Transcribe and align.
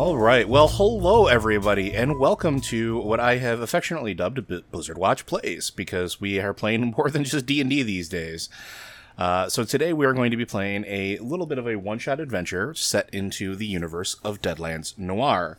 All 0.00 0.16
right. 0.16 0.48
Well, 0.48 0.66
hello 0.66 1.26
everybody, 1.26 1.94
and 1.94 2.18
welcome 2.18 2.62
to 2.62 2.98
what 3.00 3.20
I 3.20 3.36
have 3.36 3.60
affectionately 3.60 4.14
dubbed 4.14 4.46
Blizzard 4.70 4.96
Watch 4.96 5.26
Plays 5.26 5.68
because 5.68 6.18
we 6.18 6.40
are 6.40 6.54
playing 6.54 6.94
more 6.96 7.10
than 7.10 7.22
just 7.22 7.44
D 7.44 7.60
and 7.60 7.68
D 7.68 7.82
these 7.82 8.08
days. 8.08 8.48
Uh, 9.18 9.50
so 9.50 9.62
today 9.62 9.92
we 9.92 10.06
are 10.06 10.14
going 10.14 10.30
to 10.30 10.38
be 10.38 10.46
playing 10.46 10.86
a 10.86 11.18
little 11.18 11.44
bit 11.44 11.58
of 11.58 11.68
a 11.68 11.76
one-shot 11.76 12.18
adventure 12.18 12.72
set 12.72 13.10
into 13.12 13.54
the 13.54 13.66
universe 13.66 14.14
of 14.24 14.40
Deadlands 14.40 14.96
Noir. 14.96 15.58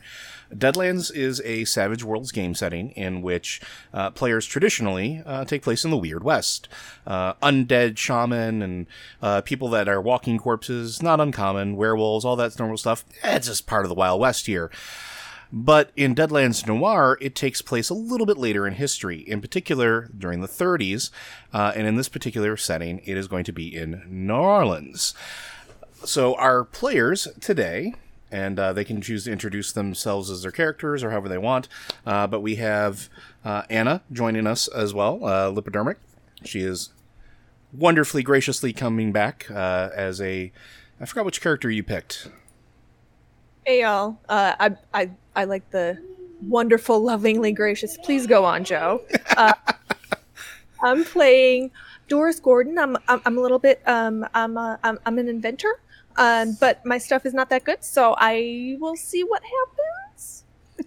Deadlands 0.55 1.13
is 1.15 1.41
a 1.41 1.65
Savage 1.65 2.03
Worlds 2.03 2.31
game 2.31 2.53
setting 2.55 2.91
in 2.91 3.21
which 3.21 3.61
uh, 3.93 4.11
players 4.11 4.45
traditionally 4.45 5.23
uh, 5.25 5.45
take 5.45 5.61
place 5.61 5.85
in 5.85 5.91
the 5.91 5.97
Weird 5.97 6.23
West. 6.23 6.67
Uh, 7.07 7.33
undead 7.35 7.97
shaman 7.97 8.61
and 8.61 8.87
uh, 9.21 9.41
people 9.41 9.69
that 9.69 9.87
are 9.87 10.01
walking 10.01 10.37
corpses, 10.37 11.01
not 11.01 11.19
uncommon, 11.19 11.75
werewolves, 11.75 12.25
all 12.25 12.35
that 12.35 12.57
normal 12.59 12.77
stuff. 12.77 13.05
Eh, 13.23 13.35
it's 13.35 13.47
just 13.47 13.65
part 13.65 13.85
of 13.85 13.89
the 13.89 13.95
Wild 13.95 14.19
West 14.19 14.45
here. 14.45 14.69
But 15.53 15.91
in 15.97 16.15
Deadlands 16.15 16.65
Noir, 16.65 17.17
it 17.19 17.35
takes 17.35 17.61
place 17.61 17.89
a 17.89 17.93
little 17.93 18.25
bit 18.25 18.37
later 18.37 18.65
in 18.65 18.75
history, 18.75 19.19
in 19.19 19.41
particular 19.41 20.09
during 20.17 20.39
the 20.39 20.47
30s. 20.47 21.09
Uh, 21.53 21.73
and 21.75 21.87
in 21.87 21.97
this 21.97 22.07
particular 22.07 22.55
setting, 22.55 23.01
it 23.05 23.17
is 23.17 23.27
going 23.27 23.43
to 23.43 23.51
be 23.51 23.75
in 23.75 24.03
New 24.07 24.33
Orleans. 24.33 25.13
So 26.05 26.35
our 26.35 26.63
players 26.63 27.27
today, 27.41 27.93
and 28.31 28.59
uh, 28.59 28.73
they 28.73 28.83
can 28.83 29.01
choose 29.01 29.25
to 29.25 29.31
introduce 29.31 29.71
themselves 29.71 30.29
as 30.29 30.41
their 30.41 30.51
characters 30.51 31.03
or 31.03 31.11
however 31.11 31.29
they 31.29 31.37
want. 31.37 31.67
Uh, 32.05 32.27
but 32.27 32.39
we 32.41 32.55
have 32.55 33.09
uh, 33.43 33.63
Anna 33.69 34.01
joining 34.11 34.47
us 34.47 34.67
as 34.67 34.93
well, 34.93 35.25
uh, 35.25 35.51
Lipodermic. 35.51 35.97
She 36.43 36.61
is 36.61 36.89
wonderfully 37.73 38.23
graciously 38.23 38.73
coming 38.73 39.11
back 39.11 39.49
uh, 39.51 39.89
as 39.93 40.21
a. 40.21 40.51
I 40.99 41.05
forgot 41.05 41.25
which 41.25 41.41
character 41.41 41.69
you 41.69 41.83
picked. 41.83 42.29
Hey 43.65 43.81
y'all. 43.81 44.17
Uh, 44.29 44.55
I 44.59 44.75
I 44.93 45.11
I 45.35 45.43
like 45.45 45.69
the 45.71 46.01
wonderful, 46.41 46.99
lovingly 46.99 47.51
gracious. 47.51 47.97
Please 47.97 48.25
go 48.27 48.45
on, 48.45 48.63
Joe. 48.63 49.01
I'm 50.83 51.03
playing 51.03 51.71
Doris 52.07 52.39
Gordon. 52.39 52.77
I'm 52.77 52.97
I'm, 53.07 53.21
I'm 53.25 53.37
a 53.37 53.41
little 53.41 53.59
bit 53.59 53.81
um 53.87 54.25
I'm 54.33 54.57
a, 54.57 54.79
I'm 54.83 54.99
I'm 55.05 55.19
an 55.19 55.27
inventor. 55.27 55.79
Um, 56.17 56.57
but 56.59 56.85
my 56.85 56.97
stuff 56.97 57.25
is 57.25 57.33
not 57.33 57.49
that 57.49 57.63
good, 57.63 57.83
so 57.83 58.15
I 58.17 58.77
will 58.79 58.95
see 58.95 59.23
what 59.23 59.41
happens. 59.43 60.43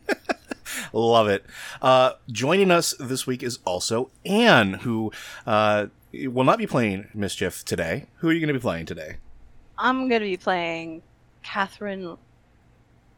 Love 0.92 1.28
it. 1.28 1.44
Uh, 1.80 2.12
joining 2.30 2.70
us 2.70 2.94
this 2.98 3.26
week 3.26 3.42
is 3.42 3.58
also 3.64 4.10
Anne, 4.24 4.74
who 4.74 5.12
uh, 5.46 5.86
will 6.12 6.44
not 6.44 6.58
be 6.58 6.66
playing 6.66 7.08
Mischief 7.14 7.64
today. 7.64 8.06
Who 8.16 8.28
are 8.28 8.32
you 8.32 8.40
going 8.40 8.48
to 8.48 8.54
be 8.54 8.60
playing 8.60 8.86
today? 8.86 9.16
I'm 9.78 10.08
going 10.08 10.20
to 10.20 10.26
be 10.26 10.36
playing 10.36 11.02
Catherine 11.42 12.16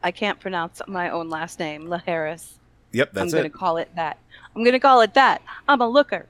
I 0.03 0.13
can't 0.13 0.39
pronounce 0.39 0.81
my 0.87 1.11
own 1.11 1.29
last 1.29 1.59
name, 1.59 1.89
La 1.89 1.99
Harris. 1.99 2.61
Yep, 2.93 3.13
that's 3.13 3.33
it. 3.33 3.37
I'm 3.37 3.43
going 3.43 3.51
to 3.51 3.59
call 3.59 3.77
it 3.77 3.91
that. 3.97 4.19
I'm 4.55 4.63
going 4.63 4.73
to 4.73 4.79
call 4.79 5.01
it 5.01 5.15
that. 5.15 5.43
I'm 5.69 5.81
a 5.81 5.89
looker. 5.89 6.27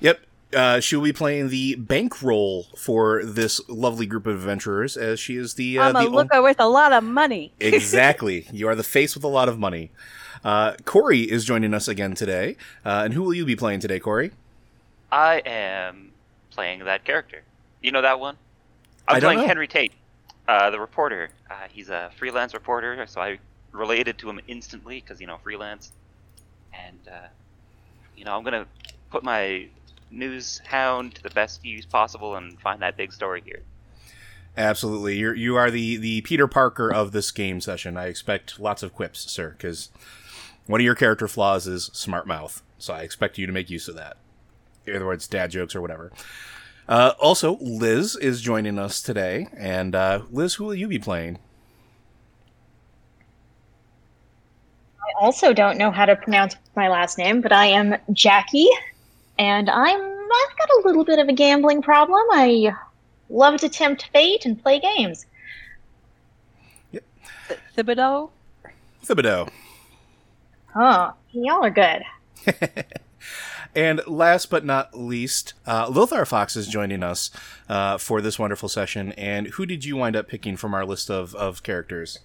Yep. 0.00 0.20
Uh, 0.54 0.78
she 0.78 0.94
will 0.94 1.02
be 1.02 1.12
playing 1.12 1.48
the 1.48 1.74
bankroll 1.74 2.64
for 2.76 3.24
this 3.24 3.60
lovely 3.68 4.06
group 4.06 4.26
of 4.26 4.36
adventurers, 4.36 4.96
as 4.96 5.18
she 5.18 5.36
is 5.36 5.54
the. 5.54 5.78
Uh, 5.78 5.88
I'm 5.88 5.96
a 5.96 6.04
the 6.04 6.10
looker 6.10 6.42
with 6.42 6.60
a 6.60 6.68
lot 6.68 6.92
of 6.92 7.02
money. 7.02 7.52
exactly, 7.60 8.46
you 8.52 8.68
are 8.68 8.74
the 8.74 8.84
face 8.84 9.14
with 9.14 9.24
a 9.24 9.28
lot 9.28 9.48
of 9.48 9.58
money. 9.58 9.90
Uh, 10.44 10.74
Corey 10.84 11.22
is 11.22 11.44
joining 11.44 11.74
us 11.74 11.88
again 11.88 12.14
today, 12.14 12.56
uh, 12.84 13.02
and 13.04 13.14
who 13.14 13.22
will 13.22 13.34
you 13.34 13.44
be 13.44 13.56
playing 13.56 13.80
today, 13.80 13.98
Corey? 13.98 14.30
I 15.10 15.42
am 15.44 16.12
playing 16.50 16.84
that 16.84 17.04
character. 17.04 17.42
You 17.82 17.90
know 17.90 18.02
that 18.02 18.20
one? 18.20 18.36
I'm 19.08 19.20
playing 19.20 19.40
know. 19.40 19.46
Henry 19.46 19.68
Tate. 19.68 19.92
Uh, 20.48 20.70
the 20.70 20.78
reporter. 20.78 21.30
Uh, 21.50 21.54
he's 21.72 21.88
a 21.88 22.10
freelance 22.16 22.54
reporter, 22.54 23.04
so 23.08 23.20
I 23.20 23.38
related 23.72 24.18
to 24.18 24.30
him 24.30 24.40
instantly 24.46 25.00
because 25.00 25.20
you 25.20 25.26
know 25.26 25.38
freelance, 25.42 25.92
and 26.72 26.98
uh, 27.08 27.26
you 28.16 28.24
know 28.24 28.36
I'm 28.36 28.44
gonna 28.44 28.66
put 29.10 29.24
my 29.24 29.66
news 30.10 30.60
hound 30.64 31.14
to 31.16 31.22
the 31.22 31.30
best 31.30 31.64
use 31.64 31.84
possible 31.84 32.36
and 32.36 32.60
find 32.60 32.82
that 32.82 32.96
big 32.96 33.12
story 33.12 33.42
here. 33.44 33.62
Absolutely, 34.56 35.16
you're 35.16 35.34
you 35.34 35.56
are 35.56 35.70
the 35.70 35.96
the 35.96 36.22
Peter 36.22 36.46
Parker 36.46 36.92
of 36.92 37.12
this 37.12 37.30
game 37.30 37.60
session. 37.60 37.96
I 37.96 38.06
expect 38.06 38.58
lots 38.58 38.82
of 38.82 38.94
quips, 38.94 39.30
sir, 39.30 39.50
because 39.50 39.90
one 40.66 40.80
of 40.80 40.84
your 40.84 40.94
character 40.94 41.28
flaws 41.28 41.66
is 41.66 41.90
smart 41.92 42.26
mouth. 42.26 42.62
So 42.78 42.94
I 42.94 43.00
expect 43.00 43.38
you 43.38 43.46
to 43.46 43.52
make 43.52 43.70
use 43.70 43.88
of 43.88 43.96
that. 43.96 44.16
In 44.86 44.96
other 44.96 45.06
words, 45.06 45.26
dad 45.26 45.50
jokes 45.50 45.74
or 45.74 45.80
whatever. 45.80 46.12
Uh, 46.88 47.12
also, 47.20 47.56
Liz 47.60 48.16
is 48.16 48.40
joining 48.40 48.78
us 48.78 49.02
today. 49.02 49.48
And 49.56 49.94
uh, 49.94 50.22
Liz, 50.30 50.54
who 50.54 50.64
will 50.64 50.74
you 50.74 50.88
be 50.88 50.98
playing? 50.98 51.38
I 55.00 55.24
also 55.24 55.52
don't 55.52 55.78
know 55.78 55.90
how 55.90 56.04
to 56.04 56.16
pronounce 56.16 56.56
my 56.76 56.88
last 56.88 57.18
name, 57.18 57.40
but 57.40 57.52
I 57.52 57.66
am 57.66 57.96
Jackie, 58.12 58.68
and 59.38 59.70
I'm 59.70 60.00
I've 60.00 60.58
got 60.58 60.70
a 60.70 60.82
little 60.84 61.04
bit 61.04 61.18
of 61.18 61.28
a 61.28 61.32
gambling 61.32 61.82
problem. 61.82 62.26
I 62.32 62.72
love 63.30 63.60
to 63.60 63.68
tempt 63.68 64.08
fate 64.12 64.44
and 64.44 64.60
play 64.60 64.80
games. 64.80 65.26
Yep. 66.92 67.04
Thibodeau. 67.76 68.30
Thibodeau. 69.04 69.48
Oh, 70.74 71.12
y'all 71.32 71.64
are 71.64 71.70
good. 71.70 72.02
And 73.76 74.00
last 74.06 74.48
but 74.48 74.64
not 74.64 74.98
least, 74.98 75.52
uh, 75.66 75.86
Lothar 75.90 76.24
Fox 76.24 76.56
is 76.56 76.66
joining 76.66 77.02
us 77.02 77.30
uh, 77.68 77.98
for 77.98 78.22
this 78.22 78.38
wonderful 78.38 78.70
session. 78.70 79.12
And 79.12 79.48
who 79.48 79.66
did 79.66 79.84
you 79.84 79.96
wind 79.96 80.16
up 80.16 80.28
picking 80.28 80.56
from 80.56 80.72
our 80.72 80.86
list 80.86 81.10
of, 81.10 81.34
of 81.34 81.62
characters? 81.62 82.20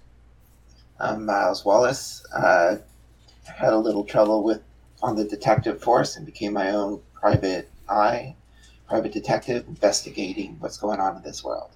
I'm 0.98 1.26
Miles 1.26 1.66
Wallace. 1.66 2.26
Uh, 2.34 2.78
had 3.44 3.74
a 3.74 3.78
little 3.78 4.06
trouble 4.06 4.44
with 4.44 4.62
on 5.02 5.16
the 5.16 5.24
detective 5.24 5.82
force 5.82 6.16
and 6.16 6.26
became 6.26 6.54
my 6.54 6.72
own 6.72 7.02
private 7.14 7.70
eye, 7.90 8.36
private 8.88 9.12
detective 9.12 9.66
investigating 9.68 10.58
what's 10.60 10.78
going 10.78 11.00
on 11.00 11.18
in 11.18 11.24
this 11.24 11.44
world. 11.44 11.72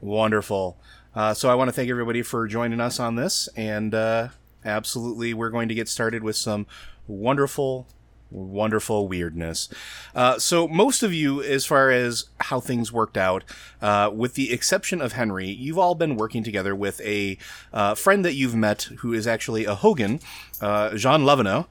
Wonderful. 0.00 0.76
Uh, 1.14 1.34
so 1.34 1.48
I 1.48 1.54
want 1.54 1.68
to 1.68 1.72
thank 1.72 1.90
everybody 1.90 2.22
for 2.22 2.46
joining 2.46 2.80
us 2.80 3.00
on 3.00 3.16
this, 3.16 3.48
and 3.56 3.94
uh, 3.94 4.28
absolutely, 4.64 5.34
we're 5.34 5.50
going 5.50 5.68
to 5.68 5.74
get 5.74 5.88
started 5.88 6.22
with 6.22 6.36
some 6.36 6.66
wonderful 7.06 7.86
wonderful 8.30 9.08
weirdness. 9.08 9.68
Uh, 10.14 10.38
so 10.38 10.68
most 10.68 11.02
of 11.02 11.12
you, 11.12 11.42
as 11.42 11.64
far 11.64 11.90
as 11.90 12.26
how 12.40 12.60
things 12.60 12.92
worked 12.92 13.16
out, 13.16 13.44
uh, 13.80 14.10
with 14.12 14.34
the 14.34 14.52
exception 14.52 15.00
of 15.00 15.12
Henry, 15.12 15.48
you've 15.48 15.78
all 15.78 15.94
been 15.94 16.16
working 16.16 16.42
together 16.42 16.74
with 16.74 17.00
a 17.00 17.38
uh, 17.72 17.94
friend 17.94 18.24
that 18.24 18.34
you've 18.34 18.54
met 18.54 18.82
who 18.98 19.12
is 19.12 19.26
actually 19.26 19.64
a 19.64 19.74
houngan, 19.74 20.20
uh, 20.60 20.94
Jean 20.96 21.22
Laveneux. 21.22 21.66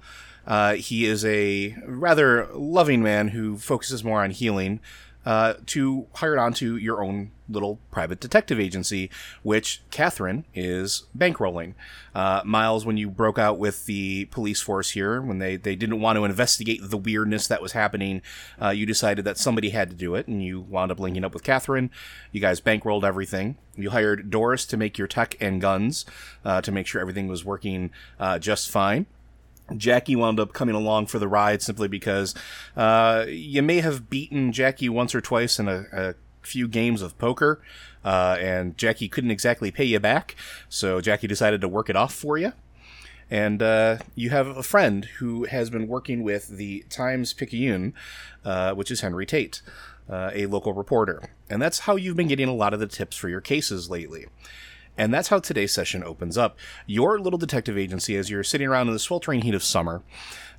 Uh, 0.47 0.73
he 0.75 1.05
is 1.05 1.25
a 1.25 1.75
rather 1.85 2.47
loving 2.53 3.03
man 3.03 3.29
who 3.29 3.57
focuses 3.57 4.03
more 4.03 4.23
on 4.23 4.31
healing. 4.31 4.79
Uh, 5.25 5.55
to 5.65 6.07
hire 6.15 6.39
on 6.39 6.53
to 6.53 6.77
your 6.77 7.03
own 7.03 7.31
little 7.49 7.79
private 7.91 8.21
detective 8.21 8.61
agency, 8.61 9.09
which 9.43 9.81
Catherine 9.91 10.45
is 10.55 11.03
bankrolling. 11.17 11.73
Uh, 12.15 12.41
Miles, 12.45 12.85
when 12.85 12.95
you 12.95 13.09
broke 13.09 13.37
out 13.37 13.59
with 13.59 13.87
the 13.87 14.23
police 14.25 14.61
force 14.61 14.91
here, 14.91 15.21
when 15.21 15.39
they, 15.39 15.57
they 15.57 15.75
didn't 15.75 15.99
want 15.99 16.15
to 16.15 16.23
investigate 16.23 16.79
the 16.81 16.95
weirdness 16.95 17.45
that 17.47 17.61
was 17.61 17.73
happening, 17.73 18.21
uh, 18.61 18.69
you 18.69 18.85
decided 18.85 19.25
that 19.25 19.37
somebody 19.37 19.71
had 19.71 19.89
to 19.89 19.97
do 19.97 20.15
it, 20.15 20.27
and 20.27 20.41
you 20.41 20.61
wound 20.61 20.93
up 20.93 20.99
linking 20.99 21.25
up 21.25 21.33
with 21.33 21.43
Catherine. 21.43 21.89
You 22.31 22.39
guys 22.39 22.61
bankrolled 22.61 23.03
everything. 23.03 23.57
You 23.75 23.89
hired 23.89 24.29
Doris 24.29 24.65
to 24.67 24.77
make 24.77 24.97
your 24.97 25.09
tech 25.09 25.35
and 25.41 25.59
guns 25.59 26.05
uh, 26.45 26.61
to 26.61 26.71
make 26.71 26.87
sure 26.87 27.01
everything 27.01 27.27
was 27.27 27.43
working 27.43 27.91
uh, 28.17 28.39
just 28.39 28.69
fine. 28.69 29.07
Jackie 29.75 30.15
wound 30.15 30.39
up 30.39 30.53
coming 30.53 30.75
along 30.75 31.07
for 31.07 31.19
the 31.19 31.27
ride 31.27 31.61
simply 31.61 31.87
because 31.87 32.33
uh, 32.75 33.25
you 33.27 33.61
may 33.61 33.81
have 33.81 34.09
beaten 34.09 34.51
Jackie 34.51 34.89
once 34.89 35.13
or 35.13 35.21
twice 35.21 35.59
in 35.59 35.67
a, 35.67 35.85
a 35.91 36.15
few 36.41 36.67
games 36.67 37.01
of 37.01 37.17
poker, 37.17 37.61
uh, 38.05 38.37
and 38.39 38.77
Jackie 38.77 39.09
couldn't 39.09 39.31
exactly 39.31 39.71
pay 39.71 39.83
you 39.83 39.99
back, 39.99 40.35
so 40.69 41.01
Jackie 41.01 41.27
decided 41.27 41.61
to 41.61 41.67
work 41.67 41.89
it 41.89 41.95
off 41.95 42.13
for 42.13 42.37
you. 42.37 42.53
And 43.29 43.61
uh, 43.61 43.97
you 44.15 44.29
have 44.29 44.47
a 44.47 44.63
friend 44.63 45.05
who 45.19 45.43
has 45.45 45.69
been 45.69 45.87
working 45.87 46.23
with 46.23 46.47
the 46.47 46.85
Times 46.89 47.33
Picayune, 47.33 47.93
uh, 48.45 48.73
which 48.73 48.89
is 48.89 49.01
Henry 49.01 49.25
Tate, 49.25 49.61
uh, 50.09 50.31
a 50.33 50.45
local 50.45 50.73
reporter. 50.73 51.29
And 51.49 51.61
that's 51.61 51.79
how 51.79 51.97
you've 51.97 52.15
been 52.15 52.29
getting 52.29 52.47
a 52.47 52.53
lot 52.53 52.73
of 52.73 52.79
the 52.79 52.87
tips 52.87 53.17
for 53.17 53.27
your 53.27 53.41
cases 53.41 53.89
lately. 53.89 54.27
And 54.97 55.13
that's 55.13 55.27
how 55.27 55.39
today's 55.39 55.71
session 55.71 56.03
opens 56.03 56.37
up. 56.37 56.57
Your 56.85 57.19
little 57.19 57.37
detective 57.37 57.77
agency, 57.77 58.15
as 58.17 58.29
you're 58.29 58.43
sitting 58.43 58.67
around 58.67 58.87
in 58.87 58.93
the 58.93 58.99
sweltering 58.99 59.41
heat 59.41 59.53
of 59.53 59.63
summer, 59.63 60.01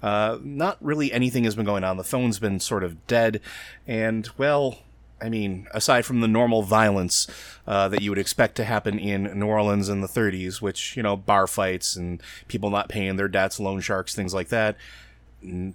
uh, 0.02 0.38
not 0.42 0.76
really 0.80 1.12
anything 1.12 1.44
has 1.44 1.56
been 1.56 1.64
going 1.64 1.84
on. 1.84 1.96
The 1.96 2.04
phone's 2.04 2.38
been 2.38 2.60
sort 2.60 2.84
of 2.84 3.06
dead. 3.06 3.40
And, 3.86 4.28
well, 4.38 4.78
I 5.20 5.28
mean, 5.28 5.66
aside 5.72 6.06
from 6.06 6.20
the 6.20 6.28
normal 6.28 6.62
violence 6.62 7.26
uh, 7.66 7.88
that 7.88 8.02
you 8.02 8.10
would 8.10 8.18
expect 8.18 8.54
to 8.56 8.64
happen 8.64 8.98
in 8.98 9.38
New 9.38 9.46
Orleans 9.46 9.88
in 9.88 10.00
the 10.00 10.06
30s, 10.06 10.62
which, 10.62 10.96
you 10.96 11.02
know, 11.02 11.16
bar 11.16 11.46
fights 11.46 11.96
and 11.96 12.22
people 12.46 12.70
not 12.70 12.88
paying 12.88 13.16
their 13.16 13.28
debts, 13.28 13.58
loan 13.58 13.80
sharks, 13.80 14.14
things 14.14 14.34
like 14.34 14.48
that, 14.48 14.76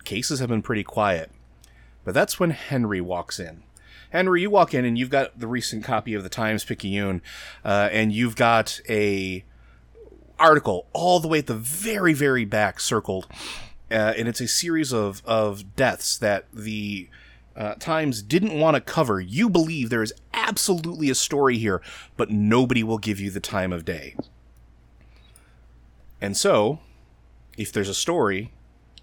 cases 0.06 0.40
have 0.40 0.50
been 0.50 0.62
pretty 0.62 0.84
quiet. 0.84 1.32
But 2.06 2.14
that's 2.14 2.40
when 2.40 2.52
Henry 2.52 3.02
walks 3.02 3.40
in. 3.40 3.64
Henry, 4.14 4.42
you 4.44 4.50
walk 4.52 4.76
in 4.76 4.86
and 4.86 4.96
you've 4.96 5.10
got 5.10 5.40
the 5.40 5.48
recent 5.48 5.84
copy 5.84 6.14
of 6.14 6.22
the 6.22 6.30
Times 6.30 6.64
Picayune, 6.64 7.24
uh, 7.66 7.90
and 7.92 8.14
you've 8.14 8.36
got 8.36 8.80
a 8.88 9.44
article 10.38 10.86
all 10.94 11.20
the 11.20 11.28
way 11.28 11.40
at 11.40 11.48
the 11.48 11.56
very, 11.56 12.14
very 12.14 12.46
back 12.46 12.80
circled. 12.80 13.28
Uh, 13.90 14.14
and 14.16 14.28
it's 14.28 14.40
a 14.40 14.48
series 14.48 14.94
of, 14.94 15.24
of 15.26 15.76
deaths 15.76 16.16
that 16.20 16.46
the 16.54 17.10
uh, 17.56 17.74
Times 17.80 18.22
didn't 18.22 18.60
want 18.60 18.76
to 18.76 18.82
cover. 18.82 19.20
You 19.20 19.50
believe 19.50 19.90
there 19.90 20.04
is 20.04 20.14
absolutely 20.32 21.10
a 21.10 21.16
story 21.16 21.58
here, 21.58 21.82
but 22.16 22.30
nobody 22.30 22.84
will 22.84 23.00
give 23.00 23.20
you 23.20 23.32
the 23.32 23.40
time 23.40 23.74
of 23.74 23.84
day. 23.84 24.16
And 26.22 26.38
so, 26.38 26.80
if 27.58 27.74
there's 27.74 27.90
a 27.90 27.96
story 27.96 28.52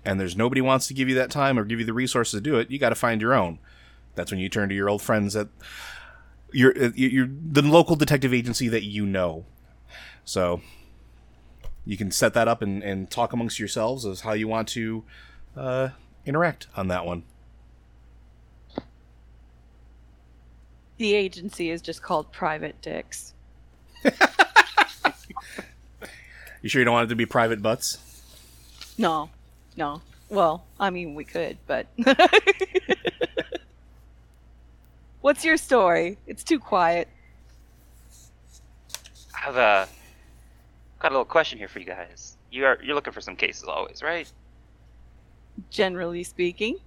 and 0.04 0.20
there's 0.20 0.36
nobody 0.36 0.60
wants 0.60 0.86
to 0.86 0.94
give 0.94 1.08
you 1.08 1.16
that 1.16 1.32
time 1.32 1.58
or 1.58 1.64
give 1.64 1.80
you 1.80 1.84
the 1.84 1.92
resources 1.92 2.38
to 2.38 2.40
do 2.40 2.60
it, 2.60 2.70
you 2.70 2.78
got 2.78 2.90
to 2.90 2.94
find 2.94 3.20
your 3.20 3.34
own. 3.34 3.58
That's 4.14 4.30
when 4.30 4.40
you 4.40 4.48
turn 4.48 4.68
to 4.68 4.74
your 4.74 4.88
old 4.88 5.02
friends 5.02 5.36
at 5.36 5.48
your 6.52 6.76
your 6.76 7.28
the 7.28 7.62
local 7.62 7.96
detective 7.96 8.34
agency 8.34 8.68
that 8.68 8.82
you 8.82 9.06
know. 9.06 9.44
So 10.24 10.60
you 11.84 11.96
can 11.96 12.10
set 12.10 12.34
that 12.34 12.48
up 12.48 12.62
and, 12.62 12.82
and 12.82 13.10
talk 13.10 13.32
amongst 13.32 13.58
yourselves 13.58 14.04
as 14.04 14.20
how 14.20 14.32
you 14.32 14.48
want 14.48 14.68
to 14.68 15.04
uh, 15.56 15.88
interact 16.26 16.66
on 16.76 16.88
that 16.88 17.06
one. 17.06 17.24
The 20.98 21.14
agency 21.14 21.70
is 21.70 21.80
just 21.80 22.02
called 22.02 22.30
Private 22.30 22.80
Dicks. 22.82 23.32
You 26.62 26.68
sure 26.68 26.80
you 26.80 26.84
don't 26.84 26.92
want 26.92 27.06
it 27.06 27.08
to 27.10 27.16
be 27.16 27.26
private 27.26 27.62
butts? 27.62 27.98
No, 28.98 29.30
no. 29.76 30.02
Well, 30.28 30.64
I 30.78 30.90
mean, 30.90 31.14
we 31.14 31.24
could, 31.24 31.58
but. 31.66 31.86
What's 35.20 35.44
your 35.44 35.58
story? 35.58 36.16
It's 36.26 36.42
too 36.42 36.58
quiet. 36.58 37.06
I 39.34 39.38
have 39.38 39.56
a 39.56 39.88
got 40.98 41.08
a 41.08 41.14
little 41.14 41.24
question 41.24 41.58
here 41.58 41.68
for 41.68 41.78
you 41.78 41.84
guys. 41.84 42.36
You 42.50 42.64
are 42.64 42.78
you're 42.82 42.94
looking 42.94 43.12
for 43.12 43.20
some 43.20 43.36
cases 43.36 43.64
always, 43.64 44.02
right? 44.02 44.30
Generally 45.70 46.24
speaking, 46.24 46.78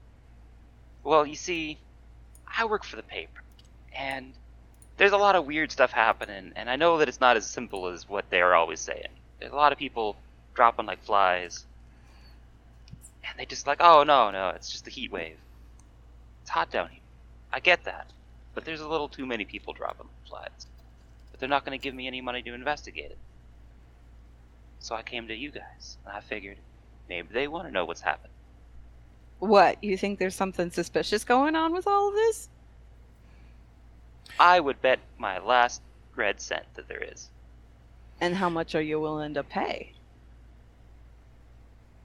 Well, 1.03 1.27
you 1.27 1.35
see, 1.35 1.77
I 2.57 2.65
work 2.65 2.83
for 2.83 2.95
the 2.95 3.03
paper, 3.03 3.44
and 3.95 4.33
there's 4.97 5.12
a 5.12 5.18
lot 5.18 5.35
of 5.35 5.45
weird 5.45 5.71
stuff 5.71 5.91
happening, 5.91 6.53
and 6.56 6.69
I 6.69 6.75
know 6.75 6.97
that 6.97 7.07
it's 7.07 7.21
not 7.21 7.38
as 7.38 7.45
simple 7.45 7.88
as 7.88 8.09
what 8.09 8.30
they 8.31 8.41
are 8.41 8.56
always 8.56 8.80
saying. 8.80 9.09
There's 9.39 9.51
a 9.51 9.56
lot 9.56 9.71
of 9.71 9.77
people 9.77 10.15
dropping 10.56 10.88
like 10.88 11.03
flies, 11.03 11.65
and 13.27 13.38
they 13.38 13.45
just 13.45 13.68
like, 13.68 13.77
oh 13.80 14.03
no, 14.03 14.31
no, 14.31 14.50
it's 14.50 14.71
just 14.71 14.85
the 14.85 14.91
heat 14.91 15.12
wave. 15.12 15.38
It's 16.41 16.50
hot 16.50 16.71
down 16.71 16.89
here. 16.89 17.00
I 17.51 17.59
get 17.59 17.83
that, 17.83 18.07
but 18.54 18.66
there's 18.66 18.82
a 18.82 18.88
little 18.88 19.08
too 19.08 19.26
many 19.26 19.46
people 19.46 19.74
dropping 19.74 20.08
flies. 20.28 20.68
But 21.32 21.40
they're 21.40 21.50
not 21.50 21.66
going 21.66 21.78
to 21.78 21.84
give 21.84 21.96
me 21.96 22.08
any 22.08 22.22
money 22.22 22.42
to 22.44 22.54
investigate 22.54 23.12
it. 23.12 23.18
So 24.80 24.96
I 24.96 25.02
came 25.02 25.28
to 25.28 25.36
you 25.36 25.52
guys, 25.52 25.98
and 26.06 26.16
I 26.16 26.20
figured 26.20 26.58
maybe 27.08 27.30
they 27.32 27.48
want 27.48 27.68
to 27.68 27.72
know 27.72 27.86
what's 27.86 28.02
happened. 28.02 28.34
what? 29.40 29.84
You 29.84 29.98
think 29.98 30.20
there's 30.20 30.36
something 30.36 30.72
suspicious 30.72 31.24
going 31.24 31.56
on 31.56 31.74
with 31.74 31.88
all 31.88 32.10
of 32.10 32.16
this? 32.16 32.50
I 34.40 34.60
would 34.60 34.82
bet 34.82 35.00
my 35.18 35.40
last 35.40 35.82
red 36.16 36.42
cent 36.42 36.66
that 36.76 36.88
there 36.88 37.04
is. 37.04 37.30
And 38.20 38.36
how 38.36 38.50
much 38.50 38.76
are 38.76 38.82
you 38.82 39.00
willing 39.00 39.34
to 39.34 39.44
pay? 39.44 39.94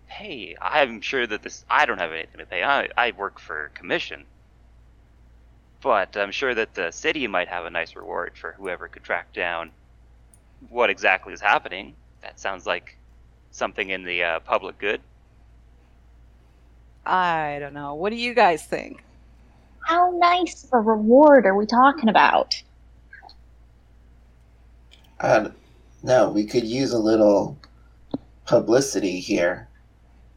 Pay? 0.09 0.56
I'm 0.61 1.00
sure 1.00 1.27
that 1.27 1.43
this. 1.43 1.65
I 1.69 1.87
don't 1.87 1.99
have 1.99 2.12
anything 2.12 2.39
to 2.39 2.47
pay. 2.47 2.62
I, 2.62 2.89
I 2.97 3.12
work 3.12 3.39
for 3.39 3.71
commission. 3.75 4.25
But 5.80 6.16
I'm 6.16 6.32
sure 6.32 6.54
that 6.54 6.75
the 6.75 6.90
city 6.90 7.26
might 7.26 7.48
have 7.48 7.64
a 7.64 7.70
nice 7.70 7.94
reward 7.94 8.32
for 8.36 8.52
whoever 8.52 8.88
could 8.88 9.04
track 9.04 9.32
down 9.32 9.70
what 10.69 10.90
exactly 10.90 11.32
is 11.32 11.40
happening. 11.40 11.94
That 12.22 12.40
sounds 12.40 12.66
like 12.66 12.96
something 13.50 13.90
in 13.90 14.04
the 14.04 14.22
uh, 14.22 14.40
public 14.40 14.78
good. 14.78 15.00
I 17.06 17.58
don't 17.60 17.75
know. 17.75 17.94
What 17.94 18.10
do 18.10 18.16
you 18.16 18.34
guys 18.34 18.64
think? 18.64 19.02
How 19.86 20.10
nice 20.16 20.64
of 20.64 20.72
a 20.72 20.80
reward 20.80 21.46
are 21.46 21.56
we 21.56 21.64
talking 21.64 22.08
about? 22.08 22.60
Uh, 25.20 25.50
no, 26.02 26.28
we 26.28 26.44
could 26.44 26.64
use 26.64 26.92
a 26.92 26.98
little 26.98 27.56
publicity 28.44 29.20
here. 29.20 29.69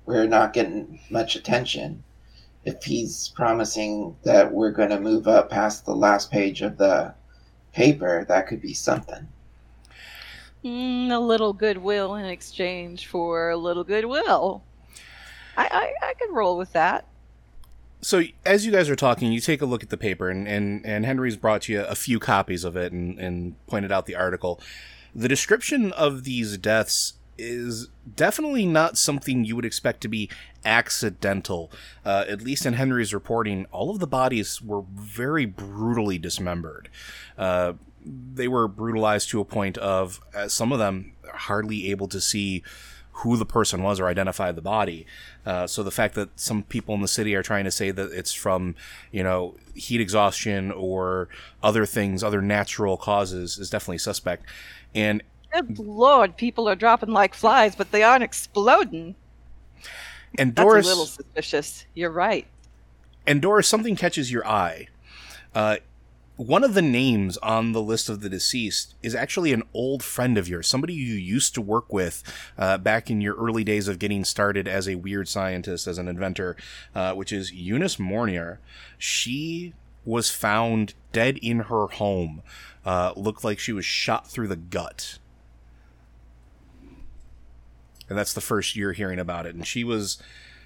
We're 0.05 0.27
not 0.27 0.53
getting 0.53 0.99
much 1.09 1.35
attention. 1.35 2.03
If 2.63 2.83
he's 2.83 3.29
promising 3.29 4.15
that 4.23 4.51
we're 4.51 4.71
going 4.71 4.89
to 4.89 4.99
move 4.99 5.27
up 5.27 5.49
past 5.49 5.85
the 5.85 5.95
last 5.95 6.31
page 6.31 6.61
of 6.61 6.77
the 6.77 7.13
paper, 7.73 8.25
that 8.27 8.47
could 8.47 8.61
be 8.61 8.73
something. 8.73 9.27
Mm, 10.63 11.11
a 11.11 11.19
little 11.19 11.53
goodwill 11.53 12.15
in 12.15 12.25
exchange 12.25 13.07
for 13.07 13.49
a 13.49 13.57
little 13.57 13.83
goodwill. 13.83 14.63
I, 15.57 15.93
I, 16.03 16.07
I 16.09 16.13
could 16.13 16.31
roll 16.31 16.57
with 16.57 16.73
that. 16.73 17.05
So 18.01 18.23
as 18.45 18.65
you 18.65 18.71
guys 18.71 18.89
are 18.89 18.95
talking, 18.95 19.31
you 19.31 19.39
take 19.39 19.61
a 19.61 19.65
look 19.65 19.83
at 19.83 19.89
the 19.89 19.97
paper, 19.97 20.29
and, 20.29 20.47
and, 20.47 20.85
and 20.85 21.05
Henry's 21.05 21.37
brought 21.37 21.69
you 21.69 21.81
a 21.81 21.95
few 21.95 22.19
copies 22.19 22.63
of 22.63 22.75
it 22.75 22.91
and, 22.91 23.19
and 23.19 23.65
pointed 23.67 23.91
out 23.91 24.05
the 24.05 24.15
article. 24.15 24.59
The 25.13 25.27
description 25.27 25.91
of 25.91 26.23
these 26.23 26.57
deaths 26.57 27.13
is 27.41 27.89
definitely 28.15 28.65
not 28.65 28.97
something 28.97 29.43
you 29.43 29.55
would 29.55 29.65
expect 29.65 30.01
to 30.01 30.07
be 30.07 30.29
accidental. 30.63 31.71
Uh, 32.05 32.25
at 32.27 32.41
least 32.41 32.65
in 32.65 32.73
Henry's 32.73 33.13
reporting, 33.13 33.65
all 33.71 33.89
of 33.89 33.99
the 33.99 34.07
bodies 34.07 34.61
were 34.61 34.83
very 34.93 35.45
brutally 35.45 36.17
dismembered. 36.17 36.89
Uh, 37.37 37.73
they 38.05 38.47
were 38.47 38.67
brutalized 38.67 39.29
to 39.29 39.41
a 39.41 39.45
point 39.45 39.77
of 39.77 40.21
uh, 40.33 40.47
some 40.47 40.71
of 40.71 40.79
them 40.79 41.13
hardly 41.33 41.89
able 41.91 42.07
to 42.07 42.21
see 42.21 42.63
who 43.13 43.37
the 43.37 43.45
person 43.45 43.83
was 43.83 43.99
or 43.99 44.07
identify 44.07 44.51
the 44.51 44.61
body. 44.61 45.05
Uh, 45.45 45.67
so 45.67 45.83
the 45.83 45.91
fact 45.91 46.15
that 46.15 46.29
some 46.39 46.63
people 46.63 46.95
in 46.95 47.01
the 47.01 47.07
city 47.07 47.35
are 47.35 47.43
trying 47.43 47.65
to 47.65 47.71
say 47.71 47.91
that 47.91 48.11
it's 48.11 48.33
from, 48.33 48.75
you 49.11 49.23
know, 49.23 49.55
heat 49.75 50.01
exhaustion 50.01 50.71
or 50.71 51.27
other 51.61 51.85
things, 51.85 52.23
other 52.23 52.41
natural 52.41 52.97
causes, 52.97 53.57
is 53.57 53.69
definitely 53.69 53.97
suspect. 53.99 54.45
And 54.95 55.21
Good 55.53 55.79
lord, 55.79 56.37
people 56.37 56.67
are 56.69 56.75
dropping 56.75 57.09
like 57.09 57.33
flies, 57.33 57.75
but 57.75 57.91
they 57.91 58.03
aren't 58.03 58.23
exploding. 58.23 59.15
and 60.37 60.55
Doris, 60.55 60.85
That's 60.85 60.87
a 60.87 60.89
little 60.89 61.05
suspicious. 61.05 61.85
You're 61.93 62.11
right. 62.11 62.47
and 63.27 63.41
Doris, 63.41 63.67
something 63.67 63.95
catches 63.95 64.31
your 64.31 64.45
eye. 64.47 64.87
Uh, 65.53 65.77
one 66.37 66.63
of 66.63 66.73
the 66.73 66.81
names 66.81 67.37
on 67.37 67.71
the 67.73 67.81
list 67.81 68.09
of 68.09 68.21
the 68.21 68.29
deceased 68.29 68.95
is 69.03 69.13
actually 69.13 69.53
an 69.53 69.61
old 69.75 70.01
friend 70.01 70.37
of 70.37 70.47
yours, 70.47 70.67
somebody 70.67 70.93
you 70.93 71.13
used 71.13 71.53
to 71.53 71.61
work 71.61 71.91
with 71.93 72.23
uh, 72.57 72.77
back 72.79 73.11
in 73.11 73.21
your 73.21 73.35
early 73.35 73.63
days 73.63 73.87
of 73.87 73.99
getting 73.99 74.23
started 74.25 74.67
as 74.67 74.87
a 74.87 74.95
weird 74.95 75.27
scientist, 75.27 75.85
as 75.85 75.97
an 75.99 76.07
inventor, 76.07 76.55
uh, 76.95 77.13
which 77.13 77.31
is 77.31 77.51
Eunice 77.51 77.99
Mornier. 77.99 78.59
She 78.97 79.73
was 80.03 80.31
found 80.31 80.95
dead 81.11 81.37
in 81.43 81.59
her 81.61 81.85
home. 81.87 82.41
Uh, 82.83 83.13
looked 83.15 83.43
like 83.43 83.59
she 83.59 83.73
was 83.73 83.85
shot 83.85 84.27
through 84.27 84.47
the 84.47 84.55
gut. 84.55 85.19
And 88.11 88.19
that's 88.19 88.33
the 88.33 88.41
first 88.41 88.75
you're 88.75 88.91
hearing 88.91 89.19
about 89.19 89.45
it. 89.45 89.55
And 89.55 89.65
she 89.65 89.85
was 89.85 90.17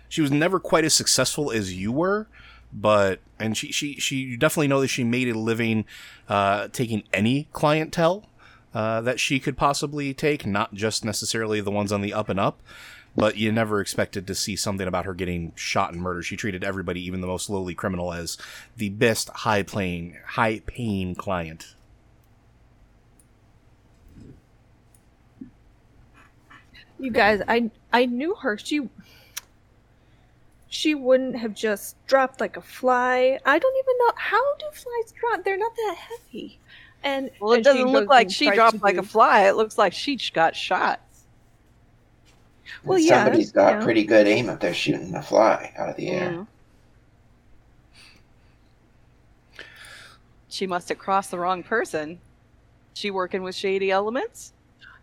she 0.10 0.20
was 0.20 0.32
never 0.32 0.60
quite 0.60 0.84
as 0.84 0.96
successful 0.96 1.52
as 1.52 1.76
you 1.76 1.92
were, 1.92 2.28
but 2.74 3.20
and 3.38 3.56
she 3.56 3.72
she 3.72 4.00
she 4.00 4.16
you 4.16 4.36
definitely 4.36 4.68
know 4.68 4.82
that 4.82 4.88
she 4.88 5.04
made 5.04 5.30
a 5.30 5.38
living 5.38 5.86
uh, 6.28 6.70
taking 6.70 7.04
any 7.14 7.48
clientele 7.54 8.28
uh, 8.74 9.00
that 9.02 9.20
she 9.20 9.40
could 9.40 9.58
possibly 9.58 10.12
take, 10.12 10.48
not 10.48 10.74
just 10.74 11.06
necessarily 11.06 11.62
the 11.62 11.70
ones 11.70 11.92
on 11.92 12.02
the 12.02 12.14
up 12.14 12.30
and 12.30 12.40
up. 12.40 12.64
But 13.16 13.38
you 13.38 13.52
never 13.52 13.80
expected 13.80 14.26
to 14.26 14.34
see 14.34 14.56
something 14.56 14.88
about 14.88 15.06
her 15.06 15.14
getting 15.14 15.54
shot 15.56 15.94
and 15.94 16.02
murdered. 16.02 16.24
She 16.24 16.36
treated 16.36 16.64
everybody, 16.64 17.06
even 17.06 17.22
the 17.22 17.28
most 17.28 17.48
lowly 17.48 17.76
criminal, 17.76 18.12
as 18.12 18.40
the 18.76 18.90
best 18.90 19.30
high 19.30 19.62
paying 19.62 20.18
high 20.30 20.64
paying 20.66 21.14
client. 21.14 21.76
You 27.00 27.12
guys, 27.12 27.42
I 27.48 27.70
I 27.92 28.06
knew 28.06 28.36
her. 28.36 28.58
She 28.58 28.90
she 30.68 30.96
wouldn't 30.96 31.36
have 31.38 31.54
just 31.54 31.96
dropped 32.08 32.42
like 32.42 32.58
a 32.58 32.62
fly. 32.62 33.40
I 33.46 33.60
don't 33.60 33.76
even 33.78 33.98
know 34.00 34.12
how 34.16 34.56
do 34.58 34.66
flies 34.72 35.14
drop. 35.14 35.44
They're 35.44 35.58
not 35.58 35.76
that 35.76 35.96
heavy. 35.98 36.60
And 37.04 37.30
Well, 37.40 37.54
it 37.54 37.58
and 37.58 37.64
doesn't 37.64 37.88
look 37.92 38.10
like 38.10 38.32
she 38.32 38.50
dropped 38.52 38.82
like 38.82 38.96
do- 38.96 39.02
a 39.02 39.04
fly. 39.04 39.48
It 39.48 39.56
looks 39.56 39.78
like 39.78 39.94
she 39.94 40.18
got 40.34 40.56
shot. 40.56 41.00
Well, 42.84 43.00
yeah, 43.00 43.24
Somebody's 43.24 43.52
got 43.52 43.80
yeah. 43.80 43.84
pretty 43.84 44.04
good 44.04 44.28
aim 44.28 44.50
if 44.50 44.60
they're 44.60 44.74
shooting 44.74 45.14
a 45.16 45.22
fly 45.22 45.72
out 45.78 45.90
of 45.90 45.96
the 45.96 46.10
air. 46.10 46.32
Mm. 46.32 46.48
She 50.50 50.68
must 50.68 50.90
have 50.90 50.98
crossed 50.98 51.32
the 51.32 51.40
wrong 51.40 51.64
person. 51.64 52.20
She 52.94 53.12
working 53.12 53.44
with 53.44 53.56
shady 53.56 53.92
elements? 53.92 54.54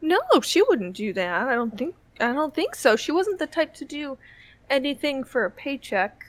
No, 0.03 0.21
she 0.43 0.61
wouldn't 0.63 0.97
do 0.97 1.13
that. 1.15 1.49
I 1.49 1.55
don't 1.55 1.77
think 1.79 1.95
I 2.21 2.33
don't 2.33 2.55
think 2.55 2.75
so. 2.75 2.97
She 2.97 3.13
wasn't 3.13 3.39
the 3.39 3.47
type 3.47 3.73
to 3.75 3.85
do 3.85 4.19
anything 4.69 5.23
for 5.25 5.45
a 5.45 5.51
paycheck 5.51 6.27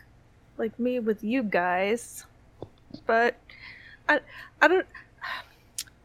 like 0.57 0.77
me 0.79 0.99
with 0.99 1.23
you 1.23 1.43
guys. 1.43 2.25
But 3.07 3.35
I 4.07 4.19
I 4.61 4.67
don't 4.67 4.85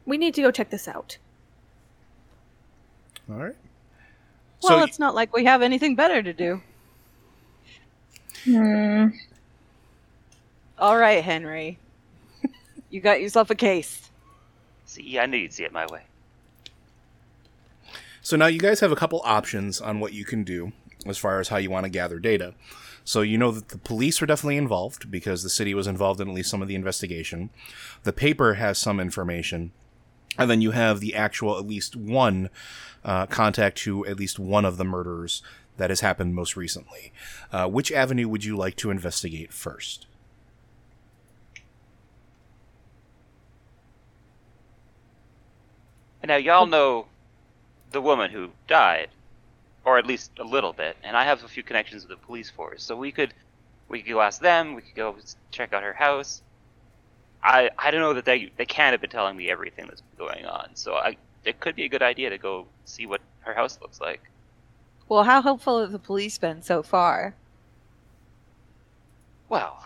we 0.07 0.17
need 0.17 0.35
to 0.35 0.43
go 0.43 0.51
check 0.51 0.71
this 0.71 0.89
out. 0.89 1.19
All 3.31 3.37
right. 3.37 3.57
Well, 4.63 4.79
So- 4.79 4.85
it's 4.85 4.99
not 4.99 5.15
like 5.15 5.35
we 5.37 5.45
have 5.45 5.61
anything 5.63 5.95
better 5.95 6.23
to 6.23 6.33
do. 6.33 6.63
Hmm. 8.45 9.09
All 10.79 10.97
right, 10.97 11.23
Henry. 11.23 11.79
you 12.91 13.01
got 13.01 13.21
yourself 13.21 13.51
a 13.51 13.55
case. 13.55 14.11
See, 14.87 15.19
I 15.19 15.27
knew 15.27 15.37
you'd 15.37 15.53
see 15.53 15.65
it 15.65 15.73
my 15.73 15.87
way. 15.87 16.03
So 18.28 18.37
now 18.37 18.44
you 18.44 18.58
guys 18.58 18.80
have 18.80 18.92
a 18.92 18.94
couple 18.94 19.23
options 19.25 19.80
on 19.80 20.00
what 20.00 20.12
you 20.12 20.26
can 20.26 20.44
do 20.44 20.73
as 21.06 21.16
far 21.16 21.40
as 21.40 21.49
how 21.49 21.56
you 21.56 21.70
want 21.70 21.85
to 21.85 21.90
gather 21.90 22.18
data. 22.18 22.52
So 23.02 23.23
you 23.23 23.38
know 23.38 23.50
that 23.52 23.70
the 23.70 23.78
police 23.78 24.20
are 24.20 24.26
definitely 24.26 24.58
involved 24.58 25.11
because 25.11 25.42
the 25.42 25.49
city 25.49 25.73
was 25.73 25.87
involved 25.87 26.20
in 26.20 26.28
at 26.28 26.35
least 26.35 26.50
some 26.50 26.61
of 26.61 26.68
the 26.68 26.75
investigation. 26.75 27.49
The 28.02 28.12
paper 28.12 28.52
has 28.56 28.76
some 28.76 29.00
information. 29.00 29.73
And 30.37 30.50
then 30.50 30.61
you 30.61 30.73
have 30.73 31.00
the 31.00 31.14
actual 31.14 31.56
at 31.56 31.66
least 31.66 31.97
one 31.97 32.50
uh, 33.02 33.25
contact 33.25 33.78
to 33.78 34.04
at 34.04 34.18
least 34.18 34.38
one 34.38 34.66
of 34.66 34.76
the 34.76 34.85
murders 34.85 35.42
that 35.78 35.88
has 35.88 36.00
happened 36.00 36.35
most 36.35 36.54
recently. 36.54 37.14
Uh, 37.50 37.66
which 37.66 37.90
avenue 37.90 38.28
would 38.28 38.44
you 38.44 38.58
like 38.58 38.76
to 38.76 38.90
investigate 38.90 39.54
first? 39.54 40.06
And 46.20 46.28
now 46.28 46.37
y'all 46.37 46.66
know 46.66 47.06
the 47.92 48.00
woman 48.00 48.30
who 48.30 48.50
died, 48.66 49.09
or 49.85 49.99
at 49.99 50.07
least 50.07 50.33
a 50.38 50.45
little 50.45 50.73
bit, 50.73 50.97
and 51.02 51.16
I 51.16 51.25
have 51.25 51.45
a 51.45 51.49
few 51.49 51.62
connections 51.62 52.07
with 52.07 52.18
the 52.18 52.26
police 52.26 52.50
force, 52.50 52.83
so 52.83 52.97
we 52.97 53.12
could 53.12 53.35
we 53.88 54.02
could 54.02 54.11
go 54.12 54.21
ask 54.21 54.40
them. 54.40 54.75
We 54.75 54.83
could 54.83 54.95
go 54.95 55.16
check 55.50 55.73
out 55.73 55.83
her 55.83 55.95
house. 55.95 56.42
I 57.42 57.71
I 57.78 57.90
don't 57.90 58.00
know 58.00 58.14
that 58.14 58.25
they 58.25 58.52
they 58.57 58.66
can't 58.66 58.92
have 58.92 59.00
been 59.00 59.11
telling 59.11 59.37
me 59.37 59.50
everything 59.50 59.87
that's 59.87 60.02
been 60.02 60.26
going 60.26 60.45
on, 60.45 60.71
so 60.75 60.95
I 60.95 61.16
it 61.45 61.61
could 61.61 61.76
be 61.76 61.85
a 61.85 61.88
good 61.88 62.02
idea 62.02 62.30
to 62.30 62.38
go 62.38 62.66
see 62.85 63.07
what 63.07 63.21
her 63.40 63.54
house 63.54 63.78
looks 63.80 64.00
like. 64.00 64.21
Well, 65.09 65.25
how 65.25 65.40
helpful 65.40 65.80
have 65.80 65.92
the 65.92 65.99
police 65.99 66.37
been 66.37 66.61
so 66.61 66.83
far? 66.83 67.35
Well, 69.49 69.83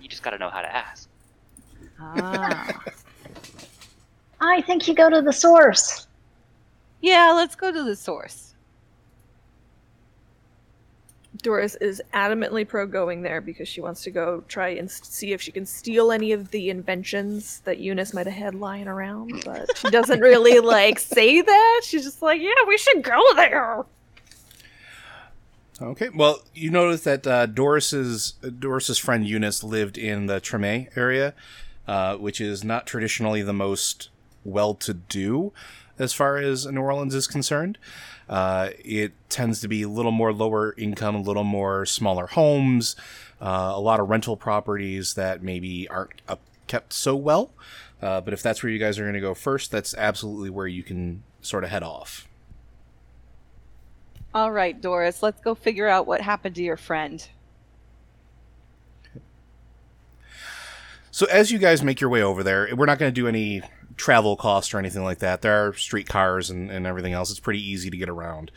you 0.00 0.08
just 0.08 0.22
got 0.22 0.30
to 0.30 0.38
know 0.38 0.48
how 0.48 0.62
to 0.62 0.74
ask. 0.74 1.08
Ah. 2.00 2.82
I 4.40 4.62
think 4.62 4.88
you 4.88 4.94
go 4.94 5.10
to 5.10 5.20
the 5.20 5.32
source. 5.32 6.06
Yeah, 7.04 7.32
let's 7.32 7.54
go 7.54 7.70
to 7.70 7.82
the 7.82 7.94
source. 7.94 8.54
Doris 11.42 11.74
is 11.74 12.00
adamantly 12.14 12.66
pro 12.66 12.86
going 12.86 13.20
there 13.20 13.42
because 13.42 13.68
she 13.68 13.82
wants 13.82 14.02
to 14.04 14.10
go 14.10 14.42
try 14.48 14.68
and 14.68 14.90
see 14.90 15.32
if 15.32 15.42
she 15.42 15.52
can 15.52 15.66
steal 15.66 16.10
any 16.10 16.32
of 16.32 16.50
the 16.50 16.70
inventions 16.70 17.60
that 17.66 17.78
Eunice 17.78 18.14
might 18.14 18.24
have 18.24 18.34
had 18.34 18.54
lying 18.54 18.88
around, 18.88 19.42
but 19.44 19.76
she 19.76 19.90
doesn't 19.90 20.20
really 20.20 20.60
like 20.76 20.98
say 20.98 21.42
that. 21.42 21.80
She's 21.84 22.04
just 22.04 22.22
like, 22.22 22.40
"Yeah, 22.40 22.54
we 22.66 22.78
should 22.78 23.02
go 23.02 23.20
there." 23.36 23.84
Okay. 25.82 26.08
Well, 26.08 26.40
you 26.54 26.70
notice 26.70 27.02
that 27.02 27.26
uh, 27.26 27.44
Doris's 27.44 28.32
Doris's 28.58 28.96
friend 28.96 29.26
Eunice 29.26 29.62
lived 29.62 29.98
in 29.98 30.24
the 30.24 30.40
Treme 30.40 30.88
area, 30.96 31.34
uh, 31.86 32.16
which 32.16 32.40
is 32.40 32.64
not 32.64 32.86
traditionally 32.86 33.42
the 33.42 33.52
most 33.52 34.08
well-to-do 34.44 35.52
as 35.98 36.12
far 36.12 36.36
as 36.36 36.66
New 36.66 36.80
Orleans 36.80 37.14
is 37.14 37.26
concerned. 37.26 37.78
Uh, 38.28 38.70
it 38.84 39.12
tends 39.28 39.60
to 39.60 39.68
be 39.68 39.82
a 39.82 39.88
little 39.88 40.12
more 40.12 40.32
lower 40.32 40.74
income, 40.76 41.14
a 41.14 41.20
little 41.20 41.44
more 41.44 41.84
smaller 41.84 42.26
homes, 42.26 42.96
uh, 43.40 43.72
a 43.74 43.80
lot 43.80 44.00
of 44.00 44.08
rental 44.08 44.36
properties 44.36 45.14
that 45.14 45.42
maybe 45.42 45.88
aren't 45.88 46.22
up, 46.28 46.40
kept 46.66 46.92
so 46.92 47.14
well. 47.14 47.50
Uh, 48.00 48.20
but 48.20 48.34
if 48.34 48.42
that's 48.42 48.62
where 48.62 48.70
you 48.70 48.78
guys 48.78 48.98
are 48.98 49.02
going 49.02 49.14
to 49.14 49.20
go 49.20 49.34
first, 49.34 49.70
that's 49.70 49.94
absolutely 49.94 50.50
where 50.50 50.66
you 50.66 50.82
can 50.82 51.22
sort 51.40 51.64
of 51.64 51.70
head 51.70 51.82
off. 51.82 52.26
All 54.34 54.50
right, 54.50 54.80
Doris, 54.80 55.22
let's 55.22 55.40
go 55.40 55.54
figure 55.54 55.86
out 55.86 56.06
what 56.06 56.20
happened 56.20 56.56
to 56.56 56.62
your 56.62 56.76
friend. 56.76 57.26
So 61.12 61.26
as 61.26 61.52
you 61.52 61.58
guys 61.58 61.80
make 61.80 62.00
your 62.00 62.10
way 62.10 62.22
over 62.22 62.42
there, 62.42 62.68
we're 62.74 62.86
not 62.86 62.98
going 62.98 63.14
to 63.14 63.14
do 63.14 63.28
any 63.28 63.62
travel 63.96 64.36
costs 64.36 64.74
or 64.74 64.78
anything 64.78 65.04
like 65.04 65.18
that. 65.18 65.42
There 65.42 65.66
are 65.66 65.72
streetcars 65.74 66.50
and, 66.50 66.70
and 66.70 66.86
everything 66.86 67.12
else. 67.12 67.30
It's 67.30 67.40
pretty 67.40 67.62
easy 67.62 67.90
to 67.90 67.96
get 67.96 68.08
around. 68.08 68.50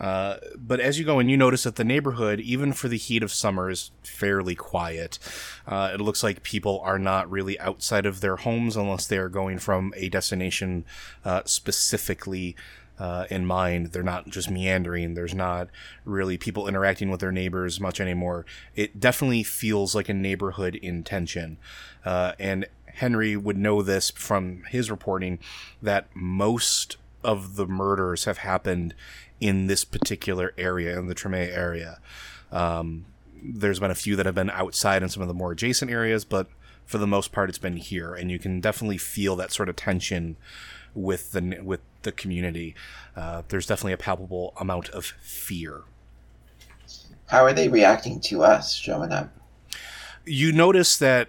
Uh, 0.00 0.36
but 0.56 0.80
as 0.80 0.98
you 0.98 1.04
go 1.04 1.18
in, 1.18 1.28
you 1.28 1.36
notice 1.36 1.64
that 1.64 1.76
the 1.76 1.84
neighborhood, 1.84 2.40
even 2.40 2.72
for 2.72 2.88
the 2.88 2.96
heat 2.96 3.22
of 3.22 3.30
summer, 3.30 3.68
is 3.68 3.90
fairly 4.02 4.54
quiet. 4.54 5.18
Uh, 5.66 5.90
it 5.92 6.00
looks 6.00 6.22
like 6.22 6.42
people 6.42 6.80
are 6.80 6.98
not 6.98 7.30
really 7.30 7.60
outside 7.60 8.06
of 8.06 8.22
their 8.22 8.36
homes 8.36 8.76
unless 8.76 9.06
they 9.06 9.18
are 9.18 9.28
going 9.28 9.58
from 9.58 9.92
a 9.96 10.08
destination 10.08 10.86
uh, 11.24 11.42
specifically 11.44 12.56
uh, 12.98 13.26
in 13.30 13.44
mind. 13.44 13.88
They're 13.88 14.02
not 14.02 14.28
just 14.28 14.50
meandering. 14.50 15.14
There's 15.14 15.34
not 15.34 15.68
really 16.04 16.38
people 16.38 16.66
interacting 16.66 17.10
with 17.10 17.20
their 17.20 17.32
neighbors 17.32 17.80
much 17.80 18.00
anymore. 18.00 18.46
It 18.76 19.00
definitely 19.00 19.42
feels 19.42 19.94
like 19.94 20.08
a 20.08 20.14
neighborhood 20.14 20.76
in 20.76 21.02
tension. 21.02 21.58
Uh, 22.04 22.32
and 22.38 22.66
Henry 22.94 23.36
would 23.36 23.56
know 23.56 23.82
this 23.82 24.10
from 24.10 24.62
his 24.68 24.90
reporting 24.90 25.38
that 25.82 26.08
most 26.14 26.96
of 27.22 27.56
the 27.56 27.66
murders 27.66 28.24
have 28.24 28.38
happened 28.38 28.94
in 29.40 29.66
this 29.66 29.84
particular 29.84 30.52
area, 30.58 30.98
in 30.98 31.06
the 31.06 31.14
Treme 31.14 31.34
area. 31.34 31.98
Um, 32.50 33.06
there's 33.42 33.80
been 33.80 33.90
a 33.90 33.94
few 33.94 34.16
that 34.16 34.26
have 34.26 34.34
been 34.34 34.50
outside 34.50 35.02
in 35.02 35.08
some 35.08 35.22
of 35.22 35.28
the 35.28 35.34
more 35.34 35.52
adjacent 35.52 35.90
areas, 35.90 36.24
but 36.24 36.48
for 36.84 36.98
the 36.98 37.06
most 37.06 37.32
part, 37.32 37.48
it's 37.48 37.58
been 37.58 37.76
here, 37.76 38.14
and 38.14 38.30
you 38.30 38.38
can 38.38 38.60
definitely 38.60 38.98
feel 38.98 39.36
that 39.36 39.52
sort 39.52 39.68
of 39.68 39.76
tension 39.76 40.36
with 40.94 41.32
the 41.32 41.60
with 41.62 41.80
the 42.02 42.12
community. 42.12 42.74
Uh, 43.14 43.42
there's 43.48 43.66
definitely 43.66 43.92
a 43.92 43.96
palpable 43.96 44.52
amount 44.58 44.88
of 44.90 45.04
fear. 45.04 45.82
How 47.26 47.44
are 47.44 47.52
they 47.52 47.68
reacting 47.68 48.20
to 48.22 48.42
us 48.42 48.74
showing 48.74 49.12
up? 49.12 49.32
You 50.26 50.52
notice 50.52 50.98
that, 50.98 51.28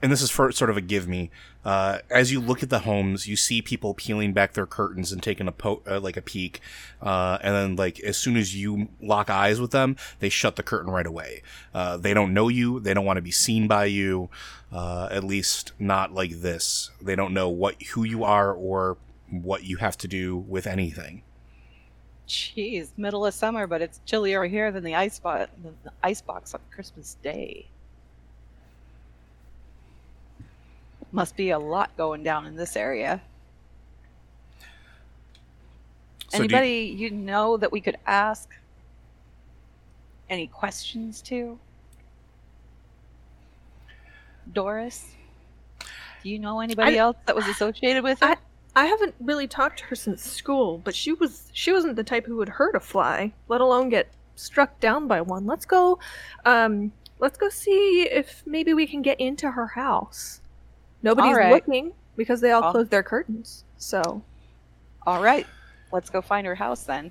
and 0.00 0.12
this 0.12 0.22
is 0.22 0.30
for 0.30 0.50
sort 0.52 0.70
of 0.70 0.76
a 0.76 0.80
give 0.80 1.08
me. 1.08 1.30
Uh, 1.64 1.98
as 2.10 2.30
you 2.30 2.40
look 2.40 2.62
at 2.62 2.70
the 2.70 2.80
homes, 2.80 3.26
you 3.26 3.36
see 3.36 3.60
people 3.60 3.94
peeling 3.94 4.32
back 4.32 4.52
their 4.52 4.66
curtains 4.66 5.12
and 5.12 5.22
taking 5.22 5.48
a 5.48 5.52
po- 5.52 5.82
uh, 5.86 6.00
like 6.00 6.16
a 6.16 6.22
peek, 6.22 6.60
uh, 7.02 7.38
and 7.42 7.54
then 7.54 7.76
like 7.76 8.00
as 8.00 8.16
soon 8.16 8.36
as 8.36 8.54
you 8.54 8.88
lock 9.02 9.28
eyes 9.28 9.60
with 9.60 9.70
them, 9.70 9.96
they 10.20 10.28
shut 10.28 10.56
the 10.56 10.62
curtain 10.62 10.90
right 10.90 11.06
away. 11.06 11.42
Uh, 11.74 11.96
they 11.96 12.14
don't 12.14 12.32
know 12.32 12.48
you. 12.48 12.80
They 12.80 12.94
don't 12.94 13.04
want 13.04 13.16
to 13.16 13.22
be 13.22 13.30
seen 13.30 13.66
by 13.66 13.86
you. 13.86 14.28
Uh, 14.70 15.08
at 15.10 15.24
least 15.24 15.72
not 15.78 16.12
like 16.12 16.42
this. 16.42 16.90
They 17.00 17.16
don't 17.16 17.32
know 17.32 17.48
what 17.48 17.82
who 17.82 18.04
you 18.04 18.22
are 18.22 18.52
or 18.52 18.98
what 19.30 19.64
you 19.64 19.78
have 19.78 19.96
to 19.98 20.08
do 20.08 20.36
with 20.36 20.66
anything. 20.66 21.22
Jeez, 22.28 22.90
middle 22.98 23.24
of 23.24 23.32
summer, 23.32 23.66
but 23.66 23.80
it's 23.80 24.00
chillier 24.04 24.44
here 24.44 24.70
than 24.70 24.84
the 24.84 24.94
ice 24.94 25.18
the 25.18 25.48
ice 26.02 26.20
box 26.20 26.54
on 26.54 26.60
Christmas 26.70 27.16
Day. 27.22 27.66
Must 31.10 31.36
be 31.36 31.50
a 31.50 31.58
lot 31.58 31.96
going 31.96 32.22
down 32.22 32.46
in 32.46 32.56
this 32.56 32.76
area. 32.76 33.22
So 36.28 36.38
do 36.38 36.44
you- 36.44 36.44
Anybody 36.44 36.94
you 36.96 37.10
know 37.10 37.56
that 37.56 37.72
we 37.72 37.80
could 37.80 37.96
ask 38.06 38.50
any 40.28 40.46
questions 40.46 41.22
to? 41.22 41.58
Doris? 44.52 45.14
Do 46.22 46.28
you 46.30 46.38
know 46.38 46.60
anybody 46.60 46.96
I- 46.98 47.00
else 47.00 47.16
that 47.26 47.34
was 47.34 47.46
associated 47.48 48.02
with 48.02 48.22
it? 48.22 48.38
I 48.76 48.84
haven't 48.86 49.14
really 49.18 49.48
talked 49.48 49.78
to 49.80 49.84
her 49.86 49.96
since 49.96 50.22
school, 50.22 50.78
but 50.78 50.94
she 50.94 51.12
was 51.12 51.50
she 51.52 51.72
wasn't 51.72 51.96
the 51.96 52.04
type 52.04 52.26
who 52.26 52.36
would 52.36 52.48
hurt 52.50 52.76
a 52.76 52.80
fly, 52.80 53.32
let 53.48 53.60
alone 53.60 53.88
get 53.88 54.08
struck 54.36 54.78
down 54.78 55.08
by 55.08 55.20
one. 55.20 55.46
Let's 55.46 55.64
go 55.64 55.98
um 56.44 56.92
let's 57.18 57.38
go 57.38 57.48
see 57.48 58.02
if 58.02 58.42
maybe 58.46 58.74
we 58.74 58.86
can 58.86 59.02
get 59.02 59.18
into 59.18 59.50
her 59.52 59.66
house. 59.68 60.40
Nobody's 61.02 61.28
All 61.30 61.36
right. 61.38 61.52
looking 61.52 61.92
because 62.16 62.40
they 62.40 62.50
all 62.50 62.64
I'll- 62.64 62.72
closed 62.72 62.90
their 62.90 63.02
curtains. 63.02 63.64
So 63.76 64.22
All 65.06 65.22
right, 65.22 65.46
let's 65.92 66.10
go 66.10 66.20
find 66.20 66.46
her 66.46 66.54
house 66.56 66.82
then. 66.84 67.10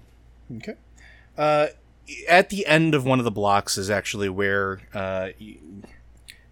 Okay. 0.57 0.75
Uh, 1.37 1.67
at 2.27 2.49
the 2.49 2.65
end 2.65 2.93
of 2.95 3.05
one 3.05 3.19
of 3.19 3.25
the 3.25 3.31
blocks 3.31 3.77
is 3.77 3.89
actually 3.89 4.29
where 4.29 4.79
uh, 4.93 5.29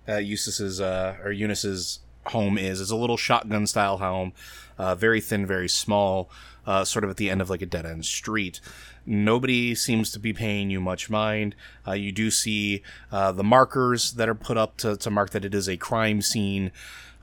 uh, 0.07 0.17
Eustace's 0.17 0.79
uh, 0.81 1.15
or 1.23 1.31
Eunice's 1.31 1.99
home 2.27 2.57
is. 2.57 2.81
It's 2.81 2.91
a 2.91 2.95
little 2.95 3.17
shotgun 3.17 3.67
style 3.67 3.97
home, 3.97 4.33
uh, 4.77 4.95
very 4.95 5.21
thin, 5.21 5.45
very 5.45 5.69
small, 5.69 6.29
uh, 6.65 6.83
sort 6.83 7.03
of 7.03 7.09
at 7.09 7.17
the 7.17 7.29
end 7.29 7.41
of 7.41 7.49
like 7.49 7.61
a 7.61 7.65
dead 7.65 7.85
end 7.85 8.05
street. 8.05 8.59
Nobody 9.05 9.75
seems 9.75 10.11
to 10.11 10.19
be 10.19 10.33
paying 10.33 10.69
you 10.71 10.81
much 10.81 11.09
mind. 11.09 11.55
Uh, 11.87 11.91
you 11.93 12.11
do 12.11 12.31
see 12.31 12.81
uh, 13.11 13.31
the 13.31 13.43
markers 13.43 14.13
that 14.13 14.27
are 14.27 14.35
put 14.35 14.57
up 14.57 14.77
to, 14.77 14.97
to 14.97 15.11
mark 15.11 15.29
that 15.31 15.45
it 15.45 15.53
is 15.53 15.69
a 15.69 15.77
crime 15.77 16.21
scene. 16.21 16.71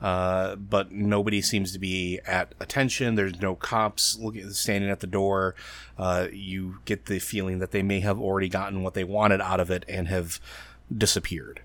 Uh, 0.03 0.57
but 0.57 0.91
nobody 0.91 1.41
seems 1.41 1.71
to 1.71 1.79
be 1.79 2.19
at 2.27 2.53
attention. 2.59 3.15
There's 3.15 3.41
no 3.41 3.55
cops 3.55 4.17
looking, 4.19 4.49
standing 4.51 4.89
at 4.89 4.99
the 4.99 5.07
door. 5.07 5.55
Uh, 5.97 6.27
you 6.31 6.79
get 6.83 7.05
the 7.05 7.19
feeling 7.19 7.59
that 7.59 7.71
they 7.71 7.81
may 7.81 8.01
have 8.01 8.19
already 8.19 8.49
gotten 8.49 8.83
what 8.83 8.95
they 8.95 9.05
wanted 9.05 9.39
out 9.39 9.61
of 9.61 9.71
it 9.71 9.85
and 9.87 10.09
have 10.09 10.41
disappeared. 10.95 11.61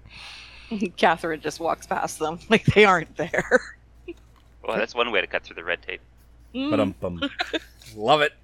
Catherine 0.97 1.40
just 1.40 1.59
walks 1.59 1.87
past 1.87 2.21
them 2.21 2.38
like 2.49 2.64
they 2.66 2.85
aren't 2.85 3.16
there. 3.16 3.61
Well, 4.62 4.76
that's 4.76 4.95
one 4.95 5.11
way 5.11 5.21
to 5.21 5.26
cut 5.26 5.42
through 5.42 5.57
the 5.57 5.64
red 5.64 5.83
tape. 5.83 6.00
Mm. 6.54 6.71
But 6.71 7.00
bum. 7.00 7.30
love 7.97 8.21
it. 8.21 8.35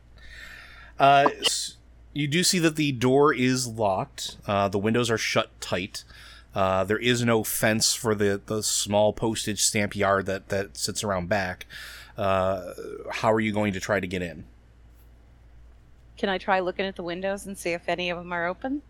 Uh, 0.98 1.28
s- 1.40 1.76
you 2.12 2.26
do 2.26 2.42
see 2.42 2.58
that 2.58 2.76
the 2.76 2.92
door 2.92 3.32
is 3.32 3.68
locked. 3.68 4.38
Uh, 4.46 4.68
the 4.68 4.78
windows 4.78 5.08
are 5.10 5.18
shut 5.18 5.50
tight. 5.60 6.02
Uh, 6.54 6.84
there 6.84 6.98
is 6.98 7.24
no 7.24 7.42
fence 7.42 7.94
for 7.94 8.14
the, 8.14 8.40
the 8.46 8.62
small 8.62 9.12
postage 9.12 9.62
stamp 9.62 9.96
yard 9.96 10.26
that, 10.26 10.48
that 10.48 10.76
sits 10.76 11.02
around 11.02 11.28
back. 11.28 11.66
Uh, 12.16 12.72
how 13.10 13.32
are 13.32 13.40
you 13.40 13.52
going 13.52 13.72
to 13.72 13.80
try 13.80 13.98
to 13.98 14.06
get 14.06 14.22
in? 14.22 14.44
Can 16.16 16.28
I 16.28 16.38
try 16.38 16.60
looking 16.60 16.86
at 16.86 16.94
the 16.94 17.02
windows 17.02 17.44
and 17.46 17.58
see 17.58 17.70
if 17.70 17.88
any 17.88 18.08
of 18.08 18.18
them 18.18 18.32
are 18.32 18.46
open? 18.46 18.82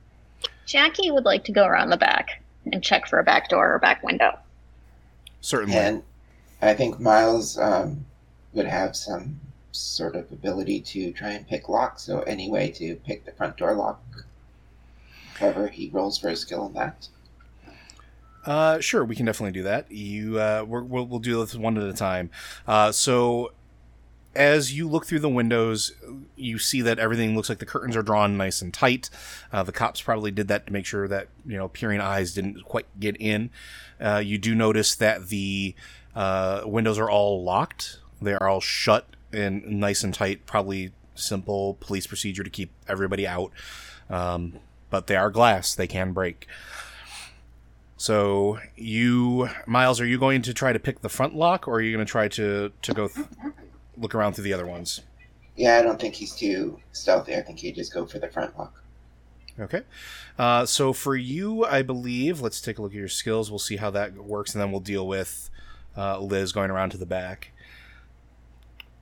Jackie 0.66 1.10
would 1.10 1.24
like 1.24 1.44
to 1.44 1.52
go 1.52 1.64
around 1.64 1.88
the 1.88 1.96
back 1.96 2.42
and 2.70 2.82
check 2.82 3.06
for 3.08 3.18
a 3.18 3.24
back 3.24 3.48
door 3.48 3.74
or 3.74 3.78
back 3.78 4.02
window. 4.02 4.38
Certainly. 5.40 5.76
And 5.76 6.02
I 6.60 6.74
think 6.74 7.00
Miles 7.00 7.58
um, 7.58 8.04
would 8.52 8.66
have 8.66 8.94
some 8.94 9.40
sort 9.72 10.16
of 10.16 10.30
ability 10.30 10.80
to 10.80 11.12
try 11.12 11.30
and 11.30 11.48
pick 11.48 11.68
locks, 11.68 12.02
so 12.02 12.20
any 12.20 12.50
way 12.50 12.70
to 12.72 12.94
pick 12.96 13.24
the 13.24 13.32
front 13.32 13.56
door 13.56 13.74
lock. 13.74 14.02
However, 15.34 15.68
he 15.68 15.90
rolls 15.90 16.18
for 16.18 16.28
a 16.28 16.36
skill 16.36 16.66
in 16.66 16.74
that. 16.74 17.08
Uh, 18.44 18.78
sure, 18.80 19.04
we 19.04 19.16
can 19.16 19.26
definitely 19.26 19.52
do 19.52 19.62
that. 19.62 19.90
You, 19.90 20.38
uh, 20.38 20.64
we're, 20.66 20.82
we'll, 20.82 21.06
we'll 21.06 21.18
do 21.18 21.38
this 21.40 21.54
one 21.54 21.78
at 21.78 21.84
a 21.84 21.94
time. 21.94 22.30
Uh, 22.66 22.92
so, 22.92 23.52
as 24.34 24.76
you 24.76 24.88
look 24.88 25.06
through 25.06 25.20
the 25.20 25.28
windows, 25.28 25.92
you 26.36 26.58
see 26.58 26.82
that 26.82 26.98
everything 26.98 27.36
looks 27.36 27.48
like 27.48 27.58
the 27.58 27.66
curtains 27.66 27.96
are 27.96 28.02
drawn 28.02 28.36
nice 28.36 28.60
and 28.60 28.74
tight. 28.74 29.08
Uh, 29.52 29.62
the 29.62 29.72
cops 29.72 30.02
probably 30.02 30.30
did 30.30 30.48
that 30.48 30.66
to 30.66 30.72
make 30.72 30.84
sure 30.84 31.08
that 31.08 31.28
you 31.46 31.56
know 31.56 31.68
peering 31.68 32.00
eyes 32.00 32.34
didn't 32.34 32.64
quite 32.64 32.86
get 32.98 33.16
in. 33.20 33.50
Uh, 34.00 34.20
you 34.24 34.36
do 34.36 34.54
notice 34.54 34.94
that 34.96 35.28
the 35.28 35.74
uh, 36.14 36.62
windows 36.64 36.98
are 36.98 37.08
all 37.08 37.42
locked. 37.42 38.00
They 38.20 38.34
are 38.34 38.48
all 38.48 38.60
shut 38.60 39.06
and 39.32 39.64
nice 39.66 40.02
and 40.02 40.12
tight. 40.12 40.46
Probably 40.46 40.92
simple 41.14 41.74
police 41.80 42.06
procedure 42.06 42.42
to 42.42 42.50
keep 42.50 42.72
everybody 42.88 43.26
out. 43.26 43.52
Um, 44.10 44.54
but 44.90 45.06
they 45.06 45.16
are 45.16 45.30
glass; 45.30 45.74
they 45.74 45.86
can 45.86 46.12
break. 46.12 46.46
So 48.04 48.58
you, 48.76 49.48
Miles, 49.66 49.98
are 49.98 50.04
you 50.04 50.18
going 50.18 50.42
to 50.42 50.52
try 50.52 50.74
to 50.74 50.78
pick 50.78 51.00
the 51.00 51.08
front 51.08 51.34
lock, 51.34 51.66
or 51.66 51.76
are 51.76 51.80
you 51.80 51.90
going 51.90 52.04
to 52.04 52.10
try 52.10 52.28
to 52.28 52.70
to 52.82 52.92
go 52.92 53.08
th- 53.08 53.26
look 53.96 54.14
around 54.14 54.34
through 54.34 54.44
the 54.44 54.52
other 54.52 54.66
ones? 54.66 55.00
Yeah, 55.56 55.78
I 55.78 55.82
don't 55.82 55.98
think 55.98 56.12
he's 56.12 56.36
too 56.36 56.78
stealthy. 56.92 57.34
I 57.34 57.40
think 57.40 57.60
he'd 57.60 57.74
just 57.74 57.94
go 57.94 58.04
for 58.04 58.18
the 58.18 58.28
front 58.28 58.58
lock. 58.58 58.82
Okay. 59.58 59.84
Uh, 60.38 60.66
so 60.66 60.92
for 60.92 61.16
you, 61.16 61.64
I 61.64 61.80
believe, 61.80 62.42
let's 62.42 62.60
take 62.60 62.76
a 62.76 62.82
look 62.82 62.92
at 62.92 62.98
your 62.98 63.08
skills. 63.08 63.50
We'll 63.50 63.58
see 63.58 63.76
how 63.76 63.90
that 63.92 64.12
works, 64.18 64.52
and 64.52 64.60
then 64.60 64.70
we'll 64.70 64.80
deal 64.80 65.08
with 65.08 65.48
uh, 65.96 66.20
Liz 66.20 66.52
going 66.52 66.70
around 66.70 66.90
to 66.90 66.98
the 66.98 67.06
back. 67.06 67.52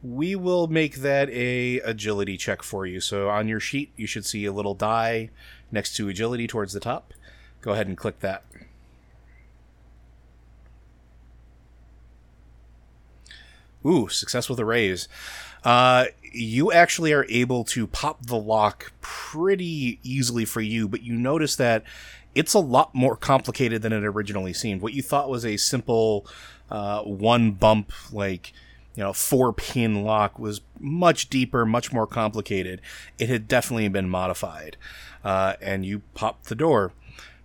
We 0.01 0.37
will 0.37 0.69
make 0.69 0.99
that 0.99 1.29
a 1.31 1.81
agility 1.81 2.37
check 2.37 2.63
for 2.63 2.87
you. 2.87 3.01
So 3.01 3.31
on 3.31 3.49
your 3.49 3.59
sheet, 3.59 3.91
you 3.97 4.07
should 4.07 4.27
see 4.27 4.45
a 4.45 4.53
little 4.53 4.75
die 4.75 5.31
next 5.73 5.97
to 5.97 6.09
agility 6.09 6.47
towards 6.47 6.73
the 6.73 6.79
top. 6.79 7.13
Go 7.63 7.73
ahead 7.73 7.89
and 7.89 7.97
click 7.97 8.21
that. 8.21 8.45
Ooh, 13.85 14.09
success 14.09 14.49
with 14.49 14.61
raise. 14.61 15.09
Uh, 15.65 16.07
you 16.23 16.73
actually 16.73 17.13
are 17.13 17.27
able 17.29 17.65
to 17.65 17.87
pop 17.87 18.27
the 18.27 18.37
lock 18.37 18.93
pretty 19.01 19.99
easily 20.03 20.45
for 20.45 20.61
you, 20.61 20.89
but 20.89 21.03
you 21.03 21.15
notice 21.15 21.57
that 21.57 21.85
it's 22.35 22.55
a 22.55 22.59
lot 22.59 22.95
more 22.95 23.17
complicated 23.17 23.83
than 23.83 23.93
it 23.93 24.05
originally 24.05 24.53
seemed. 24.53 24.81
What 24.81 24.95
you 24.95 25.03
thought 25.03 25.29
was 25.29 25.45
a 25.45 25.57
simple 25.57 26.27
uh, 26.71 27.03
one 27.03 27.53
bump, 27.53 27.93
like 28.13 28.53
you 28.95 29.03
know, 29.03 29.13
four 29.13 29.53
pin 29.53 30.05
lock 30.05 30.39
was 30.39 30.61
much 30.79 31.31
deeper, 31.31 31.65
much 31.65 31.93
more 31.93 32.07
complicated. 32.07 32.81
It 33.19 33.29
had 33.29 33.49
definitely 33.49 33.89
been 33.89 34.09
modified, 34.09 34.77
uh, 35.25 35.55
and 35.61 35.85
you 35.87 36.03
pop 36.15 36.45
the 36.45 36.55
door. 36.55 36.93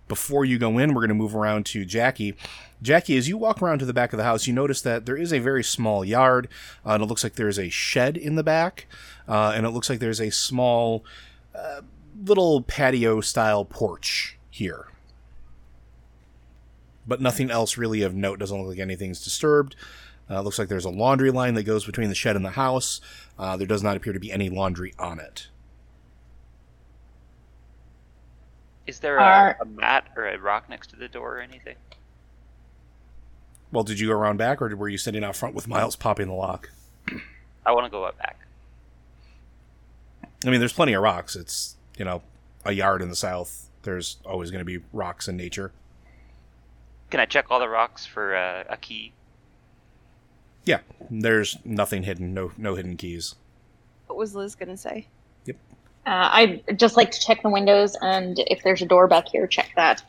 Before 0.08 0.44
you 0.44 0.58
go 0.58 0.78
in, 0.78 0.94
we're 0.94 1.02
going 1.02 1.08
to 1.08 1.14
move 1.14 1.36
around 1.36 1.66
to 1.66 1.84
Jackie. 1.84 2.34
Jackie, 2.80 3.16
as 3.16 3.28
you 3.28 3.36
walk 3.36 3.60
around 3.60 3.78
to 3.80 3.86
the 3.86 3.92
back 3.92 4.12
of 4.12 4.16
the 4.16 4.24
house, 4.24 4.46
you 4.46 4.52
notice 4.52 4.80
that 4.82 5.04
there 5.04 5.16
is 5.16 5.32
a 5.32 5.38
very 5.38 5.62
small 5.62 6.04
yard, 6.04 6.48
uh, 6.86 6.90
and 6.90 7.02
it 7.02 7.06
looks 7.06 7.22
like 7.22 7.34
there's 7.34 7.58
a 7.58 7.68
shed 7.68 8.16
in 8.16 8.36
the 8.36 8.42
back, 8.42 8.86
uh, 9.28 9.52
and 9.54 9.66
it 9.66 9.70
looks 9.70 9.90
like 9.90 9.98
there's 9.98 10.20
a 10.20 10.30
small, 10.30 11.04
uh, 11.54 11.82
little 12.24 12.62
patio 12.62 13.20
style 13.20 13.64
porch 13.64 14.38
here. 14.50 14.86
But 17.06 17.20
nothing 17.20 17.50
else 17.50 17.76
really 17.76 18.02
of 18.02 18.14
note. 18.14 18.38
Doesn't 18.38 18.58
look 18.58 18.68
like 18.68 18.78
anything's 18.78 19.22
disturbed. 19.22 19.76
Uh, 20.30 20.42
looks 20.42 20.58
like 20.58 20.68
there's 20.68 20.84
a 20.84 20.90
laundry 20.90 21.30
line 21.30 21.54
that 21.54 21.62
goes 21.62 21.86
between 21.86 22.08
the 22.10 22.14
shed 22.14 22.36
and 22.36 22.44
the 22.44 22.50
house. 22.50 23.00
Uh, 23.38 23.56
there 23.56 23.66
does 23.66 23.82
not 23.82 23.96
appear 23.96 24.12
to 24.12 24.20
be 24.20 24.30
any 24.30 24.50
laundry 24.50 24.92
on 24.98 25.18
it. 25.18 25.48
Is 28.88 29.00
there 29.00 29.18
a, 29.18 29.54
a 29.60 29.64
mat 29.66 30.08
or 30.16 30.26
a 30.26 30.38
rock 30.38 30.70
next 30.70 30.88
to 30.90 30.96
the 30.96 31.08
door 31.08 31.36
or 31.36 31.40
anything? 31.40 31.76
Well, 33.70 33.84
did 33.84 34.00
you 34.00 34.08
go 34.08 34.14
around 34.14 34.38
back, 34.38 34.62
or 34.62 34.74
were 34.74 34.88
you 34.88 34.96
sitting 34.96 35.22
out 35.22 35.36
front 35.36 35.54
with 35.54 35.68
Miles 35.68 35.94
popping 35.94 36.28
the 36.28 36.32
lock? 36.32 36.70
I 37.66 37.72
want 37.72 37.84
to 37.84 37.90
go 37.90 38.04
up 38.04 38.16
back. 38.16 38.40
I 40.42 40.48
mean, 40.48 40.58
there's 40.58 40.72
plenty 40.72 40.94
of 40.94 41.02
rocks. 41.02 41.36
It's, 41.36 41.76
you 41.98 42.04
know, 42.06 42.22
a 42.64 42.72
yard 42.72 43.02
in 43.02 43.10
the 43.10 43.16
south. 43.16 43.68
There's 43.82 44.16
always 44.24 44.50
going 44.50 44.60
to 44.60 44.64
be 44.64 44.82
rocks 44.94 45.28
in 45.28 45.36
nature. 45.36 45.72
Can 47.10 47.20
I 47.20 47.26
check 47.26 47.50
all 47.50 47.60
the 47.60 47.68
rocks 47.68 48.06
for 48.06 48.34
uh, 48.34 48.64
a 48.70 48.78
key? 48.78 49.12
Yeah, 50.64 50.80
there's 51.10 51.58
nothing 51.62 52.04
hidden, 52.04 52.32
no 52.32 52.52
no 52.56 52.74
hidden 52.74 52.96
keys. 52.96 53.34
What 54.06 54.16
was 54.16 54.34
Liz 54.34 54.54
going 54.54 54.68
to 54.70 54.76
say? 54.78 55.08
Uh, 56.08 56.30
I'd 56.32 56.78
just 56.78 56.96
like 56.96 57.10
to 57.10 57.20
check 57.20 57.42
the 57.42 57.50
windows, 57.50 57.94
and 58.00 58.38
if 58.46 58.62
there's 58.62 58.80
a 58.80 58.86
door 58.86 59.06
back 59.08 59.28
here, 59.28 59.46
check 59.46 59.72
that. 59.76 60.02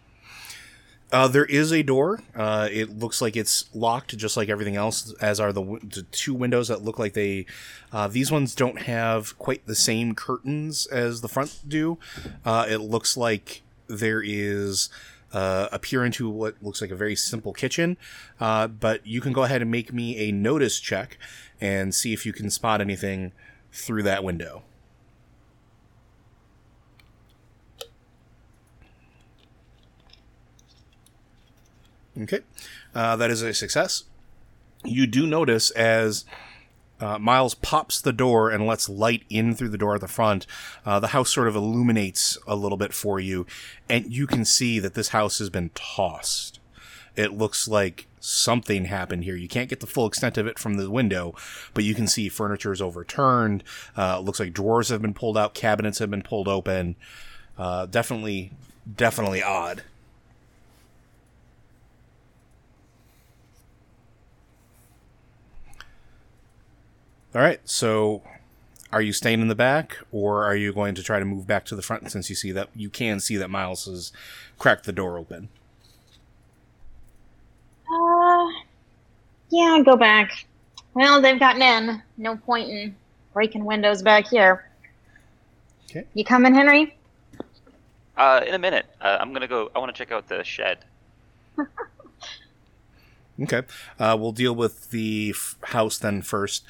Uh, 1.12 1.28
there 1.28 1.44
is 1.46 1.74
a 1.74 1.84
door. 1.84 2.22
Uh, 2.34 2.70
it 2.72 2.98
looks 2.98 3.22
like 3.22 3.36
it's 3.36 3.66
locked, 3.74 4.16
just 4.16 4.38
like 4.38 4.48
everything 4.48 4.78
else. 4.78 5.14
As 5.20 5.42
are 5.42 5.52
the, 5.52 5.62
w- 5.62 5.82
the 5.84 6.04
two 6.04 6.34
windows 6.34 6.70
that 6.70 6.84
look 6.84 7.00
like 7.00 7.14
they. 7.16 7.46
Uh, 7.92 8.08
these 8.08 8.32
ones 8.32 8.56
don't 8.56 8.84
have 8.84 9.38
quite 9.38 9.66
the 9.66 9.76
same 9.76 10.16
curtains 10.16 10.86
as 10.86 11.20
the 11.20 11.28
front 11.28 11.60
do. 11.68 11.98
Uh, 12.46 12.66
it 12.70 12.78
looks 12.78 13.18
like 13.18 13.62
there 13.88 14.22
is 14.24 14.90
uh, 15.34 15.68
a 15.70 15.80
peer 15.80 16.06
into 16.06 16.30
what 16.30 16.56
looks 16.62 16.80
like 16.80 16.92
a 16.92 16.96
very 16.96 17.16
simple 17.16 17.52
kitchen. 17.52 17.98
Uh, 18.40 18.68
but 18.68 19.06
you 19.06 19.20
can 19.20 19.34
go 19.34 19.44
ahead 19.44 19.62
and 19.62 19.70
make 19.70 19.92
me 19.92 20.16
a 20.18 20.32
notice 20.32 20.80
check 20.80 21.18
and 21.60 21.94
see 21.94 22.14
if 22.14 22.26
you 22.26 22.32
can 22.32 22.50
spot 22.50 22.80
anything 22.80 23.34
through 23.74 24.04
that 24.04 24.24
window. 24.24 24.64
Okay, 32.18 32.40
uh, 32.96 33.16
that 33.16 33.30
is 33.30 33.42
a 33.42 33.54
success. 33.54 34.04
You 34.86 35.08
do 35.08 35.28
notice 35.28 35.72
as 35.72 36.26
uh, 37.00 37.18
Miles 37.18 37.56
pops 37.56 38.02
the 38.02 38.14
door 38.14 38.50
and 38.50 38.66
lets 38.66 38.90
light 38.90 39.24
in 39.30 39.56
through 39.56 39.70
the 39.70 39.78
door 39.78 39.96
at 39.96 40.02
the 40.02 40.08
front, 40.08 40.46
uh, 40.86 41.00
the 41.00 41.08
house 41.08 41.32
sort 41.32 41.48
of 41.48 41.56
illuminates 41.56 42.38
a 42.48 42.56
little 42.56 42.78
bit 42.78 42.94
for 42.94 43.20
you, 43.20 43.46
and 43.90 44.12
you 44.14 44.28
can 44.28 44.44
see 44.46 44.80
that 44.80 44.94
this 44.94 45.10
house 45.10 45.40
has 45.40 45.50
been 45.50 45.72
tossed. 45.76 46.60
It 47.16 47.34
looks 47.34 47.68
like 47.68 48.08
something 48.20 48.86
happened 48.86 49.24
here. 49.24 49.36
You 49.36 49.48
can't 49.48 49.70
get 49.70 49.80
the 49.80 49.88
full 49.88 50.06
extent 50.06 50.38
of 50.38 50.48
it 50.48 50.60
from 50.60 50.76
the 50.76 50.90
window, 50.90 51.36
but 51.74 51.84
you 51.84 51.96
can 51.96 52.08
see 52.08 52.30
furniture 52.30 52.72
is 52.72 52.82
overturned. 52.82 53.64
Uh, 53.98 54.20
looks 54.20 54.40
like 54.40 54.54
drawers 54.54 54.90
have 54.90 55.02
been 55.02 55.14
pulled 55.14 55.38
out, 55.38 55.54
cabinets 55.54 56.00
have 56.00 56.12
been 56.12 56.22
pulled 56.22 56.48
open. 56.48 56.96
Uh, 57.58 57.86
definitely, 57.86 58.52
definitely 58.96 59.44
odd. 59.44 59.84
All 67.36 67.42
right. 67.42 67.60
So, 67.64 68.24
are 68.92 69.02
you 69.02 69.14
staying 69.14 69.42
in 69.42 69.48
the 69.48 69.56
back, 69.56 69.98
or 70.12 70.44
are 70.44 70.56
you 70.56 70.74
going 70.74 70.96
to 70.96 71.04
try 71.04 71.20
to 71.20 71.26
move 71.26 71.46
back 71.46 71.66
to 71.66 71.76
the 71.76 71.82
front 71.82 72.12
since 72.12 72.30
you 72.30 72.36
see 72.36 72.52
that 72.52 72.70
you 72.76 72.90
can 72.90 73.20
see 73.20 73.38
that 73.38 73.50
Miles 73.50 73.86
has 73.86 74.12
cracked 74.58 74.86
the 74.86 74.92
door 74.92 75.18
open? 75.18 75.50
Uh, 77.92 78.48
yeah, 79.50 79.82
go 79.86 79.96
back. 79.96 80.46
Well, 80.94 81.22
they've 81.22 81.40
gotten 81.40 81.62
in. 81.62 82.02
No 82.18 82.36
point 82.36 82.70
in 82.70 82.96
breaking 83.34 83.64
windows 83.64 84.02
back 84.02 84.28
here. 84.28 84.66
Okay. 85.90 86.06
You 86.14 86.24
coming, 86.24 86.54
Henry? 86.54 86.96
Uh, 88.18 88.42
in 88.46 88.54
a 88.54 88.60
minute. 88.60 88.86
Uh, 89.00 89.18
I'm 89.20 89.34
gonna 89.34 89.48
go. 89.48 89.72
I 89.76 89.80
want 89.80 89.94
to 89.94 89.98
check 89.98 90.12
out 90.12 90.28
the 90.28 90.44
shed. 90.44 90.80
Okay. 93.42 93.62
Uh, 93.98 94.18
we'll 94.20 94.34
deal 94.34 94.54
with 94.54 94.92
the 94.92 95.30
f- 95.34 95.56
house 95.64 95.98
then 95.98 96.22
first. 96.22 96.66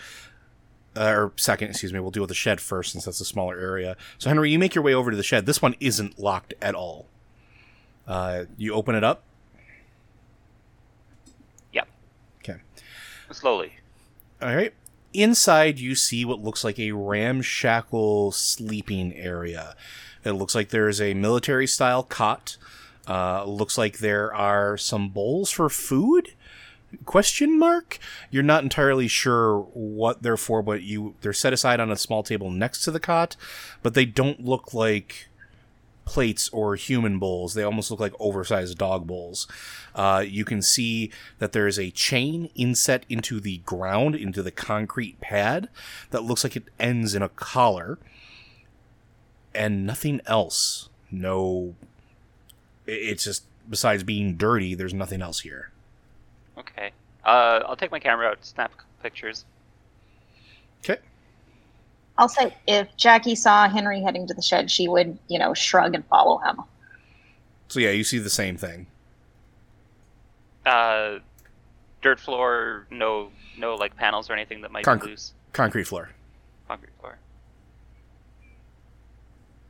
Uh, 0.96 1.14
or 1.16 1.34
second, 1.36 1.70
excuse 1.70 1.94
me. 1.94 2.00
We'll 2.00 2.12
deal 2.12 2.24
with 2.24 2.30
the 2.30 2.36
shed 2.36 2.60
first 2.60 2.92
since 2.92 3.06
that's 3.06 3.22
a 3.22 3.26
smaller 3.26 3.58
area. 3.60 3.96
So, 4.18 4.30
Henry, 4.30 4.52
you 4.52 4.60
make 4.60 4.76
your 4.76 4.84
way 4.84 4.94
over 4.94 5.12
to 5.12 5.18
the 5.18 5.24
shed. 5.24 5.46
This 5.46 5.62
one 5.62 5.76
isn't 5.80 6.20
locked 6.20 6.54
at 6.62 6.76
all. 6.76 7.06
Uh, 8.08 8.46
you 8.58 8.74
open 8.74 8.96
it 8.96 9.04
up. 9.04 9.24
Yep. 11.74 11.88
Okay. 12.40 12.60
Slowly. 13.32 13.74
All 14.42 14.56
right. 14.56 14.74
inside, 15.14 15.80
you 15.80 15.96
see 15.96 16.26
what 16.26 16.42
looks 16.42 16.64
like 16.64 16.80
a 16.80 16.92
ramshackle 16.92 18.32
sleeping 18.32 19.14
area. 19.14 19.76
It 20.24 20.32
looks 20.32 20.56
like 20.56 20.70
there's 20.70 21.00
a 21.00 21.14
military 21.14 21.68
style 21.68 22.04
cot. 22.04 22.58
Uh, 23.08 23.44
looks 23.46 23.78
like 23.78 24.00
there 24.00 24.34
are 24.34 24.78
some 24.78 25.10
bowls 25.10 25.50
for 25.50 25.70
food 25.70 26.34
question 27.06 27.58
mark? 27.58 28.00
You're 28.32 28.44
not 28.44 28.64
entirely 28.64 29.08
sure 29.08 29.62
what 29.74 30.24
they're 30.24 30.38
for 30.38 30.62
but 30.62 30.82
you 30.82 31.16
they're 31.22 31.34
set 31.34 31.54
aside 31.54 31.80
on 31.80 31.92
a 31.92 31.96
small 31.96 32.24
table 32.24 32.50
next 32.50 32.84
to 32.84 32.92
the 32.92 33.00
cot 33.00 33.36
but 33.84 33.94
they 33.94 34.06
don't 34.06 34.44
look 34.44 34.74
like 34.74 35.28
plates 36.06 36.50
or 36.50 36.76
human 36.76 37.20
bowls. 37.20 37.54
They 37.54 37.62
almost 37.62 37.92
look 37.92 38.00
like 38.00 38.14
oversized 38.20 38.80
dog 38.80 39.06
bowls. 39.06 39.48
Uh, 39.94 40.26
you 40.28 40.44
can 40.44 40.64
see 40.64 41.12
that 41.38 41.52
there 41.52 41.68
is 41.68 41.78
a 41.78 41.92
chain 41.92 42.50
inset 42.56 43.06
into 43.10 43.40
the 43.40 43.58
ground 43.60 44.16
into 44.16 44.42
the 44.42 44.52
concrete 44.52 45.22
pad 45.22 45.70
that 46.10 46.24
looks 46.24 46.44
like 46.44 46.56
it 46.56 46.66
ends 46.80 47.14
in 47.14 47.22
a 47.22 47.30
collar 47.30 48.00
and 49.54 49.86
nothing 49.86 50.20
else. 50.26 50.90
No 51.12 51.76
it's 52.90 53.24
just 53.24 53.44
besides 53.70 54.04
being 54.04 54.36
dirty 54.36 54.74
there's 54.74 54.94
nothing 54.94 55.22
else 55.22 55.42
here 55.42 55.72
Okay. 56.60 56.92
Uh, 57.26 57.62
I'll 57.68 57.76
take 57.76 57.92
my 57.92 58.00
camera 58.00 58.28
out, 58.28 58.44
snap 58.46 58.72
pictures. 59.02 59.46
okay 60.84 61.00
I'll 62.18 62.30
say 62.30 62.54
if 62.68 62.96
Jackie 62.98 63.36
saw 63.36 63.70
Henry 63.70 64.02
heading 64.02 64.28
to 64.28 64.34
the 64.34 64.42
shed, 64.42 64.70
she 64.70 64.88
would, 64.90 65.18
you 65.30 65.40
know, 65.40 65.54
shrug 65.54 65.96
and 65.96 66.06
follow 66.08 66.38
him. 66.40 66.62
so 67.70 67.80
yeah 67.80 67.92
you 67.92 68.04
see 68.04 68.18
the 68.20 68.30
same 68.30 68.58
thing 68.58 68.88
Uh, 70.66 71.20
dirt 72.02 72.20
floor, 72.20 72.88
no, 72.92 73.30
no 73.58 73.76
like 73.76 73.96
panels 73.96 74.30
or 74.30 74.34
anything 74.34 74.62
that 74.62 74.72
might 74.72 74.86
Conc- 74.86 75.02
be 75.04 75.08
loose. 75.12 75.34
concrete 75.54 75.86
floor 75.86 76.10
Concrete 76.68 76.92
floor. 77.00 77.18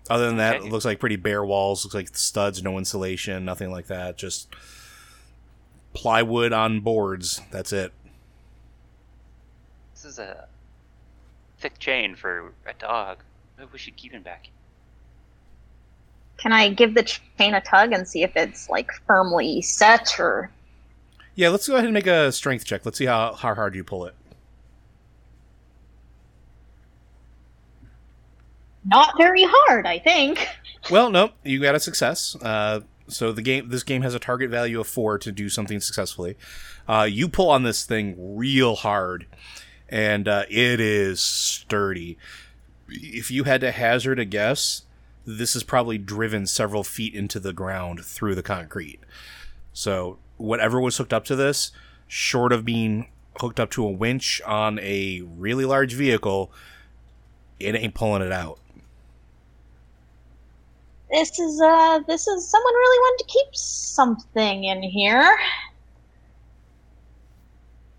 Other 0.10 0.25
than 0.28 0.38
that, 0.38 0.58
Okay. 0.58 0.67
it 0.67 0.71
looks 0.71 0.86
like 0.86 0.99
pretty 0.99 1.15
bare 1.17 1.45
walls. 1.45 1.86
Looks 1.86 1.93
like 1.95 2.15
studs, 2.17 2.62
no 2.63 2.78
insulation, 2.78 3.45
nothing 3.45 3.71
like 3.71 3.88
that. 3.88 4.17
Just 4.17 4.49
plywood 5.93 6.54
on 6.54 6.82
boards. 6.82 7.41
That's 7.52 7.73
it. 7.73 7.91
This 9.93 10.06
is 10.06 10.19
a 10.19 10.47
thick 11.60 11.80
chain 11.80 12.15
for 12.15 12.54
a 12.65 12.73
dog. 12.73 13.19
Maybe 13.58 13.69
we 13.73 13.80
should 13.80 13.97
keep 13.97 14.12
him 14.12 14.23
back. 14.23 14.49
Can 16.38 16.54
I 16.54 16.69
give 16.69 16.95
the 16.95 17.04
chain 17.04 17.54
a 17.54 17.62
tug 17.62 17.91
and 17.91 18.08
see 18.08 18.23
if 18.23 18.32
it's 18.36 18.69
like 18.69 18.91
firmly 19.06 19.62
set 19.62 20.17
or 20.19 20.49
Yeah, 21.36 21.49
let's 21.49 21.67
go 21.67 21.75
ahead 21.75 21.86
and 21.86 21.93
make 21.93 22.08
a 22.08 22.32
strength 22.32 22.63
check. 22.63 22.86
Let's 22.86 22.97
see 22.97 23.06
how, 23.06 23.34
how 23.34 23.54
hard 23.56 23.75
you 23.75 23.84
pull 23.84 24.06
it. 24.06 24.15
not 28.89 29.13
very 29.17 29.43
hard, 29.45 29.86
I 29.86 29.99
think. 29.99 30.47
Well, 30.89 31.10
nope, 31.12 31.34
you 31.43 31.62
got 31.62 31.75
a 31.75 31.80
success. 31.80 32.36
Uh, 32.41 32.82
so 33.10 33.32
the 33.32 33.41
game, 33.41 33.69
this 33.69 33.84
game 33.84 34.02
has 34.02 34.13
a 34.13 34.19
target 34.19 34.50
value 34.50 34.80
of 34.80 34.88
four 34.88 35.17
to 35.17 35.32
do 35.32 35.50
something 35.50 35.80
successfully. 35.80 36.36
Uh, 36.88 37.08
you 37.10 37.28
pull 37.28 37.50
on 37.50 37.63
this 37.63 37.86
thing 37.86 38.15
real 38.17 38.76
hard, 38.76 39.26
and 39.89 40.28
uh, 40.28 40.43
it 40.50 40.80
is 40.80 41.19
sturdy. 41.19 42.17
If 42.88 43.30
you 43.30 43.43
had 43.43 43.62
to 43.62 43.72
hazard 43.72 44.19
a 44.19 44.26
guess, 44.26 44.84
this 45.26 45.56
is 45.56 45.63
probably 45.63 45.98
driven 45.98 46.48
several 46.48 46.84
feet 46.84 47.13
into 47.13 47.39
the 47.39 47.54
ground 47.54 48.04
through 48.04 48.36
the 48.36 48.43
concrete. 48.43 49.00
So 49.74 50.17
whatever 50.38 50.80
was 50.80 50.98
hooked 50.98 51.13
up 51.13 51.26
to 51.26 51.36
this, 51.36 51.72
short 52.08 52.52
of 52.52 52.65
being 52.65 53.10
hooked 53.39 53.60
up 53.60 53.69
to 53.72 53.86
a 53.86 53.91
winch 53.91 54.41
on 54.45 54.80
a 54.80 55.22
really 55.22 55.65
large 55.65 55.93
vehicle, 55.93 56.52
it 57.60 57.76
ain't 57.76 57.93
pulling 57.93 58.22
it 58.22 58.32
out. 58.32 58.60
This 61.12 61.39
is 61.39 61.60
uh 61.60 62.00
this 62.08 62.28
is 62.28 62.48
someone 62.48 62.74
really 62.74 63.00
wanted 63.00 63.24
to 63.24 63.34
keep 63.34 63.56
something 63.56 64.63
in 64.65 64.84
here. 64.84 65.38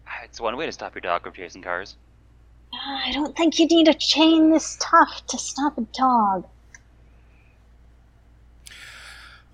Ah, 0.07 0.21
It's 0.25 0.41
one 0.41 0.57
way 0.57 0.67
to 0.67 0.73
stop 0.73 0.95
your 0.95 1.01
dog 1.01 1.23
from 1.25 1.33
chasing 1.33 1.63
cars. 1.63 1.97
I 2.73 3.11
don't 3.13 3.37
think 3.37 3.59
you 3.59 3.67
need 3.67 3.89
a 3.89 3.95
chain 3.95 4.51
this 4.53 4.77
tough 4.81 5.27
to 5.27 5.39
stop 5.39 5.77
a 5.77 5.83
dog. 5.93 6.47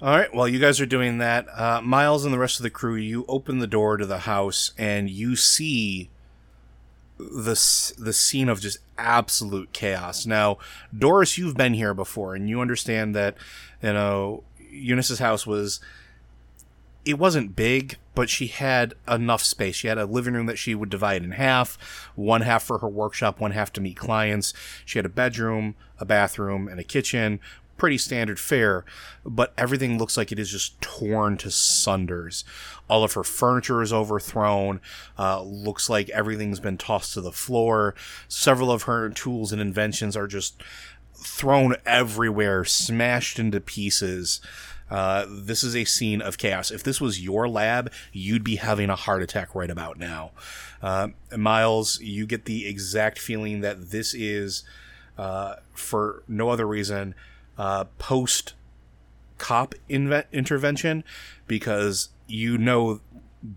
All 0.03 0.11
right. 0.15 0.33
While 0.35 0.49
you 0.49 0.59
guys 0.59 0.79
are 0.79 0.87
doing 0.87 1.17
that, 1.19 1.47
uh, 1.49 1.81
Miles 1.81 2.27
and 2.27 2.35
the 2.35 2.39
rest 2.39 2.59
of 2.59 2.63
the 2.63 2.71
crew, 2.71 2.97
you 2.97 3.25
open 3.29 3.59
the 3.61 3.67
door 3.67 3.97
to 3.97 4.05
the 4.05 4.21
house 4.21 4.73
and 4.77 5.09
you 5.09 5.35
see 5.37 6.11
the 7.19 7.95
the 7.99 8.13
scene 8.13 8.49
of 8.49 8.61
just 8.61 8.79
absolute 8.99 9.73
chaos. 9.73 10.27
Now, 10.27 10.59
Doris, 10.97 11.39
you've 11.39 11.57
been 11.57 11.75
here 11.75 11.95
before, 11.95 12.35
and 12.35 12.49
you 12.49 12.61
understand 12.61 13.15
that 13.15 13.37
you 13.83 13.93
know 13.93 14.45
Eunice's 14.71 15.19
house 15.19 15.47
was. 15.47 15.81
It 17.05 17.21
wasn't 17.21 17.55
big, 17.55 17.99
but 18.17 18.29
she 18.29 18.49
had 18.49 18.95
enough 19.07 19.41
space. 19.41 19.77
She 19.77 19.87
had 19.87 19.97
a 19.97 20.07
living 20.07 20.35
room 20.35 20.47
that 20.47 20.59
she 20.59 20.75
would 20.75 20.91
divide 20.91 21.23
in 21.23 21.31
half, 21.31 21.79
one 22.17 22.41
half 22.41 22.65
for 22.65 22.79
her 22.79 22.89
workshop, 22.89 23.39
one 23.39 23.53
half 23.53 23.73
to 23.75 23.81
meet 23.81 23.97
clients. 23.97 24.53
She 24.85 24.99
had 24.99 25.07
a 25.07 25.09
bedroom, 25.09 25.77
a 26.01 26.05
bathroom, 26.05 26.67
and 26.67 26.81
a 26.81 26.85
kitchen. 26.85 27.39
Pretty 27.77 27.99
standard 27.99 28.41
fare, 28.41 28.85
but 29.25 29.53
everything 29.59 29.99
looks 29.99 30.17
like 30.17 30.33
it 30.33 30.39
is 30.39 30.51
just 30.51 30.81
torn 30.81 31.37
to 31.39 31.51
sunders. 31.51 32.45
All 32.89 33.05
of 33.05 33.13
her 33.13 33.25
furniture 33.25 33.83
is 33.83 33.93
overthrown. 33.93 34.81
Uh, 35.19 35.43
looks 35.43 35.91
like 35.91 36.09
everything's 36.11 36.61
been 36.61 36.79
tossed 36.79 37.15
to 37.15 37.21
the 37.21 37.33
floor. 37.33 37.95
Several 38.29 38.71
of 38.71 38.85
her 38.85 39.11
tools 39.11 39.53
and 39.53 39.61
inventions 39.61 40.17
are 40.17 40.27
just 40.27 40.63
thrown 41.15 41.77
everywhere, 41.85 42.65
smashed 42.65 43.39
into 43.39 43.61
pieces. 43.61 44.41
Uh, 44.91 45.27
this 45.29 45.65
is 45.65 45.75
a 45.75 45.85
scene 45.85 46.23
of 46.23 46.39
chaos. 46.39 46.71
If 46.71 46.83
this 46.83 47.01
was 47.01 47.21
your 47.21 47.49
lab, 47.49 47.93
you'd 48.13 48.45
be 48.45 48.57
having 48.57 48.89
a 48.89 48.97
heart 48.97 49.23
attack 49.23 49.55
right 49.55 49.71
about 49.71 49.99
now. 49.99 50.31
Uh, 50.81 51.09
Miles, 51.37 52.01
you 52.01 52.27
get 52.27 52.45
the 52.45 52.67
exact 52.67 53.19
feeling 53.19 53.61
that 53.63 53.91
this 53.91 54.15
is, 54.15 54.63
uh, 55.19 55.57
for 55.73 56.23
no 56.29 56.51
other 56.51 56.67
reason, 56.67 57.15
uh, 57.59 57.85
post 57.99 58.55
cop 59.39 59.75
inve- 59.89 60.31
intervention 60.33 61.05
because 61.47 62.11
you 62.27 62.59
know 62.59 63.01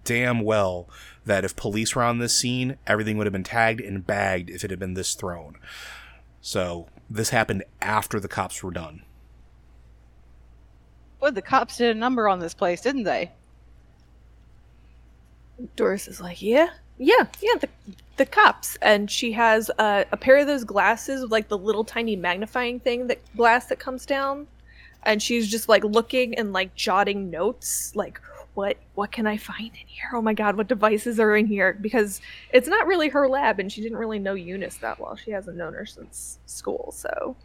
damn 0.04 0.42
well 0.42 0.90
that 1.26 1.46
if 1.46 1.56
police 1.56 1.96
were 1.96 2.04
on 2.04 2.20
this 2.20 2.36
scene, 2.36 2.78
everything 2.88 3.18
would 3.18 3.28
have 3.28 3.34
been 3.34 3.44
tagged 3.44 3.82
and 3.82 4.06
bagged 4.06 4.50
if 4.50 4.64
it 4.64 4.70
had 4.70 4.80
been 4.80 4.94
this 4.94 5.14
thrown. 5.14 5.56
So 6.42 6.88
this 7.10 7.30
happened 7.30 7.64
after 7.82 8.20
the 8.20 8.28
cops 8.28 8.64
were 8.64 8.72
done. 8.72 9.04
Well, 11.20 11.32
the 11.32 11.42
cops 11.42 11.78
did 11.78 11.96
a 11.96 12.00
number 12.00 12.30
on 12.30 12.40
this 12.40 12.54
place, 12.54 12.82
didn't 12.82 13.04
they? 13.04 13.32
Doris 15.76 16.08
is 16.08 16.22
like, 16.22 16.42
yeah, 16.42 16.70
yeah, 17.00 17.26
yeah, 17.42 17.56
the, 17.60 17.70
the 18.18 18.26
cops. 18.28 18.78
And 18.82 19.10
she 19.10 19.32
has 19.32 19.72
uh, 19.80 20.04
a 20.12 20.18
pair 20.18 20.38
of 20.38 20.46
those 20.48 20.64
glasses 20.64 21.22
with 21.24 21.32
like 21.32 21.48
the 21.48 21.58
little 21.58 21.84
tiny 21.84 22.16
magnifying 22.16 22.80
thing 22.80 23.08
that 23.08 23.20
glass 23.36 23.66
that 23.68 23.80
comes 23.80 24.06
down. 24.06 24.46
And 25.04 25.24
she's 25.24 25.50
just 25.50 25.68
like 25.70 25.84
looking 25.84 26.36
and 26.36 26.52
like 26.54 26.76
jotting 26.76 27.30
notes, 27.32 27.96
like 27.96 28.20
what 28.54 28.76
what 28.96 29.14
can 29.14 29.26
I 29.26 29.38
find 29.38 29.68
in 29.68 29.88
here? 29.88 30.10
Oh 30.14 30.22
my 30.22 30.34
god, 30.34 30.58
what 30.58 30.68
devices 30.68 31.20
are 31.22 31.36
in 31.38 31.46
here? 31.46 31.78
Because 31.80 32.20
it's 32.52 32.68
not 32.68 32.86
really 32.86 33.08
her 33.08 33.30
lab, 33.30 33.60
and 33.60 33.72
she 33.72 33.82
didn't 33.82 33.98
really 33.98 34.20
know 34.20 34.34
Eunice 34.34 34.76
that 34.78 35.00
well. 35.00 35.16
She 35.16 35.32
hasn't 35.32 35.56
known 35.56 35.74
her 35.74 35.86
since 35.86 36.40
school, 36.46 36.92
so 36.94 37.38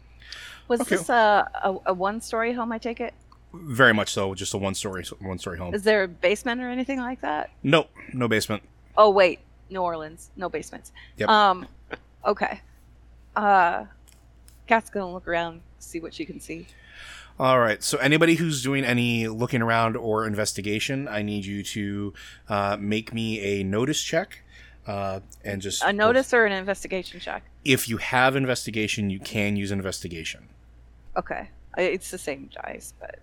Was 0.67 0.81
Okay. 0.81 0.97
this 0.97 1.07
a, 1.07 1.47
a, 1.63 1.75
a 1.85 1.93
one 1.93 2.19
story 2.19 2.51
home, 2.51 2.73
I 2.73 2.77
take 2.77 2.99
it? 2.99 3.13
Very 3.53 3.93
much 3.93 4.11
so, 4.11 4.33
just 4.35 4.53
a 4.53 4.57
one 4.57 4.75
story 4.75 5.05
one 5.21 5.37
story 5.39 5.57
home. 5.57 5.73
Is 5.73 5.83
there 5.83 6.03
a 6.03 6.07
basement 6.09 6.59
or 6.61 6.69
anything 6.69 6.99
like 6.99 7.21
that? 7.21 7.51
Nope, 7.63 7.89
no 8.13 8.27
basement. 8.27 8.63
Oh, 8.97 9.09
wait. 9.09 9.39
New 9.69 9.81
Orleans. 9.81 10.31
No 10.35 10.49
basements. 10.49 10.91
Yep. 11.17 11.29
Um, 11.29 11.67
okay. 12.25 12.61
Uh, 13.35 13.85
Kat's 14.67 14.89
gonna 14.89 15.11
look 15.11 15.27
around, 15.27 15.61
see 15.79 15.99
what 15.99 16.13
she 16.13 16.25
can 16.25 16.39
see. 16.39 16.67
All 17.39 17.59
right. 17.59 17.83
So 17.83 17.97
anybody 17.97 18.35
who's 18.35 18.63
doing 18.63 18.85
any 18.85 19.27
looking 19.27 19.61
around 19.61 19.97
or 19.97 20.25
investigation, 20.25 21.07
I 21.07 21.21
need 21.21 21.45
you 21.45 21.63
to 21.63 22.13
uh, 22.47 22.77
make 22.79 23.13
me 23.13 23.41
a 23.41 23.63
notice 23.63 24.01
check, 24.01 24.43
uh, 24.87 25.19
and 25.43 25.61
just 25.61 25.83
A 25.83 25.91
notice 25.91 26.33
or 26.33 26.45
an 26.45 26.53
investigation 26.53 27.19
check? 27.19 27.43
If 27.65 27.89
you 27.89 27.97
have 27.97 28.35
investigation, 28.35 29.09
you 29.09 29.19
can 29.19 29.55
use 29.57 29.71
investigation. 29.71 30.47
Okay. 31.17 31.49
It's 31.77 32.09
the 32.09 32.17
same 32.17 32.49
dice, 32.53 32.93
but 32.99 33.19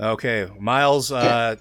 Okay, 0.00 0.48
Miles. 0.58 1.12
Uh, 1.12 1.56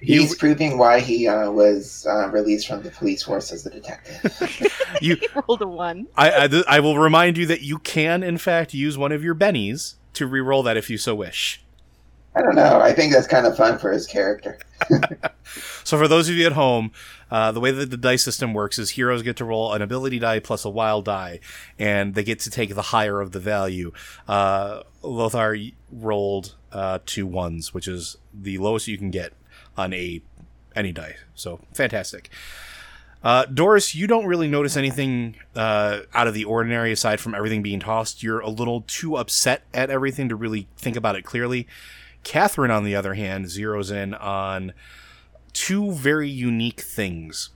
you 0.00 0.20
He's 0.20 0.34
proving 0.34 0.78
why 0.78 1.00
he 1.00 1.26
uh, 1.26 1.50
was 1.50 2.06
uh, 2.08 2.28
released 2.28 2.68
from 2.68 2.82
the 2.82 2.90
police 2.90 3.22
force 3.22 3.50
as 3.50 3.66
a 3.66 3.70
detective. 3.70 4.70
you. 5.00 5.16
he 5.16 5.26
rolled 5.48 5.62
a 5.62 5.66
one. 5.66 6.06
I, 6.16 6.30
I 6.30 6.76
I 6.76 6.80
will 6.80 6.98
remind 6.98 7.36
you 7.36 7.46
that 7.46 7.62
you 7.62 7.78
can 7.78 8.22
in 8.22 8.38
fact 8.38 8.74
use 8.74 8.98
one 8.98 9.12
of 9.12 9.24
your 9.24 9.34
bennies 9.34 9.94
to 10.14 10.26
re-roll 10.26 10.62
that 10.64 10.76
if 10.76 10.90
you 10.90 10.98
so 10.98 11.14
wish. 11.14 11.64
I 12.36 12.42
don't 12.42 12.54
know. 12.54 12.80
I 12.80 12.92
think 12.92 13.12
that's 13.12 13.26
kind 13.26 13.46
of 13.46 13.56
fun 13.56 13.78
for 13.78 13.90
his 13.90 14.06
character. 14.06 14.58
So 15.88 15.96
for 15.96 16.06
those 16.06 16.28
of 16.28 16.34
you 16.34 16.44
at 16.44 16.52
home, 16.52 16.92
uh, 17.30 17.50
the 17.50 17.60
way 17.60 17.70
that 17.70 17.90
the 17.90 17.96
dice 17.96 18.22
system 18.22 18.52
works 18.52 18.78
is 18.78 18.90
heroes 18.90 19.22
get 19.22 19.38
to 19.38 19.44
roll 19.46 19.72
an 19.72 19.80
ability 19.80 20.18
die 20.18 20.38
plus 20.38 20.66
a 20.66 20.68
wild 20.68 21.06
die, 21.06 21.40
and 21.78 22.14
they 22.14 22.22
get 22.22 22.40
to 22.40 22.50
take 22.50 22.74
the 22.74 22.82
higher 22.82 23.22
of 23.22 23.32
the 23.32 23.40
value. 23.40 23.92
Uh, 24.28 24.82
Lothar 25.08 25.56
rolled 25.90 26.54
uh, 26.72 26.98
two 27.06 27.26
ones, 27.26 27.72
which 27.72 27.88
is 27.88 28.16
the 28.32 28.58
lowest 28.58 28.88
you 28.88 28.98
can 28.98 29.10
get 29.10 29.32
on 29.76 29.92
a 29.92 30.20
any 30.76 30.92
die. 30.92 31.16
So 31.34 31.60
fantastic. 31.72 32.30
Uh, 33.22 33.46
Doris, 33.46 33.94
you 33.94 34.06
don't 34.06 34.26
really 34.26 34.46
notice 34.46 34.76
anything 34.76 35.34
uh, 35.56 36.00
out 36.14 36.28
of 36.28 36.34
the 36.34 36.44
ordinary 36.44 36.92
aside 36.92 37.18
from 37.18 37.34
everything 37.34 37.62
being 37.62 37.80
tossed. 37.80 38.22
You're 38.22 38.38
a 38.40 38.48
little 38.48 38.82
too 38.82 39.16
upset 39.16 39.64
at 39.74 39.90
everything 39.90 40.28
to 40.28 40.36
really 40.36 40.68
think 40.76 40.96
about 40.96 41.16
it 41.16 41.24
clearly. 41.24 41.66
Catherine, 42.22 42.70
on 42.70 42.84
the 42.84 42.94
other 42.94 43.14
hand, 43.14 43.46
zeroes 43.46 43.90
in 43.90 44.14
on 44.14 44.72
two 45.52 45.92
very 45.92 46.28
unique 46.28 46.80
things. 46.80 47.50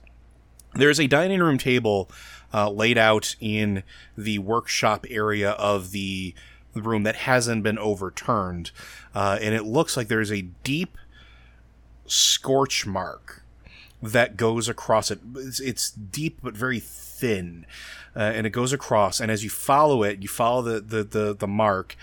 There's 0.73 0.99
a 0.99 1.07
dining 1.07 1.39
room 1.39 1.57
table 1.57 2.09
uh, 2.53 2.69
laid 2.69 2.97
out 2.97 3.35
in 3.39 3.83
the 4.17 4.39
workshop 4.39 5.05
area 5.09 5.51
of 5.51 5.91
the 5.91 6.33
room 6.81 7.03
that 7.03 7.15
hasn't 7.15 7.63
been 7.63 7.77
overturned, 7.77 8.71
uh, 9.13 9.37
and 9.41 9.53
it 9.53 9.63
looks 9.63 9.95
like 9.95 10.07
there's 10.07 10.31
a 10.31 10.41
deep 10.63 10.97
scorch 12.05 12.85
mark 12.85 13.43
that 14.01 14.35
goes 14.35 14.67
across 14.67 15.11
it. 15.11 15.19
It's, 15.35 15.59
it's 15.59 15.91
deep 15.91 16.39
but 16.43 16.55
very 16.55 16.79
thin, 16.79 17.65
uh, 18.15 18.19
and 18.19 18.45
it 18.45 18.51
goes 18.51 18.73
across. 18.73 19.19
And 19.19 19.31
as 19.31 19.43
you 19.43 19.49
follow 19.49 20.03
it, 20.03 20.21
you 20.21 20.27
follow 20.27 20.61
the, 20.61 20.79
the, 20.81 21.03
the, 21.03 21.35
the 21.35 21.47
mark. 21.47 21.95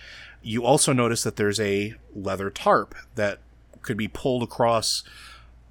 You 0.42 0.64
also 0.64 0.92
notice 0.92 1.22
that 1.22 1.36
there's 1.36 1.60
a 1.60 1.94
leather 2.14 2.48
tarp 2.50 2.94
that 3.16 3.40
could 3.82 3.96
be 3.96 4.08
pulled 4.08 4.42
across 4.42 5.02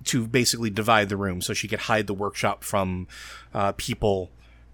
to 0.06 0.28
basically 0.28 0.70
divide 0.70 1.10
the 1.10 1.18
room 1.18 1.42
so 1.42 1.54
she 1.54 1.68
could 1.68 1.80
hide 1.82 2.08
the 2.08 2.14
workshop 2.14 2.64
from 2.64 3.08
uh, 3.54 3.74
people 3.74 4.30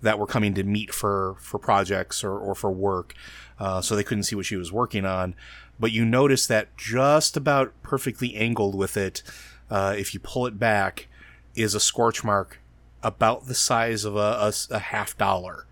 that 0.06 0.20
were 0.20 0.28
coming 0.28 0.54
to 0.54 0.64
meet 0.64 0.94
for 0.94 1.36
for 1.40 1.58
projects 1.58 2.24
or, 2.24 2.38
or 2.38 2.54
for 2.54 2.72
work 2.72 3.16
uh, 3.60 3.82
so 3.82 3.96
they 3.96 4.04
couldn't 4.04 4.24
see 4.24 4.36
what 4.36 4.46
she 4.46 4.56
was 4.56 4.72
working 4.72 5.06
on. 5.06 5.36
But 5.80 5.92
you 5.92 6.06
notice 6.06 6.48
that 6.48 6.78
just 6.78 7.36
about 7.36 7.74
perfectly 7.84 8.36
angled 8.36 8.76
with 8.76 8.96
it 8.96 9.24
uh, 9.70 9.96
if 9.98 10.14
you 10.14 10.20
pull 10.20 10.46
it 10.46 10.60
back 10.60 11.08
is 11.56 11.74
a 11.74 11.80
scorch 11.80 12.24
mark 12.24 12.60
about 13.02 13.48
the 13.48 13.56
size 13.56 14.06
of 14.06 14.16
a, 14.16 14.20
a, 14.20 14.54
a 14.72 14.80
half 14.80 15.18
dollar 15.18 15.66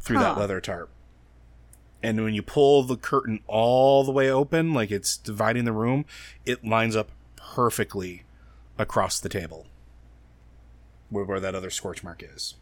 through 0.00 0.18
that 0.18 0.38
leather 0.38 0.60
tarp. 0.60 0.90
And 2.02 2.22
when 2.22 2.34
you 2.34 2.42
pull 2.42 2.82
the 2.82 2.96
curtain 2.96 3.40
all 3.46 4.04
the 4.04 4.12
way 4.12 4.30
open 4.30 4.74
like 4.74 4.90
it's 4.90 5.16
dividing 5.16 5.64
the 5.64 5.72
room 5.72 6.04
it 6.44 6.64
lines 6.64 6.94
up 6.94 7.10
perfectly 7.36 8.24
across 8.76 9.18
the 9.18 9.28
table 9.28 9.66
where, 11.10 11.24
where 11.24 11.40
that 11.40 11.54
other 11.54 11.70
scorch 11.70 12.02
mark 12.02 12.22
is 12.22 12.54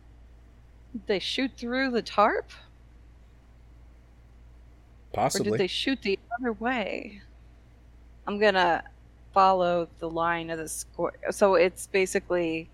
they 1.07 1.19
shoot 1.19 1.51
through 1.57 1.91
the 1.91 2.03
tarp? 2.03 2.51
Or 5.13 5.23
possibly 5.23 5.53
did 5.53 5.61
they 5.61 5.67
shoot 5.67 6.01
the 6.03 6.19
other 6.39 6.53
way? 6.53 7.21
I'm 8.27 8.39
gonna 8.39 8.83
follow 9.35 9.89
the 9.99 10.09
line 10.09 10.51
of 10.51 10.59
the 10.59 10.69
scorch. 10.69 11.15
So 11.31 11.55
it's 11.55 11.87
basically 11.87 12.69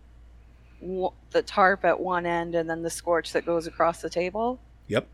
w- 0.80 1.10
the 1.30 1.42
tarp 1.42 1.84
at 1.84 1.98
one 1.98 2.26
end 2.26 2.54
and 2.54 2.68
then 2.70 2.82
the 2.82 2.90
scorch 2.90 3.32
that 3.32 3.44
goes 3.44 3.66
across 3.66 4.00
the 4.02 4.10
table. 4.10 4.58
yep 4.86 5.06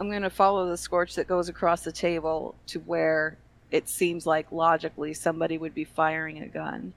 I'm 0.00 0.10
gonna 0.10 0.30
follow 0.30 0.68
the 0.68 0.76
scorch 0.76 1.14
that 1.16 1.26
goes 1.26 1.48
across 1.48 1.82
the 1.82 1.92
table 1.92 2.54
to 2.68 2.80
where 2.80 3.36
it 3.70 3.88
seems 3.88 4.26
like 4.26 4.50
logically 4.52 5.12
somebody 5.14 5.58
would 5.58 5.74
be 5.74 5.84
firing 5.84 6.38
a 6.42 6.46
gun. 6.46 6.92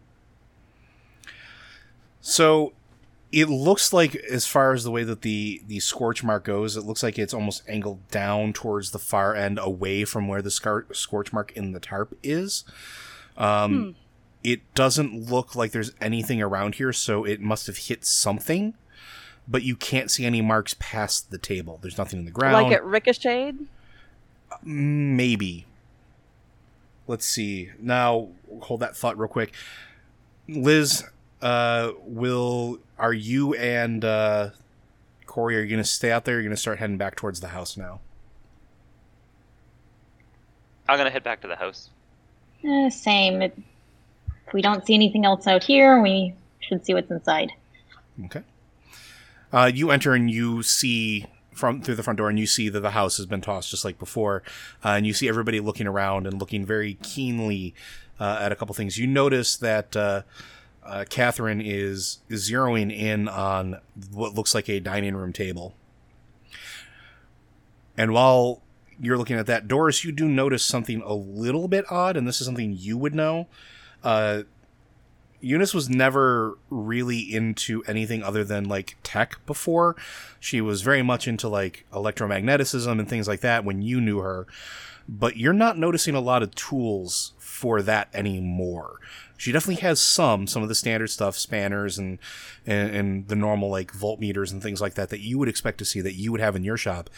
So 2.21 2.73
it 3.31 3.49
looks 3.49 3.91
like, 3.93 4.15
as 4.15 4.45
far 4.45 4.73
as 4.73 4.83
the 4.83 4.91
way 4.91 5.03
that 5.03 5.21
the 5.21 5.61
the 5.67 5.79
scorch 5.79 6.23
mark 6.23 6.43
goes, 6.43 6.77
it 6.77 6.81
looks 6.85 7.01
like 7.03 7.17
it's 7.17 7.33
almost 7.33 7.63
angled 7.67 8.07
down 8.09 8.53
towards 8.53 8.91
the 8.91 8.99
far 8.99 9.35
end, 9.35 9.57
away 9.61 10.05
from 10.05 10.27
where 10.27 10.41
the 10.41 10.51
scar- 10.51 10.85
scorch 10.93 11.33
mark 11.33 11.51
in 11.53 11.71
the 11.71 11.79
tarp 11.79 12.17
is. 12.23 12.63
Um, 13.37 13.83
Hmm. 13.83 13.89
It 14.43 14.73
doesn't 14.73 15.29
look 15.29 15.55
like 15.55 15.71
there's 15.71 15.91
anything 16.01 16.41
around 16.41 16.75
here, 16.75 16.91
so 16.91 17.23
it 17.25 17.39
must 17.41 17.67
have 17.67 17.77
hit 17.77 18.03
something. 18.03 18.73
But 19.47 19.61
you 19.61 19.75
can't 19.75 20.09
see 20.09 20.25
any 20.25 20.41
marks 20.41 20.75
past 20.79 21.29
the 21.29 21.37
table. 21.37 21.77
There's 21.81 21.97
nothing 21.97 22.19
in 22.19 22.25
the 22.25 22.31
ground. 22.31 22.53
Like 22.53 22.71
it 22.71 22.83
ricocheted? 22.83 23.67
Maybe. 24.63 25.65
Let's 27.07 27.25
see. 27.25 27.69
Now, 27.79 28.29
hold 28.61 28.79
that 28.79 28.95
thought 28.97 29.17
real 29.17 29.27
quick. 29.27 29.53
Liz, 30.47 31.03
uh, 31.41 31.91
will 32.03 32.79
are 32.97 33.13
you 33.13 33.53
and 33.55 34.03
uh, 34.05 34.49
Corey? 35.25 35.57
Are 35.57 35.61
you 35.61 35.69
going 35.69 35.83
to 35.83 35.89
stay 35.89 36.11
out 36.11 36.25
there? 36.25 36.35
Or 36.35 36.37
are 36.37 36.41
you 36.41 36.47
going 36.47 36.55
to 36.55 36.61
start 36.61 36.79
heading 36.79 36.97
back 36.97 37.15
towards 37.15 37.39
the 37.39 37.49
house 37.49 37.77
now? 37.77 37.99
I'm 40.91 40.97
gonna 40.97 41.09
head 41.09 41.23
back 41.23 41.39
to 41.41 41.47
the 41.47 41.55
house. 41.55 41.89
Eh, 42.65 42.89
same. 42.89 43.41
It, 43.41 43.57
if 44.45 44.53
we 44.53 44.61
don't 44.61 44.85
see 44.85 44.93
anything 44.93 45.23
else 45.23 45.47
out 45.47 45.63
here, 45.63 46.01
we 46.01 46.33
should 46.59 46.85
see 46.85 46.93
what's 46.93 47.09
inside. 47.09 47.53
Okay. 48.25 48.43
Uh, 49.53 49.71
you 49.73 49.89
enter 49.89 50.13
and 50.13 50.29
you 50.29 50.63
see 50.63 51.27
from 51.53 51.81
through 51.81 51.95
the 51.95 52.03
front 52.03 52.17
door, 52.17 52.29
and 52.29 52.37
you 52.37 52.45
see 52.45 52.67
that 52.67 52.81
the 52.81 52.91
house 52.91 53.15
has 53.17 53.25
been 53.25 53.39
tossed 53.39 53.71
just 53.71 53.85
like 53.85 53.99
before, 53.99 54.43
uh, 54.83 54.89
and 54.89 55.07
you 55.07 55.13
see 55.13 55.29
everybody 55.29 55.61
looking 55.61 55.87
around 55.87 56.27
and 56.27 56.39
looking 56.39 56.65
very 56.65 56.95
keenly 56.95 57.73
uh, 58.19 58.39
at 58.41 58.51
a 58.51 58.55
couple 58.55 58.75
things. 58.75 58.97
You 58.97 59.07
notice 59.07 59.55
that 59.57 59.95
uh, 59.95 60.23
uh, 60.85 61.05
Catherine 61.09 61.61
is 61.61 62.19
zeroing 62.29 62.95
in 62.95 63.27
on 63.27 63.79
what 64.11 64.33
looks 64.33 64.55
like 64.55 64.69
a 64.69 64.79
dining 64.79 65.15
room 65.15 65.33
table, 65.33 65.75
and 67.97 68.13
while 68.13 68.61
you're 68.99 69.17
looking 69.17 69.37
at 69.37 69.47
that, 69.47 69.67
Doris, 69.67 70.03
you 70.03 70.11
do 70.11 70.27
notice 70.27 70.63
something 70.63 71.01
a 71.01 71.13
little 71.13 71.67
bit 71.67 71.85
odd, 71.89 72.15
and 72.15 72.27
this 72.27 72.39
is 72.39 72.45
something 72.45 72.75
you 72.77 72.97
would 72.97 73.15
know. 73.15 73.47
Uh, 74.03 74.43
Eunice 75.41 75.73
was 75.73 75.89
never 75.89 76.57
really 76.69 77.19
into 77.19 77.83
anything 77.87 78.21
other 78.21 78.43
than 78.43 78.65
like 78.65 78.95
tech 79.03 79.43
before. 79.45 79.95
She 80.39 80.61
was 80.61 80.83
very 80.83 81.01
much 81.01 81.27
into 81.27 81.47
like 81.47 81.85
electromagneticism 81.91 82.91
and 82.99 83.09
things 83.09 83.27
like 83.27 83.41
that 83.41 83.65
when 83.65 83.81
you 83.81 83.99
knew 83.99 84.19
her. 84.19 84.45
But 85.09 85.37
you're 85.37 85.51
not 85.51 85.77
noticing 85.79 86.13
a 86.13 86.21
lot 86.21 86.43
of 86.43 86.53
tools 86.53 87.33
for 87.39 87.81
that 87.81 88.09
anymore. 88.13 88.99
She 89.41 89.51
definitely 89.51 89.81
has 89.81 89.99
some, 89.99 90.45
some 90.45 90.61
of 90.61 90.69
the 90.69 90.75
standard 90.75 91.07
stuff, 91.07 91.35
spanners 91.35 91.97
and, 91.97 92.19
and 92.63 92.95
and 92.95 93.27
the 93.27 93.35
normal 93.35 93.71
like 93.71 93.91
voltmeters 93.91 94.51
and 94.51 94.61
things 94.61 94.79
like 94.79 94.93
that 94.93 95.09
that 95.09 95.21
you 95.21 95.39
would 95.39 95.49
expect 95.49 95.79
to 95.79 95.85
see 95.85 95.99
that 95.99 96.13
you 96.13 96.31
would 96.31 96.39
have 96.39 96.55
in 96.55 96.63
your 96.63 96.77
shop. 96.77 97.09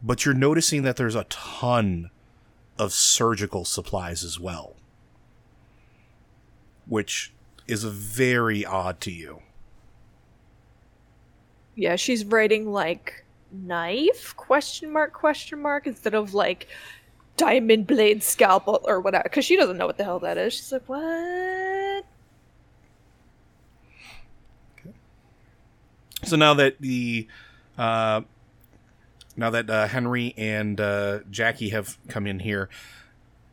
But 0.00 0.24
you're 0.24 0.36
noticing 0.36 0.82
that 0.82 0.94
there's 0.94 1.16
a 1.16 1.24
ton 1.24 2.10
of 2.78 2.92
surgical 2.92 3.64
supplies 3.64 4.22
as 4.22 4.38
well. 4.38 4.76
Which 6.86 7.32
is 7.66 7.82
very 7.82 8.64
odd 8.64 9.00
to 9.00 9.10
you. 9.10 9.42
Yeah, 11.74 11.96
she's 11.96 12.24
writing 12.24 12.70
like 12.70 13.24
knife 13.50 14.32
question 14.36 14.92
mark 14.92 15.12
question 15.12 15.60
mark 15.60 15.88
instead 15.88 16.14
of 16.14 16.34
like 16.34 16.68
diamond 17.38 17.86
blade 17.86 18.22
scalpel 18.22 18.80
or 18.84 19.00
whatever 19.00 19.22
because 19.22 19.46
she 19.46 19.56
doesn't 19.56 19.78
know 19.78 19.86
what 19.86 19.96
the 19.96 20.04
hell 20.04 20.18
that 20.18 20.36
is. 20.36 20.52
She's 20.52 20.72
like, 20.72 20.86
what? 20.86 22.04
So 26.24 26.36
now 26.36 26.52
that 26.54 26.76
the 26.80 27.26
uh, 27.78 28.22
now 29.36 29.50
that 29.50 29.70
uh, 29.70 29.86
Henry 29.86 30.34
and 30.36 30.78
uh, 30.80 31.20
Jackie 31.30 31.70
have 31.70 31.96
come 32.08 32.26
in 32.26 32.40
here, 32.40 32.68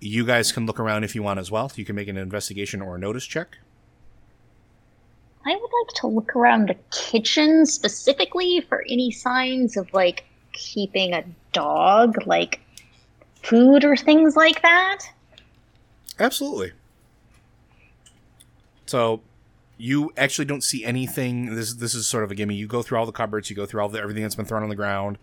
you 0.02 0.26
guys 0.26 0.52
can 0.52 0.66
look 0.66 0.80
around 0.80 1.04
if 1.04 1.16
you 1.16 1.24
want 1.24 1.40
as 1.40 1.52
well. 1.52 1.72
You 1.76 1.86
can 1.86 1.96
make 1.96 2.08
an 2.08 2.18
investigation 2.18 2.82
or 2.82 2.96
a 2.96 3.00
notice 3.00 3.26
check. 3.26 3.60
I 5.46 5.52
would 5.52 5.62
like 5.62 5.96
to 6.02 6.08
look 6.08 6.36
around 6.36 6.70
the 6.70 6.78
kitchen 6.92 7.68
specifically 7.68 8.62
for 8.62 8.84
any 8.90 9.12
signs 9.12 9.78
of 9.78 9.94
like 9.94 10.26
keeping 10.54 11.14
a 11.14 11.24
dog, 11.54 12.26
like 12.26 12.60
food 13.46 13.86
or 13.86 13.96
things 13.96 14.36
like 14.36 14.62
that. 14.62 15.00
Absolutely. 16.20 16.72
So 18.86 19.22
you 19.78 20.14
actually 20.18 20.46
don't 20.46 20.64
see 20.64 20.86
anything. 20.86 21.56
This 21.56 21.74
this 21.74 21.94
is 21.94 22.08
sort 22.08 22.24
of 22.24 22.32
a 22.32 22.36
gimme. 22.36 22.56
You 22.56 22.68
go 22.68 22.82
through 22.82 22.98
all 22.98 23.06
the 23.06 23.12
cupboards. 23.12 23.50
You 23.50 23.56
go 23.56 23.66
through 23.66 23.82
all 23.82 23.90
the 23.90 24.00
everything 24.00 24.24
that's 24.24 24.36
been 24.36 24.46
thrown 24.46 24.64
on 24.64 24.70
the 24.70 24.76
ground. 24.76 25.18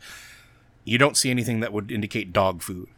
You 0.84 0.98
don't 0.98 1.16
see 1.16 1.30
anything 1.30 1.60
that 1.60 1.72
would 1.72 1.90
indicate 1.90 2.32
dog 2.32 2.62
food. 2.62 2.88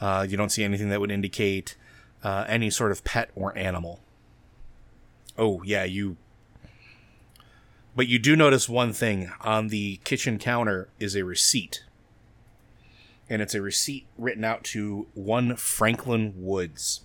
Uh, 0.00 0.26
you 0.28 0.36
don't 0.36 0.50
see 0.50 0.64
anything 0.64 0.88
that 0.88 1.00
would 1.00 1.10
indicate 1.10 1.76
uh, 2.24 2.44
any 2.48 2.70
sort 2.70 2.92
of 2.92 3.04
pet 3.04 3.30
or 3.34 3.56
animal. 3.56 4.00
Oh 5.36 5.62
yeah, 5.62 5.84
you. 5.84 6.16
But 7.94 8.08
you 8.08 8.18
do 8.18 8.36
notice 8.36 8.68
one 8.68 8.92
thing 8.92 9.30
on 9.42 9.68
the 9.68 10.00
kitchen 10.04 10.38
counter 10.38 10.88
is 10.98 11.14
a 11.16 11.24
receipt, 11.24 11.84
and 13.30 13.40
it's 13.40 13.54
a 13.54 13.62
receipt 13.62 14.06
written 14.18 14.44
out 14.44 14.64
to 14.64 15.06
one 15.14 15.54
Franklin 15.54 16.34
Woods. 16.36 17.02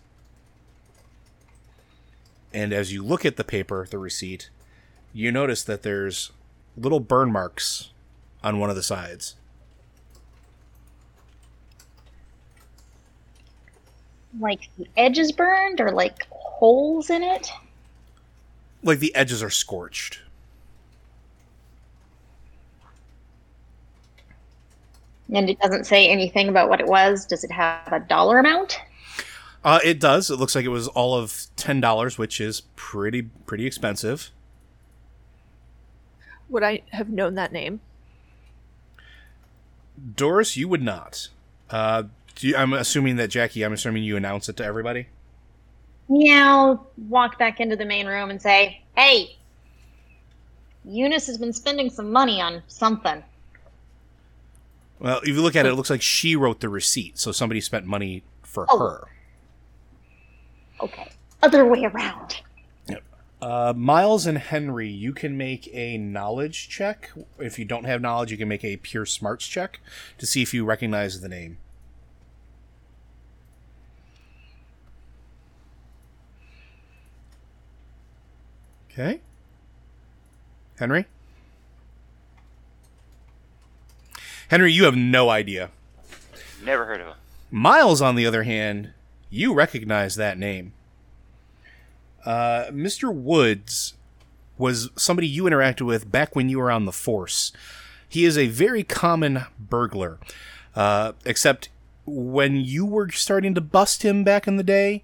And 2.51 2.73
as 2.73 2.91
you 2.91 3.03
look 3.03 3.25
at 3.25 3.35
the 3.35 3.43
paper, 3.43 3.85
the 3.89 3.99
receipt, 3.99 4.49
you 5.13 5.31
notice 5.31 5.63
that 5.63 5.83
there's 5.83 6.31
little 6.75 6.99
burn 6.99 7.31
marks 7.31 7.91
on 8.43 8.59
one 8.59 8.71
of 8.71 8.75
the 8.75 8.83
sides. 8.83 9.35
Like 14.39 14.61
the 14.77 14.88
edges 14.97 15.31
burned 15.31 15.79
or 15.79 15.91
like 15.91 16.27
holes 16.31 17.09
in 17.11 17.21
it? 17.21 17.51
Like 18.83 18.99
the 18.99 19.13
edges 19.13 19.43
are 19.43 19.49
scorched. 19.51 20.19
And 25.33 25.49
it 25.49 25.59
doesn't 25.59 25.85
say 25.85 26.07
anything 26.07 26.49
about 26.49 26.69
what 26.69 26.79
it 26.79 26.88
was. 26.88 27.25
Does 27.25 27.43
it 27.43 27.51
have 27.51 27.91
a 27.91 27.99
dollar 27.99 28.39
amount? 28.39 28.79
Uh, 29.63 29.79
it 29.83 29.99
does. 29.99 30.29
It 30.29 30.38
looks 30.38 30.53
like 30.53 30.65
it 30.65 30.69
was 30.69 30.88
all 30.89 31.15
of 31.15 31.47
ten 31.55 31.81
dollars, 31.81 32.19
which 32.19 32.39
is 32.39 32.61
pretty 32.75 33.23
pretty 33.23 33.65
expensive. 33.65 34.29
Would 36.49 36.61
I 36.61 36.83
have 36.91 37.09
known 37.09 37.33
that 37.35 37.51
name? 37.51 37.81
Doris, 40.15 40.55
you 40.55 40.67
would 40.67 40.83
not. 40.83 41.29
Uh, 41.71 42.03
do 42.35 42.47
you, 42.47 42.55
I'm 42.55 42.73
assuming 42.73 43.15
that 43.15 43.29
Jackie. 43.29 43.63
I'm 43.63 43.73
assuming 43.73 44.03
you 44.03 44.15
announce 44.15 44.47
it 44.49 44.57
to 44.57 44.63
everybody. 44.63 45.07
Yeah, 46.09 46.53
I'll 46.53 46.88
walk 47.09 47.39
back 47.39 47.59
into 47.59 47.75
the 47.75 47.85
main 47.85 48.05
room 48.05 48.29
and 48.29 48.39
say, 48.39 48.83
"Hey, 48.95 49.35
Eunice 50.83 51.25
has 51.25 51.39
been 51.39 51.53
spending 51.53 51.89
some 51.89 52.11
money 52.11 52.39
on 52.39 52.61
something." 52.67 53.23
Well, 54.99 55.19
if 55.19 55.27
you 55.27 55.41
look 55.41 55.55
at 55.55 55.65
it, 55.65 55.69
it 55.69 55.75
looks 55.75 55.89
like 55.89 56.01
she 56.01 56.36
wrote 56.36 56.62
the 56.62 56.69
receipt, 56.69 57.17
so 57.19 57.31
somebody 57.31 57.60
spent 57.62 57.86
money 57.86 58.23
for 58.43 58.65
Oh. 58.69 58.79
her. 58.79 59.08
Okay, 60.81 61.10
other 61.43 61.65
way 61.65 61.84
around. 61.86 62.41
Uh, 63.41 63.73
Miles 63.75 64.25
and 64.25 64.38
Henry, 64.39 64.89
you 64.89 65.13
can 65.13 65.38
make 65.38 65.67
a 65.71 65.97
knowledge 65.97 66.67
check. 66.67 67.12
If 67.38 67.60
you 67.60 67.65
don't 67.65 67.84
have 67.84 68.01
knowledge, 68.01 68.31
you 68.31 68.38
can 68.38 68.47
make 68.47 68.63
a 68.63 68.77
pure 68.77 69.05
smarts 69.05 69.45
check 69.47 69.81
to 70.17 70.25
see 70.25 70.41
if 70.41 70.51
you 70.53 70.65
recognize 70.65 71.21
the 71.21 71.29
name. 71.29 71.58
Okay. 78.91 79.19
Henry? 80.79 81.05
Henry, 84.49 84.71
you 84.71 84.86
have 84.86 84.95
no 84.95 85.29
idea. 85.29 85.71
Never 86.63 86.86
heard 86.86 87.01
of 87.01 87.08
him. 87.08 87.15
Miles, 87.51 88.01
on 88.01 88.15
the 88.15 88.25
other 88.25 88.43
hand, 88.43 88.91
you 89.29 89.53
recognize 89.53 90.15
that 90.15 90.38
name. 90.38 90.73
Uh, 92.25 92.65
Mr. 92.71 93.13
Woods 93.13 93.93
was 94.58 94.89
somebody 94.95 95.27
you 95.27 95.43
interacted 95.43 95.86
with 95.86 96.12
back 96.12 96.36
when 96.36 96.49
you 96.49 96.60
were 96.60 96.71
on 96.71 96.86
the 96.86 96.91
force. 96.91 97.51
He 98.08 98.25
is 98.25 98.38
a 98.38 98.47
very 98.47 98.84
common 98.84 99.45
burglar, 99.60 100.19
uh, 100.75 101.13
except 101.25 101.69
when 102.05 102.55
you 102.55 102.86
were 102.86 103.10
starting 103.10 103.53
to 103.55 103.62
bust 103.62 104.03
him 104.03 104.23
back 104.23 104.47
in 104.47 104.58
the 104.58 104.63
day, 104.63 105.03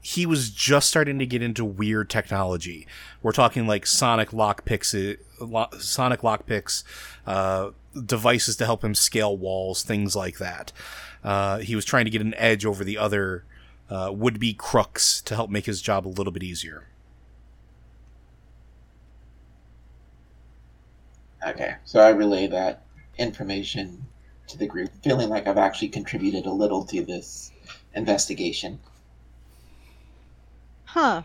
he 0.00 0.26
was 0.26 0.50
just 0.50 0.88
starting 0.88 1.18
to 1.18 1.26
get 1.26 1.42
into 1.42 1.64
weird 1.64 2.08
technology. 2.08 2.86
We're 3.22 3.32
talking 3.32 3.66
like 3.66 3.86
sonic 3.86 4.30
lockpicks, 4.30 4.94
uh, 4.94 5.16
lo- 5.40 5.68
sonic 5.78 6.20
lockpicks, 6.20 6.84
uh, 7.26 7.70
devices 8.04 8.56
to 8.56 8.64
help 8.64 8.84
him 8.84 8.94
scale 8.94 9.36
walls, 9.36 9.82
things 9.82 10.14
like 10.14 10.38
that. 10.38 10.72
Uh, 11.24 11.58
he 11.58 11.74
was 11.74 11.84
trying 11.84 12.04
to 12.04 12.10
get 12.10 12.20
an 12.20 12.34
edge 12.34 12.64
over 12.64 12.84
the 12.84 12.98
other 12.98 13.44
uh, 13.90 14.10
would-be 14.12 14.54
crooks 14.54 15.20
to 15.22 15.34
help 15.34 15.50
make 15.50 15.66
his 15.66 15.80
job 15.80 16.06
a 16.06 16.10
little 16.10 16.32
bit 16.32 16.42
easier. 16.42 16.86
Okay, 21.46 21.76
so 21.84 22.00
I 22.00 22.10
relay 22.10 22.46
that 22.48 22.84
information 23.16 24.04
to 24.48 24.58
the 24.58 24.66
group, 24.66 24.90
feeling 25.02 25.28
like 25.28 25.46
I've 25.46 25.58
actually 25.58 25.88
contributed 25.88 26.46
a 26.46 26.52
little 26.52 26.84
to 26.86 27.04
this 27.04 27.52
investigation. 27.94 28.80
Huh. 30.84 31.22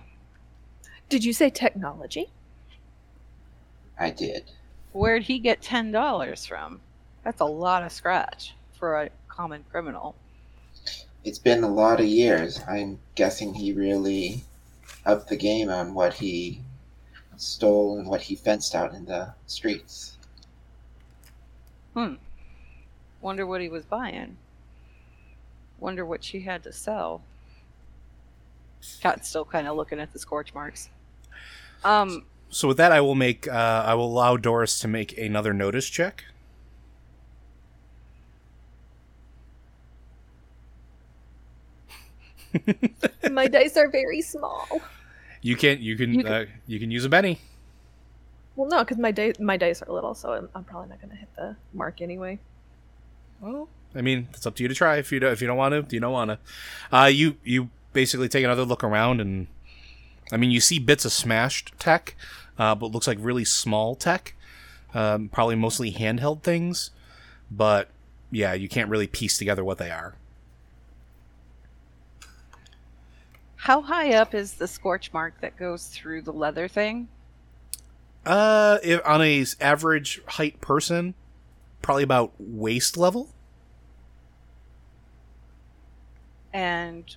Did 1.09 1.23
you 1.23 1.33
say 1.33 1.49
technology? 1.49 2.31
I 3.97 4.09
did. 4.09 4.51
Where'd 4.91 5.23
he 5.23 5.39
get 5.39 5.61
ten 5.61 5.91
dollars 5.91 6.45
from? 6.45 6.79
That's 7.23 7.41
a 7.41 7.45
lot 7.45 7.83
of 7.83 7.91
scratch 7.91 8.53
for 8.77 9.01
a 9.01 9.09
common 9.27 9.63
criminal. 9.71 10.15
It's 11.23 11.39
been 11.39 11.63
a 11.63 11.69
lot 11.69 11.99
of 11.99 12.05
years. 12.05 12.59
I'm 12.67 12.99
guessing 13.15 13.53
he 13.53 13.71
really 13.71 14.43
upped 15.05 15.29
the 15.29 15.37
game 15.37 15.69
on 15.69 15.93
what 15.93 16.13
he 16.13 16.61
stole 17.37 17.97
and 17.97 18.07
what 18.07 18.21
he 18.21 18.35
fenced 18.35 18.75
out 18.75 18.93
in 18.93 19.05
the 19.05 19.33
streets. 19.47 20.17
Hmm. 21.93 22.15
Wonder 23.21 23.45
what 23.45 23.61
he 23.61 23.69
was 23.69 23.85
buying. 23.85 24.37
Wonder 25.79 26.05
what 26.05 26.23
she 26.23 26.41
had 26.41 26.63
to 26.63 26.73
sell. 26.73 27.21
Cat's 28.99 29.29
still 29.29 29.45
kind 29.45 29.67
of 29.67 29.77
looking 29.77 29.99
at 29.99 30.11
the 30.11 30.19
scorch 30.19 30.53
marks. 30.53 30.89
Um, 31.85 32.25
So 32.53 32.67
with 32.67 32.77
that, 32.77 32.91
I 32.91 33.01
will 33.01 33.15
make 33.15 33.47
uh, 33.47 33.83
I 33.85 33.95
will 33.95 34.05
allow 34.05 34.37
Doris 34.37 34.79
to 34.79 34.87
make 34.87 35.17
another 35.17 35.53
notice 35.53 35.89
check. 35.89 36.23
My 43.31 43.47
dice 43.47 43.77
are 43.77 43.89
very 43.89 44.21
small. 44.21 44.67
You 45.41 45.55
can 45.55 45.81
you 45.81 45.97
can 45.97 46.11
You 46.11 46.17
you 46.19 46.23
can- 46.23 46.31
can, 46.33 46.41
uh, 46.41 46.45
you 46.67 46.79
can 46.79 46.91
use 46.91 47.05
a 47.05 47.09
Benny. 47.09 47.39
Well, 48.55 48.69
no, 48.69 48.79
because 48.83 48.99
my 48.99 49.09
di- 49.11 49.33
my 49.39 49.57
dice 49.57 49.81
are 49.81 49.91
little, 49.91 50.13
so 50.13 50.31
I'm, 50.33 50.47
I'm 50.53 50.63
probably 50.63 50.89
not 50.89 51.01
going 51.01 51.09
to 51.09 51.15
hit 51.17 51.29
the 51.35 51.55
mark 51.73 52.01
anyway. 52.03 52.37
Well, 53.41 53.67
I 53.95 54.01
mean, 54.01 54.27
it's 54.31 54.45
up 54.45 54.53
to 54.57 54.63
you 54.63 54.69
to 54.69 54.75
try. 54.75 54.97
If 54.97 55.11
you 55.11 55.19
don't, 55.19 55.31
if 55.33 55.41
you 55.41 55.47
don't 55.47 55.57
want 55.57 55.89
to, 55.89 55.95
you 55.95 55.99
don't 55.99 56.11
want 56.13 56.29
to. 56.29 56.95
Uh, 56.95 57.05
you 57.07 57.37
you 57.43 57.71
basically 57.93 58.29
take 58.29 58.45
another 58.45 58.63
look 58.63 58.83
around, 58.83 59.21
and 59.21 59.47
I 60.31 60.37
mean, 60.37 60.51
you 60.51 60.61
see 60.61 60.77
bits 60.77 61.03
of 61.03 61.11
smashed 61.11 61.73
tech, 61.79 62.15
uh, 62.57 62.75
but 62.75 62.87
looks 62.87 63.07
like 63.07 63.17
really 63.21 63.45
small 63.45 63.95
tech. 63.95 64.35
Um, 64.93 65.27
probably 65.29 65.55
mostly 65.55 65.91
handheld 65.91 66.43
things, 66.43 66.91
but 67.49 67.89
yeah, 68.29 68.53
you 68.53 68.69
can't 68.69 68.89
really 68.89 69.07
piece 69.07 69.37
together 69.37 69.63
what 69.63 69.79
they 69.79 69.89
are. 69.89 70.15
how 73.63 73.81
high 73.81 74.13
up 74.13 74.33
is 74.33 74.55
the 74.55 74.67
scorch 74.67 75.13
mark 75.13 75.39
that 75.39 75.55
goes 75.55 75.85
through 75.85 76.21
the 76.21 76.33
leather 76.33 76.67
thing? 76.67 77.07
Uh, 78.25 78.77
if, 78.83 78.99
on 79.05 79.21
a 79.21 79.45
average 79.61 80.21
height 80.27 80.59
person, 80.59 81.13
probably 81.81 82.03
about 82.03 82.33
waist 82.37 82.97
level. 82.97 83.29
And 86.51 87.15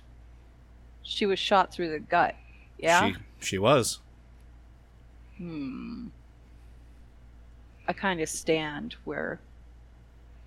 she 1.03 1.25
was 1.25 1.37
shot 1.37 1.73
through 1.73 1.89
the 1.89 1.99
gut. 1.99 2.33
Yeah. 2.79 3.09
she 3.09 3.15
she 3.41 3.57
was. 3.57 3.99
Hmm. 5.37 6.07
I 7.87 7.93
kind 7.93 8.19
of 8.21 8.27
stand 8.27 8.95
where, 9.05 9.39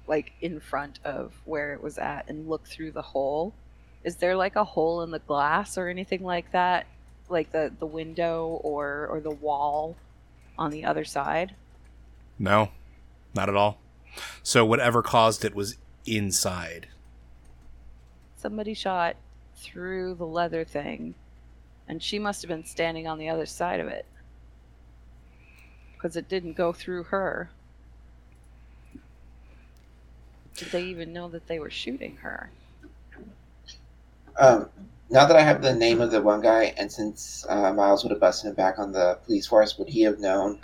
like, 0.06 0.32
in 0.40 0.60
front 0.60 0.98
of 1.04 1.32
where 1.44 1.72
it 1.72 1.82
was 1.82 1.96
at 1.98 2.28
and 2.28 2.48
look 2.48 2.66
through 2.66 2.92
the 2.92 3.02
hole. 3.02 3.54
Is 4.02 4.16
there 4.16 4.36
like 4.36 4.56
a 4.56 4.64
hole 4.64 5.02
in 5.02 5.10
the 5.10 5.18
glass 5.18 5.76
or 5.76 5.88
anything 5.88 6.22
like 6.22 6.52
that? 6.52 6.86
Like 7.28 7.52
the, 7.52 7.72
the 7.78 7.86
window 7.86 8.60
or, 8.62 9.06
or 9.10 9.20
the 9.20 9.30
wall 9.30 9.96
on 10.58 10.70
the 10.70 10.84
other 10.84 11.04
side? 11.04 11.54
No, 12.38 12.70
not 13.34 13.48
at 13.48 13.56
all. 13.56 13.78
So 14.42 14.64
whatever 14.64 15.02
caused 15.02 15.44
it 15.44 15.54
was 15.54 15.76
inside. 16.06 16.88
Somebody 18.36 18.74
shot 18.74 19.16
through 19.54 20.14
the 20.14 20.26
leather 20.26 20.64
thing, 20.64 21.14
and 21.86 22.02
she 22.02 22.18
must 22.18 22.42
have 22.42 22.48
been 22.48 22.64
standing 22.64 23.06
on 23.06 23.18
the 23.18 23.28
other 23.28 23.46
side 23.46 23.80
of 23.80 23.86
it. 23.86 24.06
Because 26.00 26.16
it 26.16 26.30
didn't 26.30 26.54
go 26.54 26.72
through 26.72 27.04
her. 27.04 27.50
Did 30.56 30.68
they 30.72 30.84
even 30.84 31.12
know 31.12 31.28
that 31.28 31.46
they 31.46 31.58
were 31.58 31.68
shooting 31.68 32.16
her? 32.16 32.50
Um, 34.38 34.70
now 35.10 35.26
that 35.26 35.36
I 35.36 35.42
have 35.42 35.60
the 35.60 35.74
name 35.74 36.00
of 36.00 36.10
the 36.10 36.22
one 36.22 36.40
guy, 36.40 36.72
and 36.78 36.90
since 36.90 37.44
uh, 37.50 37.74
Miles 37.74 38.02
would 38.02 38.12
have 38.12 38.20
busted 38.20 38.48
him 38.48 38.54
back 38.54 38.78
on 38.78 38.92
the 38.92 39.18
police 39.26 39.46
force, 39.46 39.76
would 39.76 39.88
he 39.88 40.00
have 40.02 40.18
known 40.18 40.60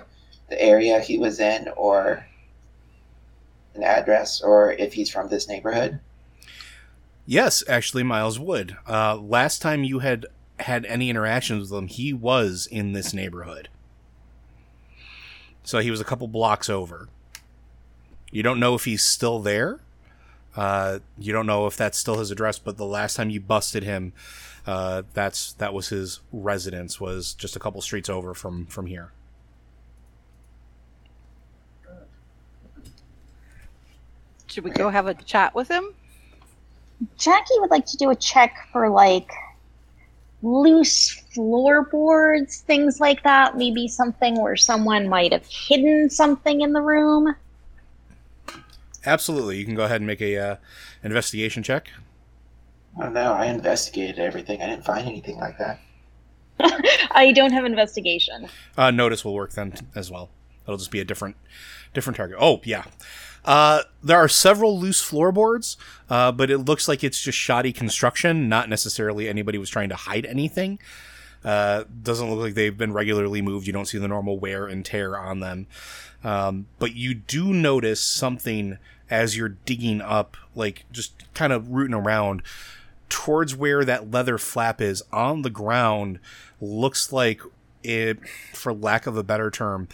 the 0.49 0.59
area 0.63 1.01
he 1.01 1.19
was 1.19 1.39
in, 1.39 1.69
or 1.77 2.25
an 3.75 3.83
address, 3.83 4.41
or 4.41 4.73
if 4.73 4.95
he's 4.95 5.11
from 5.11 5.29
this 5.29 5.49
neighborhood? 5.49 6.01
Yes, 7.27 7.63
actually, 7.69 8.05
Miles 8.05 8.39
would. 8.39 8.77
Uh, 8.89 9.17
last 9.17 9.61
time 9.61 9.85
you 9.85 9.99
had 9.99 10.25
had 10.61 10.87
any 10.87 11.11
interactions 11.11 11.71
with 11.71 11.79
him, 11.79 11.89
he 11.89 12.15
was 12.15 12.67
in 12.71 12.93
this 12.93 13.13
neighborhood. 13.13 13.69
So 15.67 15.81
he 15.81 15.91
was 15.91 16.01
a 16.01 16.05
couple 16.05 16.29
blocks 16.29 16.71
over. 16.71 17.09
You 18.31 18.43
don't 18.45 18.61
know 18.61 18.75
if 18.77 18.87
he's 18.87 19.05
still 19.05 19.41
there, 19.41 19.81
Uh, 20.57 21.01
you 21.19 21.33
don't 21.35 21.47
know 21.47 21.67
if 21.67 21.77
that's 21.77 21.99
still 21.99 22.19
his 22.19 22.31
address, 22.31 22.59
but 22.59 22.79
the 22.79 22.87
last 22.87 23.17
time 23.17 23.29
you 23.31 23.41
busted 23.41 23.83
him, 23.83 24.13
uh, 24.67 25.03
that's 25.13 25.53
that 25.55 25.75
was 25.75 25.91
his 25.91 26.21
residence. 26.33 26.99
Was 27.01 27.35
just 27.35 27.57
a 27.57 27.59
couple 27.59 27.81
streets 27.83 28.09
over 28.09 28.35
from 28.35 28.67
from 28.67 28.87
here. 28.87 29.13
Should 34.47 34.65
we 34.65 34.71
go 34.71 34.89
have 34.91 35.07
a 35.07 35.15
chat 35.15 35.55
with 35.55 35.69
him? 35.69 35.95
Jackie 37.19 37.55
would 37.59 37.71
like 37.71 37.87
to 37.87 37.97
do 37.99 38.11
a 38.11 38.17
check 38.17 38.69
for 38.73 38.89
like 38.89 39.31
loose 40.47 41.11
floorboards, 41.35 42.61
things 42.61 43.01
like 43.01 43.23
that. 43.25 43.57
Maybe 43.57 43.89
something 43.89 44.41
where 44.41 44.57
someone 44.57 45.09
might 45.09 45.33
have 45.33 45.47
hidden 45.47 46.09
something 46.09 46.61
in 46.61 46.73
the 46.73 46.81
room. 46.81 47.35
Absolutely, 49.05 49.59
you 49.59 49.65
can 49.65 49.75
go 49.75 49.85
ahead 49.85 50.01
and 50.01 50.07
make 50.07 50.21
a 50.21 50.37
uh, 50.37 50.57
investigation 51.03 51.63
check. 51.63 51.91
Oh 53.01 53.09
no, 53.09 53.33
I 53.33 53.47
investigated 53.47 54.19
everything. 54.19 54.63
I 54.63 54.67
didn't 54.67 54.85
find 54.85 55.07
anything 55.07 55.37
like 55.39 55.59
that. 55.59 55.81
I 57.11 57.33
don't 57.33 57.53
have 57.53 57.65
investigation. 57.65 58.49
Uh, 58.77 58.91
notice 58.91 59.25
will 59.25 59.35
work 59.35 59.53
then 59.53 59.75
as 59.95 60.11
well. 60.11 60.31
It'll 60.65 60.79
just 60.79 60.91
be 60.91 61.01
a 61.01 61.05
different 61.05 61.37
different 61.93 62.17
target. 62.17 62.39
Oh 62.41 62.61
yeah. 62.65 62.85
Uh, 63.47 63.83
there 64.03 64.19
are 64.19 64.29
several 64.29 64.79
loose 64.79 65.01
floorboards, 65.01 65.77
uh, 66.11 66.33
but 66.33 66.51
it 66.51 66.59
looks 66.59 66.89
like 66.89 67.05
it's 67.05 67.21
just 67.21 67.39
shoddy 67.39 67.73
construction. 67.73 68.49
Not 68.49 68.69
necessarily 68.69 69.29
anybody 69.29 69.57
was 69.57 69.71
trying 69.71 69.89
to 69.91 69.95
hide 69.95 70.27
anything. 70.27 70.79
Uh, 71.45 71.85
doesn't 72.03 72.29
look 72.29 72.41
like 72.41 72.55
they've 72.55 72.77
been 72.77 72.93
regularly 72.93 73.41
moved. 73.41 73.69
You 73.69 73.73
don't 73.73 73.87
see 73.87 73.99
the 73.99 74.09
normal 74.09 74.39
wear 74.39 74.67
and 74.67 74.85
tear 74.85 75.17
on 75.17 75.39
them. 75.39 75.69
Um, 76.25 76.67
but 76.81 76.97
you 76.97 77.15
do 77.15 77.53
notice 77.53 78.01
something 78.01 78.79
as 79.09 79.37
you're 79.37 79.51
digging 79.51 80.01
up, 80.01 80.37
like 80.57 80.85
just 80.91 81.33
kind 81.35 81.53
of 81.53 81.69
rooting 81.69 81.95
around 81.95 82.43
towards 83.09 83.55
where 83.55 83.85
that 83.85 84.11
leather 84.11 84.39
flap 84.39 84.81
is 84.81 85.05
on 85.13 85.43
the 85.43 85.51
ground. 85.51 86.19
Looks 86.61 87.13
like 87.13 87.41
it, 87.85 88.19
for 88.53 88.73
lack 88.73 89.07
of 89.07 89.17
a 89.17 89.23
better 89.23 89.51
term, 89.51 89.87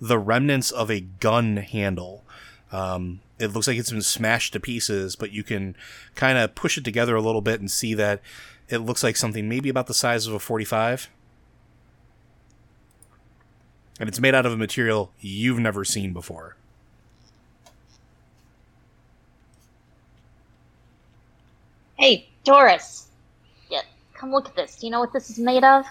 the 0.00 0.18
remnants 0.18 0.72
of 0.72 0.90
a 0.90 1.00
gun 1.00 1.58
handle. 1.58 2.24
Um, 2.72 3.20
it 3.38 3.48
looks 3.48 3.68
like 3.68 3.78
it's 3.78 3.90
been 3.90 4.02
smashed 4.02 4.52
to 4.54 4.60
pieces, 4.60 5.16
but 5.16 5.32
you 5.32 5.42
can 5.42 5.76
kind 6.14 6.38
of 6.38 6.54
push 6.54 6.76
it 6.78 6.84
together 6.84 7.14
a 7.14 7.20
little 7.20 7.40
bit 7.40 7.60
and 7.60 7.70
see 7.70 7.94
that 7.94 8.20
it 8.68 8.78
looks 8.78 9.02
like 9.02 9.16
something 9.16 9.48
maybe 9.48 9.68
about 9.68 9.86
the 9.86 9.94
size 9.94 10.26
of 10.26 10.34
a 10.34 10.38
45. 10.38 11.08
And 13.98 14.08
it's 14.08 14.20
made 14.20 14.34
out 14.34 14.44
of 14.44 14.52
a 14.52 14.56
material 14.56 15.12
you've 15.20 15.58
never 15.58 15.84
seen 15.84 16.12
before. 16.12 16.56
Hey, 21.98 22.28
Doris. 22.44 23.08
Yeah, 23.70 23.80
come 24.12 24.32
look 24.32 24.48
at 24.48 24.54
this. 24.54 24.76
Do 24.76 24.86
you 24.86 24.90
know 24.92 25.00
what 25.00 25.12
this 25.12 25.30
is 25.30 25.38
made 25.38 25.64
of? 25.64 25.86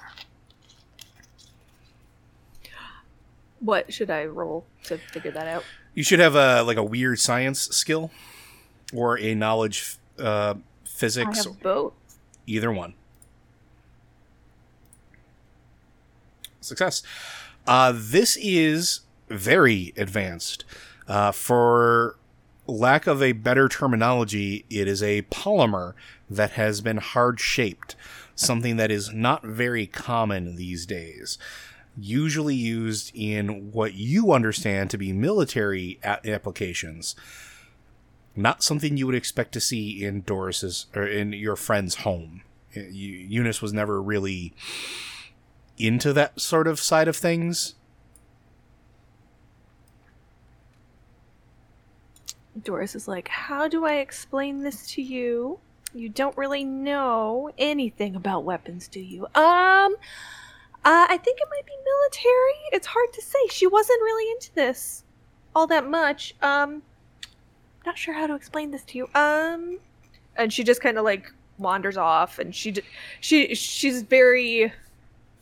What 3.59 3.91
should 3.91 4.11
I 4.11 4.25
roll 4.25 4.65
to 4.83 4.97
figure 4.97 5.31
that 5.31 5.47
out? 5.47 5.63
You 5.95 6.03
should 6.03 6.19
have 6.19 6.35
a 6.35 6.61
like 6.61 6.77
a 6.77 6.83
weird 6.83 7.19
science 7.19 7.61
skill 7.61 8.11
or 8.93 9.17
a 9.17 9.33
knowledge 9.33 9.97
uh, 10.19 10.55
I 10.55 10.87
physics, 10.87 11.45
have 11.45 11.59
both. 11.61 11.93
either 12.45 12.71
one. 12.71 12.93
Success. 16.59 17.01
Uh, 17.65 17.93
this 17.95 18.37
is 18.41 19.01
very 19.29 19.93
advanced. 19.97 20.65
Uh, 21.07 21.31
for 21.31 22.17
lack 22.67 23.07
of 23.07 23.21
a 23.21 23.31
better 23.31 23.69
terminology, 23.69 24.65
it 24.69 24.87
is 24.87 25.01
a 25.01 25.21
polymer 25.23 25.93
that 26.29 26.51
has 26.51 26.81
been 26.81 26.97
hard 26.97 27.39
shaped, 27.39 27.95
something 28.35 28.77
that 28.77 28.91
is 28.91 29.13
not 29.13 29.43
very 29.43 29.85
common 29.87 30.55
these 30.55 30.85
days. 30.85 31.37
Usually 31.97 32.55
used 32.55 33.11
in 33.15 33.71
what 33.71 33.93
you 33.93 34.31
understand 34.33 34.89
to 34.89 34.97
be 34.97 35.13
military 35.13 35.99
a- 36.03 36.29
applications, 36.29 37.15
not 38.35 38.63
something 38.63 38.97
you 38.97 39.05
would 39.05 39.15
expect 39.15 39.53
to 39.53 39.61
see 39.61 40.03
in 40.03 40.21
Doris's 40.21 40.87
or 40.93 41.07
in 41.07 41.31
your 41.33 41.55
friend's 41.55 41.95
home. 41.95 42.41
Eu- 42.73 42.81
Eunice 42.91 43.61
was 43.61 43.71
never 43.71 44.01
really 44.01 44.53
into 45.77 46.11
that 46.13 46.39
sort 46.39 46.67
of 46.67 46.79
side 46.79 47.07
of 47.07 47.15
things. 47.15 47.75
Doris 52.63 52.95
is 52.95 53.07
like, 53.07 53.27
How 53.27 53.67
do 53.67 53.85
I 53.85 53.95
explain 53.95 54.63
this 54.63 54.87
to 54.91 55.01
you? 55.01 55.59
You 55.93 56.09
don't 56.09 56.35
really 56.37 56.63
know 56.65 57.51
anything 57.57 58.15
about 58.15 58.43
weapons, 58.43 58.87
do 58.87 58.99
you? 58.99 59.27
Um, 59.35 59.95
uh, 60.85 61.07
I 61.09 61.17
think 61.17 61.39
it 61.39 61.47
might 61.49 61.65
be 61.65 61.73
military. 61.83 62.69
It's 62.71 62.87
hard 62.87 63.11
to 63.13 63.21
say. 63.21 63.39
She 63.49 63.67
wasn't 63.67 64.01
really 64.01 64.31
into 64.31 64.53
this 64.55 65.03
all 65.55 65.67
that 65.67 65.87
much. 65.87 66.35
Um, 66.41 66.81
not 67.85 67.97
sure 67.97 68.13
how 68.13 68.27
to 68.27 68.35
explain 68.35 68.71
this 68.71 68.83
to 68.85 68.97
you. 68.97 69.09
Um, 69.15 69.79
and 70.35 70.51
she 70.51 70.63
just 70.63 70.81
kind 70.81 70.97
of 70.97 71.03
like 71.03 71.31
wanders 71.57 71.97
off, 71.97 72.39
and 72.39 72.53
she 72.53 72.71
d- 72.71 72.81
she 73.21 73.55
she's 73.55 74.01
very 74.01 74.71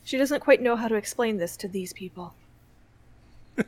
she 0.04 0.16
doesn't 0.18 0.40
quite 0.40 0.60
know 0.62 0.76
how 0.76 0.88
to 0.88 0.94
explain 0.94 1.36
this 1.36 1.56
to 1.58 1.68
these 1.68 1.92
people. 1.92 2.34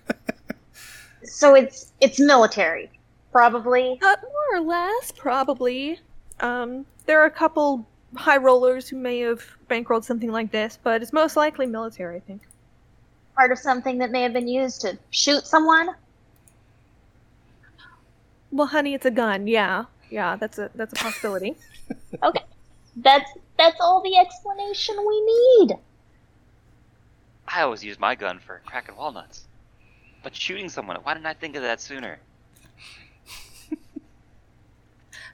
So 1.27 1.55
it's 1.55 1.93
it's 2.01 2.21
military, 2.21 2.91
probably. 3.33 3.99
Uh, 4.03 4.17
more 4.23 4.61
or 4.61 4.61
less, 4.61 5.13
probably. 5.13 5.99
Um, 6.41 6.87
there 7.07 7.21
are 7.21 7.27
a 7.27 7.31
couple 7.31 7.87
high 8.17 8.37
rollers 8.37 8.89
who 8.89 8.97
may 8.97 9.21
have 9.21 9.45
bankrolled 9.69 10.05
something 10.05 10.31
like 10.33 10.51
this, 10.51 10.79
but 10.83 11.03
it's 11.03 11.13
most 11.13 11.37
likely 11.37 11.67
military, 11.67 12.17
I 12.17 12.21
think. 12.21 12.43
Part 13.35 13.53
of 13.53 13.59
something 13.59 13.99
that 13.99 14.11
may 14.11 14.23
have 14.23 14.33
been 14.33 14.49
used 14.49 14.81
to 14.83 14.99
shoot 15.11 15.47
someone. 15.47 15.91
Well, 18.51 18.67
honey, 18.67 18.95
it's 18.95 19.07
a 19.07 19.11
gun. 19.11 19.47
Yeah, 19.47 19.85
yeah, 20.11 20.37
that's 20.37 20.59
a 20.59 20.71
that's 20.75 20.93
a 20.93 20.97
possibility. 20.97 21.57
Okay, 22.23 22.43
that's 22.97 23.31
that's 23.57 23.77
all 23.81 24.03
the 24.03 24.17
explanation 24.17 24.97
we 25.07 25.21
need. 25.21 25.77
I 27.47 27.63
always 27.63 27.85
use 27.85 28.01
my 28.01 28.15
gun 28.15 28.41
for 28.41 28.61
cracking 28.67 28.97
walnuts. 28.97 29.45
But 30.23 30.35
shooting 30.35 30.69
someone, 30.69 30.97
why 31.03 31.15
didn't 31.15 31.27
I 31.27 31.35
think 31.35 31.55
of 31.55 31.63
that 31.63 31.81
sooner? 31.81 32.19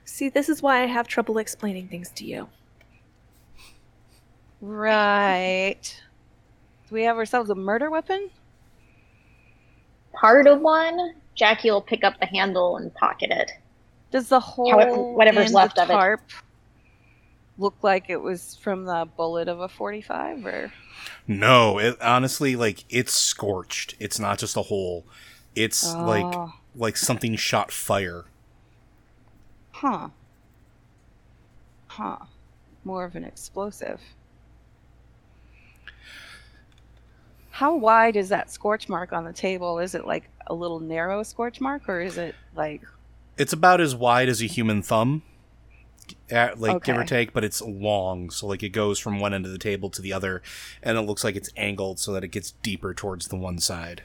See, 0.05 0.28
this 0.28 0.51
is 0.51 0.61
why 0.61 0.83
I 0.83 0.87
have 0.87 1.09
trouble 1.09 1.39
explaining 1.39 1.89
things 1.89 2.11
to 2.16 2.26
you. 2.26 2.49
Right. 4.63 6.01
Do 6.89 6.95
we 6.95 7.03
have 7.03 7.17
ourselves 7.17 7.51
a 7.51 7.55
murder 7.55 7.91
weapon? 7.91 8.31
Part 10.15 10.47
of 10.47 10.61
one. 10.61 11.15
Jackie 11.35 11.71
will 11.71 11.83
pick 11.83 12.05
up 12.05 12.21
the 12.21 12.27
handle 12.27 12.77
and 12.77 12.95
pocket 12.95 13.31
it. 13.31 13.51
Does 14.13 14.29
the 14.29 14.39
hole 14.39 15.15
whatever's 15.17 15.49
in 15.49 15.55
left 15.55 15.77
the 15.77 15.83
of 15.83 15.91
it. 15.91 16.21
look 17.59 17.75
like 17.83 18.09
it 18.09 18.19
was 18.19 18.55
from 18.57 18.85
the 18.85 19.09
bullet 19.17 19.49
of 19.49 19.61
a 19.61 19.69
45 19.69 20.47
or 20.47 20.73
No, 21.27 21.79
it 21.79 22.01
honestly 22.01 22.55
like 22.55 22.85
it's 22.89 23.13
scorched. 23.13 23.95
It's 23.99 24.19
not 24.21 24.39
just 24.39 24.57
a 24.57 24.63
hole. 24.63 25.05
It's 25.55 25.93
like 25.95 26.25
Oh, 26.25 26.53
like 26.77 26.97
something 26.97 27.35
shot 27.37 27.73
fire. 27.73 28.27
huh 29.73 30.11
huh 31.89 32.19
more 32.85 33.05
of 33.05 33.17
an 33.17 33.25
explosive 33.25 34.01
how 37.53 37.77
wide 37.77 38.17
is 38.17 38.31
that 38.31 38.51
scorch 38.51 38.89
mark 38.89 39.13
on 39.13 39.25
the 39.25 39.33
table 39.33 39.79
is 39.79 39.95
it 39.95 40.07
like 40.07 40.29
a 40.47 40.55
little 40.55 40.81
narrow 40.81 41.23
scorch 41.23 41.61
mark 41.61 41.89
or 41.89 42.01
is 42.01 42.19
it 42.19 42.35
like 42.57 42.83
It's 43.37 43.53
about 43.53 43.81
as 43.81 43.95
wide 43.95 44.29
as 44.29 44.43
a 44.43 44.47
human 44.47 44.83
thumb, 44.83 45.23
like 46.31 46.83
give 46.83 46.97
or 46.97 47.05
take, 47.05 47.33
but 47.33 47.45
it's 47.45 47.61
long. 47.63 48.31
So 48.31 48.47
like 48.47 48.63
it 48.63 48.71
goes 48.71 48.99
from 48.99 49.21
one 49.21 49.33
end 49.33 49.47
of 49.47 49.53
the 49.53 49.59
table 49.59 49.89
to 49.91 50.03
the 50.03 50.13
other, 50.13 50.43
and 50.83 50.99
it 50.99 51.03
looks 51.03 51.23
like 51.25 51.37
it's 51.37 51.51
angled 51.57 51.99
so 52.01 52.13
that 52.13 52.25
it 52.25 52.29
gets 52.29 52.53
deeper 52.63 52.93
towards 52.95 53.29
the 53.29 53.37
one 53.37 53.59
side. 53.59 54.03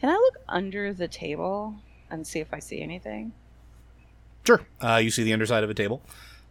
can 0.00 0.10
i 0.10 0.14
look 0.14 0.38
under 0.48 0.92
the 0.92 1.08
table 1.08 1.76
and 2.10 2.26
see 2.26 2.40
if 2.40 2.52
i 2.52 2.58
see 2.58 2.80
anything 2.80 3.32
Sure. 4.46 4.60
Uh, 4.82 4.96
you 4.96 5.10
see 5.10 5.22
the 5.22 5.32
underside 5.32 5.64
of 5.64 5.70
a 5.70 5.74
table. 5.74 6.02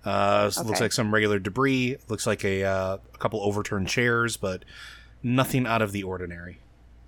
Uh, 0.03 0.49
so 0.49 0.61
it 0.61 0.67
Looks 0.67 0.81
like 0.81 0.91
some 0.91 1.13
regular 1.13 1.37
debris. 1.39 1.97
Looks 2.09 2.25
like 2.25 2.43
a 2.43 2.63
uh, 2.63 2.97
a 3.13 3.17
couple 3.19 3.39
overturned 3.41 3.87
chairs, 3.87 4.35
but 4.35 4.65
nothing 5.23 5.65
out 5.65 5.81
of 5.81 5.91
the 5.93 6.03
ordinary. 6.03 6.59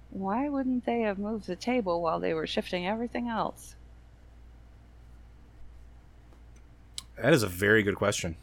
why 0.09 0.47
wouldn't 0.49 0.85
they 0.85 1.01
have 1.01 1.19
moved 1.19 1.45
the 1.47 1.55
table 1.55 2.01
while 2.01 2.19
they 2.19 2.33
were 2.33 2.47
shifting 2.47 2.87
everything 2.87 3.27
else 3.27 3.75
That 7.21 7.33
is 7.33 7.43
a 7.43 7.47
very 7.47 7.81
good 7.83 7.95
question. 7.95 8.35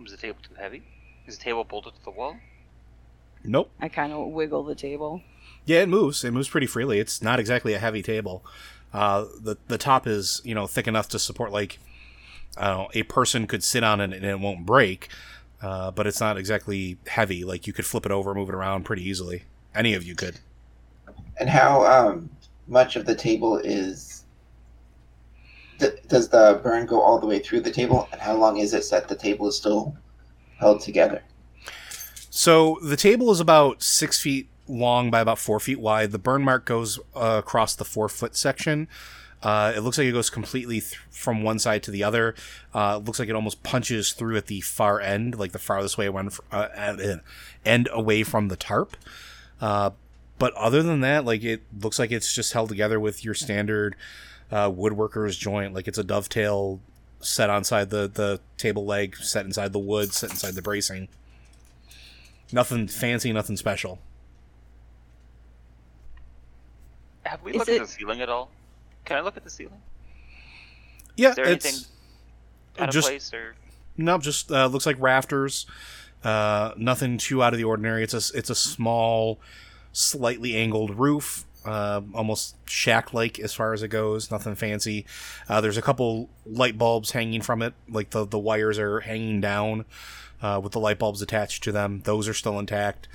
Was 0.00 0.10
the 0.10 0.16
table 0.16 0.38
too 0.42 0.54
heavy? 0.54 0.82
Is 1.26 1.38
the 1.38 1.44
table 1.44 1.64
bolted 1.64 1.94
to 1.94 2.04
the 2.04 2.10
wall? 2.10 2.36
Nope. 3.44 3.70
i 3.80 3.88
kind 3.88 4.12
of 4.12 4.28
wiggle 4.28 4.64
the 4.64 4.74
table 4.74 5.22
Yeah, 5.64 5.82
it 5.82 5.88
moves. 5.88 6.24
It 6.24 6.32
moves 6.32 6.48
pretty 6.48 6.66
freely. 6.66 6.98
It's 6.98 7.22
not 7.22 7.38
exactly 7.38 7.74
a 7.74 7.78
heavy 7.78 8.02
table. 8.02 8.44
Uh, 8.92 9.26
the 9.40 9.56
the 9.68 9.78
top 9.78 10.06
is 10.06 10.40
you 10.44 10.54
know 10.54 10.66
thick 10.66 10.88
enough 10.88 11.08
to 11.10 11.18
support 11.18 11.52
like 11.52 11.78
I 12.56 12.66
don't 12.68 12.78
know, 12.78 12.88
a 12.94 13.02
person 13.04 13.46
could 13.46 13.62
sit 13.62 13.84
on 13.84 14.00
it 14.00 14.12
and 14.12 14.24
it 14.24 14.40
won't 14.40 14.66
break, 14.66 15.08
uh, 15.62 15.90
but 15.90 16.06
it's 16.06 16.20
not 16.20 16.36
exactly 16.36 16.98
heavy. 17.06 17.44
Like 17.44 17.66
you 17.66 17.72
could 17.72 17.86
flip 17.86 18.06
it 18.06 18.12
over, 18.12 18.34
move 18.34 18.48
it 18.48 18.54
around 18.54 18.84
pretty 18.84 19.08
easily. 19.08 19.44
Any 19.74 19.94
of 19.94 20.04
you 20.04 20.14
could. 20.14 20.38
And 21.38 21.48
how 21.48 21.84
um, 21.84 22.30
much 22.66 22.96
of 22.96 23.06
the 23.06 23.14
table 23.14 23.58
is. 23.58 24.24
D- 25.78 25.90
does 26.08 26.28
the 26.28 26.60
burn 26.62 26.86
go 26.86 27.00
all 27.00 27.20
the 27.20 27.26
way 27.26 27.38
through 27.38 27.60
the 27.60 27.70
table? 27.70 28.08
And 28.10 28.20
how 28.20 28.34
long 28.34 28.56
is 28.58 28.74
it 28.74 28.84
that 28.90 29.06
the 29.06 29.14
table 29.14 29.46
is 29.46 29.56
still 29.56 29.96
held 30.58 30.80
together? 30.80 31.22
So 32.30 32.78
the 32.82 32.96
table 32.96 33.30
is 33.30 33.40
about 33.40 33.82
six 33.82 34.20
feet 34.20 34.48
long 34.66 35.10
by 35.10 35.20
about 35.20 35.38
four 35.38 35.60
feet 35.60 35.80
wide. 35.80 36.12
The 36.12 36.18
burn 36.18 36.42
mark 36.42 36.64
goes 36.64 36.98
uh, 37.14 37.36
across 37.38 37.74
the 37.74 37.84
four 37.84 38.08
foot 38.08 38.36
section. 38.36 38.88
Uh, 39.42 39.72
it 39.76 39.80
looks 39.80 39.96
like 39.98 40.06
it 40.08 40.12
goes 40.12 40.30
completely 40.30 40.80
th- 40.80 40.96
from 41.10 41.42
one 41.42 41.58
side 41.60 41.82
to 41.84 41.90
the 41.92 42.02
other. 42.02 42.34
Uh, 42.74 42.98
it 43.00 43.04
looks 43.06 43.18
like 43.20 43.28
it 43.28 43.34
almost 43.36 43.62
punches 43.62 44.12
through 44.12 44.36
at 44.36 44.46
the 44.46 44.60
far 44.60 45.00
end, 45.00 45.38
like 45.38 45.52
the 45.52 45.58
farthest 45.60 45.96
way 45.96 46.08
one 46.08 46.28
uh, 46.50 46.68
end- 46.74 47.20
end 47.64 47.88
away 47.92 48.24
from 48.24 48.48
the 48.48 48.56
tarp. 48.56 48.96
Uh, 49.60 49.90
but 50.40 50.52
other 50.54 50.82
than 50.82 51.00
that, 51.02 51.24
like 51.24 51.44
it 51.44 51.62
looks 51.80 51.98
like 52.00 52.10
it's 52.10 52.34
just 52.34 52.52
held 52.52 52.68
together 52.68 52.98
with 52.98 53.24
your 53.24 53.34
standard 53.34 53.94
uh, 54.50 54.70
woodworker's 54.70 55.36
joint. 55.36 55.72
Like 55.72 55.86
it's 55.86 55.98
a 55.98 56.04
dovetail 56.04 56.80
set 57.20 57.48
inside 57.50 57.90
the 57.90 58.08
the 58.08 58.40
table 58.56 58.84
leg, 58.86 59.16
set 59.16 59.44
inside 59.44 59.72
the 59.72 59.78
wood, 59.78 60.12
set 60.12 60.30
inside 60.30 60.54
the 60.54 60.62
bracing. 60.62 61.06
Nothing 62.52 62.88
fancy, 62.88 63.32
nothing 63.32 63.56
special. 63.56 63.98
Have 67.24 67.42
we 67.42 67.52
Is 67.52 67.58
looked 67.58 67.70
it- 67.70 67.80
at 67.80 67.86
the 67.86 67.92
ceiling 67.92 68.20
at 68.20 68.28
all? 68.28 68.50
Can 69.08 69.16
I 69.16 69.20
look 69.22 69.38
at 69.38 69.44
the 69.44 69.48
ceiling? 69.48 69.80
Yeah, 71.16 71.30
Is 71.30 71.36
there 71.36 71.46
it's 71.46 71.64
anything 71.64 71.86
out 72.78 72.88
of 72.90 72.94
just 72.94 73.08
place 73.08 73.32
or? 73.32 73.54
no, 73.96 74.18
just 74.18 74.52
uh, 74.52 74.66
looks 74.66 74.84
like 74.84 74.96
rafters. 75.00 75.64
Uh, 76.22 76.72
nothing 76.76 77.16
too 77.16 77.42
out 77.42 77.54
of 77.54 77.58
the 77.58 77.64
ordinary. 77.64 78.02
It's 78.02 78.12
a 78.12 78.36
it's 78.36 78.50
a 78.50 78.54
small, 78.54 79.40
slightly 79.92 80.54
angled 80.56 80.98
roof, 80.98 81.46
uh, 81.64 82.02
almost 82.12 82.56
shack 82.68 83.14
like 83.14 83.38
as 83.38 83.54
far 83.54 83.72
as 83.72 83.82
it 83.82 83.88
goes. 83.88 84.30
Nothing 84.30 84.54
fancy. 84.54 85.06
Uh, 85.48 85.62
there's 85.62 85.78
a 85.78 85.82
couple 85.82 86.28
light 86.44 86.76
bulbs 86.76 87.12
hanging 87.12 87.40
from 87.40 87.62
it, 87.62 87.72
like 87.88 88.10
the 88.10 88.26
the 88.26 88.38
wires 88.38 88.78
are 88.78 89.00
hanging 89.00 89.40
down 89.40 89.86
uh, 90.42 90.60
with 90.62 90.72
the 90.72 90.80
light 90.80 90.98
bulbs 90.98 91.22
attached 91.22 91.64
to 91.64 91.72
them. 91.72 92.02
Those 92.04 92.28
are 92.28 92.34
still 92.34 92.58
intact. 92.58 93.08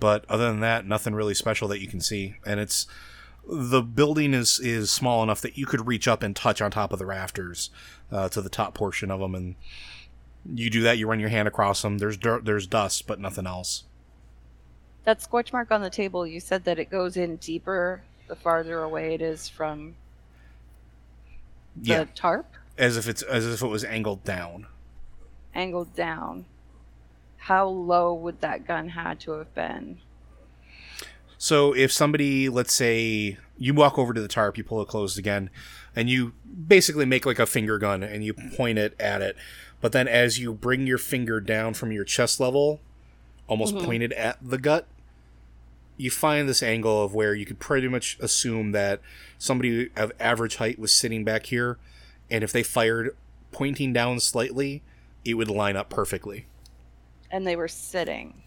But 0.00 0.24
other 0.28 0.48
than 0.48 0.60
that, 0.60 0.84
nothing 0.84 1.14
really 1.14 1.34
special 1.34 1.68
that 1.68 1.80
you 1.80 1.86
can 1.86 2.00
see. 2.00 2.34
And 2.44 2.58
it's 2.58 2.88
the 3.48 3.82
building 3.82 4.34
is 4.34 4.60
is 4.60 4.90
small 4.90 5.22
enough 5.22 5.40
that 5.40 5.56
you 5.56 5.66
could 5.66 5.86
reach 5.86 6.06
up 6.06 6.22
and 6.22 6.36
touch 6.36 6.60
on 6.60 6.70
top 6.70 6.92
of 6.92 6.98
the 6.98 7.06
rafters 7.06 7.70
uh, 8.12 8.28
to 8.28 8.42
the 8.42 8.48
top 8.50 8.74
portion 8.74 9.10
of 9.10 9.20
them, 9.20 9.34
and 9.34 9.54
you 10.44 10.70
do 10.70 10.82
that. 10.82 10.98
You 10.98 11.08
run 11.08 11.20
your 11.20 11.30
hand 11.30 11.48
across 11.48 11.82
them. 11.82 11.98
There's 11.98 12.16
dirt, 12.16 12.44
there's 12.44 12.66
dust, 12.66 13.06
but 13.06 13.18
nothing 13.20 13.46
else. 13.46 13.84
That 15.04 15.22
scorch 15.22 15.52
mark 15.52 15.70
on 15.70 15.80
the 15.80 15.88
table, 15.90 16.26
you 16.26 16.40
said 16.40 16.64
that 16.64 16.78
it 16.78 16.90
goes 16.90 17.16
in 17.16 17.36
deeper 17.36 18.02
the 18.26 18.36
farther 18.36 18.82
away 18.82 19.14
it 19.14 19.22
is 19.22 19.48
from 19.48 19.94
the 21.76 21.90
Yeah, 21.90 22.04
tarp, 22.14 22.46
as 22.76 22.96
if 22.98 23.08
it's 23.08 23.22
as 23.22 23.46
if 23.46 23.62
it 23.62 23.66
was 23.68 23.84
angled 23.84 24.24
down. 24.24 24.66
angled 25.54 25.94
down. 25.94 26.44
How 27.38 27.66
low 27.66 28.12
would 28.12 28.40
that 28.42 28.66
gun 28.66 28.90
had 28.90 29.20
to 29.20 29.32
have 29.32 29.54
been? 29.54 29.98
So 31.38 31.72
if 31.74 31.92
somebody, 31.92 32.48
let's 32.48 32.72
say, 32.72 33.38
you 33.56 33.72
walk 33.72 33.96
over 33.98 34.12
to 34.12 34.20
the 34.20 34.28
tarp, 34.28 34.58
you 34.58 34.64
pull 34.64 34.82
it 34.82 34.88
closed 34.88 35.18
again, 35.18 35.50
and 35.94 36.10
you 36.10 36.32
basically 36.66 37.04
make 37.06 37.24
like 37.24 37.38
a 37.38 37.46
finger 37.46 37.78
gun 37.78 38.02
and 38.02 38.24
you 38.24 38.34
point 38.34 38.78
it 38.78 38.94
at 39.00 39.22
it, 39.22 39.36
but 39.80 39.92
then 39.92 40.08
as 40.08 40.38
you 40.38 40.52
bring 40.52 40.86
your 40.86 40.98
finger 40.98 41.40
down 41.40 41.74
from 41.74 41.92
your 41.92 42.04
chest 42.04 42.40
level, 42.40 42.80
almost 43.46 43.74
Mhm. 43.74 43.84
pointed 43.84 44.12
at 44.14 44.38
the 44.42 44.58
gut, 44.58 44.86
you 45.96 46.10
find 46.10 46.48
this 46.48 46.62
angle 46.62 47.02
of 47.04 47.14
where 47.14 47.34
you 47.34 47.46
could 47.46 47.58
pretty 47.58 47.88
much 47.88 48.16
assume 48.20 48.72
that 48.72 49.00
somebody 49.38 49.90
of 49.96 50.12
average 50.20 50.56
height 50.56 50.78
was 50.78 50.92
sitting 50.92 51.24
back 51.24 51.46
here, 51.46 51.78
and 52.30 52.42
if 52.44 52.52
they 52.52 52.62
fired 52.62 53.16
pointing 53.52 53.92
down 53.92 54.20
slightly, 54.20 54.82
it 55.24 55.34
would 55.34 55.48
line 55.48 55.76
up 55.76 55.88
perfectly. 55.88 56.46
And 57.30 57.46
they 57.46 57.56
were 57.56 57.68
sitting. 57.68 58.42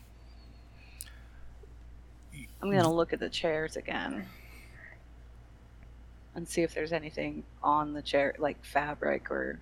I'm 2.62 2.72
gonna 2.72 2.92
look 2.92 3.14
at 3.14 3.20
the 3.20 3.30
chairs 3.30 3.76
again 3.76 4.26
and 6.36 6.48
see 6.48 6.62
if 6.62 6.74
there's 6.74 6.94
anything 6.94 7.44
on 7.64 7.94
the 7.94 8.02
chair, 8.02 8.36
like 8.38 8.64
fabric 8.64 9.30
or 9.32 9.60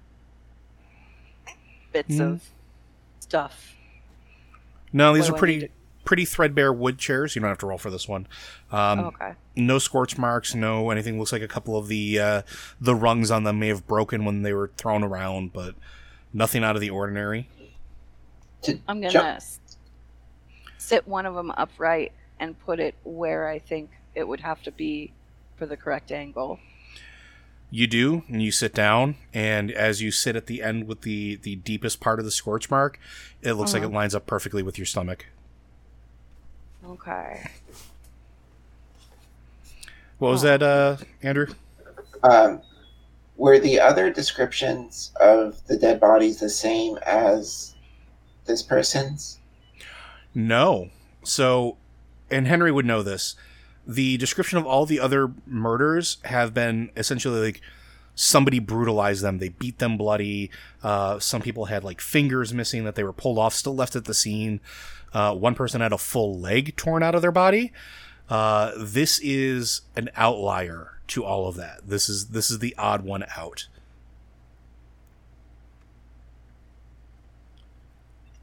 bits 1.91 2.15
Hmm. 2.17 2.21
of 2.21 2.43
stuff. 3.19 3.75
No, 4.91 5.13
these 5.13 5.29
What 5.29 5.35
are 5.35 5.39
pretty 5.39 5.57
need 5.59 5.71
pretty 6.05 6.25
threadbare 6.25 6.73
wood 6.73 6.97
chairs. 6.97 7.35
You 7.35 7.41
don't 7.41 7.49
have 7.49 7.59
to 7.59 7.67
roll 7.67 7.77
for 7.77 7.91
this 7.91 8.07
one. 8.07 8.27
Um, 8.71 8.99
okay. 9.01 9.33
no 9.55 9.77
scorch 9.77 10.17
marks, 10.17 10.55
no 10.55 10.89
anything. 10.89 11.19
Looks 11.19 11.31
like 11.31 11.43
a 11.43 11.47
couple 11.47 11.77
of 11.77 11.87
the 11.87 12.19
uh, 12.19 12.41
the 12.81 12.95
rungs 12.95 13.29
on 13.31 13.43
them 13.43 13.59
may 13.59 13.67
have 13.67 13.85
broken 13.87 14.25
when 14.25 14.41
they 14.41 14.53
were 14.53 14.71
thrown 14.77 15.03
around, 15.03 15.53
but 15.53 15.75
nothing 16.33 16.63
out 16.63 16.75
of 16.75 16.81
the 16.81 16.89
ordinary. 16.89 17.47
I'm 18.87 18.99
gonna 19.01 19.09
jump- 19.09 19.41
sit 20.77 21.07
one 21.07 21.25
of 21.27 21.35
them 21.35 21.51
upright 21.55 22.11
and 22.39 22.59
put 22.59 22.79
it 22.79 22.95
where 23.03 23.47
I 23.47 23.59
think 23.59 23.89
it 24.15 24.27
would 24.27 24.39
have 24.41 24.61
to 24.63 24.71
be 24.71 25.11
for 25.57 25.65
the 25.65 25.77
correct 25.77 26.11
angle. 26.11 26.59
You 27.71 27.85
do, 27.85 28.23
and 28.27 28.41
you 28.41 28.51
sit 28.51 28.73
down, 28.73 29.15
and 29.33 29.69
as 29.71 30.01
you 30.01 30.09
sit 30.09 30.35
at 30.35 30.47
the 30.47 30.63
end 30.63 30.87
with 30.87 31.01
the 31.01 31.35
the 31.35 31.55
deepest 31.55 31.99
part 31.99 32.17
of 32.19 32.25
the 32.25 32.31
scorch 32.31 32.69
mark, 32.71 32.99
it 33.43 33.53
looks 33.53 33.73
like 33.73 33.83
Uh-huh. 33.83 33.91
it 33.91 33.95
lines 33.95 34.15
up 34.15 34.25
perfectly 34.25 34.63
with 34.63 34.77
your 34.79 34.85
stomach. 34.87 35.27
Okay. 36.85 37.47
What 40.17 40.29
was 40.31 40.43
Oh. 40.43 40.47
that, 40.47 40.63
uh, 40.63 40.97
Andrew? 41.21 41.47
Um, 42.23 42.61
were 43.37 43.59
the 43.59 43.79
other 43.79 44.09
descriptions 44.11 45.11
of 45.21 45.65
the 45.67 45.77
dead 45.77 45.99
bodies 45.99 46.39
the 46.39 46.49
same 46.49 46.97
as 47.05 47.75
this 48.45 48.61
person's? 48.63 49.37
No. 50.33 50.89
So, 51.23 51.77
and 52.31 52.47
Henry 52.47 52.71
would 52.71 52.85
know 52.85 53.03
this. 53.03 53.35
The 53.87 54.17
description 54.17 54.57
of 54.57 54.65
all 54.65 54.85
the 54.85 54.99
other 54.99 55.31
murders 55.47 56.17
have 56.25 56.53
been 56.53 56.91
essentially 56.95 57.39
like 57.41 57.61
somebody 58.15 58.59
brutalized 58.59 59.23
them. 59.23 59.39
They 59.39 59.49
beat 59.49 59.79
them 59.79 59.97
bloody. 59.97 60.51
Uh, 60.83 61.19
some 61.19 61.41
people 61.41 61.65
had 61.65 61.83
like 61.83 62.01
fingers 62.01 62.53
missing 62.53 62.83
that 62.83 62.95
they 62.95 63.03
were 63.03 63.13
pulled 63.13 63.37
off, 63.37 63.53
still 63.53 63.75
left 63.75 63.95
at 63.95 64.05
the 64.05 64.13
scene. 64.13 64.59
Uh, 65.13 65.33
one 65.33 65.55
person 65.55 65.81
had 65.81 65.93
a 65.93 65.97
full 65.97 66.37
leg 66.37 66.75
torn 66.75 67.01
out 67.01 67.15
of 67.15 67.21
their 67.21 67.31
body. 67.31 67.71
Uh, 68.29 68.71
this 68.77 69.19
is 69.23 69.81
an 69.95 70.09
outlier 70.15 70.99
to 71.07 71.23
all 71.23 71.47
of 71.47 71.55
that. 71.55 71.87
This 71.87 72.09
is 72.09 72.27
this 72.27 72.51
is 72.51 72.59
the 72.59 72.75
odd 72.77 73.03
one 73.03 73.25
out. 73.35 73.67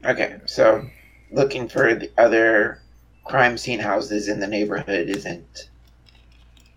Okay, 0.03 0.39
so 0.45 0.89
looking 1.31 1.67
for 1.69 1.95
the 1.95 2.11
other 2.17 2.81
crime 3.27 3.57
scene 3.57 3.79
houses 3.79 4.27
in 4.27 4.39
the 4.39 4.47
neighborhood 4.47 5.09
isn't 5.09 5.69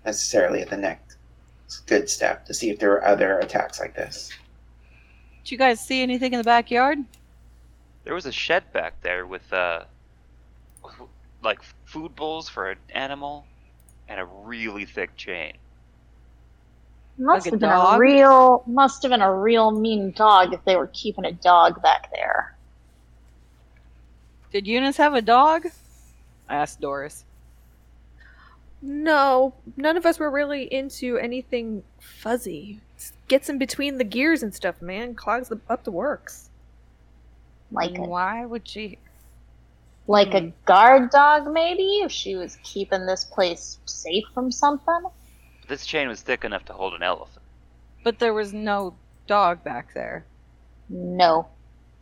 necessarily 0.04 0.64
the 0.64 0.76
next 0.76 1.16
good 1.86 2.08
step 2.10 2.44
to 2.46 2.54
see 2.54 2.70
if 2.70 2.78
there 2.78 2.92
are 2.92 3.04
other 3.04 3.38
attacks 3.38 3.80
like 3.80 3.94
this. 3.94 4.30
Did 5.44 5.52
you 5.52 5.58
guys 5.58 5.80
see 5.80 6.02
anything 6.02 6.32
in 6.32 6.38
the 6.38 6.44
backyard? 6.44 6.98
There 8.04 8.14
was 8.14 8.26
a 8.26 8.32
shed 8.32 8.72
back 8.72 9.00
there 9.02 9.26
with 9.26 9.52
uh, 9.52 9.84
like 11.42 11.62
food 11.84 12.14
bowls 12.16 12.48
for 12.48 12.70
an 12.70 12.78
animal 12.90 13.46
and 14.08 14.20
a 14.20 14.24
really 14.24 14.84
thick 14.84 15.16
chain. 15.16 15.54
Must 17.18 17.46
Like 17.46 17.46
a 17.46 17.50
have 17.50 17.60
been 17.60 17.68
dog? 17.70 17.94
a 17.94 17.98
real 17.98 18.62
must 18.66 19.02
have 19.02 19.10
been 19.10 19.20
a 19.22 19.34
real 19.34 19.70
mean 19.70 20.12
dog 20.12 20.52
if 20.54 20.64
they 20.64 20.76
were 20.76 20.88
keeping 20.88 21.24
a 21.24 21.32
dog 21.32 21.82
back 21.82 22.10
there. 22.12 22.56
Did 24.52 24.66
Eunice 24.66 24.96
have 24.96 25.14
a 25.14 25.22
dog? 25.22 25.66
I 26.50 26.56
asked 26.56 26.80
Doris. 26.80 27.24
No, 28.82 29.54
none 29.76 29.96
of 29.96 30.04
us 30.06 30.18
were 30.18 30.30
really 30.30 30.64
into 30.64 31.16
anything 31.18 31.82
fuzzy. 32.00 32.80
Gets 33.28 33.48
in 33.48 33.58
between 33.58 33.98
the 33.98 34.04
gears 34.04 34.42
and 34.42 34.54
stuff, 34.54 34.82
man. 34.82 35.14
Clogs 35.14 35.48
the, 35.48 35.60
up 35.68 35.84
the 35.84 35.92
works. 35.92 36.50
Like 37.70 37.96
a 37.96 38.02
why 38.02 38.44
would 38.44 38.66
she? 38.68 38.98
like 40.06 40.30
Hmm. 40.30 40.36
a 40.36 40.52
guard 40.64 41.10
dog 41.10 41.46
maybe, 41.52 42.00
if 42.02 42.10
she 42.10 42.34
was 42.34 42.58
keeping 42.64 43.06
this 43.06 43.24
place 43.24 43.78
safe 43.84 44.24
from 44.34 44.50
something. 44.50 45.02
This 45.68 45.86
chain 45.86 46.08
was 46.08 46.20
thick 46.20 46.44
enough 46.44 46.64
to 46.64 46.72
hold 46.72 46.94
an 46.94 47.02
elephant. 47.04 47.44
But 48.02 48.18
there 48.18 48.34
was 48.34 48.52
no 48.52 48.94
dog 49.28 49.62
back 49.62 49.94
there. 49.94 50.24
No. 50.88 51.46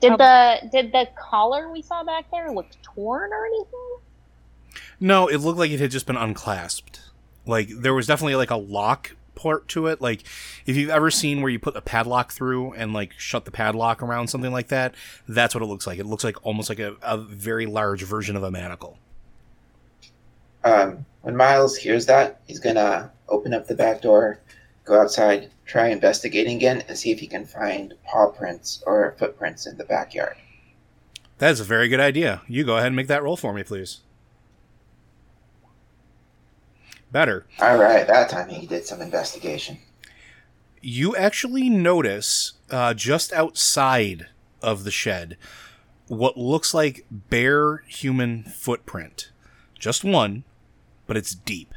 Did 0.00 0.12
How- 0.12 0.16
the 0.16 0.68
did 0.70 0.92
the 0.92 1.08
collar 1.18 1.70
we 1.70 1.82
saw 1.82 2.02
back 2.02 2.30
there 2.30 2.50
look 2.50 2.68
torn 2.82 3.30
or 3.30 3.44
anything? 3.44 3.96
No, 5.00 5.28
it 5.28 5.38
looked 5.38 5.58
like 5.58 5.70
it 5.70 5.80
had 5.80 5.90
just 5.90 6.06
been 6.06 6.16
unclasped. 6.16 7.00
Like 7.46 7.68
there 7.70 7.94
was 7.94 8.06
definitely 8.06 8.36
like 8.36 8.50
a 8.50 8.56
lock 8.56 9.16
port 9.34 9.68
to 9.68 9.86
it. 9.86 10.00
Like 10.00 10.24
if 10.66 10.76
you've 10.76 10.90
ever 10.90 11.10
seen 11.10 11.40
where 11.40 11.50
you 11.50 11.58
put 11.58 11.76
a 11.76 11.80
padlock 11.80 12.32
through 12.32 12.72
and 12.74 12.92
like 12.92 13.12
shut 13.16 13.44
the 13.44 13.50
padlock 13.50 14.02
around 14.02 14.28
something 14.28 14.52
like 14.52 14.68
that, 14.68 14.94
that's 15.26 15.54
what 15.54 15.62
it 15.62 15.66
looks 15.66 15.86
like. 15.86 15.98
It 15.98 16.06
looks 16.06 16.24
like 16.24 16.44
almost 16.44 16.68
like 16.68 16.80
a, 16.80 16.96
a 17.02 17.16
very 17.16 17.64
large 17.66 18.02
version 18.02 18.36
of 18.36 18.42
a 18.42 18.50
manacle. 18.50 18.98
Um, 20.64 21.06
when 21.22 21.36
Miles 21.36 21.76
hears 21.76 22.06
that, 22.06 22.40
he's 22.46 22.58
gonna 22.58 23.10
open 23.28 23.54
up 23.54 23.68
the 23.68 23.74
back 23.74 24.02
door, 24.02 24.40
go 24.84 25.00
outside, 25.00 25.50
try 25.64 25.88
investigating 25.88 26.56
again, 26.56 26.82
and 26.88 26.98
see 26.98 27.10
if 27.12 27.20
he 27.20 27.26
can 27.26 27.46
find 27.46 27.94
paw 28.04 28.30
prints 28.30 28.82
or 28.86 29.14
footprints 29.18 29.66
in 29.66 29.76
the 29.76 29.84
backyard. 29.84 30.36
That 31.38 31.52
is 31.52 31.60
a 31.60 31.64
very 31.64 31.88
good 31.88 32.00
idea. 32.00 32.42
You 32.48 32.64
go 32.64 32.76
ahead 32.76 32.88
and 32.88 32.96
make 32.96 33.06
that 33.06 33.22
roll 33.22 33.36
for 33.36 33.52
me, 33.52 33.62
please. 33.62 34.00
Better. 37.10 37.46
All 37.60 37.76
right, 37.78 38.06
that 38.06 38.28
time 38.28 38.48
he 38.48 38.66
did 38.66 38.84
some 38.84 39.00
investigation. 39.00 39.78
You 40.80 41.16
actually 41.16 41.68
notice 41.70 42.52
uh, 42.70 42.94
just 42.94 43.32
outside 43.32 44.26
of 44.62 44.84
the 44.84 44.90
shed 44.90 45.36
what 46.06 46.36
looks 46.36 46.72
like 46.74 47.04
bare 47.10 47.78
human 47.86 48.42
footprint. 48.44 49.30
Just 49.78 50.04
one, 50.04 50.44
but 51.06 51.16
it's 51.16 51.34
deep. 51.34 51.72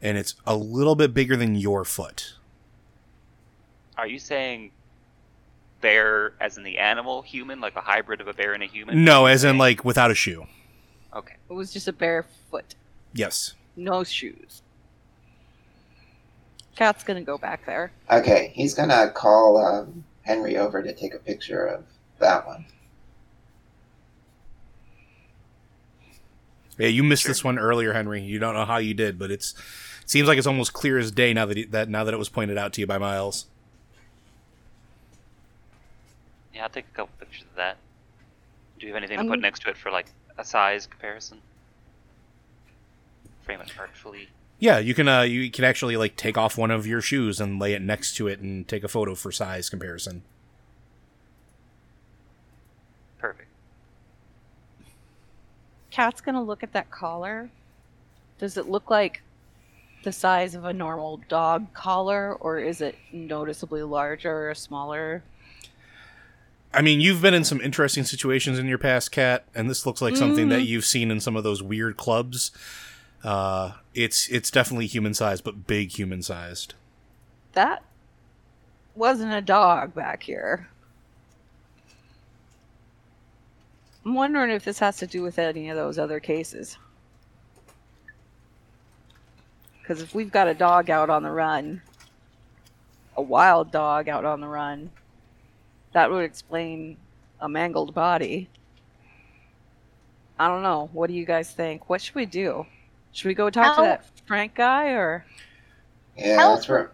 And 0.00 0.18
it's 0.18 0.34
a 0.46 0.56
little 0.56 0.94
bit 0.96 1.14
bigger 1.14 1.36
than 1.36 1.54
your 1.54 1.84
foot. 1.84 2.34
Are 3.96 4.06
you 4.06 4.18
saying 4.18 4.72
bear 5.80 6.34
as 6.40 6.56
in 6.56 6.64
the 6.64 6.78
animal 6.78 7.22
human, 7.22 7.60
like 7.60 7.76
a 7.76 7.80
hybrid 7.80 8.20
of 8.20 8.28
a 8.28 8.32
bear 8.34 8.52
and 8.52 8.62
a 8.62 8.66
human? 8.66 9.04
No, 9.04 9.26
as 9.26 9.44
in 9.44 9.58
like 9.58 9.84
without 9.84 10.10
a 10.10 10.14
shoe. 10.14 10.46
Okay. 11.14 11.34
It 11.48 11.52
was 11.52 11.72
just 11.72 11.88
a 11.88 11.92
bare 11.92 12.24
foot, 12.50 12.74
Yes. 13.12 13.54
No 13.76 14.04
shoes. 14.04 14.62
Cat's 16.76 17.04
gonna 17.04 17.22
go 17.22 17.36
back 17.38 17.66
there. 17.66 17.92
Okay, 18.10 18.52
he's 18.54 18.74
gonna 18.74 19.10
call 19.10 19.58
um, 19.58 20.04
Henry 20.22 20.56
over 20.56 20.82
to 20.82 20.92
take 20.94 21.14
a 21.14 21.18
picture 21.18 21.64
of 21.66 21.84
that 22.18 22.46
one. 22.46 22.64
Yeah, 26.78 26.88
you 26.88 27.02
missed 27.04 27.22
Sure. 27.24 27.30
this 27.30 27.44
one 27.44 27.58
earlier, 27.58 27.92
Henry. 27.92 28.22
You 28.22 28.38
don't 28.38 28.54
know 28.54 28.64
how 28.64 28.78
you 28.78 28.94
did, 28.94 29.18
but 29.18 29.30
it's 29.30 29.52
it 30.02 30.10
seems 30.10 30.26
like 30.26 30.38
it's 30.38 30.46
almost 30.46 30.72
clear 30.72 30.98
as 30.98 31.10
day 31.12 31.32
now 31.34 31.46
that 31.46 31.56
he, 31.56 31.64
that 31.66 31.88
now 31.88 32.04
that 32.04 32.14
it 32.14 32.16
was 32.16 32.28
pointed 32.30 32.56
out 32.56 32.72
to 32.74 32.80
you 32.80 32.86
by 32.86 32.98
Miles. 32.98 33.46
Yeah, 36.54 36.64
I'll 36.64 36.70
take 36.70 36.86
a 36.92 36.96
couple 36.96 37.14
pictures 37.20 37.42
of 37.42 37.56
that. 37.56 37.76
Do 38.80 38.86
you 38.86 38.92
have 38.94 39.02
anything 39.02 39.18
to 39.18 39.22
Um, 39.24 39.28
put 39.28 39.40
next 39.40 39.60
to 39.62 39.68
it 39.70 39.76
for 39.76 39.90
like 39.90 40.06
a 40.38 40.44
size 40.44 40.86
comparison? 40.86 41.40
Frame 43.42 43.60
it 43.60 43.72
artfully. 43.78 44.28
Yeah, 44.58 44.78
you 44.78 44.94
can 44.94 45.08
uh 45.08 45.22
you 45.22 45.50
can 45.50 45.64
actually 45.64 45.96
like 45.96 46.16
take 46.16 46.38
off 46.38 46.56
one 46.56 46.70
of 46.70 46.86
your 46.86 47.00
shoes 47.00 47.40
and 47.40 47.58
lay 47.58 47.72
it 47.74 47.82
next 47.82 48.14
to 48.16 48.28
it 48.28 48.40
and 48.40 48.66
take 48.68 48.84
a 48.84 48.88
photo 48.88 49.14
for 49.14 49.32
size 49.32 49.68
comparison. 49.68 50.22
Perfect. 53.18 53.48
Cat's 55.90 56.20
gonna 56.20 56.42
look 56.42 56.62
at 56.62 56.72
that 56.72 56.90
collar. 56.90 57.50
Does 58.38 58.56
it 58.56 58.68
look 58.68 58.90
like 58.90 59.22
the 60.04 60.12
size 60.12 60.54
of 60.54 60.64
a 60.64 60.72
normal 60.72 61.18
dog 61.28 61.72
collar, 61.74 62.34
or 62.34 62.58
is 62.58 62.80
it 62.80 62.96
noticeably 63.12 63.82
larger 63.82 64.50
or 64.50 64.54
smaller? 64.54 65.22
I 66.74 66.82
mean, 66.82 67.00
you've 67.00 67.20
been 67.22 67.34
in 67.34 67.44
some 67.44 67.60
interesting 67.60 68.02
situations 68.02 68.58
in 68.58 68.66
your 68.66 68.78
past, 68.78 69.12
Cat, 69.12 69.44
and 69.54 69.68
this 69.70 69.84
looks 69.86 70.00
like 70.02 70.16
something 70.16 70.48
that 70.48 70.60
Mhm. 70.62 70.66
you've 70.66 70.84
seen 70.86 71.10
in 71.10 71.20
some 71.20 71.36
of 71.36 71.44
those 71.44 71.62
weird 71.62 71.96
clubs. 71.96 72.50
Uh, 73.22 73.72
it's 73.94 74.28
it's 74.28 74.50
definitely 74.50 74.86
human 74.86 75.14
sized, 75.14 75.44
but 75.44 75.66
big 75.66 75.90
human 75.90 76.22
sized. 76.22 76.74
That 77.52 77.82
wasn't 78.94 79.32
a 79.32 79.40
dog 79.40 79.94
back 79.94 80.22
here. 80.22 80.68
I'm 84.04 84.14
wondering 84.14 84.50
if 84.50 84.64
this 84.64 84.80
has 84.80 84.96
to 84.96 85.06
do 85.06 85.22
with 85.22 85.38
any 85.38 85.68
of 85.68 85.76
those 85.76 85.98
other 85.98 86.18
cases. 86.18 86.76
Because 89.80 90.02
if 90.02 90.14
we've 90.14 90.32
got 90.32 90.48
a 90.48 90.54
dog 90.54 90.90
out 90.90 91.10
on 91.10 91.22
the 91.22 91.30
run, 91.30 91.82
a 93.16 93.22
wild 93.22 93.70
dog 93.70 94.08
out 94.08 94.24
on 94.24 94.40
the 94.40 94.48
run, 94.48 94.90
that 95.92 96.10
would 96.10 96.24
explain 96.24 96.96
a 97.40 97.48
mangled 97.48 97.94
body. 97.94 98.48
I 100.38 100.48
don't 100.48 100.62
know. 100.62 100.88
What 100.92 101.08
do 101.08 101.14
you 101.14 101.24
guys 101.24 101.50
think? 101.50 101.88
What 101.88 102.00
should 102.00 102.14
we 102.14 102.26
do? 102.26 102.66
Should 103.12 103.28
we 103.28 103.34
go 103.34 103.50
talk 103.50 103.76
to 103.76 103.82
that 103.82 104.04
Frank 104.26 104.54
guy 104.54 104.90
or? 104.90 105.24
Yeah, 106.16 106.36
How- 106.36 106.54
that's 106.54 106.68
where. 106.68 106.90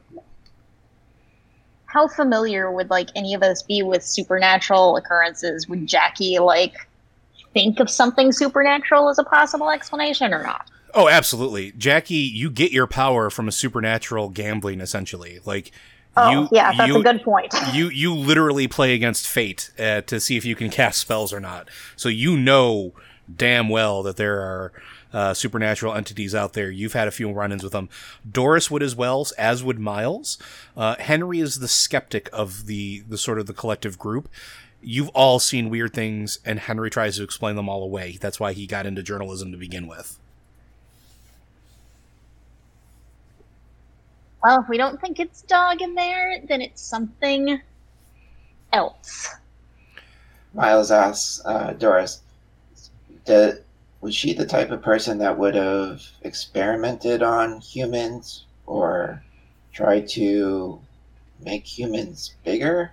How 1.87 2.07
familiar 2.07 2.71
would 2.71 2.91
like 2.91 3.09
any 3.17 3.33
of 3.33 3.43
us 3.43 3.63
be 3.63 3.83
with 3.83 4.03
supernatural 4.03 4.97
occurrences? 4.97 5.67
Would 5.69 5.87
Jackie 5.87 6.39
like 6.39 6.75
think 7.55 7.81
of 7.81 7.89
something 7.89 8.31
supernatural 8.31 9.09
as 9.09 9.19
a 9.19 9.25
possible 9.25 9.71
explanation 9.71 10.35
or 10.35 10.43
not? 10.43 10.69
Oh, 10.93 11.09
absolutely, 11.09 11.73
Jackie. 11.73 12.15
You 12.17 12.51
get 12.51 12.73
your 12.73 12.87
power 12.87 13.31
from 13.31 13.49
a 13.49 13.53
supernatural 13.53 14.29
gambling, 14.29 14.83
essentially. 14.83 15.41
Like 15.47 15.73
Oh, 16.19 16.31
you, 16.31 16.49
yeah, 16.51 16.73
that's 16.77 16.89
you, 16.89 16.99
a 16.99 17.03
good 17.03 17.23
point. 17.23 17.55
you 17.73 17.89
you 17.89 18.15
literally 18.15 18.69
play 18.69 18.95
against 18.95 19.27
fate 19.27 19.71
uh, 19.79 20.01
to 20.03 20.21
see 20.21 20.37
if 20.37 20.45
you 20.45 20.57
can 20.57 20.71
cast 20.71 20.99
spells 21.01 21.33
or 21.33 21.41
not. 21.41 21.69
So 21.97 22.09
you 22.09 22.37
know 22.37 22.93
damn 23.35 23.69
well 23.69 24.03
that 24.03 24.17
there 24.17 24.41
are 24.41 24.73
uh, 25.13 25.35
supernatural 25.35 25.95
entities 25.95 26.35
out 26.35 26.53
there. 26.53 26.71
You've 26.71 26.93
had 26.93 27.09
a 27.09 27.13
few 27.13 27.31
run-ins 27.31 27.63
with 27.63 27.73
them. 27.73 27.89
Doris 28.31 28.71
would 28.71 28.83
as 28.83 28.95
well, 28.95 29.27
as 29.37 29.63
would 29.63 29.79
Miles. 29.79 30.39
Uh, 30.77 30.97
Henry 30.99 31.41
is 31.41 31.61
the 31.61 31.69
skeptic 31.69 32.29
of 32.33 32.67
the 32.67 33.01
the 33.09 33.19
sort 33.19 33.39
of 33.39 33.47
the 33.47 33.55
collective 33.55 33.99
group. 33.99 34.29
You've 34.81 35.09
all 35.09 35.39
seen 35.41 35.71
weird 35.71 35.93
things, 35.93 36.39
and 36.45 36.61
Henry 36.61 36.89
tries 36.89 37.17
to 37.17 37.25
explain 37.25 37.57
them 37.57 37.69
all 37.69 37.83
away. 37.83 38.17
That's 38.21 38.39
why 38.39 38.53
he 38.53 38.67
got 38.67 38.87
into 38.87 39.03
journalism 39.03 39.51
to 39.51 39.59
begin 39.59 39.89
with. 39.89 40.19
Well, 44.43 44.61
if 44.61 44.69
we 44.69 44.79
don't 44.79 45.01
think 45.01 45.19
it's 45.19 45.43
dog 45.43 45.83
in 45.83 45.95
there, 45.95 46.41
then 46.47 46.63
it's 46.63 46.81
something 46.81 47.61
else. 48.73 49.35
Miles 50.55 50.91
asks 50.93 51.43
uh, 51.45 51.73
Doris, 51.73 52.21
did, 53.25 53.65
was 54.01 54.15
she 54.15 54.33
the 54.33 54.47
type 54.47 54.71
of 54.71 54.83
person 54.83 55.19
that 55.19 55.39
would 55.39 55.55
have 55.55 56.03
experimented 56.23 57.23
on 57.23 57.61
humans 57.61 58.47
or 58.67 59.23
tried 59.73 60.09
to 60.09 60.81
make 61.41 61.67
humans 61.67 62.35
bigger? 62.45 62.93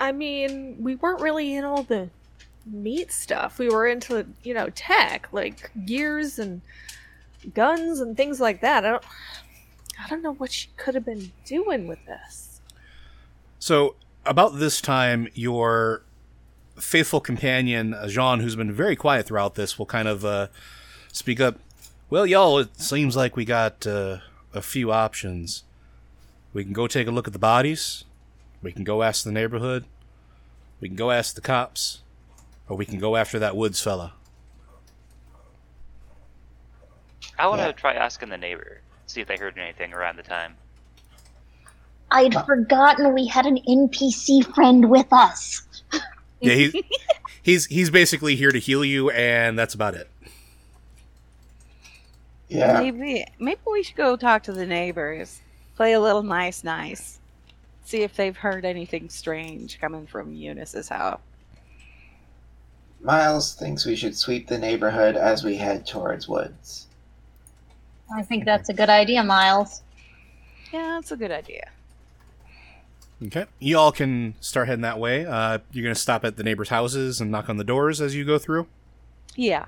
I 0.00 0.12
mean, 0.12 0.76
we 0.80 0.94
weren't 0.96 1.20
really 1.20 1.54
in 1.54 1.64
all 1.64 1.82
the 1.82 2.10
meat 2.66 3.12
stuff. 3.12 3.58
We 3.58 3.68
were 3.68 3.86
into, 3.86 4.26
you 4.42 4.54
know, 4.54 4.68
tech, 4.74 5.28
like 5.32 5.70
gears 5.84 6.38
and 6.38 6.60
guns 7.54 8.00
and 8.00 8.16
things 8.16 8.40
like 8.40 8.60
that. 8.60 8.84
I 8.84 8.90
don't 8.90 9.04
I 10.00 10.08
don't 10.08 10.22
know 10.22 10.34
what 10.34 10.52
she 10.52 10.68
could 10.76 10.94
have 10.94 11.04
been 11.04 11.32
doing 11.44 11.88
with 11.88 12.04
this. 12.06 12.60
So, 13.58 13.96
about 14.24 14.58
this 14.58 14.80
time, 14.80 15.28
your 15.34 16.02
faithful 16.80 17.20
companion, 17.20 17.94
uh, 17.94 18.08
Jean, 18.08 18.40
who's 18.40 18.56
been 18.56 18.72
very 18.72 18.96
quiet 18.96 19.26
throughout 19.26 19.54
this, 19.54 19.78
will 19.78 19.86
kind 19.86 20.08
of 20.08 20.24
uh, 20.24 20.48
speak 21.12 21.40
up. 21.40 21.58
Well, 22.10 22.26
y'all, 22.26 22.58
it 22.58 22.80
seems 22.80 23.16
like 23.16 23.36
we 23.36 23.44
got 23.44 23.86
uh, 23.86 24.18
a 24.54 24.62
few 24.62 24.90
options. 24.90 25.64
We 26.52 26.64
can 26.64 26.72
go 26.72 26.86
take 26.86 27.06
a 27.06 27.10
look 27.10 27.26
at 27.26 27.32
the 27.32 27.38
bodies. 27.38 28.04
We 28.62 28.72
can 28.72 28.84
go 28.84 29.02
ask 29.02 29.24
the 29.24 29.32
neighborhood. 29.32 29.84
We 30.80 30.88
can 30.88 30.96
go 30.96 31.10
ask 31.10 31.34
the 31.34 31.40
cops. 31.40 32.02
Or 32.68 32.76
we 32.76 32.86
can 32.86 32.98
go 32.98 33.16
after 33.16 33.38
that 33.38 33.56
Woods 33.56 33.80
fella. 33.80 34.14
I 37.38 37.46
want 37.46 37.62
to 37.62 37.72
try 37.72 37.94
asking 37.94 38.30
the 38.30 38.38
neighbor, 38.38 38.80
see 39.06 39.20
if 39.20 39.28
they 39.28 39.36
heard 39.36 39.56
anything 39.58 39.92
around 39.92 40.16
the 40.16 40.22
time. 40.22 40.56
I'd 42.10 42.34
forgotten 42.46 43.14
we 43.14 43.26
had 43.26 43.46
an 43.46 43.58
NPC 43.68 44.54
friend 44.54 44.90
with 44.90 45.06
us. 45.12 45.67
Yeah, 46.40 46.54
he's, 46.54 46.74
he's, 47.42 47.66
he's 47.66 47.90
basically 47.90 48.36
here 48.36 48.50
to 48.50 48.58
heal 48.58 48.84
you, 48.84 49.10
and 49.10 49.58
that's 49.58 49.74
about 49.74 49.94
it. 49.94 50.08
Yeah. 52.48 52.80
Maybe 52.80 53.26
maybe 53.38 53.60
we 53.70 53.82
should 53.82 53.96
go 53.96 54.16
talk 54.16 54.42
to 54.44 54.52
the 54.52 54.66
neighbors. 54.66 55.40
Play 55.76 55.92
a 55.92 56.00
little 56.00 56.22
nice 56.22 56.64
nice. 56.64 57.18
See 57.84 58.02
if 58.02 58.16
they've 58.16 58.36
heard 58.36 58.64
anything 58.64 59.08
strange 59.08 59.80
coming 59.80 60.06
from 60.06 60.32
Eunice's 60.34 60.88
house. 60.88 61.20
Miles 63.00 63.54
thinks 63.54 63.86
we 63.86 63.96
should 63.96 64.16
sweep 64.16 64.48
the 64.48 64.58
neighborhood 64.58 65.16
as 65.16 65.44
we 65.44 65.56
head 65.56 65.86
towards 65.86 66.28
Woods. 66.28 66.86
I 68.14 68.22
think 68.22 68.44
that's 68.44 68.68
a 68.68 68.74
good 68.74 68.90
idea, 68.90 69.22
Miles. 69.22 69.82
Yeah, 70.72 70.96
that's 70.96 71.12
a 71.12 71.16
good 71.16 71.30
idea. 71.30 71.70
Okay. 73.26 73.46
You 73.58 73.78
all 73.78 73.92
can 73.92 74.34
start 74.40 74.68
heading 74.68 74.82
that 74.82 74.98
way. 74.98 75.26
Uh, 75.26 75.58
you're 75.72 75.82
going 75.82 75.94
to 75.94 76.00
stop 76.00 76.24
at 76.24 76.36
the 76.36 76.44
neighbors' 76.44 76.68
houses 76.68 77.20
and 77.20 77.30
knock 77.30 77.48
on 77.48 77.56
the 77.56 77.64
doors 77.64 78.00
as 78.00 78.14
you 78.14 78.24
go 78.24 78.38
through. 78.38 78.68
Yeah. 79.34 79.66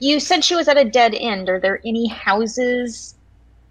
You 0.00 0.18
said 0.18 0.44
she 0.44 0.56
was 0.56 0.66
at 0.66 0.76
a 0.76 0.84
dead 0.84 1.14
end. 1.14 1.48
Are 1.48 1.60
there 1.60 1.80
any 1.84 2.08
houses 2.08 3.14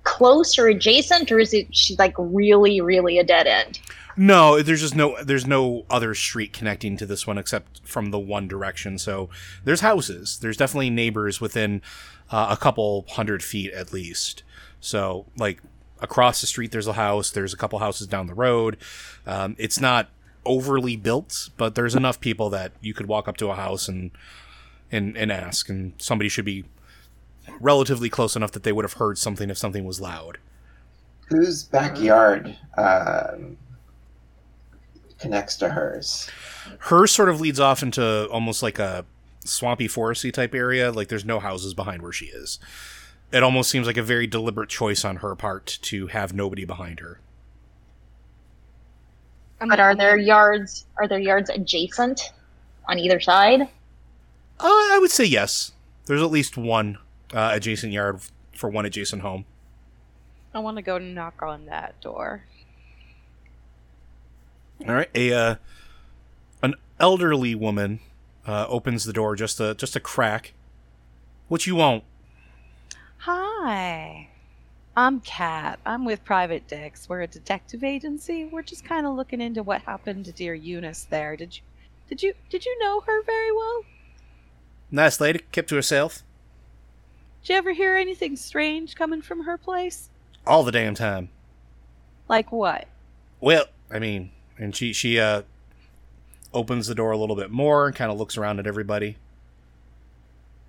close 0.04 0.58
or 0.58 0.68
adjacent, 0.68 1.32
or 1.32 1.40
is 1.40 1.54
it 1.54 1.76
she 1.76 1.96
like 1.98 2.14
really, 2.18 2.82
really 2.82 3.20
a 3.20 3.24
dead 3.24 3.48
end? 3.48 3.80
No, 4.16 4.62
there's 4.62 4.82
just 4.82 4.96
no 4.96 5.22
there's 5.24 5.48
no 5.48 5.86
other 5.90 6.14
street 6.14 6.52
connecting 6.52 6.98
to 6.98 7.06
this 7.06 7.26
one 7.26 7.38
except 7.38 7.88
from 7.88 8.12
the 8.12 8.20
one 8.20 8.48
direction. 8.48 8.98
So 8.98 9.30
there's 9.64 9.82
houses. 9.82 10.40
There's 10.42 10.58
definitely 10.58 10.90
neighbors 10.90 11.40
within 11.40 11.82
uh, 12.32 12.48
a 12.50 12.58
couple 12.58 13.06
hundred 13.10 13.44
feet 13.44 13.72
at 13.72 13.94
least. 13.94 14.44
So 14.82 15.26
like 15.38 15.62
across 16.02 16.41
the 16.41 16.47
street, 16.47 16.72
there's 16.72 16.88
a 16.88 16.93
house. 16.93 17.32
There's 17.32 17.54
a 17.54 17.58
couple 17.58 17.80
houses 17.80 18.08
down 18.08 18.28
the 18.28 18.34
road. 18.34 18.78
Um, 19.26 19.56
it's 19.58 19.80
not 19.80 20.10
overly 20.45 20.95
built, 20.95 21.50
but 21.58 21.76
there's 21.76 21.95
enough 21.95 22.20
people 22.20 22.50
that 22.50 22.72
you 22.82 22.93
could 22.93 23.08
walk 23.08 23.28
up 23.28 23.38
to 23.38 23.50
a 23.50 23.56
house 23.56 23.88
and 23.88 24.12
and 24.91 25.16
and 25.18 25.32
ask, 25.32 25.70
and 25.70 25.93
somebody 25.97 26.30
should 26.30 26.45
be 26.45 26.66
relatively 27.60 28.10
close 28.10 28.36
enough 28.36 28.52
that 28.52 28.64
they 28.64 28.72
would 28.72 28.86
have 28.86 28.93
heard 28.93 29.18
something 29.18 29.50
if 29.50 29.58
something 29.58 29.86
was 29.86 30.00
loud. 30.00 30.38
Whose 31.28 31.64
backyard 31.64 32.56
um, 32.78 33.58
connects 35.20 35.58
to 35.58 35.70
hers? 35.70 36.30
Hers 36.80 37.12
sort 37.12 37.30
of 37.30 37.39
leads 37.39 37.60
off 37.60 37.84
into 37.84 38.28
almost 38.30 38.64
like 38.64 38.80
a 38.80 39.06
swampy 39.45 39.88
foresty 39.88 40.34
type 40.34 40.56
area. 40.56 40.91
Like 40.91 41.08
there's 41.10 41.26
no 41.26 41.39
houses 41.39 41.74
behind 41.74 42.02
where 42.02 42.12
she 42.12 42.26
is. 42.26 42.60
It 43.32 43.44
almost 43.44 43.70
seems 43.70 43.86
like 43.86 43.98
a 43.98 44.04
very 44.04 44.26
deliberate 44.26 44.70
choice 44.70 45.06
on 45.06 45.18
her 45.18 45.36
part 45.36 45.78
to 45.84 46.08
have 46.08 46.34
nobody 46.34 46.66
behind 46.66 47.00
her. 47.00 47.20
But 49.60 49.80
are 49.80 49.94
there 49.94 50.18
yards? 50.18 50.86
Are 50.98 51.08
there 51.08 51.20
yards 51.20 51.50
adjacent 51.50 52.34
on 52.88 52.98
either 52.98 53.20
side? 53.20 53.62
Uh, 53.62 53.68
I 54.64 54.98
would 55.00 55.12
say 55.12 55.26
yes. 55.26 55.74
There's 56.06 56.22
at 56.22 56.32
least 56.32 56.58
one 56.58 56.98
uh, 57.34 57.52
adjacent 57.54 57.94
yard 57.94 58.22
for 58.56 58.70
one 58.70 58.86
adjacent 58.86 59.22
home. 59.22 59.46
I 60.54 60.60
want 60.60 60.78
to 60.78 60.82
go 60.82 60.98
knock 60.98 61.42
on 61.44 61.66
that 61.68 62.00
door. 62.02 62.44
All 64.88 64.96
right, 64.96 65.10
a 65.14 65.34
uh, 65.34 65.56
an 66.64 66.76
elderly 67.00 67.54
woman 67.54 68.00
uh, 68.48 68.66
opens 68.68 69.04
the 69.04 69.14
door 69.14 69.36
just 69.36 69.60
a 69.60 69.76
just 69.76 69.96
a 69.96 70.00
crack. 70.00 70.54
What 71.50 71.68
you 71.68 71.76
want? 71.76 72.04
Hi. 73.20 74.30
I'm 74.96 75.20
Kat. 75.22 75.80
I'm 75.86 76.06
with 76.06 76.24
Private 76.24 76.68
Dicks. 76.68 77.08
We're 77.08 77.22
a 77.22 77.28
detective 77.28 77.84
agency. 77.84 78.46
We're 78.46 78.62
just 78.64 78.86
kind 78.86 79.06
of 79.06 79.16
looking 79.16 79.42
into 79.42 79.62
what 79.64 79.82
happened 79.82 80.26
to 80.26 80.32
dear 80.32 80.54
Eunice 80.54 81.06
there. 81.10 81.36
Did 81.36 81.58
you 81.58 81.64
did 82.08 82.24
you 82.24 82.34
did 82.50 82.66
you 82.66 82.78
know 82.80 83.02
her 83.02 83.22
very 83.24 83.52
well? 83.52 83.84
Nice 84.92 85.20
lady, 85.22 85.40
kept 85.52 85.70
to 85.70 85.76
herself 85.76 86.24
Did 87.44 87.50
you 87.50 87.56
ever 87.58 87.74
hear 87.74 87.96
anything 87.96 88.36
strange 88.36 88.96
coming 88.96 89.22
from 89.22 89.44
her 89.44 89.58
place? 89.58 90.10
all 90.48 90.64
the 90.64 90.72
damn 90.72 90.96
time. 90.96 91.30
Like 92.28 92.52
what? 92.52 92.88
Well, 93.42 93.66
I 93.92 94.00
mean, 94.00 94.32
and 94.58 94.76
she 94.76 94.94
she 94.94 95.20
uh 95.20 95.44
opens 96.54 96.88
the 96.88 96.96
door 96.96 97.12
a 97.12 97.18
little 97.18 97.36
bit 97.36 97.52
more 97.52 97.86
and 97.88 97.96
kind 97.96 98.12
of 98.12 98.18
looks 98.18 98.38
around 98.38 98.60
at 98.60 98.66
everybody. 98.66 99.18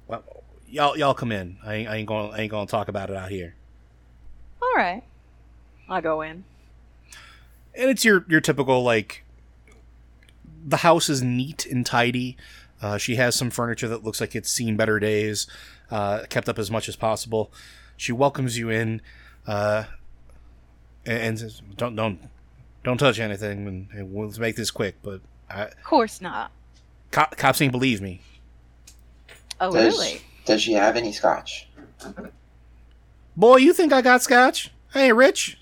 Well, 0.08 0.39
y'all 0.70 0.96
y'all 0.96 1.14
come 1.14 1.32
in. 1.32 1.58
I 1.64 1.74
ain't, 1.74 1.88
I 1.88 1.96
ain't 1.96 2.08
going 2.08 2.32
I 2.32 2.40
ain't 2.40 2.50
going 2.50 2.66
to 2.66 2.70
talk 2.70 2.88
about 2.88 3.10
it 3.10 3.16
out 3.16 3.30
here. 3.30 3.54
All 4.62 4.72
right. 4.76 5.02
I 5.88 6.00
go 6.00 6.20
in. 6.22 6.44
And 7.74 7.90
it's 7.90 8.04
your 8.04 8.24
your 8.28 8.40
typical 8.40 8.82
like 8.82 9.24
the 10.64 10.78
house 10.78 11.08
is 11.08 11.22
neat 11.22 11.66
and 11.66 11.84
tidy. 11.84 12.36
Uh, 12.82 12.96
she 12.96 13.16
has 13.16 13.34
some 13.34 13.50
furniture 13.50 13.88
that 13.88 14.04
looks 14.04 14.20
like 14.20 14.34
it's 14.34 14.50
seen 14.50 14.76
better 14.76 14.98
days, 14.98 15.46
uh, 15.90 16.24
kept 16.30 16.48
up 16.48 16.58
as 16.58 16.70
much 16.70 16.88
as 16.88 16.96
possible. 16.96 17.52
She 17.96 18.12
welcomes 18.12 18.56
you 18.56 18.70
in, 18.70 19.02
uh, 19.46 19.84
and, 21.04 21.18
and 21.18 21.38
says, 21.38 21.60
"Don't 21.76 21.94
don't 21.94 22.18
don't 22.82 22.96
touch 22.96 23.18
anything, 23.18 23.66
and, 23.66 23.88
and 23.92 24.12
we'll 24.14 24.32
make 24.38 24.56
this 24.56 24.70
quick." 24.70 24.96
But 25.02 25.20
I, 25.50 25.64
Of 25.64 25.84
course 25.84 26.20
not. 26.22 26.52
cop, 27.10 27.36
cops 27.36 27.60
ain't 27.60 27.72
believe 27.72 28.00
me. 28.00 28.22
Oh, 29.60 29.72
Does, 29.72 29.98
really? 29.98 30.22
Does 30.44 30.62
she 30.62 30.72
have 30.72 30.96
any 30.96 31.12
scotch? 31.12 31.68
Boy, 33.36 33.56
you 33.56 33.72
think 33.72 33.92
I 33.92 34.02
got 34.02 34.22
scotch? 34.22 34.70
I 34.94 35.02
ain't 35.02 35.16
rich. 35.16 35.58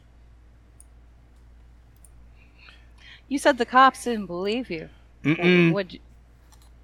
You 3.28 3.38
said 3.38 3.58
the 3.58 3.66
cops 3.66 4.04
didn't 4.04 4.26
believe 4.26 4.70
you. 4.70 4.88
Mm-mm. 5.24 5.72
What'd 5.72 5.94
you, 5.94 6.00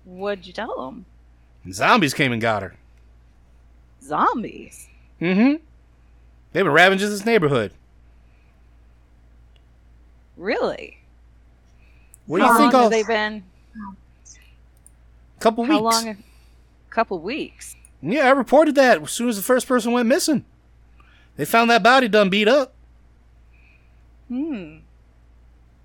what'd 0.04 0.46
you 0.46 0.52
tell 0.52 0.84
them? 0.84 1.06
Zombies 1.72 2.12
came 2.12 2.32
and 2.32 2.42
got 2.42 2.62
her. 2.62 2.74
Zombies? 4.02 4.88
Mm-hmm. 5.20 5.62
They've 6.52 6.64
been 6.64 6.72
ravaging 6.72 7.08
this 7.08 7.24
neighborhood. 7.24 7.72
Really? 10.36 10.98
What 12.26 12.38
do 12.38 12.44
How 12.44 12.52
you 12.52 12.58
think? 12.58 12.72
long 12.72 12.82
All 12.84 12.90
have 12.90 12.92
they 12.92 13.02
been? 13.02 13.44
couple 15.40 15.64
How 15.64 15.82
weeks. 15.82 16.04
long? 16.04 16.08
A 16.08 16.16
couple 16.90 17.18
weeks. 17.20 17.76
Yeah, 18.06 18.28
I 18.28 18.32
reported 18.32 18.74
that 18.74 19.00
as 19.00 19.10
soon 19.10 19.30
as 19.30 19.36
the 19.36 19.42
first 19.42 19.66
person 19.66 19.92
went 19.92 20.06
missing. 20.06 20.44
They 21.36 21.46
found 21.46 21.70
that 21.70 21.82
body 21.82 22.06
done 22.06 22.28
beat 22.28 22.48
up. 22.48 22.74
Hmm. 24.28 24.78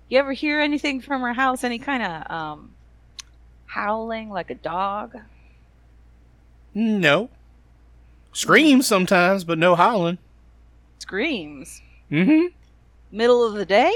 You 0.08 0.18
ever 0.18 0.32
hear 0.32 0.60
anything 0.60 1.00
from 1.00 1.22
her 1.22 1.32
house? 1.32 1.64
Any 1.64 1.78
kind 1.78 2.02
of 2.02 2.30
um, 2.30 2.72
howling 3.64 4.28
like 4.28 4.50
a 4.50 4.54
dog? 4.54 5.16
No. 6.74 7.30
Screams 8.32 8.86
sometimes, 8.86 9.44
but 9.44 9.58
no 9.58 9.74
howling. 9.74 10.18
Screams. 10.98 11.80
Mm-hmm. 12.10 12.54
Middle 13.10 13.46
of 13.46 13.54
the 13.54 13.64
day? 13.64 13.92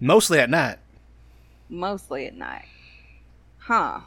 Mostly 0.00 0.38
at 0.38 0.48
night. 0.48 0.78
Mostly 1.68 2.26
at 2.26 2.34
night. 2.34 2.64
Huh. 3.58 4.00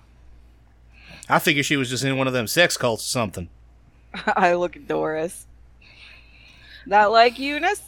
I 1.30 1.40
figure 1.40 1.64
she 1.64 1.78
was 1.78 1.90
just 1.90 2.04
in 2.04 2.18
one 2.18 2.28
of 2.28 2.34
them 2.34 2.48
sex 2.48 2.78
cults 2.78 3.04
or 3.04 3.10
something. 3.10 3.50
I 4.28 4.54
look 4.54 4.76
at 4.76 4.88
Doris. 4.88 5.46
That 6.88 7.06
like 7.06 7.40
Eunice? 7.40 7.82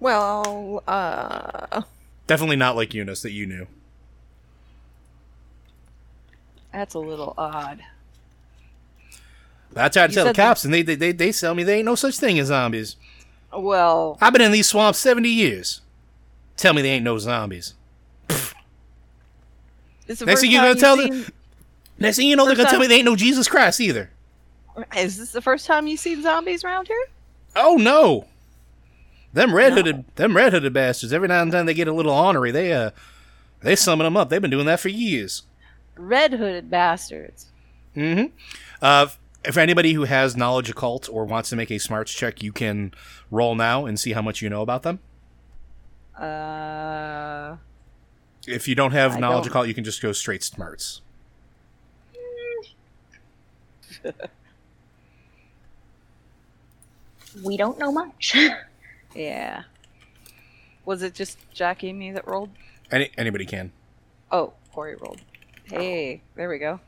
Well, 0.00 0.82
uh, 0.86 1.82
Definitely 2.26 2.56
not 2.56 2.76
like 2.76 2.92
Eunice 2.92 3.22
that 3.22 3.30
you 3.30 3.46
knew. 3.46 3.66
That's 6.72 6.94
a 6.94 6.98
little 6.98 7.32
odd. 7.38 7.80
But 9.72 9.84
I 9.84 9.88
tried 9.88 10.06
to 10.08 10.12
You 10.12 10.14
tell 10.16 10.24
the 10.24 10.28
said 10.30 10.34
the- 10.36 10.42
cops, 10.42 10.64
and 10.64 10.74
they, 10.74 10.82
they 10.82 10.94
they 10.96 11.12
they 11.12 11.32
tell 11.32 11.54
me 11.54 11.62
there 11.62 11.76
ain't 11.76 11.84
no 11.86 11.94
such 11.94 12.18
thing 12.18 12.38
as 12.38 12.48
zombies. 12.48 12.96
Well, 13.56 14.18
I've 14.20 14.32
been 14.32 14.42
in 14.42 14.52
these 14.52 14.68
swamps 14.68 14.98
seventy 14.98 15.30
years. 15.30 15.80
Tell 16.56 16.74
me 16.74 16.82
they 16.82 16.90
ain't 16.90 17.04
no 17.04 17.18
zombies. 17.18 17.74
Next 20.08 20.20
thing 20.40 20.50
you 20.50 20.58
time 20.58 20.68
gonna 20.68 20.80
tell 20.80 20.96
you've 20.98 21.10
the- 21.10 21.22
seen- 21.24 21.32
Next 21.98 22.16
thing 22.16 22.28
you 22.28 22.36
know, 22.36 22.46
they're 22.46 22.56
gonna 22.56 22.68
tell 22.68 22.80
me 22.80 22.86
they 22.86 22.96
ain't 22.96 23.04
no 23.04 23.16
Jesus 23.16 23.48
Christ 23.48 23.80
either. 23.80 24.10
Is 24.96 25.16
this 25.16 25.32
the 25.32 25.40
first 25.40 25.66
time 25.66 25.86
you've 25.86 26.00
seen 26.00 26.22
zombies 26.22 26.62
around 26.64 26.88
here? 26.88 27.06
Oh 27.54 27.76
no. 27.76 28.26
Them 29.32 29.54
red 29.54 29.72
hooded 29.72 30.04
them 30.16 30.36
red 30.36 30.52
hooded 30.52 30.72
bastards, 30.72 31.12
every 31.12 31.28
now 31.28 31.40
and 31.42 31.52
then 31.52 31.66
they 31.66 31.74
get 31.74 31.88
a 31.88 31.92
little 31.92 32.12
ornery. 32.12 32.50
They 32.50 32.72
uh 32.72 32.90
they 33.60 33.76
summon 33.76 34.04
them 34.04 34.16
up. 34.16 34.28
They've 34.28 34.42
been 34.42 34.50
doing 34.50 34.66
that 34.66 34.80
for 34.80 34.88
years. 34.88 35.42
Red 35.96 36.32
hooded 36.34 36.70
bastards. 36.70 37.46
Mm-hmm. 37.96 38.34
Uh 38.82 39.08
if 39.44 39.56
anybody 39.56 39.92
who 39.92 40.04
has 40.04 40.36
knowledge 40.36 40.68
occult 40.68 41.08
or 41.10 41.24
wants 41.24 41.50
to 41.50 41.56
make 41.56 41.70
a 41.70 41.78
smarts 41.78 42.12
check, 42.12 42.42
you 42.42 42.52
can 42.52 42.92
roll 43.30 43.54
now 43.54 43.86
and 43.86 43.98
see 43.98 44.12
how 44.12 44.20
much 44.20 44.42
you 44.42 44.50
know 44.50 44.60
about 44.60 44.82
them. 44.82 44.98
Uh, 46.18 47.56
If 48.46 48.66
you 48.66 48.74
don't 48.74 48.92
have 48.92 49.16
I 49.16 49.20
knowledge 49.20 49.44
don't. 49.44 49.52
occult, 49.52 49.68
you 49.68 49.74
can 49.74 49.84
just 49.84 50.02
go 50.02 50.12
straight 50.12 50.42
smarts. 50.42 51.00
We 57.42 57.56
don't 57.56 57.78
know 57.78 57.92
much. 57.92 58.36
yeah. 59.14 59.62
Was 60.84 61.02
it 61.02 61.14
just 61.14 61.38
Jackie 61.52 61.90
and 61.90 61.98
me 61.98 62.12
that 62.12 62.26
rolled? 62.26 62.50
Any 62.90 63.10
anybody 63.18 63.44
can. 63.44 63.72
Oh, 64.30 64.52
Corey 64.72 64.96
rolled. 64.96 65.20
Hey, 65.64 66.22
there 66.34 66.48
we 66.48 66.58
go. 66.58 66.80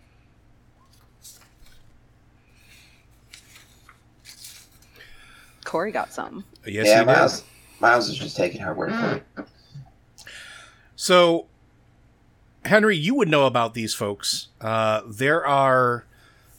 Corey 5.65 5.93
got 5.93 6.13
some. 6.13 6.45
Yes, 6.65 6.87
yeah, 6.87 7.01
you 7.01 7.07
did. 7.07 7.07
Miles. 7.07 7.45
Miles 7.81 8.09
is 8.09 8.17
just 8.17 8.37
taking 8.37 8.61
her 8.63 8.73
word 8.73 8.93
for 8.93 9.13
it. 9.17 9.49
So, 10.97 11.47
Henry, 12.65 12.97
you 12.97 13.15
would 13.15 13.29
know 13.29 13.47
about 13.47 13.75
these 13.75 13.95
folks. 13.95 14.49
Uh, 14.61 15.03
there 15.07 15.47
are, 15.47 16.07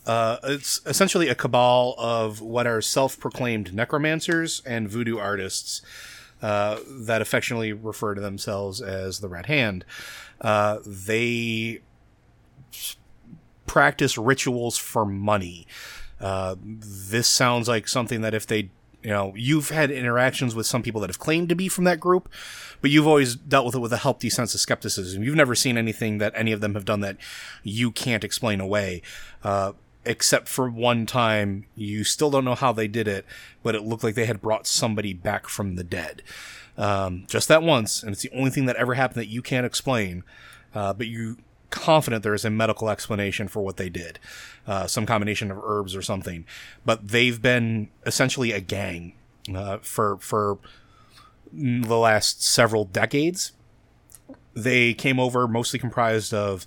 uh, 0.09 0.39
it's 0.45 0.81
essentially 0.87 1.27
a 1.27 1.35
cabal 1.35 1.93
of 1.99 2.41
what 2.41 2.65
are 2.65 2.81
self-proclaimed 2.81 3.75
necromancers 3.75 4.63
and 4.65 4.89
voodoo 4.89 5.19
artists 5.19 5.83
uh, 6.41 6.79
that 6.87 7.21
affectionately 7.21 7.73
refer 7.73 8.15
to 8.15 8.21
themselves 8.21 8.81
as 8.81 9.19
the 9.19 9.27
Red 9.27 9.45
Hand. 9.45 9.85
Uh, 10.41 10.79
they 10.83 11.81
practice 13.67 14.17
rituals 14.17 14.79
for 14.79 15.05
money. 15.05 15.67
Uh, 16.19 16.55
this 16.59 17.27
sounds 17.27 17.67
like 17.67 17.87
something 17.87 18.21
that 18.21 18.33
if 18.33 18.47
they 18.47 18.71
you 19.03 19.11
know, 19.11 19.31
you've 19.35 19.69
had 19.69 19.91
interactions 19.91 20.55
with 20.55 20.65
some 20.65 20.81
people 20.81 20.99
that 21.01 21.09
have 21.09 21.19
claimed 21.19 21.49
to 21.49 21.55
be 21.55 21.69
from 21.69 21.83
that 21.83 21.99
group, 21.99 22.27
but 22.81 22.89
you've 22.89 23.07
always 23.07 23.35
dealt 23.35 23.67
with 23.67 23.75
it 23.75 23.79
with 23.79 23.93
a 23.93 23.97
healthy 23.97 24.29
sense 24.29 24.55
of 24.55 24.59
skepticism. 24.59 25.23
You've 25.23 25.35
never 25.35 25.53
seen 25.53 25.77
anything 25.77 26.17
that 26.17 26.33
any 26.35 26.51
of 26.51 26.61
them 26.61 26.73
have 26.73 26.83
done 26.83 26.99
that 27.01 27.15
you 27.63 27.91
can't 27.91 28.23
explain 28.23 28.59
away. 28.59 29.01
Uh, 29.41 29.73
except 30.09 30.49
for 30.49 30.67
one 30.67 31.05
time, 31.05 31.65
you 31.75 32.03
still 32.03 32.31
don't 32.31 32.43
know 32.43 32.55
how 32.55 32.73
they 32.73 32.87
did 32.87 33.07
it, 33.07 33.25
but 33.61 33.75
it 33.75 33.83
looked 33.83 34.03
like 34.03 34.15
they 34.15 34.25
had 34.25 34.41
brought 34.41 34.65
somebody 34.65 35.13
back 35.13 35.47
from 35.47 35.75
the 35.75 35.83
dead. 35.83 36.23
Um, 36.77 37.25
just 37.27 37.47
that 37.47 37.61
once, 37.61 38.01
and 38.01 38.11
it's 38.11 38.23
the 38.23 38.31
only 38.31 38.49
thing 38.49 38.65
that 38.65 38.75
ever 38.77 38.95
happened 38.95 39.21
that 39.21 39.27
you 39.27 39.43
can't 39.43 39.67
explain. 39.67 40.23
Uh, 40.73 40.93
but 40.93 41.05
you 41.05 41.37
confident 41.69 42.23
there 42.23 42.33
is 42.33 42.43
a 42.43 42.49
medical 42.49 42.89
explanation 42.89 43.47
for 43.47 43.61
what 43.61 43.77
they 43.77 43.87
did, 43.87 44.17
uh, 44.65 44.87
some 44.87 45.05
combination 45.05 45.51
of 45.51 45.59
herbs 45.63 45.95
or 45.95 46.01
something. 46.01 46.43
But 46.83 47.09
they've 47.09 47.39
been 47.39 47.89
essentially 48.03 48.51
a 48.51 48.61
gang 48.61 49.13
uh, 49.53 49.77
for 49.77 50.17
for 50.17 50.57
the 51.53 51.97
last 51.97 52.43
several 52.43 52.85
decades. 52.85 53.51
They 54.55 54.95
came 54.95 55.19
over 55.19 55.47
mostly 55.47 55.77
comprised 55.77 56.33
of 56.33 56.65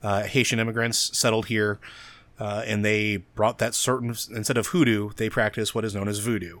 uh, 0.00 0.22
Haitian 0.22 0.60
immigrants 0.60 1.16
settled 1.18 1.46
here, 1.46 1.80
uh, 2.38 2.62
and 2.66 2.84
they 2.84 3.18
brought 3.34 3.58
that 3.58 3.74
certain 3.74 4.10
instead 4.10 4.56
of 4.56 4.68
hoodoo, 4.68 5.10
they 5.16 5.28
practice 5.28 5.74
what 5.74 5.84
is 5.84 5.94
known 5.94 6.08
as 6.08 6.18
voodoo. 6.18 6.60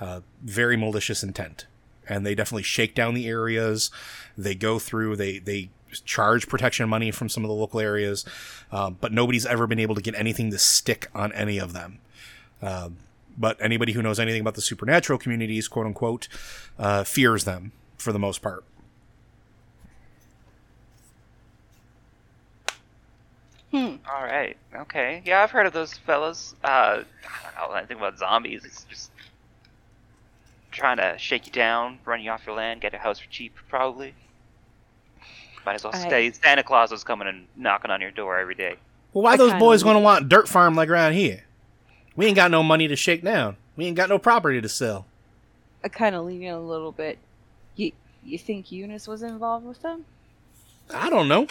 Uh, 0.00 0.20
very 0.42 0.76
malicious 0.76 1.22
intent, 1.22 1.66
and 2.08 2.24
they 2.24 2.34
definitely 2.34 2.62
shake 2.62 2.94
down 2.94 3.14
the 3.14 3.26
areas. 3.26 3.90
They 4.36 4.54
go 4.54 4.78
through. 4.78 5.16
They 5.16 5.38
they 5.38 5.70
charge 6.04 6.48
protection 6.48 6.88
money 6.88 7.10
from 7.10 7.28
some 7.28 7.44
of 7.44 7.48
the 7.48 7.54
local 7.54 7.80
areas, 7.80 8.24
um, 8.70 8.96
but 9.00 9.12
nobody's 9.12 9.46
ever 9.46 9.66
been 9.66 9.78
able 9.78 9.94
to 9.94 10.02
get 10.02 10.14
anything 10.14 10.50
to 10.50 10.58
stick 10.58 11.08
on 11.14 11.32
any 11.32 11.58
of 11.58 11.72
them. 11.72 11.98
Um, 12.62 12.98
but 13.36 13.56
anybody 13.60 13.92
who 13.92 14.02
knows 14.02 14.18
anything 14.18 14.40
about 14.40 14.54
the 14.54 14.60
supernatural 14.60 15.18
communities, 15.18 15.68
quote 15.68 15.86
unquote, 15.86 16.28
uh, 16.78 17.04
fears 17.04 17.44
them 17.44 17.72
for 17.96 18.12
the 18.12 18.18
most 18.18 18.42
part. 18.42 18.64
Hmm. 23.72 23.96
All 24.10 24.22
right. 24.24 24.56
Okay. 24.74 25.22
Yeah, 25.24 25.42
I've 25.42 25.50
heard 25.50 25.66
of 25.66 25.72
those 25.72 25.94
fellas. 25.94 26.54
Uh, 26.64 27.02
I 27.56 27.60
don't 27.60 27.70
know 27.70 27.76
anything 27.76 27.98
about 27.98 28.18
zombies. 28.18 28.64
It's 28.64 28.84
just 28.84 29.10
trying 30.70 30.96
to 30.98 31.16
shake 31.18 31.46
you 31.46 31.52
down, 31.52 31.98
run 32.04 32.22
you 32.22 32.30
off 32.30 32.46
your 32.46 32.54
land, 32.56 32.80
get 32.80 32.94
a 32.94 32.98
house 32.98 33.18
for 33.18 33.28
cheap, 33.28 33.54
probably. 33.68 34.14
Might 35.66 35.74
as 35.74 35.84
well 35.84 35.94
I- 35.94 35.98
stay. 35.98 36.32
Santa 36.32 36.62
Claus 36.62 36.90
was 36.90 37.04
coming 37.04 37.28
and 37.28 37.46
knocking 37.56 37.90
on 37.90 38.00
your 38.00 38.10
door 38.10 38.38
every 38.38 38.54
day. 38.54 38.76
Well, 39.12 39.24
why 39.24 39.34
I 39.34 39.36
those 39.36 39.54
boys 39.54 39.82
going 39.82 39.96
to 39.96 40.02
want 40.02 40.28
dirt 40.28 40.48
farm 40.48 40.74
like 40.74 40.88
around 40.88 41.12
here? 41.14 41.44
We 42.16 42.26
ain't 42.26 42.36
got 42.36 42.50
no 42.50 42.62
money 42.62 42.88
to 42.88 42.96
shake 42.96 43.22
down. 43.22 43.56
We 43.76 43.86
ain't 43.86 43.96
got 43.96 44.08
no 44.08 44.18
property 44.18 44.60
to 44.60 44.68
sell. 44.68 45.06
I 45.84 45.88
kind 45.88 46.14
of 46.14 46.24
lean 46.24 46.42
in 46.42 46.52
a 46.52 46.60
little 46.60 46.92
bit. 46.92 47.18
You 47.76 47.92
you 48.24 48.38
think 48.38 48.72
Eunice 48.72 49.06
was 49.06 49.22
involved 49.22 49.64
with 49.64 49.80
them? 49.82 50.04
I 50.92 51.08
don't 51.10 51.28
know. 51.28 51.46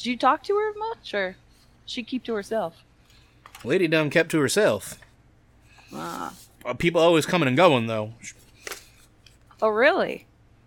Did 0.00 0.06
you 0.06 0.16
talk 0.16 0.42
to 0.44 0.54
her 0.56 0.72
much, 0.78 1.12
or 1.12 1.36
she 1.84 2.02
keep 2.02 2.24
to 2.24 2.32
herself? 2.32 2.84
Lady 3.62 3.86
done 3.86 4.08
kept 4.08 4.30
to 4.30 4.40
herself. 4.40 4.98
Ah. 5.92 6.32
Uh, 6.64 6.72
people 6.72 7.02
always 7.02 7.26
coming 7.26 7.46
and 7.46 7.56
going 7.56 7.86
though. 7.86 8.14
Oh, 9.60 9.68
really? 9.68 10.24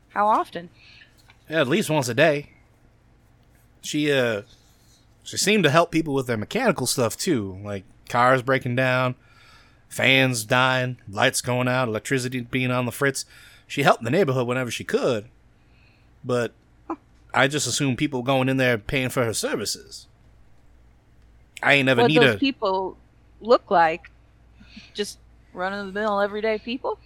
How 0.10 0.28
often? 0.28 0.70
Yeah, 1.50 1.62
at 1.62 1.68
least 1.68 1.90
once 1.90 2.08
a 2.10 2.14
day. 2.14 2.52
She 3.82 4.12
uh 4.12 4.44
she 5.24 5.38
seemed 5.38 5.64
to 5.64 5.72
help 5.72 5.90
people 5.90 6.14
with 6.14 6.28
their 6.28 6.38
mechanical 6.38 6.86
stuff 6.86 7.18
too, 7.18 7.58
like 7.64 7.86
cars 8.10 8.44
breaking 8.44 8.76
down, 8.76 9.16
fans 9.90 10.44
dying, 10.44 10.98
lights 11.10 11.42
going 11.42 11.68
out, 11.68 11.88
electricity 11.88 12.42
being 12.42 12.70
on 12.70 12.86
the 12.86 12.92
fritz. 12.92 13.26
She 13.66 13.82
helped 13.82 14.04
the 14.04 14.12
neighborhood 14.12 14.46
whenever 14.46 14.70
she 14.70 14.84
could. 14.84 15.26
But 16.24 16.54
I 17.34 17.48
just 17.48 17.68
assume 17.68 17.96
people 17.96 18.22
going 18.22 18.50
in 18.50 18.58
there 18.58 18.78
paying 18.78 19.10
for 19.10 19.24
her 19.24 19.34
services. 19.34 20.08
I 21.62 21.74
ain't 21.74 21.86
never 21.86 22.08
need. 22.08 22.18
what 22.18 22.22
need 22.22 22.28
those 22.28 22.36
a 22.36 22.40
people 22.40 22.98
look 23.42 23.72
like? 23.72 24.12
Just 24.94 25.20
run 25.54 25.74
of 25.74 25.86
the 25.88 25.92
mill 25.92 26.20
everyday 26.20 26.58
people? 26.58 27.00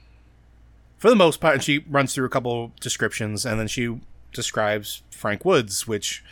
for 0.97 1.09
the 1.09 1.15
most 1.15 1.39
part, 1.39 1.55
and 1.55 1.63
she 1.63 1.79
runs 1.89 2.13
through 2.13 2.25
a 2.25 2.29
couple 2.29 2.71
descriptions, 2.79 3.45
and 3.45 3.59
then 3.59 3.67
she 3.67 3.99
describes 4.33 5.03
Frank 5.11 5.45
Woods, 5.45 5.87
which 5.87 6.23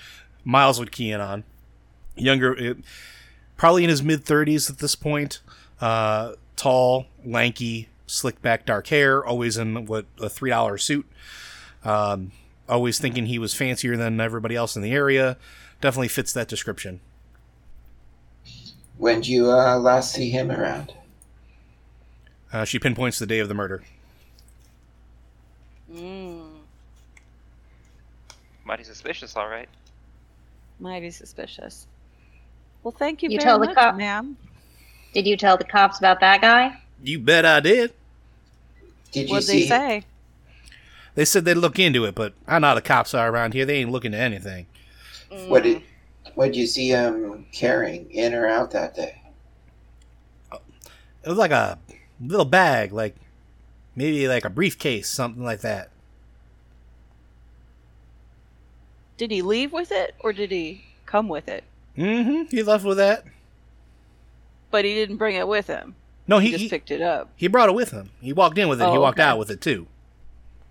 Miles 0.44 0.80
would 0.80 0.92
key 0.92 1.12
in 1.12 1.22
on. 1.22 1.44
Younger, 2.16 2.58
uh, 2.58 2.74
probably 3.58 3.84
in 3.84 3.90
his 3.90 4.02
mid 4.02 4.26
thirties 4.26 4.70
at 4.70 4.80
this 4.80 4.96
point. 4.96 5.42
Uh, 5.80 6.34
tall, 6.56 7.06
lanky, 7.24 7.90
slick 8.08 8.42
back, 8.42 8.66
dark 8.66 8.88
hair. 8.88 9.24
Always 9.24 9.58
in 9.58 9.86
what 9.86 10.06
a 10.20 10.30
three 10.30 10.50
dollar 10.50 10.78
suit. 10.78 11.06
Um, 11.84 12.32
always 12.68 13.00
thinking 13.00 13.26
he 13.28 13.40
was 13.40 13.54
fancier 13.54 13.96
than 13.98 14.20
everybody 14.20 14.56
else 14.56 14.76
in 14.76 14.82
the 14.82 14.92
area. 14.92 15.38
Definitely 15.82 16.08
fits 16.10 16.34
that 16.34 16.48
description. 16.48 17.00
When 18.98 19.16
did 19.18 19.28
you 19.28 19.52
uh, 19.52 19.78
last 19.78 20.14
see 20.14 20.30
him 20.30 20.52
around? 20.52 20.94
Uh, 22.54 22.64
she 22.64 22.80
pinpoints 22.80 23.20
the 23.20 23.26
day 23.26 23.40
of 23.40 23.50
the 23.50 23.54
murder. 23.54 23.84
Mm, 25.94 26.50
Mighty 28.64 28.84
suspicious, 28.84 29.36
all 29.36 29.48
right. 29.48 29.70
mighty 30.80 31.12
suspicious. 31.12 31.86
Well, 32.84 32.94
thank 32.98 33.22
you, 33.22 33.30
You 33.30 33.38
very 33.38 33.44
tell 33.44 33.60
the 33.60 33.68
much, 33.68 33.76
cop- 33.76 33.96
ma'am. 33.96 34.38
Did 35.14 35.28
you 35.28 35.38
tell 35.38 35.58
the 35.58 35.64
cops 35.64 36.00
about 36.00 36.20
that 36.22 36.42
guy? 36.42 36.78
You 37.04 37.20
bet 37.20 37.46
I 37.46 37.60
did. 37.60 37.94
Did 39.12 39.28
you 39.30 39.34
What'd 39.34 39.48
see? 39.48 39.62
they 39.62 39.68
say? 39.68 40.04
They 41.16 41.26
said 41.26 41.46
they'd 41.46 41.54
look 41.56 41.80
into 41.80 42.06
it, 42.06 42.14
but 42.16 42.34
I 42.48 42.60
know 42.60 42.68
how 42.68 42.76
the 42.76 42.82
cops 42.82 43.14
are 43.14 43.30
around 43.32 43.54
here. 43.54 43.66
They 43.66 43.78
ain't 43.78 43.92
looking 43.92 44.12
to 44.12 44.18
anything. 44.18 44.68
What 45.48 45.62
Mm. 45.62 45.64
did? 45.64 45.82
What 46.36 46.46
did 46.48 46.56
you 46.58 46.68
see 46.68 46.90
him 46.90 47.46
carrying 47.54 48.12
in 48.12 48.34
or 48.34 48.46
out 48.48 48.72
that 48.72 48.96
day? 48.96 49.22
It 50.52 51.30
was 51.30 51.38
like 51.38 51.52
a 51.52 51.80
little 52.22 52.46
bag, 52.46 52.92
like 52.92 53.16
maybe 53.96 54.28
like 54.28 54.44
a 54.46 54.50
briefcase, 54.50 55.10
something 55.10 55.44
like 55.44 55.62
that. 55.62 55.90
Did 59.18 59.32
he 59.32 59.42
leave 59.42 59.72
with 59.72 59.92
it, 59.92 60.14
or 60.20 60.34
did 60.34 60.52
he 60.52 60.84
come 61.06 61.30
with 61.30 61.48
it? 61.48 61.64
Mm-hmm. 61.98 62.44
He 62.56 62.62
left 62.64 62.84
with 62.84 62.98
that. 62.98 63.24
But 64.72 64.84
he 64.84 64.94
didn't 64.94 65.16
bring 65.18 65.36
it 65.36 65.48
with 65.48 65.68
him. 65.68 65.96
No, 66.28 66.40
He, 66.40 66.48
he 66.48 66.52
just 66.54 66.64
he, 66.64 66.70
picked 66.70 66.92
it 66.92 67.02
up. 67.02 67.30
he 67.38 67.48
brought 67.48 67.70
it 67.70 67.76
with 67.76 67.92
him. 67.92 68.10
He 68.20 68.34
walked 68.34 68.58
in 68.58 68.68
with 68.68 68.82
it. 68.82 68.86
he 68.86 68.90
Oh, 68.90 69.00
walked 69.00 69.20
okay. 69.20 69.28
out 69.30 69.38
with 69.40 69.50
it 69.50 69.62
too. 69.62 69.88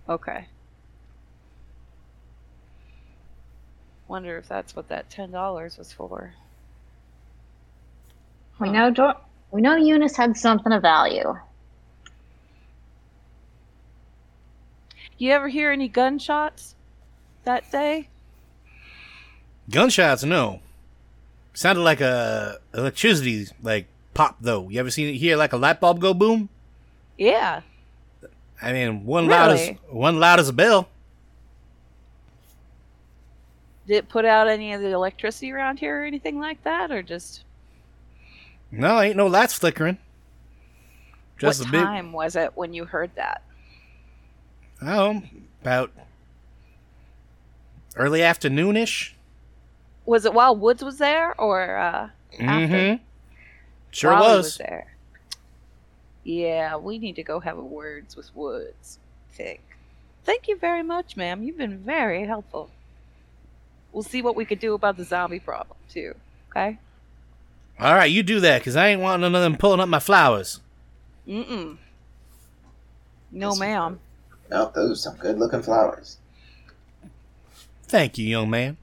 Okay. 0.08 0.46
Wonder 4.06 4.36
if 4.38 4.48
that's 4.48 4.76
what 4.76 4.88
that 4.88 5.08
ten 5.10 5.30
dollars 5.30 5.78
was 5.78 5.92
for. 5.92 6.34
We 8.60 8.68
Huh. 8.68 8.72
know 8.72 8.90
Dor- 8.90 9.20
we 9.50 9.60
know 9.62 9.76
Eunice 9.76 10.16
had 10.16 10.36
something 10.36 10.72
of 10.72 10.82
value. 10.82 11.38
You 15.16 15.30
ever 15.30 15.48
hear 15.48 15.70
any 15.70 15.88
gunshots 15.88 16.74
that 17.44 17.70
day? 17.70 18.08
Gunshots, 19.70 20.24
no. 20.24 20.60
Sounded 21.54 21.82
like 21.82 22.00
a 22.00 22.58
electricity 22.74 23.46
like 23.62 23.86
pop 24.12 24.36
though. 24.40 24.68
You 24.68 24.80
ever 24.80 24.90
seen 24.90 25.08
it 25.08 25.18
hear 25.18 25.36
like 25.36 25.52
a 25.52 25.56
light 25.56 25.80
bulb 25.80 26.00
go 26.00 26.12
boom? 26.12 26.48
Yeah. 27.16 27.62
I 28.62 28.72
mean, 28.72 29.04
one 29.04 29.26
loud 29.26 29.52
as 29.52 29.76
one 29.90 30.20
loud 30.20 30.40
as 30.40 30.48
a 30.48 30.52
bell. 30.52 30.88
Did 33.86 33.96
it 33.96 34.08
put 34.08 34.24
out 34.24 34.48
any 34.48 34.72
of 34.72 34.80
the 34.80 34.88
electricity 34.90 35.52
around 35.52 35.78
here 35.78 36.00
or 36.00 36.04
anything 36.04 36.40
like 36.40 36.62
that, 36.64 36.90
or 36.90 37.02
just 37.02 37.44
No, 38.70 39.00
ain't 39.00 39.16
no 39.16 39.26
lights 39.26 39.54
flickering. 39.54 39.98
Just 41.38 41.64
what 41.64 41.72
big. 41.72 41.82
time 41.82 42.12
was 42.12 42.36
it 42.36 42.52
when 42.54 42.72
you 42.72 42.84
heard 42.86 43.10
that? 43.16 43.42
Oh, 44.80 45.22
about 45.60 45.90
early 47.96 48.20
afternoonish. 48.20 49.12
Was 50.06 50.24
it 50.24 50.32
while 50.34 50.56
Woods 50.56 50.82
was 50.84 50.98
there, 50.98 51.38
or 51.40 51.76
uh, 51.76 52.08
after? 52.38 52.42
Mm-hmm. 52.42 53.02
Sure 53.90 54.12
while 54.12 54.22
he 54.22 54.36
was. 54.36 54.44
was 54.46 54.56
there? 54.58 54.93
Yeah, 56.24 56.76
we 56.76 56.98
need 56.98 57.16
to 57.16 57.22
go 57.22 57.38
have 57.40 57.58
a 57.58 57.62
words 57.62 58.16
with 58.16 58.34
Woods. 58.34 58.98
I 59.30 59.36
think. 59.36 59.60
Thank 60.24 60.48
you 60.48 60.56
very 60.56 60.82
much, 60.82 61.16
ma'am. 61.16 61.42
You've 61.42 61.58
been 61.58 61.78
very 61.78 62.24
helpful. 62.26 62.70
We'll 63.92 64.02
see 64.02 64.22
what 64.22 64.34
we 64.34 64.44
could 64.44 64.58
do 64.58 64.74
about 64.74 64.96
the 64.96 65.04
zombie 65.04 65.38
problem 65.38 65.76
too. 65.88 66.14
Okay. 66.50 66.78
All 67.78 67.94
right, 67.94 68.10
you 68.10 68.22
do 68.22 68.40
that, 68.40 68.62
cause 68.62 68.76
I 68.76 68.88
ain't 68.88 69.00
wanting 69.00 69.22
none 69.22 69.34
of 69.34 69.42
them 69.42 69.56
pulling 69.56 69.80
up 69.80 69.88
my 69.88 69.98
flowers. 69.98 70.60
Mm-mm. 71.28 71.76
No, 73.30 73.50
Yes, 73.50 73.58
ma'am. 73.58 74.00
No, 74.50 74.70
those 74.74 74.92
are 74.92 75.10
some 75.10 75.16
good 75.16 75.38
looking 75.38 75.62
flowers. 75.62 76.18
Thank 77.84 78.16
you, 78.18 78.26
young 78.26 78.48
man. 78.48 78.76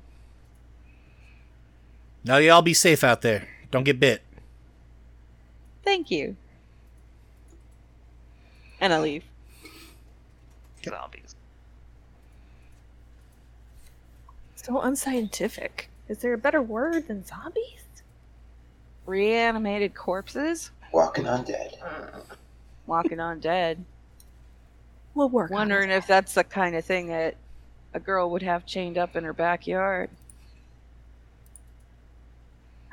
Now 2.24 2.38
y'all 2.38 2.62
be 2.62 2.74
safe 2.74 3.04
out 3.04 3.22
there. 3.22 3.48
Don't 3.72 3.84
get 3.84 4.00
bit. 4.00 4.22
Thank 5.84 6.12
you. 6.12 6.36
And 8.82 8.92
I 8.92 9.00
leave. 9.00 9.24
Zombies. 10.84 11.36
So 14.56 14.82
unscientific. 14.82 15.90
Is 16.10 16.18
there 16.18 16.34
a 16.34 16.38
better 16.38 16.62
word 16.62 17.08
than 17.08 17.24
zombies? 17.24 17.86
Reanimated 19.06 19.94
corpses? 19.96 20.72
Walking 20.92 21.26
undead. 21.26 21.76
Walking 22.88 23.20
on 23.20 23.40
dead. 23.40 23.84
We'll 25.14 25.30
work. 25.30 25.52
Wondering 25.52 25.92
it. 25.92 25.96
if 25.96 26.08
that's 26.08 26.34
the 26.34 26.44
kind 26.44 26.76
of 26.76 26.84
thing 26.84 27.08
that 27.08 27.36
a 27.94 28.00
girl 28.00 28.30
would 28.32 28.42
have 28.42 28.66
chained 28.66 28.98
up 28.98 29.16
in 29.16 29.24
her 29.24 29.34
backyard. 29.34 30.10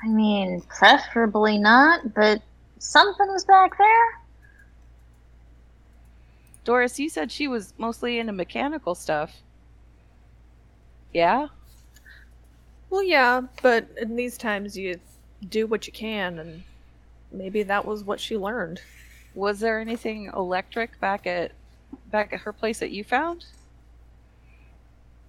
I 0.02 0.08
mean, 0.08 0.62
preferably 0.68 1.58
not, 1.58 2.14
but 2.14 2.40
something 2.78 3.26
was 3.28 3.44
back 3.44 3.76
there. 3.76 4.20
Doris, 6.68 7.00
you 7.00 7.08
said 7.08 7.32
she 7.32 7.48
was 7.48 7.72
mostly 7.78 8.18
into 8.18 8.30
mechanical 8.30 8.94
stuff. 8.94 9.40
Yeah? 11.14 11.46
Well, 12.90 13.02
yeah, 13.02 13.40
but 13.62 13.88
in 13.98 14.16
these 14.16 14.36
times 14.36 14.76
you 14.76 15.00
do 15.48 15.66
what 15.66 15.86
you 15.86 15.94
can, 15.94 16.38
and 16.38 16.62
maybe 17.32 17.62
that 17.62 17.86
was 17.86 18.04
what 18.04 18.20
she 18.20 18.36
learned. 18.36 18.82
Was 19.34 19.60
there 19.60 19.80
anything 19.80 20.30
electric 20.36 21.00
back 21.00 21.26
at 21.26 21.52
back 22.10 22.34
at 22.34 22.40
her 22.40 22.52
place 22.52 22.80
that 22.80 22.90
you 22.90 23.02
found? 23.02 23.46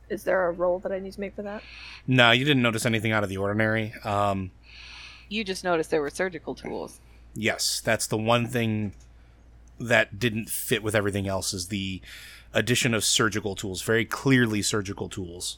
Is 0.09 0.25
there 0.25 0.45
a 0.49 0.51
roll 0.51 0.79
that 0.79 0.91
I 0.91 0.99
need 0.99 1.13
to 1.13 1.21
make 1.21 1.37
for 1.37 1.43
that? 1.43 1.63
No, 2.05 2.31
you 2.31 2.43
didn't 2.43 2.63
notice 2.63 2.85
anything 2.85 3.13
out 3.13 3.23
of 3.23 3.29
the 3.29 3.37
ordinary. 3.37 3.93
Um, 4.03 4.51
You 5.29 5.45
just 5.45 5.63
noticed 5.63 5.89
there 5.89 6.01
were 6.01 6.09
surgical 6.09 6.53
tools. 6.53 6.99
yes, 7.33 7.79
that's 7.79 8.07
the 8.07 8.17
one 8.17 8.45
thing 8.45 8.91
that 9.79 10.19
didn't 10.19 10.49
fit 10.49 10.83
with 10.83 10.95
everything 10.95 11.27
else 11.27 11.53
is 11.53 11.67
the 11.67 12.01
addition 12.53 12.93
of 12.93 13.03
surgical 13.03 13.55
tools, 13.55 13.81
very 13.81 14.05
clearly 14.05 14.61
surgical 14.61 15.07
tools. 15.09 15.57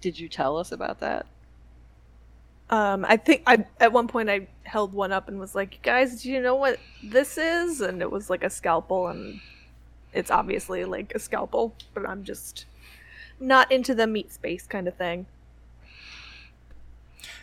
Did 0.00 0.18
you 0.18 0.28
tell 0.28 0.56
us 0.56 0.70
about 0.72 1.00
that? 1.00 1.26
Um, 2.70 3.04
I 3.08 3.16
think 3.16 3.42
I 3.46 3.64
at 3.80 3.92
one 3.92 4.08
point 4.08 4.28
I 4.28 4.46
held 4.64 4.92
one 4.92 5.10
up 5.10 5.26
and 5.28 5.40
was 5.40 5.54
like, 5.54 5.80
"Guys, 5.82 6.22
do 6.22 6.30
you 6.30 6.40
know 6.40 6.54
what 6.54 6.78
this 7.02 7.38
is?" 7.38 7.80
And 7.80 8.02
it 8.02 8.10
was 8.10 8.28
like 8.28 8.44
a 8.44 8.50
scalpel, 8.50 9.08
and 9.08 9.40
it's 10.12 10.30
obviously 10.30 10.84
like 10.84 11.14
a 11.14 11.18
scalpel, 11.18 11.74
but 11.94 12.06
I'm 12.08 12.24
just 12.24 12.66
not 13.40 13.72
into 13.72 13.94
the 13.94 14.06
meat 14.06 14.32
space 14.32 14.66
kind 14.66 14.86
of 14.86 14.94
thing. 14.94 15.26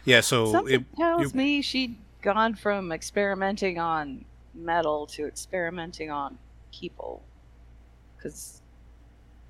Yeah, 0.06 0.22
so 0.22 0.52
Something 0.52 0.82
it, 0.82 0.96
tells 0.96 1.32
it- 1.32 1.36
me 1.36 1.62
she'd 1.64 1.96
gone 2.26 2.56
from 2.56 2.92
experimenting 2.92 3.78
on 3.78 4.26
metal 4.56 5.06
to 5.06 5.28
experimenting 5.28 6.10
on 6.10 6.38
people. 6.74 7.24
Because 8.18 8.62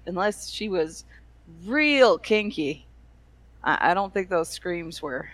unless 0.05 0.49
she 0.49 0.67
was 0.69 1.05
real 1.65 2.17
kinky, 2.17 2.85
I, 3.63 3.91
I 3.91 3.93
don't 3.93 4.13
think 4.13 4.29
those 4.29 4.49
screams 4.49 5.01
were 5.01 5.29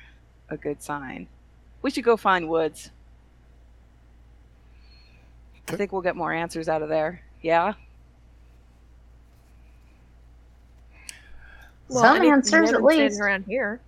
a 0.50 0.56
good 0.56 0.82
sign. 0.82 1.28
We 1.82 1.90
should 1.90 2.04
go 2.04 2.16
find 2.16 2.48
Woods. 2.48 2.92
I 5.68 5.76
think 5.76 5.92
we'll 5.92 6.02
get 6.02 6.16
more 6.16 6.32
answers 6.32 6.70
out 6.70 6.84
of 6.84 6.90
there. 6.90 7.22
Yeah? 7.42 7.74
Some 11.90 12.18
any- 12.18 12.30
answers 12.30 12.72
at 12.72 12.84
least. 12.84 13.20
around 13.20 13.46
here. 13.48 13.82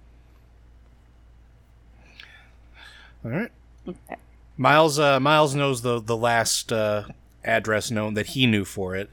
All 3.23 3.31
right. 3.31 3.51
Okay. 3.87 4.15
Miles 4.57 4.99
uh, 4.99 5.19
Miles 5.19 5.55
knows 5.55 5.81
the 5.81 5.99
the 5.99 6.17
last 6.17 6.71
uh, 6.71 7.05
address 7.43 7.91
known 7.91 8.13
that 8.13 8.27
he 8.27 8.45
knew 8.45 8.65
for 8.65 8.95
it. 8.95 9.09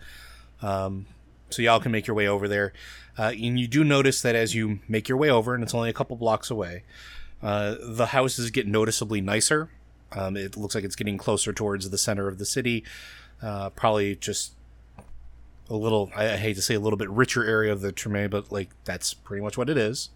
Um, 0.62 1.06
so 1.48 1.62
y'all 1.62 1.80
can 1.80 1.92
make 1.92 2.06
your 2.06 2.14
way 2.14 2.28
over 2.28 2.46
there. 2.46 2.72
Uh, 3.18 3.32
and 3.32 3.58
you 3.58 3.66
do 3.66 3.82
notice 3.82 4.22
that 4.22 4.34
as 4.34 4.54
you 4.54 4.78
make 4.88 5.08
your 5.08 5.18
way 5.18 5.30
over, 5.30 5.54
and 5.54 5.62
it's 5.62 5.74
only 5.74 5.90
a 5.90 5.92
couple 5.92 6.16
blocks 6.16 6.50
away, 6.50 6.84
uh, 7.42 7.74
the 7.80 8.06
houses 8.06 8.50
get 8.50 8.66
noticeably 8.66 9.20
nicer. 9.20 9.68
Um, 10.12 10.36
it 10.36 10.56
looks 10.56 10.74
like 10.74 10.84
it's 10.84 10.96
getting 10.96 11.18
closer 11.18 11.52
towards 11.52 11.90
the 11.90 11.98
center 11.98 12.28
of 12.28 12.38
the 12.38 12.46
city. 12.46 12.84
Uh, 13.42 13.70
probably 13.70 14.16
just 14.16 14.52
a 15.68 15.76
little, 15.76 16.10
I, 16.14 16.32
I 16.32 16.36
hate 16.36 16.56
to 16.56 16.62
say 16.62 16.74
a 16.74 16.80
little 16.80 16.96
bit 16.96 17.10
richer 17.10 17.44
area 17.44 17.72
of 17.72 17.80
the 17.80 17.92
Treme, 17.92 18.30
but 18.30 18.50
like 18.50 18.70
that's 18.84 19.14
pretty 19.14 19.42
much 19.42 19.56
what 19.56 19.68
it 19.68 19.78
is. 19.78 20.10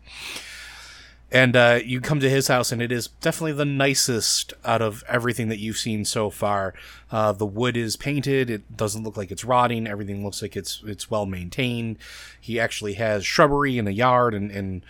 And 1.34 1.56
uh, 1.56 1.80
you 1.84 2.00
come 2.00 2.20
to 2.20 2.30
his 2.30 2.46
house, 2.46 2.70
and 2.70 2.80
it 2.80 2.92
is 2.92 3.08
definitely 3.08 3.54
the 3.54 3.64
nicest 3.64 4.54
out 4.64 4.80
of 4.80 5.02
everything 5.08 5.48
that 5.48 5.58
you've 5.58 5.76
seen 5.76 6.04
so 6.04 6.30
far. 6.30 6.74
Uh, 7.10 7.32
the 7.32 7.44
wood 7.44 7.76
is 7.76 7.96
painted; 7.96 8.48
it 8.48 8.76
doesn't 8.76 9.02
look 9.02 9.16
like 9.16 9.32
it's 9.32 9.44
rotting. 9.44 9.88
Everything 9.88 10.24
looks 10.24 10.40
like 10.40 10.54
it's 10.56 10.80
it's 10.86 11.10
well 11.10 11.26
maintained. 11.26 11.98
He 12.40 12.60
actually 12.60 12.94
has 12.94 13.26
shrubbery 13.26 13.78
in 13.78 13.84
the 13.84 13.92
yard 13.92 14.32
and 14.32 14.52
and 14.52 14.82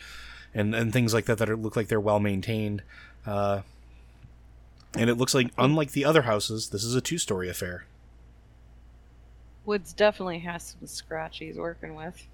and, 0.55 0.75
and 0.75 0.93
things 0.93 1.15
like 1.15 1.25
that 1.25 1.39
that 1.39 1.49
are, 1.49 1.57
look 1.57 1.77
like 1.77 1.89
they're 1.89 1.99
well 1.99 2.21
maintained. 2.21 2.83
Uh, 3.27 3.63
and 4.97 5.09
it 5.09 5.15
looks 5.15 5.35
like, 5.35 5.51
unlike 5.57 5.93
the 5.93 6.05
other 6.05 6.23
houses, 6.23 6.69
this 6.69 6.85
is 6.85 6.95
a 6.95 7.01
two-story 7.01 7.49
affair. 7.49 7.87
Woods 9.65 9.95
definitely 9.95 10.41
has 10.41 10.77
some 10.79 10.87
scratch 10.87 11.39
he's 11.39 11.57
working 11.57 11.95
with. 11.95 12.27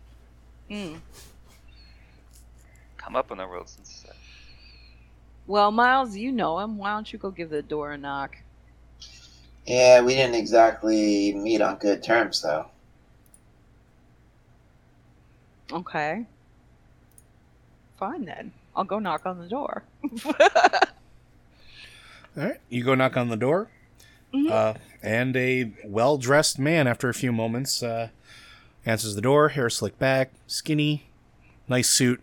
Hmm. 0.69 0.97
Come 3.11 3.17
up 3.17 3.33
in 3.33 3.39
the 3.39 3.49
world 3.49 3.69
since. 3.69 4.05
Uh, 4.09 4.13
Well, 5.49 5.73
Miles, 5.73 6.15
you 6.17 6.31
know 6.31 6.61
him. 6.61 6.79
Why 6.79 6.93
don't 6.93 7.13
you 7.13 7.19
go 7.19 7.33
give 7.33 7.51
the 7.51 7.61
door 7.61 7.91
a 7.91 7.99
knock? 7.99 8.37
Yeah, 9.67 10.01
we 10.03 10.15
didn't 10.15 10.37
exactly 10.37 11.35
meet 11.35 11.61
on 11.61 11.79
good 11.79 12.05
terms, 12.05 12.41
though. 12.41 12.67
Okay. 15.73 16.25
Fine 17.99 18.27
then. 18.27 18.53
I'll 18.77 18.85
go 18.85 19.01
knock 19.01 19.27
on 19.27 19.41
the 19.41 19.49
door. 19.49 19.83
All 20.25 20.33
right, 22.37 22.61
you 22.69 22.85
go 22.85 22.95
knock 22.95 23.17
on 23.17 23.29
the 23.29 23.37
door, 23.37 23.71
Mhm. 24.33 24.51
uh, 24.53 24.75
and 25.03 25.37
a 25.37 25.73
well-dressed 25.85 26.61
man, 26.61 26.87
after 26.87 27.09
a 27.09 27.15
few 27.15 27.33
moments, 27.33 27.83
uh, 27.83 28.11
answers 28.87 29.17
the 29.17 29.21
door. 29.21 29.49
Hair 29.49 29.69
slicked 29.71 29.99
back, 29.99 30.31
skinny, 30.47 31.07
nice 31.69 31.91
suit. 31.91 32.23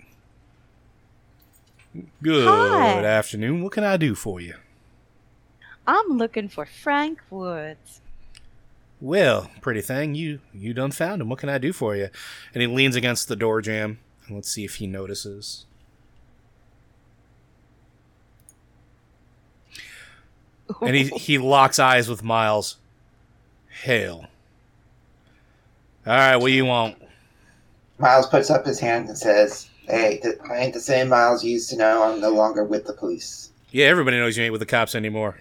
Good 2.22 2.48
Hi. 2.48 3.04
afternoon. 3.04 3.64
What 3.64 3.72
can 3.72 3.84
I 3.84 3.98
do 3.98 4.16
for 4.16 4.40
you? 4.40 4.56
I'm 5.86 6.18
looking 6.18 6.50
for 6.50 6.66
Frank 6.66 7.20
Woods. 7.30 8.02
Well, 9.00 9.50
pretty 9.62 9.82
thing, 9.82 10.16
you 10.16 10.40
you 10.54 10.74
done 10.74 10.92
found 10.92 11.22
him. 11.22 11.30
What 11.30 11.40
can 11.40 11.50
I 11.50 11.58
do 11.60 11.72
for 11.72 11.96
you? 11.96 12.10
And 12.54 12.62
he 12.62 12.68
leans 12.68 12.96
against 12.96 13.28
the 13.28 13.36
door 13.36 13.62
jamb, 13.62 14.00
and 14.26 14.36
let's 14.36 14.50
see 14.50 14.66
if 14.66 14.76
he 14.76 14.88
notices. 14.88 15.66
And 20.82 20.96
he 20.96 21.06
he 21.10 21.38
locks 21.38 21.80
eyes 21.80 22.10
with 22.10 22.24
Miles. 22.24 22.78
Hell. 23.70 24.26
All 26.06 26.14
right, 26.14 26.36
what 26.38 26.48
do 26.48 26.54
you 26.54 26.66
want? 26.66 26.98
Miles 28.00 28.28
puts 28.28 28.50
up 28.50 28.66
his 28.66 28.80
hand 28.80 29.10
and 29.10 29.18
says, 29.18 29.70
Hey, 29.88 30.20
th- 30.22 30.36
I 30.50 30.58
ain't 30.58 30.74
the 30.74 30.80
same 30.82 31.10
Miles 31.10 31.44
you 31.44 31.52
used 31.52 31.70
to 31.70 31.78
know. 31.78 32.04
I'm 32.04 32.20
no 32.20 32.30
longer 32.30 32.64
with 32.64 32.86
the 32.86 32.94
police. 32.94 33.52
Yeah, 33.72 33.86
everybody 33.86 34.18
knows 34.18 34.38
you 34.38 34.44
ain't 34.44 34.52
with 34.52 34.60
the 34.60 34.66
cops 34.66 34.96
anymore. 34.96 35.40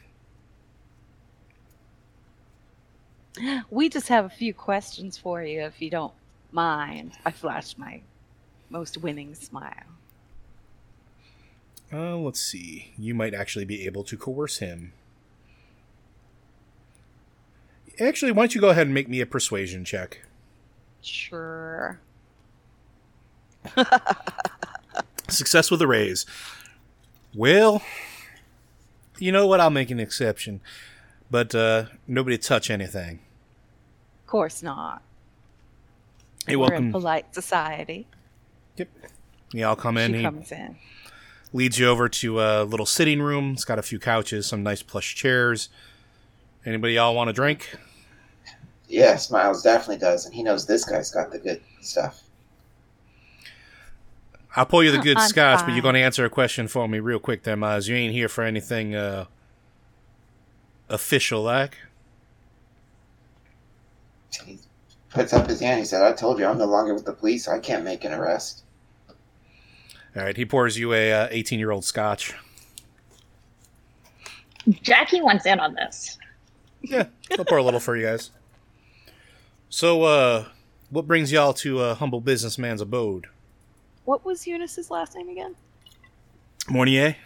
We 3.70 3.88
just 3.88 4.08
have 4.08 4.24
a 4.24 4.30
few 4.30 4.54
questions 4.54 5.18
for 5.18 5.42
you, 5.42 5.62
if 5.62 5.82
you 5.82 5.90
don't 5.90 6.14
mind. 6.52 7.12
I 7.24 7.30
flashed 7.32 7.78
my 7.78 8.00
most 8.70 8.96
winning 8.98 9.34
smile. 9.34 9.72
Uh, 11.92 12.16
let's 12.16 12.40
see. 12.40 12.92
You 12.98 13.14
might 13.14 13.34
actually 13.34 13.64
be 13.64 13.84
able 13.84 14.04
to 14.04 14.16
coerce 14.16 14.58
him. 14.58 14.92
Actually, 18.00 18.32
why 18.32 18.42
don't 18.42 18.54
you 18.54 18.60
go 18.60 18.70
ahead 18.70 18.86
and 18.86 18.94
make 18.94 19.08
me 19.08 19.20
a 19.20 19.26
persuasion 19.26 19.84
check? 19.84 20.22
Sure. 21.02 22.00
Success 25.28 25.70
with 25.70 25.82
a 25.82 25.86
raise. 25.86 26.24
Well, 27.34 27.82
you 29.18 29.32
know 29.32 29.46
what? 29.46 29.60
I'll 29.60 29.70
make 29.70 29.90
an 29.90 30.00
exception. 30.00 30.60
But 31.30 31.54
uh, 31.54 31.86
nobody 32.06 32.38
touch 32.38 32.70
anything. 32.70 33.18
Of 34.20 34.26
course 34.28 34.62
not. 34.62 35.02
Hey, 36.46 36.54
We're 36.56 36.66
in 36.66 36.70
welcome. 36.70 36.92
polite 36.92 37.34
society. 37.34 38.06
Yep. 38.76 38.88
Yeah, 39.52 39.68
I'll 39.68 39.76
come 39.76 39.96
in. 39.96 40.12
she 40.12 40.18
He 40.18 40.22
comes 40.24 40.52
in. 40.52 40.76
leads 41.52 41.78
you 41.78 41.88
over 41.88 42.08
to 42.08 42.40
a 42.40 42.62
little 42.64 42.86
sitting 42.86 43.20
room. 43.20 43.52
It's 43.54 43.64
got 43.64 43.78
a 43.78 43.82
few 43.82 43.98
couches, 43.98 44.46
some 44.46 44.62
nice 44.62 44.82
plush 44.82 45.14
chairs. 45.16 45.68
Anybody 46.64 46.94
y'all 46.94 47.14
want 47.14 47.30
a 47.30 47.32
drink? 47.32 47.74
Yes, 48.88 49.30
Miles 49.32 49.62
definitely 49.62 49.98
does, 49.98 50.26
and 50.26 50.34
he 50.34 50.44
knows 50.44 50.66
this 50.66 50.84
guy's 50.84 51.10
got 51.10 51.32
the 51.32 51.38
good 51.40 51.60
stuff. 51.80 52.22
I'll 54.56 54.64
pour 54.64 54.82
you 54.82 54.90
the 54.90 54.98
good 54.98 55.18
I'm 55.18 55.28
scotch, 55.28 55.66
but 55.66 55.74
you're 55.74 55.82
going 55.82 55.96
to 55.96 56.00
answer 56.00 56.24
a 56.24 56.30
question 56.30 56.66
for 56.66 56.88
me 56.88 56.98
real 56.98 57.18
quick 57.18 57.42
there, 57.42 57.56
Miles. 57.56 57.88
You 57.88 57.94
ain't 57.94 58.14
here 58.14 58.28
for 58.28 58.42
anything 58.42 58.94
uh, 58.94 59.26
official 60.88 61.42
like. 61.42 61.76
He 64.44 64.58
puts 65.10 65.34
up 65.34 65.46
his 65.46 65.60
hand. 65.60 65.78
He 65.78 65.84
said, 65.84 66.02
"I 66.02 66.12
told 66.12 66.38
you, 66.38 66.46
I'm 66.46 66.56
no 66.56 66.64
longer 66.64 66.94
with 66.94 67.04
the 67.04 67.12
police. 67.12 67.48
I 67.48 67.58
can't 67.58 67.84
make 67.84 68.04
an 68.04 68.12
arrest." 68.12 68.64
All 70.16 70.22
right, 70.22 70.36
he 70.36 70.46
pours 70.46 70.78
you 70.78 70.94
a 70.94 71.28
18 71.30 71.58
year 71.58 71.70
old 71.70 71.84
scotch. 71.84 72.34
Jackie 74.82 75.20
wants 75.20 75.44
in 75.44 75.60
on 75.60 75.74
this. 75.74 76.18
Yeah, 76.80 77.06
I'll 77.38 77.44
pour 77.44 77.58
a 77.58 77.62
little 77.62 77.80
for 77.80 77.96
you 77.96 78.06
guys. 78.06 78.30
So, 79.68 80.04
uh, 80.04 80.46
what 80.88 81.06
brings 81.06 81.30
y'all 81.30 81.52
to 81.54 81.82
a 81.82 81.94
humble 81.94 82.20
businessman's 82.20 82.80
abode? 82.80 83.26
What 84.06 84.24
was 84.24 84.46
Eunice's 84.46 84.88
last 84.88 85.16
name 85.16 85.28
again? 85.28 85.56
Mornier? 86.68 87.16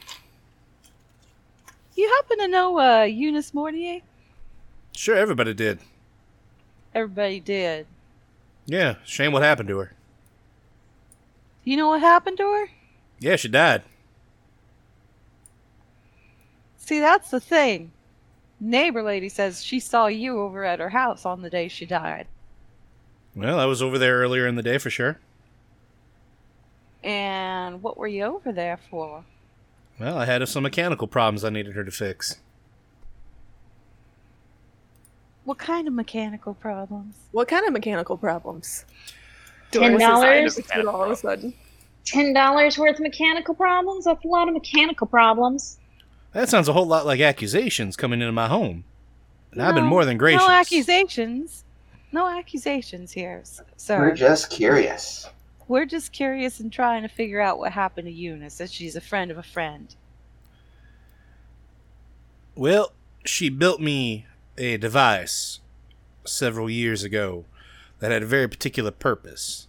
You 1.94 2.08
happen 2.16 2.38
to 2.38 2.48
know 2.48 2.78
uh, 2.80 3.02
Eunice 3.02 3.52
Mortier? 3.52 4.00
Sure, 4.96 5.14
everybody 5.14 5.52
did. 5.52 5.78
Everybody 6.94 7.38
did. 7.38 7.86
Yeah, 8.64 8.94
shame 9.04 9.32
what 9.32 9.42
happened 9.42 9.68
to 9.68 9.78
her. 9.78 9.92
You 11.64 11.76
know 11.76 11.88
what 11.88 12.00
happened 12.00 12.38
to 12.38 12.50
her? 12.50 12.70
Yeah, 13.18 13.36
she 13.36 13.48
died. 13.48 13.82
See, 16.78 16.98
that's 16.98 17.30
the 17.30 17.40
thing. 17.40 17.92
Neighbor 18.58 19.02
lady 19.02 19.28
says 19.28 19.62
she 19.62 19.80
saw 19.80 20.06
you 20.06 20.40
over 20.40 20.64
at 20.64 20.80
her 20.80 20.90
house 20.90 21.26
on 21.26 21.42
the 21.42 21.50
day 21.50 21.68
she 21.68 21.84
died. 21.84 22.26
Well, 23.34 23.60
I 23.60 23.66
was 23.66 23.82
over 23.82 23.98
there 23.98 24.16
earlier 24.16 24.46
in 24.46 24.54
the 24.54 24.62
day 24.62 24.78
for 24.78 24.88
sure. 24.88 25.18
And 27.02 27.82
what 27.82 27.96
were 27.96 28.06
you 28.06 28.24
over 28.24 28.52
there 28.52 28.78
for? 28.90 29.24
Well, 29.98 30.18
I 30.18 30.24
had 30.24 30.46
some 30.48 30.62
mechanical 30.62 31.06
problems 31.06 31.44
I 31.44 31.50
needed 31.50 31.74
her 31.74 31.84
to 31.84 31.90
fix. 31.90 32.36
What 35.44 35.58
kind 35.58 35.88
of 35.88 35.94
mechanical 35.94 36.54
problems? 36.54 37.14
What 37.32 37.48
kind 37.48 37.66
of 37.66 37.72
mechanical 37.72 38.16
problems? 38.16 38.84
Ten 39.72 39.98
dollars. 39.98 40.58
all 40.86 41.04
of 41.04 41.10
a 41.10 41.16
sudden. 41.16 41.54
Ten 42.04 42.32
dollars 42.32 42.78
worth 42.78 42.96
of 42.96 43.00
mechanical 43.00 43.54
problems? 43.54 44.04
That's 44.04 44.24
a 44.24 44.28
lot 44.28 44.48
of 44.48 44.54
mechanical 44.54 45.06
problems. 45.06 45.78
That 46.32 46.48
sounds 46.48 46.68
a 46.68 46.72
whole 46.72 46.86
lot 46.86 47.06
like 47.06 47.20
accusations 47.20 47.96
coming 47.96 48.20
into 48.20 48.32
my 48.32 48.48
home. 48.48 48.84
And 49.52 49.62
I've 49.62 49.74
been 49.74 49.84
more 49.84 50.04
than 50.04 50.16
gracious. 50.16 50.46
No 50.46 50.50
accusations. 50.50 51.64
No 52.12 52.28
accusations 52.28 53.12
here, 53.12 53.42
sir. 53.76 53.98
We're 53.98 54.14
just 54.14 54.50
curious. 54.50 55.28
We're 55.70 55.86
just 55.86 56.10
curious 56.10 56.58
and 56.58 56.72
trying 56.72 57.02
to 57.02 57.08
figure 57.08 57.40
out 57.40 57.60
what 57.60 57.70
happened 57.70 58.08
to 58.08 58.12
Eunice, 58.12 58.60
as 58.60 58.72
she's 58.72 58.96
a 58.96 59.00
friend 59.00 59.30
of 59.30 59.38
a 59.38 59.42
friend. 59.44 59.94
Well, 62.56 62.90
she 63.24 63.50
built 63.50 63.80
me 63.80 64.26
a 64.58 64.78
device 64.78 65.60
several 66.24 66.68
years 66.68 67.04
ago 67.04 67.44
that 68.00 68.10
had 68.10 68.24
a 68.24 68.26
very 68.26 68.48
particular 68.48 68.90
purpose. 68.90 69.68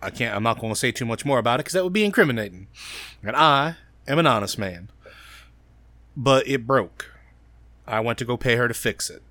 I 0.00 0.08
can't. 0.08 0.34
I'm 0.34 0.42
not 0.42 0.58
going 0.58 0.72
to 0.72 0.78
say 0.78 0.90
too 0.90 1.04
much 1.04 1.26
more 1.26 1.38
about 1.38 1.60
it 1.60 1.64
because 1.64 1.74
that 1.74 1.84
would 1.84 1.92
be 1.92 2.06
incriminating. 2.06 2.68
And 3.22 3.36
I 3.36 3.76
am 4.08 4.18
an 4.18 4.26
honest 4.26 4.58
man. 4.58 4.88
But 6.16 6.48
it 6.48 6.66
broke. 6.66 7.12
I 7.86 8.00
went 8.00 8.18
to 8.20 8.24
go 8.24 8.38
pay 8.38 8.56
her 8.56 8.68
to 8.68 8.72
fix 8.72 9.10
it. 9.10 9.22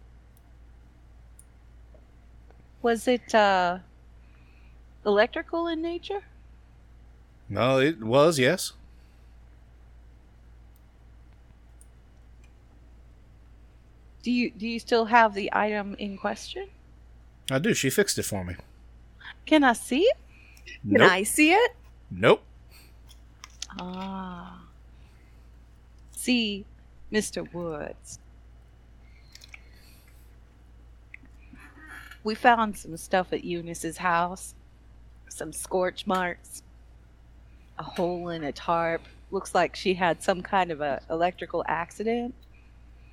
Was 2.83 3.07
it 3.07 3.33
uh, 3.33 3.79
electrical 5.09 5.67
in 5.67 5.81
nature? 5.81 6.21
No, 7.49 7.79
it 7.79 8.01
was 8.03 8.37
yes. 8.37 8.73
Do 14.21 14.31
you 14.31 14.51
do 14.51 14.67
you 14.67 14.79
still 14.79 15.05
have 15.05 15.33
the 15.33 15.49
item 15.51 15.95
in 15.97 16.17
question? 16.17 16.67
I 17.49 17.57
do. 17.57 17.73
She 17.73 17.89
fixed 17.89 18.19
it 18.19 18.23
for 18.23 18.43
me. 18.43 18.55
Can 19.45 19.63
I 19.63 19.73
see 19.73 20.01
it? 20.01 20.17
Can 20.83 21.01
nope. 21.01 21.11
I 21.11 21.23
see 21.23 21.51
it? 21.51 21.71
Nope. 22.11 22.43
Ah. 23.79 24.61
See, 26.11 26.65
Mr. 27.11 27.51
Woods. 27.53 28.19
We 32.23 32.35
found 32.35 32.77
some 32.77 32.97
stuff 32.97 33.31
at 33.33 33.43
Eunice's 33.43 33.97
house. 33.97 34.53
Some 35.29 35.53
scorch 35.53 36.05
marks. 36.07 36.63
A 37.77 37.83
hole 37.83 38.29
in 38.29 38.43
a 38.43 38.51
tarp. 38.51 39.01
Looks 39.31 39.53
like 39.55 39.75
she 39.75 39.93
had 39.93 40.21
some 40.21 40.41
kind 40.41 40.71
of 40.71 40.81
a 40.81 41.01
electrical 41.09 41.63
accident. 41.67 42.33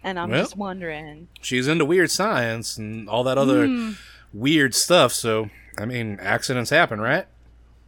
And 0.02 0.18
I'm 0.18 0.30
Well. 0.30 0.42
just 0.42 0.56
wondering. 0.56 1.28
She's 1.40 1.68
into 1.68 1.84
weird 1.84 2.10
science 2.10 2.76
and 2.76 3.08
all 3.08 3.24
that 3.24 3.38
other 3.38 3.66
Hmm, 3.66 3.92
weird 4.32 4.74
stuff. 4.74 5.12
So, 5.12 5.50
I 5.78 5.84
mean, 5.84 6.18
accidents 6.20 6.70
happen, 6.70 7.00
right? 7.00 7.26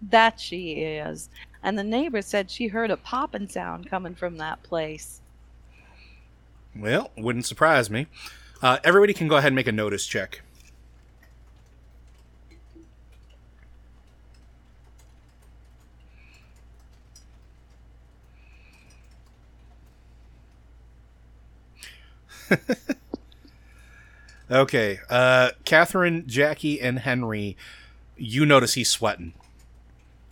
that 0.01 0.39
she 0.39 0.75
is. 0.75 1.29
And 1.61 1.77
the 1.77 1.83
neighbor 1.83 2.23
said 2.23 2.53
she 2.53 2.69
heard 2.69 2.93
a 2.93 2.97
popping 2.97 3.49
sound 3.49 3.91
coming 3.91 4.15
from 4.15 4.37
that 4.37 4.63
place. 4.63 5.21
Well, 6.77 7.11
wouldn't 7.17 7.47
surprise 7.47 7.91
me. 7.91 8.07
Uh, 8.63 8.79
everybody 8.85 9.13
can 9.13 9.27
go 9.27 9.37
ahead 9.39 9.49
and 9.49 9.57
make 9.57 9.67
a 9.67 9.73
notice 9.73 10.07
check. 10.07 10.43
okay, 24.51 25.01
uh, 25.09 25.51
Catherine, 25.65 26.25
Jackie, 26.27 26.81
and 26.81 27.01
Henry, 27.01 27.57
you 28.17 28.47
notice 28.47 28.75
he's 28.75 28.91
sweating. 28.91 29.35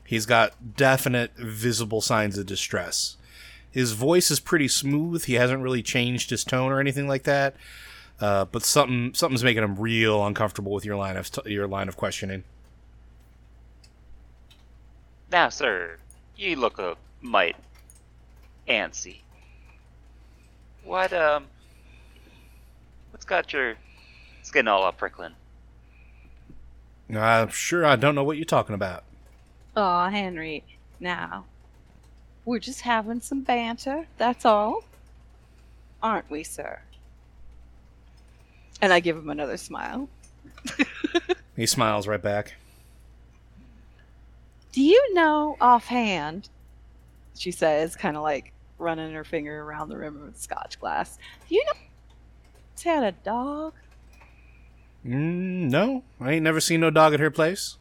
He's 0.05 0.27
got 0.27 0.77
definite 0.77 1.33
visible 1.37 2.01
signs 2.01 2.39
of 2.39 2.47
distress. 2.47 3.17
His 3.71 3.93
voice 3.93 4.31
is 4.31 4.41
pretty 4.41 4.69
smooth. 4.69 5.25
He 5.25 5.35
hasn't 5.35 5.63
really 5.63 5.83
changed 5.83 6.31
his 6.31 6.45
tone 6.45 6.73
or 6.73 6.81
anything 6.81 7.09
like 7.09 7.25
that. 7.25 7.57
Uh, 8.19 8.47
but 8.47 8.63
something 8.63 9.13
something's 9.13 9.45
making 9.45 9.63
him 9.63 9.77
real 9.77 10.25
uncomfortable 10.25 10.73
with 10.73 10.87
your 10.87 10.97
line 10.97 11.19
of 11.19 11.31
t- 11.31 11.51
your 11.51 11.67
line 11.67 11.87
of 11.87 11.97
questioning. 11.97 12.45
Now, 15.31 15.51
sir, 15.51 15.99
you 16.37 16.57
look 16.57 16.79
a 16.79 16.97
mite 17.21 17.57
antsy. 18.69 19.19
What, 20.85 21.13
um, 21.13 21.47
what's 23.11 23.25
got 23.25 23.53
your 23.53 23.75
skin 24.43 24.69
all 24.69 24.85
up 24.85 24.99
prickling? 24.99 25.33
I'm 27.11 27.49
uh, 27.49 27.49
sure 27.49 27.85
I 27.85 27.97
don't 27.97 28.15
know 28.15 28.25
what 28.25 28.37
you're 28.37 28.45
talking 28.45 28.75
about. 28.75 29.05
Aw, 29.77 30.11
Henry, 30.11 30.65
now. 30.99 31.45
We're 32.45 32.59
just 32.59 32.81
having 32.81 33.21
some 33.21 33.43
banter, 33.43 34.07
that's 34.19 34.45
all. 34.45 34.85
Aren't 36.03 36.31
we, 36.31 36.45
sir? 36.45 36.81
And 38.81 38.93
I 38.93 39.01
give 39.01 39.17
him 39.17 39.31
another 39.31 39.57
smile. 39.57 40.09
He 41.57 41.65
smiles 41.65 42.07
right 42.07 42.21
back. 42.21 42.55
Do 44.73 44.83
you 44.83 45.15
know 45.15 45.57
offhand, 45.59 46.51
she 47.35 47.51
says, 47.51 47.97
kind 47.97 48.15
of 48.15 48.23
like 48.23 48.53
running 48.79 49.13
her 49.15 49.25
finger 49.25 49.63
around 49.63 49.89
the 49.89 49.97
rim 49.97 50.23
of 50.23 50.35
the 50.35 50.39
scotch 50.39 50.79
glass, 50.79 51.17
do 51.49 51.55
you 51.55 51.65
know 51.65 51.81
it's 52.77 52.83
had 52.83 53.05
a 53.05 53.13
dog? 53.13 53.73
Mm, 55.03 55.71
no, 55.71 56.03
I 56.21 56.33
ain't 56.33 56.43
never 56.43 56.61
seen 56.61 56.81
no 56.81 56.91
dog 56.91 57.15
at 57.15 57.21
her 57.21 57.31
place. 57.31 57.79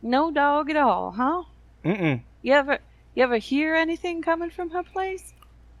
No 0.00 0.30
dog 0.30 0.70
at 0.70 0.76
all, 0.76 1.10
huh? 1.10 1.42
Mm-mm. 1.84 2.22
You 2.40 2.52
ever 2.52 2.78
you 3.16 3.24
ever 3.24 3.38
hear 3.38 3.74
anything 3.74 4.22
coming 4.22 4.50
from 4.50 4.70
her 4.70 4.84
place? 4.84 5.34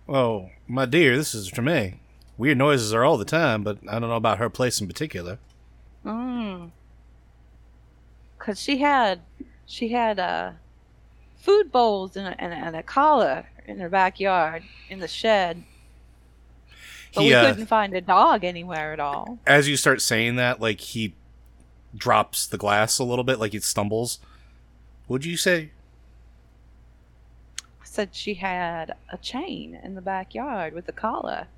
Oh, 0.08 0.50
my 0.66 0.86
dear, 0.86 1.16
this 1.16 1.36
is 1.36 1.52
Treme. 1.52 1.98
Weird 2.36 2.58
noises 2.58 2.92
are 2.92 3.04
all 3.04 3.16
the 3.16 3.24
time, 3.24 3.62
but 3.62 3.78
I 3.88 4.00
don't 4.00 4.10
know 4.10 4.16
about 4.16 4.38
her 4.38 4.50
place 4.50 4.80
in 4.80 4.88
particular. 4.88 5.38
Mm. 6.04 6.72
Cause 8.40 8.58
she 8.58 8.78
had, 8.78 9.20
she 9.66 9.90
had 9.90 10.18
uh, 10.18 10.50
food 11.36 11.70
bowls 11.70 12.16
and 12.16 12.26
a, 12.26 12.40
and, 12.42 12.52
a, 12.52 12.56
and 12.56 12.74
a 12.74 12.82
collar 12.82 13.46
in 13.68 13.78
her 13.78 13.88
backyard 13.88 14.64
in 14.90 14.98
the 14.98 15.06
shed. 15.06 15.62
But 17.14 17.22
He, 17.22 17.28
we 17.28 17.34
uh, 17.34 17.50
couldn't 17.50 17.66
find 17.66 17.94
a 17.94 18.00
dog 18.00 18.44
anywhere 18.44 18.92
at 18.92 19.00
all. 19.00 19.38
As 19.46 19.68
you 19.68 19.76
start 19.76 20.00
saying 20.00 20.36
that, 20.36 20.60
like 20.60 20.80
he 20.80 21.14
drops 21.94 22.46
the 22.46 22.58
glass 22.58 22.98
a 22.98 23.04
little 23.04 23.24
bit, 23.24 23.38
like 23.38 23.52
he 23.52 23.60
stumbles. 23.60 24.18
What'd 25.06 25.26
you 25.26 25.36
say? 25.36 25.70
I 27.60 27.84
said 27.84 28.10
she 28.12 28.34
had 28.34 28.94
a 29.10 29.18
chain 29.18 29.78
in 29.82 29.94
the 29.94 30.00
backyard 30.00 30.72
with 30.74 30.88
a 30.88 30.92
collar 30.92 31.48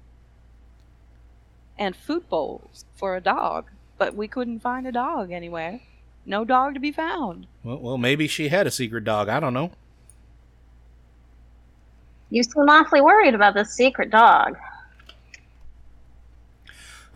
and 1.79 1.95
food 1.95 2.29
bowls 2.29 2.85
for 2.97 3.17
a 3.17 3.21
dog, 3.21 3.67
but 3.99 4.15
we 4.15 4.29
couldn't 4.29 4.61
find 4.61 4.87
a 4.87 4.93
dog 4.93 5.31
anywhere. 5.31 5.81
No 6.27 6.45
dog 6.45 6.75
to 6.75 6.81
be 6.81 6.93
found. 6.93 7.47
Well, 7.63 7.79
well, 7.79 7.99
maybe 7.99 8.27
she 8.27 8.49
had 8.49 8.67
a 8.67 8.71
secret 8.71 9.05
dog. 9.05 9.29
I 9.29 9.41
don't 9.41 9.55
know. 9.55 9.73
You 12.31 12.43
seem 12.43 12.69
awfully 12.69 13.01
worried 13.01 13.35
about 13.35 13.55
this 13.55 13.73
secret 13.73 14.11
dog. 14.11 14.57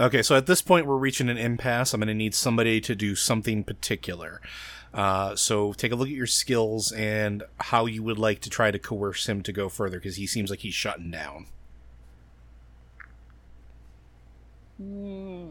Okay, 0.00 0.22
so 0.22 0.36
at 0.36 0.46
this 0.46 0.62
point 0.62 0.86
we're 0.86 0.96
reaching 0.96 1.28
an 1.28 1.36
impasse. 1.38 1.92
I'm 1.92 2.00
going 2.00 2.08
to 2.08 2.14
need 2.14 2.34
somebody 2.34 2.80
to 2.82 2.94
do 2.94 3.16
something 3.16 3.64
particular. 3.64 4.40
Uh, 4.94 5.34
so 5.34 5.72
take 5.72 5.90
a 5.90 5.96
look 5.96 6.08
at 6.08 6.14
your 6.14 6.26
skills 6.26 6.92
and 6.92 7.42
how 7.58 7.86
you 7.86 8.02
would 8.02 8.18
like 8.18 8.40
to 8.40 8.50
try 8.50 8.70
to 8.70 8.78
coerce 8.78 9.28
him 9.28 9.42
to 9.42 9.52
go 9.52 9.68
further 9.68 9.98
because 9.98 10.16
he 10.16 10.26
seems 10.26 10.50
like 10.50 10.60
he's 10.60 10.74
shutting 10.74 11.10
down. 11.10 11.46
Hmm. 14.76 15.48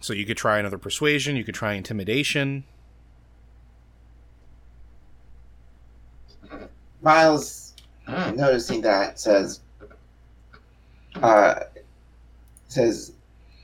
So 0.00 0.12
you 0.12 0.26
could 0.26 0.36
try 0.36 0.58
another 0.58 0.76
persuasion. 0.76 1.34
You 1.34 1.44
could 1.44 1.54
try 1.54 1.72
intimidation. 1.72 2.64
Miles, 7.00 7.63
noticing 8.06 8.80
that, 8.82 9.18
says, 9.18 9.60
uh, 11.16 11.60
says, 12.68 13.12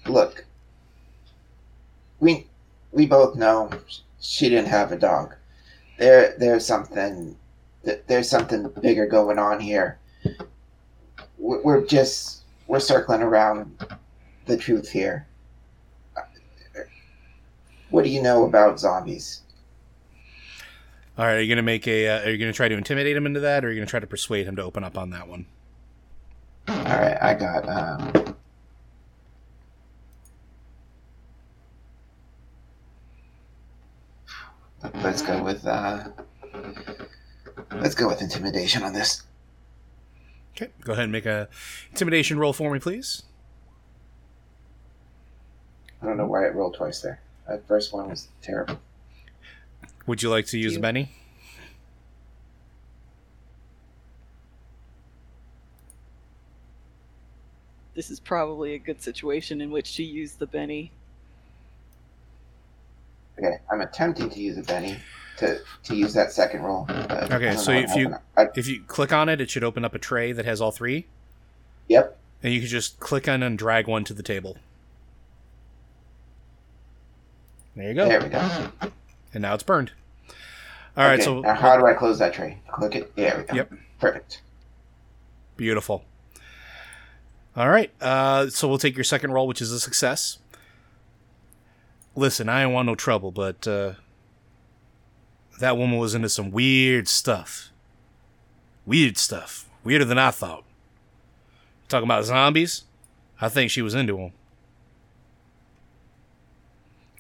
look, 0.07 0.45
we 2.21 2.47
we 2.93 3.07
both 3.07 3.37
know 3.37 3.71
she 4.21 4.49
didn't 4.49 4.69
have 4.69 4.93
a 4.93 4.99
dog. 4.99 5.35
There 5.99 6.35
there's 6.39 6.65
something 6.67 7.37
there's 8.07 8.29
something 8.29 8.69
bigger 8.81 9.07
going 9.07 9.39
on 9.39 9.61
here. 9.61 9.99
We're 11.39 11.63
we're 11.63 11.87
just 11.87 12.43
we're 12.67 12.81
circling 12.81 13.23
around 13.23 13.85
the 14.47 14.57
truth 14.57 14.91
here. 14.91 15.27
What 17.91 18.05
do 18.05 18.11
you 18.11 18.23
know 18.23 18.45
about 18.45 18.79
zombies? 18.79 19.43
All 21.21 21.27
right, 21.27 21.35
are 21.35 21.41
you 21.43 21.49
going 21.49 21.57
to 21.57 21.63
make 21.63 21.87
a? 21.87 22.09
Uh, 22.09 22.23
are 22.23 22.31
you 22.31 22.39
to 22.47 22.53
try 22.55 22.67
to 22.67 22.75
intimidate 22.75 23.15
him 23.15 23.27
into 23.27 23.41
that, 23.41 23.63
or 23.63 23.69
are 23.69 23.71
you 23.71 23.77
going 23.77 23.87
to 23.87 23.91
try 23.91 24.01
to 24.01 24.07
persuade 24.07 24.47
him 24.47 24.57
to 24.57 24.63
open 24.63 24.83
up 24.83 24.97
on 24.97 25.11
that 25.11 25.29
one? 25.29 25.45
All 26.67 26.77
right, 26.77 27.19
I 27.21 27.35
got. 27.35 27.69
Um, 27.69 28.37
let's 35.03 35.21
go 35.21 35.45
with. 35.45 35.67
Uh, 35.67 36.09
let's 37.73 37.95
go 37.95 38.09
with 38.09 38.23
intimidation 38.23 38.83
on 38.83 38.95
this. 38.95 39.25
Okay, 40.57 40.71
go 40.81 40.95
ahead 40.95 41.05
and 41.05 41.13
make 41.13 41.27
a 41.27 41.51
intimidation 41.91 42.39
roll 42.39 42.55
for 42.55 42.73
me, 42.73 42.79
please. 42.79 43.25
I 46.01 46.07
don't 46.07 46.17
know 46.17 46.25
why 46.25 46.47
it 46.47 46.55
rolled 46.55 46.77
twice 46.77 47.03
there. 47.03 47.21
That 47.47 47.69
first 47.69 47.93
one 47.93 48.09
was 48.09 48.29
terrible. 48.41 48.81
Would 50.07 50.23
you 50.23 50.31
like 50.31 50.47
to 50.47 50.59
use 50.59 50.75
you- 50.75 50.81
Benny? 50.81 51.11
This 57.95 58.11
is 58.11 58.21
probably 58.21 58.75
a 58.75 58.79
good 58.79 59.03
situation 59.03 59.61
in 59.61 59.71
which 59.71 59.97
to 59.97 60.03
use 60.03 60.33
the 60.33 60.47
Benny. 60.47 60.93
Okay, 63.39 63.59
I'm 63.71 63.81
attempting 63.81 64.31
to 64.31 64.41
use 64.41 64.59
a 64.59 64.63
Benny 64.63 64.97
to 65.39 65.61
to 65.85 65.95
use 65.95 66.15
that 66.15 66.33
second 66.33 66.63
roll. 66.63 66.87
Okay, 66.91 67.57
so 67.57 67.73
if 67.73 67.95
you- 67.97 68.15
I, 68.37 68.49
If 68.55 68.69
you 68.69 68.83
click 68.87 69.13
on 69.13 69.29
it, 69.29 69.41
it 69.41 69.51
should 69.51 69.65
open 69.65 69.85
up 69.85 69.95
a 69.95 69.99
tray 69.99 70.33
that 70.33 70.45
has 70.45 70.61
all 70.61 70.71
three, 70.71 71.07
yep. 71.89 72.19
and 72.43 72.53
you 72.53 72.61
can 72.61 72.69
just 72.69 73.01
click 73.01 73.29
on 73.29 73.43
and 73.43 73.59
drag 73.59 73.87
one 73.87 74.05
to 74.05 74.15
the 74.15 74.23
table. 74.23 74.57
There 77.77 77.89
you 77.89 77.95
go. 77.95 78.09
There 78.09 78.23
we 78.23 78.29
go. 78.29 78.93
And 79.33 79.43
now 79.43 79.55
it's 79.55 79.63
burned. 79.63 79.93
All 80.97 81.05
right, 81.07 81.15
Okay, 81.15 81.23
so 81.25 81.41
now 81.41 81.55
how 81.55 81.77
do 81.77 81.87
I 81.87 81.95
close 81.95 82.19
that 82.19 82.35
tray? 82.35 82.59
Click 82.69 82.97
it. 82.97 83.15
There 83.17 83.39
we 83.39 83.45
go. 83.45 83.55
Yep. 83.55 83.73
Perfect. 84.01 84.43
Beautiful. 85.57 86.05
All 87.57 87.69
right. 87.69 87.91
Uh, 88.01 88.49
so 88.49 88.69
we'll 88.69 88.79
take 88.79 88.97
your 88.97 89.05
second 89.05 89.33
roll, 89.33 89.47
which 89.47 89.61
is 89.61 89.71
a 89.73 89.79
success. 89.81 90.39
Listen, 92.17 92.49
I 92.49 92.63
ain't 92.65 92.73
want 92.73 92.87
no 92.87 92.95
trouble, 92.95 93.31
but 93.31 93.67
uh, 93.69 93.93
that 95.61 95.77
woman 95.77 95.99
was 95.99 96.15
into 96.15 96.29
some 96.29 96.51
weird 96.51 97.07
stuff. 97.09 97.71
Weird 98.85 99.17
stuff. 99.17 99.69
Weirder 99.85 100.05
than 100.07 100.19
I 100.19 100.31
thought. 100.31 100.65
Talking 101.89 102.05
about 102.07 102.25
zombies? 102.25 102.85
I 103.41 103.49
think 103.49 103.71
she 103.71 103.83
was 103.83 103.95
into 103.95 104.17
them. 104.17 104.33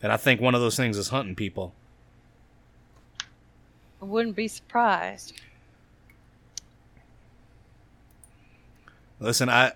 And 0.02 0.12
I 0.12 0.16
think 0.16 0.40
one 0.40 0.54
of 0.54 0.60
those 0.60 0.76
things 0.76 0.96
is 0.96 1.08
hunting 1.08 1.34
people. 1.34 1.74
I 4.00 4.04
wouldn't 4.04 4.36
be 4.36 4.48
surprised. 4.48 5.34
Listen, 9.18 9.48
I. 9.48 9.72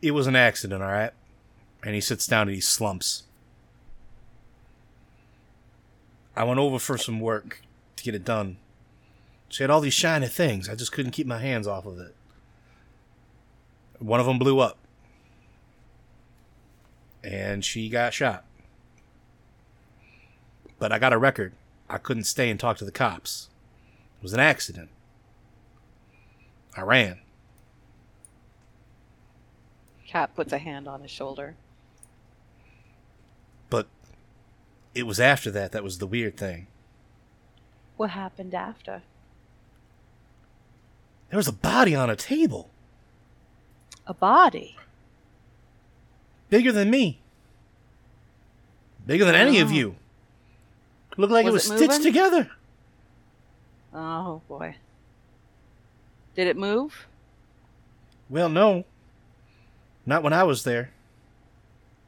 It 0.00 0.12
was 0.12 0.26
an 0.26 0.34
accident, 0.34 0.82
all 0.82 0.90
right? 0.90 1.12
And 1.84 1.94
he 1.94 2.00
sits 2.00 2.26
down 2.26 2.48
and 2.48 2.54
he 2.54 2.60
slumps. 2.60 3.24
I 6.34 6.44
went 6.44 6.58
over 6.58 6.78
for 6.78 6.96
some 6.96 7.20
work 7.20 7.60
to 7.96 8.04
get 8.04 8.14
it 8.14 8.24
done. 8.24 8.56
She 9.48 9.62
had 9.62 9.70
all 9.70 9.82
these 9.82 9.92
shiny 9.92 10.28
things. 10.28 10.68
I 10.68 10.74
just 10.74 10.92
couldn't 10.92 11.12
keep 11.12 11.26
my 11.26 11.38
hands 11.38 11.66
off 11.66 11.84
of 11.84 11.98
it. 11.98 12.14
One 13.98 14.18
of 14.18 14.26
them 14.26 14.38
blew 14.38 14.58
up. 14.58 14.78
And 17.22 17.64
she 17.64 17.88
got 17.90 18.14
shot. 18.14 18.44
But 20.82 20.90
I 20.90 20.98
got 20.98 21.12
a 21.12 21.16
record. 21.16 21.52
I 21.88 21.98
couldn't 21.98 22.24
stay 22.24 22.50
and 22.50 22.58
talk 22.58 22.76
to 22.78 22.84
the 22.84 22.90
cops. 22.90 23.48
It 24.18 24.22
was 24.24 24.32
an 24.32 24.40
accident. 24.40 24.88
I 26.76 26.80
ran. 26.80 27.20
Cat 30.08 30.34
puts 30.34 30.52
a 30.52 30.58
hand 30.58 30.88
on 30.88 31.02
his 31.02 31.10
shoulder. 31.12 31.54
But 33.70 33.86
it 34.92 35.04
was 35.04 35.20
after 35.20 35.52
that 35.52 35.70
that 35.70 35.84
was 35.84 35.98
the 35.98 36.06
weird 36.08 36.36
thing. 36.36 36.66
What 37.96 38.10
happened 38.10 38.52
after? 38.52 39.02
There 41.30 41.36
was 41.36 41.46
a 41.46 41.52
body 41.52 41.94
on 41.94 42.10
a 42.10 42.16
table, 42.16 42.70
A 44.04 44.14
body. 44.14 44.76
bigger 46.50 46.72
than 46.72 46.90
me, 46.90 47.20
bigger 49.06 49.24
than 49.24 49.36
any 49.36 49.60
of 49.60 49.68
Oh. 49.68 49.72
you. 49.74 49.96
Looked 51.16 51.32
like 51.32 51.46
it 51.46 51.52
was 51.52 51.68
Was 51.68 51.80
it 51.80 51.84
stitched 51.84 52.02
together. 52.02 52.50
Oh 53.94 54.40
boy. 54.48 54.76
Did 56.34 56.46
it 56.46 56.56
move? 56.56 57.06
Well, 58.30 58.48
no, 58.48 58.84
not 60.06 60.22
when 60.22 60.32
I 60.32 60.44
was 60.44 60.64
there. 60.64 60.90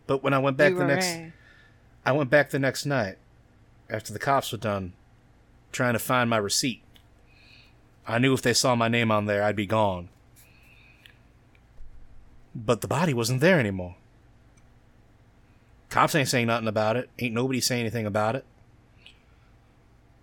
But 0.06 0.22
when 0.22 0.32
I 0.32 0.38
went 0.38 0.56
back 0.56 0.74
the 0.74 0.86
next, 0.86 1.06
right. 1.06 1.32
I 2.04 2.12
went 2.12 2.30
back 2.30 2.50
the 2.50 2.58
next 2.58 2.86
night 2.86 3.16
after 3.88 4.12
the 4.12 4.18
cops 4.18 4.52
were 4.52 4.58
done, 4.58 4.92
trying 5.72 5.94
to 5.94 5.98
find 5.98 6.28
my 6.28 6.36
receipt. 6.36 6.82
I 8.06 8.18
knew 8.18 8.34
if 8.34 8.42
they 8.42 8.52
saw 8.52 8.74
my 8.74 8.88
name 8.88 9.10
on 9.10 9.26
there, 9.26 9.42
I'd 9.42 9.56
be 9.56 9.66
gone. 9.66 10.08
But 12.54 12.82
the 12.82 12.88
body 12.88 13.14
wasn't 13.14 13.40
there 13.40 13.58
anymore. 13.58 13.96
Cops 15.88 16.14
ain't 16.14 16.28
saying 16.28 16.48
nothing 16.48 16.68
about 16.68 16.96
it. 16.96 17.08
Ain't 17.18 17.34
nobody 17.34 17.60
saying 17.60 17.80
anything 17.80 18.06
about 18.06 18.36
it. 18.36 18.44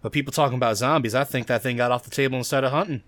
But 0.02 0.11
people 0.11 0.32
talking 0.32 0.57
about 0.57 0.78
zombies, 0.78 1.14
I 1.14 1.23
think 1.23 1.48
that 1.48 1.61
thing 1.61 1.78
got 1.78 1.91
off 1.91 2.03
the 2.03 2.10
table 2.10 2.36
and 2.36 2.45
started 2.45 2.69
hunting. 2.69 3.03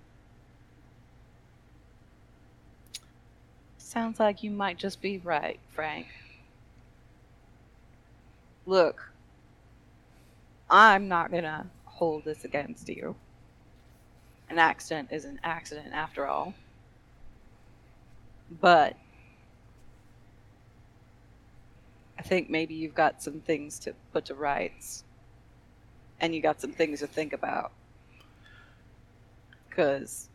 Sounds 3.78 4.20
like 4.20 4.44
you 4.44 4.52
might 4.52 4.78
just 4.78 5.02
be 5.02 5.20
right, 5.20 5.60
Frank. 5.70 6.08
Look, 8.66 9.12
I'm 10.70 11.08
not 11.08 11.32
gonna 11.32 11.68
hold 11.86 12.26
this 12.26 12.44
against 12.44 12.90
you. 12.90 13.16
An 14.50 14.58
accident 14.58 15.10
is 15.12 15.26
an 15.26 15.40
accident 15.44 15.94
after 15.94 16.28
all. 16.28 16.54
But 18.62 18.96
I 22.18 22.22
think 22.22 22.50
maybe 22.50 22.74
you've 22.74 22.96
got 22.96 23.22
some 23.22 23.42
things 23.42 23.80
to 23.80 23.94
put 24.12 24.26
to 24.26 24.36
rights. 24.36 25.04
And 26.24 26.34
you 26.34 26.42
got 26.42 26.62
some 26.62 26.72
things 26.72 27.02
to 27.02 27.08
think 27.08 27.34
about. 27.34 27.74
Because, 29.68 30.30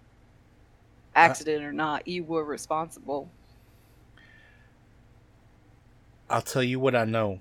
accident 1.17 1.65
or 1.65 1.73
not, 1.73 2.07
you 2.07 2.25
were 2.25 2.45
responsible. 2.45 3.31
I'll 6.29 6.43
tell 6.43 6.63
you 6.63 6.79
what 6.79 6.95
I 6.95 7.07
know, 7.07 7.41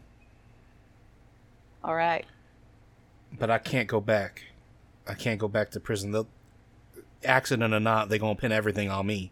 All 1.83 1.93
right. 1.93 2.25
but 3.37 3.51
I 3.51 3.57
can't 3.57 3.89
go 3.89 3.99
back. 3.99 4.43
I 5.05 5.13
can't 5.13 5.41
go 5.41 5.49
back 5.49 5.71
to 5.71 5.81
prison. 5.81 6.13
They'll, 6.13 6.29
accident 7.25 7.73
or 7.73 7.81
not, 7.81 8.07
they're 8.07 8.17
going 8.17 8.37
to 8.37 8.41
pin 8.41 8.53
everything 8.53 8.89
on 8.89 9.05
me. 9.07 9.31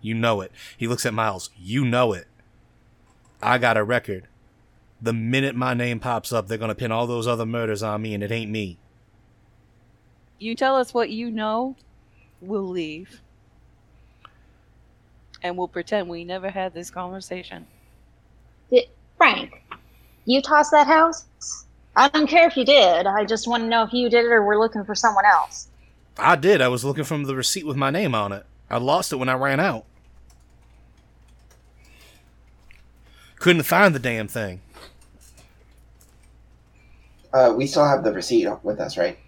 You 0.00 0.14
know 0.14 0.40
it. 0.40 0.52
He 0.76 0.86
looks 0.86 1.04
at 1.04 1.12
Miles. 1.12 1.50
You 1.58 1.84
know 1.84 2.12
it. 2.12 2.28
I 3.42 3.58
got 3.58 3.76
a 3.76 3.82
record. 3.82 4.28
The 5.02 5.12
minute 5.12 5.56
my 5.56 5.74
name 5.74 6.00
pops 6.00 6.32
up, 6.32 6.46
they're 6.46 6.58
going 6.58 6.68
to 6.68 6.74
pin 6.74 6.92
all 6.92 7.06
those 7.06 7.26
other 7.26 7.46
murders 7.46 7.82
on 7.82 8.02
me, 8.02 8.14
and 8.14 8.22
it 8.22 8.30
ain't 8.30 8.50
me. 8.50 8.78
You 10.38 10.54
tell 10.54 10.76
us 10.76 10.92
what 10.92 11.10
you 11.10 11.30
know, 11.30 11.76
we'll 12.40 12.68
leave. 12.68 13.20
And 15.42 15.56
we'll 15.56 15.68
pretend 15.68 16.08
we 16.08 16.24
never 16.24 16.50
had 16.50 16.74
this 16.74 16.90
conversation. 16.90 17.66
Frank, 19.16 19.62
you 20.24 20.40
tossed 20.40 20.70
that 20.70 20.86
house? 20.86 21.26
I 21.94 22.08
don't 22.08 22.26
care 22.26 22.46
if 22.48 22.56
you 22.56 22.64
did. 22.64 23.06
I 23.06 23.26
just 23.26 23.46
want 23.46 23.62
to 23.64 23.68
know 23.68 23.82
if 23.82 23.92
you 23.92 24.08
did 24.08 24.24
it 24.24 24.32
or 24.32 24.42
we're 24.42 24.58
looking 24.58 24.84
for 24.84 24.94
someone 24.94 25.26
else. 25.26 25.68
I 26.16 26.36
did. 26.36 26.62
I 26.62 26.68
was 26.68 26.84
looking 26.84 27.04
for 27.04 27.18
the 27.18 27.36
receipt 27.36 27.66
with 27.66 27.76
my 27.76 27.90
name 27.90 28.14
on 28.14 28.32
it. 28.32 28.46
I 28.70 28.78
lost 28.78 29.12
it 29.12 29.16
when 29.16 29.28
I 29.28 29.34
ran 29.34 29.60
out. 29.60 29.84
Couldn't 33.38 33.64
find 33.64 33.94
the 33.94 33.98
damn 33.98 34.28
thing. 34.28 34.60
Uh, 37.32 37.54
we 37.56 37.66
still 37.66 37.84
have 37.84 38.02
the 38.02 38.12
receipt 38.12 38.48
with 38.62 38.80
us, 38.80 38.96
right? 38.96 39.18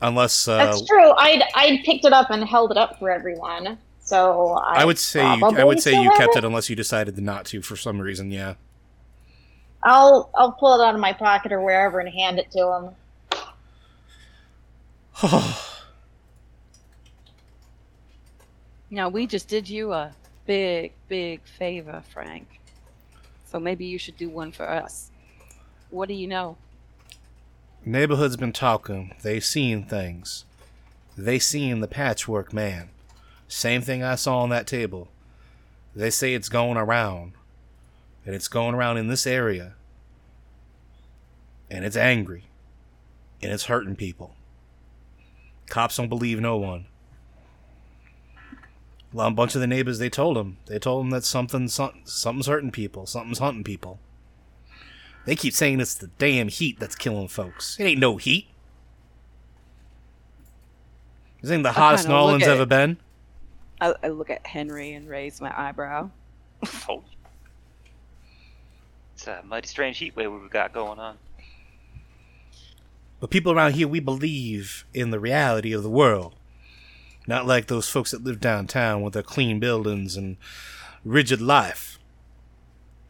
Unless 0.00 0.46
uh, 0.48 0.56
That's 0.58 0.86
true. 0.86 1.12
I'd 1.12 1.42
I'd 1.54 1.82
picked 1.84 2.04
it 2.04 2.12
up 2.12 2.30
and 2.30 2.44
held 2.44 2.70
it 2.70 2.76
up 2.76 2.98
for 2.98 3.10
everyone. 3.10 3.78
So 4.00 4.52
I, 4.52 4.82
I 4.82 4.84
would 4.84 4.98
say 4.98 5.20
you, 5.36 5.44
I 5.44 5.64
would 5.64 5.80
say 5.80 6.00
you 6.00 6.10
kept 6.10 6.36
it. 6.36 6.38
it 6.38 6.44
unless 6.44 6.70
you 6.70 6.76
decided 6.76 7.18
not 7.18 7.44
to 7.46 7.62
for 7.62 7.76
some 7.76 7.98
reason. 8.00 8.30
Yeah. 8.30 8.54
I'll 9.82 10.30
I'll 10.34 10.52
pull 10.52 10.80
it 10.80 10.84
out 10.84 10.94
of 10.94 11.00
my 11.00 11.12
pocket 11.12 11.52
or 11.52 11.60
wherever 11.62 11.98
and 11.98 12.08
hand 12.08 12.38
it 12.38 12.50
to 12.52 12.94
him. 15.22 15.52
Now, 18.90 19.08
we 19.08 19.26
just 19.26 19.48
did 19.48 19.68
you 19.68 19.92
a 19.92 20.12
big, 20.46 20.92
big 21.08 21.40
favor, 21.58 22.02
Frank. 22.12 22.60
So 23.56 23.60
maybe 23.60 23.86
you 23.86 23.98
should 23.98 24.18
do 24.18 24.28
one 24.28 24.52
for 24.52 24.68
us. 24.68 25.10
What 25.88 26.08
do 26.08 26.14
you 26.14 26.26
know? 26.26 26.58
Neighborhood's 27.86 28.36
been 28.36 28.52
talking. 28.52 29.14
They 29.22 29.40
seen 29.40 29.82
things. 29.82 30.44
They 31.16 31.38
seen 31.38 31.80
the 31.80 31.88
patchwork 31.88 32.52
man. 32.52 32.90
Same 33.48 33.80
thing 33.80 34.02
I 34.02 34.14
saw 34.16 34.40
on 34.40 34.50
that 34.50 34.66
table. 34.66 35.08
They 35.94 36.10
say 36.10 36.34
it's 36.34 36.50
going 36.50 36.76
around. 36.76 37.32
And 38.26 38.34
it's 38.34 38.46
going 38.46 38.74
around 38.74 38.98
in 38.98 39.08
this 39.08 39.26
area. 39.26 39.72
And 41.70 41.82
it's 41.82 41.96
angry. 41.96 42.44
And 43.42 43.54
it's 43.54 43.64
hurting 43.64 43.96
people. 43.96 44.34
Cops 45.70 45.96
don't 45.96 46.10
believe 46.10 46.40
no 46.40 46.58
one. 46.58 46.88
Well, 49.16 49.28
a 49.28 49.30
bunch 49.30 49.54
of 49.54 49.62
the 49.62 49.66
neighbors, 49.66 49.98
they 49.98 50.10
told 50.10 50.36
him. 50.36 50.58
They 50.66 50.78
told 50.78 51.06
him 51.06 51.10
that 51.10 51.24
something, 51.24 51.68
something's 51.68 52.46
hurting 52.46 52.70
people. 52.70 53.06
Something's 53.06 53.38
hunting 53.38 53.64
people. 53.64 53.98
They 55.24 55.34
keep 55.34 55.54
saying 55.54 55.80
it's 55.80 55.94
the 55.94 56.08
damn 56.18 56.48
heat 56.48 56.78
that's 56.78 56.94
killing 56.94 57.28
folks. 57.28 57.80
It 57.80 57.84
ain't 57.84 57.98
no 57.98 58.18
heat. 58.18 58.48
This 61.40 61.50
ain't 61.50 61.62
the 61.62 61.72
hottest 61.72 62.04
kinda 62.04 62.14
Nolan's 62.14 62.42
at 62.42 62.50
ever 62.50 62.66
been. 62.66 62.98
I, 63.80 63.94
I 64.02 64.08
look 64.08 64.28
at 64.28 64.46
Henry 64.46 64.92
and 64.92 65.08
raise 65.08 65.40
my 65.40 65.52
eyebrow. 65.56 66.10
Oh. 66.86 67.02
It's 69.14 69.26
a 69.26 69.42
mighty 69.46 69.66
strange 69.66 69.96
heat 69.96 70.14
wave 70.14 70.30
we've 70.30 70.50
got 70.50 70.74
going 70.74 70.98
on. 70.98 71.16
But 73.18 73.30
people 73.30 73.50
around 73.50 73.76
here, 73.76 73.88
we 73.88 73.98
believe 73.98 74.84
in 74.92 75.10
the 75.10 75.18
reality 75.18 75.72
of 75.72 75.82
the 75.82 75.88
world. 75.88 76.34
Not 77.26 77.46
like 77.46 77.66
those 77.66 77.88
folks 77.88 78.12
that 78.12 78.24
live 78.24 78.40
downtown 78.40 79.02
with 79.02 79.14
their 79.14 79.22
clean 79.22 79.58
buildings 79.58 80.16
and 80.16 80.36
rigid 81.04 81.40
life. 81.40 81.98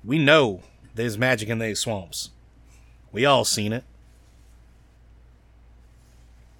We 0.04 0.18
know 0.18 0.62
there's 0.94 1.18
magic 1.18 1.48
in 1.48 1.58
these 1.58 1.80
swamps. 1.80 2.30
We 3.12 3.26
all 3.26 3.44
seen 3.44 3.72
it. 3.72 3.84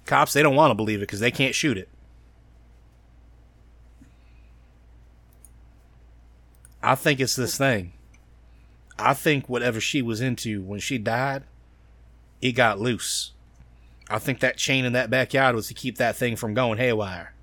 Cops, 0.05 0.33
they 0.33 0.43
don't 0.43 0.55
want 0.55 0.71
to 0.71 0.75
believe 0.75 0.99
it 0.99 1.01
because 1.01 1.19
they 1.19 1.31
can't 1.31 1.55
shoot 1.55 1.77
it. 1.77 1.89
I 6.81 6.95
think 6.95 7.19
it's 7.19 7.35
this 7.35 7.57
thing. 7.57 7.93
I 8.99 9.13
think 9.13 9.49
whatever 9.49 9.81
she 9.81 10.01
was 10.01 10.21
into 10.21 10.61
when 10.61 10.79
she 10.79 10.97
died, 10.97 11.43
it 12.41 12.53
got 12.53 12.79
loose. 12.79 13.33
I 14.09 14.19
think 14.19 14.39
that 14.39 14.57
chain 14.57 14.85
in 14.85 14.93
that 14.93 15.09
backyard 15.09 15.55
was 15.55 15.67
to 15.67 15.73
keep 15.73 15.97
that 15.97 16.15
thing 16.15 16.35
from 16.35 16.53
going 16.53 16.77
haywire. 16.77 17.33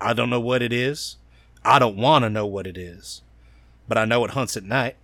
I 0.00 0.12
don't 0.12 0.30
know 0.30 0.40
what 0.40 0.62
it 0.62 0.72
is. 0.72 1.16
I 1.64 1.78
don't 1.78 1.96
want 1.96 2.24
to 2.24 2.30
know 2.30 2.46
what 2.46 2.66
it 2.66 2.76
is. 2.76 3.22
But 3.88 3.98
I 3.98 4.04
know 4.04 4.24
it 4.24 4.32
hunts 4.32 4.56
at 4.56 4.64
night. 4.64 4.96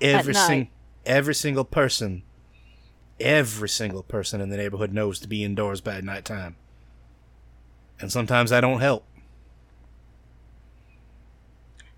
Every 0.00 0.32
night. 0.32 0.46
sing- 0.46 0.70
every 1.06 1.34
single 1.34 1.64
person 1.64 2.22
every 3.20 3.68
single 3.68 4.02
person 4.02 4.40
in 4.40 4.48
the 4.50 4.56
neighborhood 4.56 4.92
knows 4.92 5.18
to 5.20 5.28
be 5.28 5.44
indoors 5.44 5.80
by 5.80 6.00
nighttime. 6.00 6.56
And 8.00 8.10
sometimes 8.10 8.52
I 8.52 8.60
don't 8.60 8.80
help. 8.80 9.04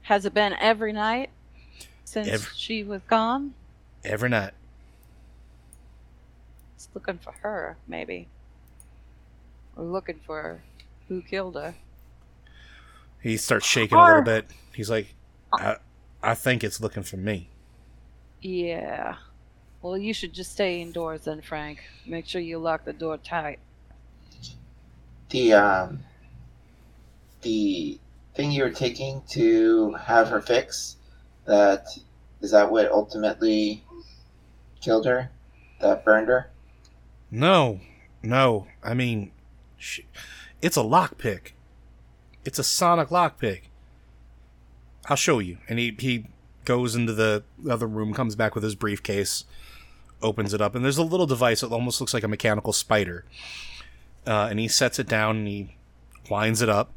Has 0.02 0.24
it 0.24 0.34
been 0.34 0.52
every 0.54 0.92
night 0.92 1.30
since 2.04 2.28
Every- 2.28 2.54
she 2.54 2.84
was 2.84 3.02
gone? 3.08 3.54
Every 4.04 4.28
night. 4.28 4.52
It's 6.76 6.88
looking 6.94 7.18
for 7.18 7.32
her, 7.42 7.76
maybe. 7.88 8.28
We're 9.74 9.84
looking 9.84 10.20
for 10.24 10.62
who 11.08 11.22
killed 11.22 11.54
her. 11.56 11.74
He 13.20 13.36
starts 13.36 13.66
shaking 13.66 13.98
a 13.98 14.04
little 14.04 14.22
bit. 14.22 14.46
He's 14.74 14.90
like, 14.90 15.14
I, 15.52 15.76
I 16.22 16.34
think 16.34 16.62
it's 16.62 16.80
looking 16.80 17.02
for 17.02 17.16
me. 17.16 17.50
Yeah. 18.40 19.16
Well, 19.82 19.96
you 19.96 20.12
should 20.12 20.32
just 20.32 20.52
stay 20.52 20.80
indoors 20.80 21.22
then, 21.24 21.40
Frank. 21.40 21.82
Make 22.06 22.26
sure 22.26 22.40
you 22.40 22.58
lock 22.58 22.84
the 22.84 22.92
door 22.92 23.18
tight. 23.18 23.58
The 25.30 25.52
um, 25.54 26.00
the 27.42 27.98
thing 28.34 28.52
you 28.52 28.62
were 28.62 28.70
taking 28.70 29.22
to 29.30 29.94
have 29.94 30.28
her 30.28 30.40
fix, 30.40 30.96
that 31.46 31.86
is 32.40 32.52
that 32.52 32.70
what 32.70 32.90
ultimately 32.90 33.82
killed 34.80 35.06
her? 35.06 35.30
That 35.80 36.04
burned 36.04 36.28
her? 36.28 36.50
No, 37.30 37.80
no. 38.22 38.66
I 38.82 38.94
mean, 38.94 39.32
sh 39.78 40.00
it's 40.66 40.76
a 40.76 40.80
lockpick. 40.80 41.52
It's 42.44 42.58
a 42.58 42.64
sonic 42.64 43.08
lockpick. 43.08 43.62
I'll 45.06 45.16
show 45.16 45.38
you. 45.38 45.58
And 45.68 45.78
he, 45.78 45.94
he 45.96 46.26
goes 46.64 46.96
into 46.96 47.12
the 47.12 47.44
other 47.70 47.86
room, 47.86 48.12
comes 48.12 48.34
back 48.34 48.56
with 48.56 48.64
his 48.64 48.74
briefcase, 48.74 49.44
opens 50.20 50.52
it 50.52 50.60
up, 50.60 50.74
and 50.74 50.84
there's 50.84 50.98
a 50.98 51.04
little 51.04 51.26
device 51.26 51.60
that 51.60 51.70
almost 51.70 52.00
looks 52.00 52.12
like 52.12 52.24
a 52.24 52.28
mechanical 52.28 52.72
spider. 52.72 53.24
Uh, 54.26 54.48
and 54.50 54.58
he 54.58 54.66
sets 54.66 54.98
it 54.98 55.06
down 55.06 55.36
and 55.36 55.46
he 55.46 55.76
winds 56.28 56.60
it 56.60 56.68
up 56.68 56.90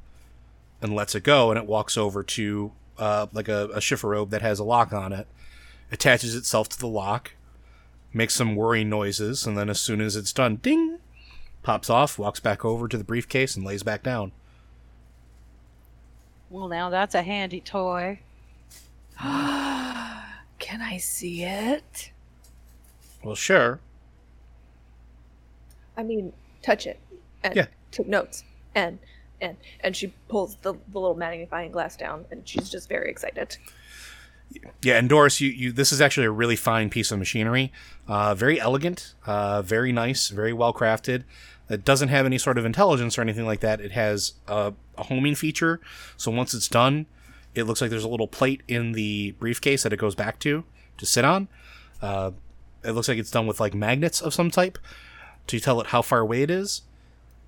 and 0.81 0.95
lets 0.95 1.13
it 1.13 1.21
go, 1.23 1.51
and 1.51 1.59
it 1.59 1.67
walks 1.67 1.95
over 1.95 2.23
to 2.23 2.71
uh, 2.97 3.27
like 3.33 3.47
a, 3.47 3.69
a 3.75 4.07
robe 4.07 4.31
that 4.31 4.41
has 4.41 4.57
a 4.57 4.63
lock 4.63 4.91
on 4.91 5.13
it, 5.13 5.27
attaches 5.91 6.33
itself 6.33 6.69
to 6.69 6.79
the 6.79 6.87
lock, 6.87 7.33
makes 8.13 8.33
some 8.33 8.55
whirring 8.55 8.89
noises, 8.89 9.45
and 9.45 9.55
then 9.55 9.69
as 9.69 9.79
soon 9.79 10.01
as 10.01 10.15
it's 10.15 10.33
done, 10.33 10.55
ding, 10.55 10.97
pops 11.69 11.87
off, 11.87 12.17
walks 12.17 12.39
back 12.39 12.65
over 12.65 12.87
to 12.87 12.97
the 12.97 13.03
briefcase, 13.03 13.55
and 13.55 13.63
lays 13.63 13.83
back 13.83 14.01
down. 14.01 14.31
Well, 16.49 16.67
now 16.67 16.89
that's 16.89 17.13
a 17.13 17.21
handy 17.21 17.61
toy. 17.61 18.21
Can 19.19 20.81
I 20.81 20.97
see 20.97 21.43
it? 21.43 22.09
Well, 23.23 23.35
sure. 23.35 23.79
I 25.95 26.01
mean, 26.01 26.33
touch 26.63 26.87
it. 26.87 26.99
And 27.43 27.55
Yeah. 27.55 27.67
took 27.91 28.07
notes. 28.07 28.43
And 28.73 28.97
and 29.39 29.55
and 29.81 29.95
she 29.95 30.07
pulls 30.27 30.55
the, 30.63 30.73
the 30.73 30.99
little 30.99 31.15
magnifying 31.15 31.71
glass 31.71 31.95
down 31.95 32.25
and 32.31 32.47
she's 32.49 32.67
just 32.71 32.89
very 32.89 33.11
excited. 33.11 33.57
Yeah, 34.81 34.97
and 34.97 35.07
Doris, 35.07 35.39
you, 35.39 35.49
you 35.51 35.71
this 35.71 35.91
is 35.91 36.01
actually 36.01 36.25
a 36.25 36.31
really 36.31 36.55
fine 36.55 36.89
piece 36.89 37.11
of 37.11 37.19
machinery. 37.19 37.71
Uh, 38.07 38.33
very 38.33 38.59
elegant, 38.59 39.13
uh, 39.27 39.61
very 39.61 39.91
nice, 39.91 40.29
very 40.29 40.51
well 40.51 40.73
crafted. 40.73 41.25
It 41.69 41.85
doesn't 41.85 42.09
have 42.09 42.25
any 42.25 42.37
sort 42.37 42.57
of 42.57 42.65
intelligence 42.65 43.17
or 43.17 43.21
anything 43.21 43.45
like 43.45 43.59
that. 43.59 43.79
It 43.79 43.91
has 43.91 44.33
a, 44.47 44.73
a 44.97 45.03
homing 45.03 45.35
feature, 45.35 45.79
so 46.17 46.31
once 46.31 46.53
it's 46.53 46.67
done, 46.67 47.05
it 47.53 47.63
looks 47.63 47.81
like 47.81 47.89
there's 47.89 48.03
a 48.03 48.09
little 48.09 48.27
plate 48.27 48.63
in 48.67 48.93
the 48.93 49.31
briefcase 49.33 49.83
that 49.83 49.93
it 49.93 49.97
goes 49.97 50.15
back 50.15 50.39
to 50.39 50.63
to 50.97 51.05
sit 51.05 51.25
on. 51.25 51.47
Uh, 52.01 52.31
it 52.83 52.91
looks 52.91 53.07
like 53.07 53.17
it's 53.17 53.31
done 53.31 53.47
with 53.47 53.59
like 53.59 53.73
magnets 53.73 54.21
of 54.21 54.33
some 54.33 54.49
type 54.49 54.77
to 55.47 55.59
tell 55.59 55.81
it 55.81 55.87
how 55.87 56.01
far 56.01 56.19
away 56.19 56.41
it 56.41 56.51
is. 56.51 56.83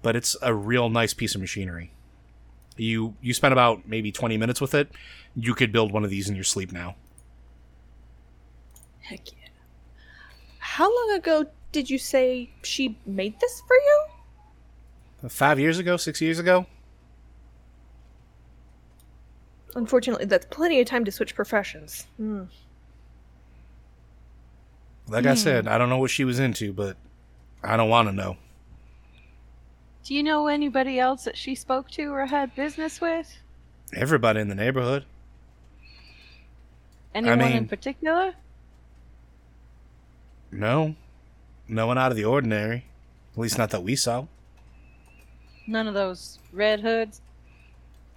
But 0.01 0.15
it's 0.15 0.35
a 0.41 0.53
real 0.53 0.89
nice 0.89 1.13
piece 1.13 1.35
of 1.35 1.41
machinery. 1.41 1.91
You 2.75 3.15
you 3.21 3.33
spent 3.33 3.53
about 3.53 3.87
maybe 3.87 4.11
20 4.11 4.37
minutes 4.37 4.59
with 4.59 4.73
it. 4.73 4.91
You 5.35 5.53
could 5.53 5.71
build 5.71 5.91
one 5.91 6.03
of 6.03 6.09
these 6.09 6.27
in 6.27 6.35
your 6.35 6.43
sleep 6.43 6.71
now. 6.71 6.95
Heck 9.01 9.31
yeah. 9.31 9.49
How 10.57 10.85
long 10.85 11.17
ago 11.17 11.45
did 11.71 11.89
you 11.89 11.97
say 11.97 12.49
she 12.63 12.97
made 13.05 13.39
this 13.39 13.61
for 13.67 13.75
you? 13.75 14.05
Five 15.27 15.59
years 15.59 15.77
ago, 15.77 15.97
six 15.97 16.19
years 16.21 16.39
ago. 16.39 16.65
Unfortunately, 19.75 20.25
that's 20.25 20.47
plenty 20.49 20.79
of 20.81 20.87
time 20.87 21.05
to 21.05 21.11
switch 21.11 21.35
professions. 21.35 22.07
Hmm. 22.17 22.43
Like 25.07 25.25
I 25.25 25.35
said, 25.35 25.67
I 25.67 25.77
don't 25.77 25.89
know 25.89 25.97
what 25.97 26.09
she 26.09 26.23
was 26.23 26.39
into, 26.39 26.73
but 26.73 26.97
I 27.63 27.77
don't 27.77 27.89
want 27.89 28.07
to 28.07 28.13
know. 28.13 28.37
Do 30.03 30.15
you 30.15 30.23
know 30.23 30.47
anybody 30.47 30.99
else 30.99 31.25
that 31.25 31.37
she 31.37 31.53
spoke 31.53 31.89
to 31.91 32.05
or 32.13 32.25
had 32.25 32.55
business 32.55 32.99
with? 32.99 33.37
Everybody 33.93 34.39
in 34.39 34.47
the 34.47 34.55
neighborhood. 34.55 35.05
Anyone 37.13 37.39
mean- 37.39 37.51
in 37.51 37.67
particular? 37.67 38.33
No. 40.51 40.95
No 41.67 41.87
one 41.87 41.97
out 41.97 42.11
of 42.11 42.17
the 42.17 42.25
ordinary. 42.25 42.85
At 43.33 43.37
least 43.39 43.57
not 43.57 43.69
that 43.69 43.83
we 43.83 43.95
saw. 43.95 44.25
None 45.67 45.87
of 45.87 45.93
those 45.93 46.39
red 46.51 46.81
hoods? 46.81 47.21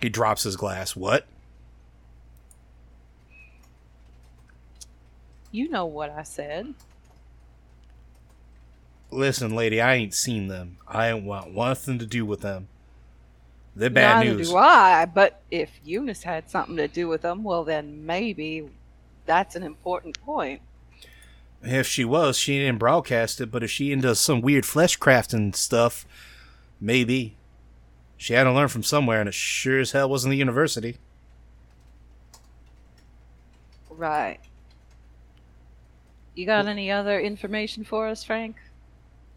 He 0.01 0.09
drops 0.09 0.43
his 0.43 0.57
glass. 0.57 0.97
What? 0.97 1.27
You 5.51 5.69
know 5.69 5.87
what 5.87 6.11
I 6.11 6.25
said. 6.25 6.75
Listen, 9.11 9.55
lady, 9.55 9.81
I 9.81 9.95
ain't 9.95 10.15
seen 10.15 10.49
them. 10.49 10.79
I 10.89 11.11
ain't 11.11 11.25
want 11.25 11.55
nothing 11.55 11.99
to 12.01 12.07
do 12.07 12.27
with 12.27 12.41
them. 12.41 12.67
They're 13.77 13.91
bad 13.91 14.25
Neither 14.25 14.39
news. 14.39 14.51
do 14.51 14.57
I, 14.57 15.05
but 15.05 15.41
if 15.51 15.71
Eunice 15.85 16.23
had 16.25 16.51
something 16.51 16.77
to 16.77 16.89
do 16.89 17.09
with 17.09 17.23
them, 17.23 17.45
well, 17.45 17.65
then 17.65 18.05
maybe 18.07 18.69
that's 19.27 19.57
an 19.57 19.63
important 19.63 20.21
point. 20.21 20.61
If 21.63 21.87
she 21.87 22.05
was, 22.05 22.37
she 22.37 22.59
didn't 22.59 22.79
broadcast 22.79 23.41
it, 23.41 23.51
but 23.51 23.63
if 23.63 23.71
she 23.71 23.91
into 23.91 24.15
some 24.15 24.41
weird 24.41 24.67
flesh 24.67 24.99
crafting 24.99 25.55
stuff, 25.57 26.05
maybe. 26.81 27.37
She 28.17 28.35
had 28.35 28.45
to 28.45 28.53
learn 28.53 28.69
from 28.69 28.83
somewhere, 28.83 29.21
and 29.21 29.29
it 29.29 29.35
sure 29.35 29.81
as 29.81 29.93
hell 29.93 30.09
wasn't 30.09 30.33
the 30.33 30.37
university. 30.37 30.97
Right. 33.91 34.39
You 36.35 36.47
got 36.47 36.67
any 36.67 36.91
other 36.91 37.21
information 37.21 37.85
for 37.85 38.09
us, 38.09 38.25
Frank? 38.25 38.57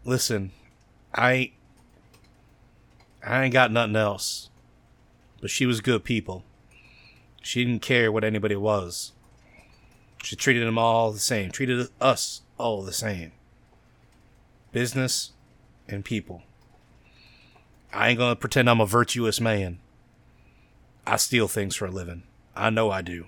Listen, 0.04 0.52
I 1.14 1.52
I 3.24 3.44
ain't 3.44 3.52
got 3.52 3.72
nothing 3.72 3.96
else. 3.96 4.50
But 5.40 5.50
she 5.50 5.66
was 5.66 5.80
good 5.80 6.02
people. 6.02 6.44
She 7.42 7.64
didn't 7.64 7.82
care 7.82 8.10
what 8.10 8.24
anybody 8.24 8.56
was. 8.56 9.12
She 10.22 10.34
treated 10.34 10.66
them 10.66 10.78
all 10.78 11.12
the 11.12 11.18
same. 11.18 11.50
Treated 11.50 11.88
us 12.00 12.42
all 12.58 12.82
the 12.82 12.92
same. 12.92 13.32
Business 14.72 15.32
and 15.88 16.04
people. 16.04 16.42
I 17.92 18.10
ain't 18.10 18.18
gonna 18.18 18.36
pretend 18.36 18.68
I'm 18.68 18.80
a 18.80 18.86
virtuous 18.86 19.40
man. 19.40 19.78
I 21.06 21.16
steal 21.16 21.48
things 21.48 21.74
for 21.74 21.86
a 21.86 21.90
living. 21.90 22.24
I 22.54 22.70
know 22.70 22.90
I 22.90 23.02
do. 23.02 23.26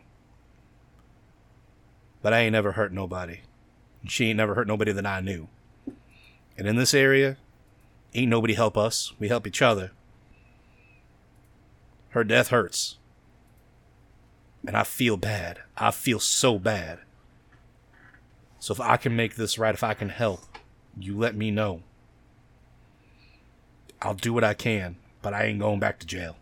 But 2.20 2.35
I 2.35 2.41
ain't 2.41 2.53
never 2.53 2.73
hurt 2.73 2.93
nobody. 2.93 3.41
She 4.07 4.27
ain't 4.27 4.37
never 4.37 4.55
hurt 4.55 4.69
nobody 4.69 4.93
that 4.93 5.07
I 5.07 5.20
knew. 5.20 5.49
And 6.59 6.69
in 6.69 6.77
this 6.77 6.93
area, 6.93 7.39
ain't 8.15 8.28
nobody 8.28 8.55
help 8.55 8.77
us. 8.77 9.15
We 9.19 9.28
help 9.28 9.47
each 9.47 9.62
other. 9.62 9.93
Her 12.11 12.24
death 12.24 12.49
hurts. 12.49 12.99
And 14.66 14.77
I 14.77 14.85
feel 14.85 15.16
bad. 15.16 15.61
I 15.77 15.91
feel 15.91 16.20
so 16.20 16.59
bad. 16.59 16.99
So 18.59 18.74
if 18.74 18.81
I 18.81 18.99
can 18.99 19.16
make 19.16 19.37
this 19.37 19.59
right, 19.59 19.74
if 19.74 19.82
I 19.82 19.95
can 19.95 20.11
help, 20.11 20.43
you 20.99 21.16
let 21.16 21.35
me 21.35 21.51
know. 21.51 21.82
I'll 24.02 24.14
do 24.14 24.32
what 24.32 24.44
I 24.44 24.55
can, 24.55 24.97
but 25.20 25.35
I 25.35 25.44
ain't 25.44 25.59
going 25.59 25.78
back 25.78 25.98
to 26.01 26.06
jail. 26.06 26.36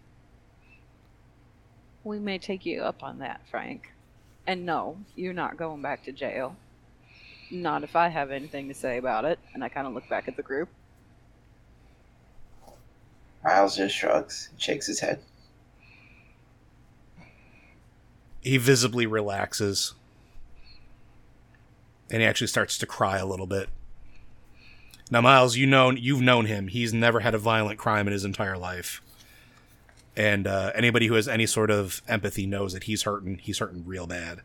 We 2.05 2.19
may 2.19 2.39
take 2.39 2.65
you 2.65 2.83
up 2.83 3.03
on 3.03 3.19
that, 3.19 3.41
Frank. 3.51 3.93
And 4.47 4.65
no, 4.65 4.97
you're 5.17 5.35
not 5.35 5.57
going 5.57 5.83
back 5.83 6.05
to 6.05 6.13
jail. 6.13 6.57
Not 7.51 7.83
if 7.83 7.97
I 7.97 8.09
have 8.09 8.31
anything 8.31 8.69
to 8.69 8.75
say 8.75 8.99
about 8.99 9.25
it. 9.25 9.39
And 9.53 9.65
I 9.65 9.69
kind 9.69 9.87
of 9.87 9.93
look 9.93 10.09
back 10.09 10.29
at 10.29 10.37
the 10.37 10.43
group. 10.43 10.69
Miles 13.45 13.77
just 13.77 13.95
shrugs 13.95 14.49
and 14.51 14.61
shakes 14.61 14.87
his 14.87 15.01
head. 15.01 15.21
He 18.41 18.57
visibly 18.57 19.07
relaxes. 19.07 19.95
And 22.11 22.23
he 22.23 22.27
actually 22.27 22.47
starts 22.47 22.79
to 22.79 22.87
cry 22.87 23.19
a 23.19 23.27
little 23.27 23.47
bit. 23.47 23.69
Now, 25.11 25.21
Miles, 25.23 25.57
you 25.57 25.67
know 25.67 25.91
you've 25.91 26.21
known 26.21 26.47
him. 26.47 26.69
He's 26.69 26.93
never 26.93 27.21
had 27.21 27.35
a 27.35 27.39
violent 27.39 27.79
crime 27.79 28.07
in 28.07 28.13
his 28.13 28.25
entire 28.25 28.59
life. 28.59 29.01
And 30.17 30.47
uh, 30.47 30.73
anybody 30.75 31.07
who 31.07 31.15
has 31.15 31.29
any 31.29 31.47
sort 31.47 31.71
of 31.71 32.03
empathy 32.09 32.45
knows 32.47 32.73
that 32.73 32.85
he's 32.85 33.05
hurting. 33.05 33.39
He's 33.39 33.59
hurting 33.59 33.85
real 33.87 34.07
bad. 34.07 34.41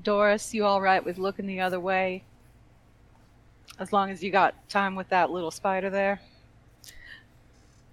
Doris, 0.00 0.54
you 0.54 0.64
all 0.64 0.80
right 0.80 1.04
with 1.04 1.18
looking 1.18 1.46
the 1.46 1.60
other 1.60 1.80
way? 1.80 2.22
As 3.78 3.92
long 3.92 4.10
as 4.10 4.22
you 4.22 4.30
got 4.30 4.68
time 4.68 4.94
with 4.94 5.08
that 5.10 5.30
little 5.30 5.50
spider 5.50 5.90
there? 5.90 6.20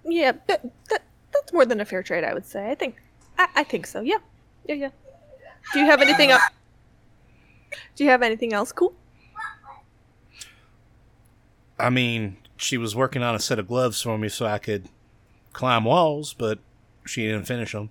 Yeah, 0.04 0.32
that, 0.46 0.62
that 0.88 1.02
that's 1.32 1.52
more 1.52 1.66
than 1.66 1.80
a 1.80 1.84
fair 1.84 2.02
trade, 2.02 2.24
I 2.24 2.32
would 2.32 2.46
say. 2.46 2.70
I 2.70 2.74
think, 2.74 2.96
I, 3.38 3.48
I 3.56 3.64
think 3.64 3.86
so. 3.86 4.00
Yeah, 4.00 4.18
yeah, 4.66 4.76
yeah. 4.76 4.90
Do 5.72 5.80
you 5.80 5.86
have 5.86 6.00
anything 6.00 6.30
else? 6.30 6.42
Do 7.96 8.04
you 8.04 8.10
have 8.10 8.22
anything 8.22 8.52
else 8.52 8.72
cool? 8.72 8.94
I 11.78 11.90
mean, 11.90 12.36
she 12.56 12.76
was 12.76 12.94
working 12.94 13.22
on 13.22 13.34
a 13.34 13.38
set 13.38 13.58
of 13.58 13.68
gloves 13.68 14.02
for 14.02 14.18
me 14.18 14.28
so 14.28 14.46
I 14.46 14.58
could 14.58 14.88
climb 15.52 15.84
walls, 15.84 16.34
but 16.34 16.58
she 17.06 17.26
didn't 17.26 17.44
finish 17.46 17.72
them. 17.72 17.90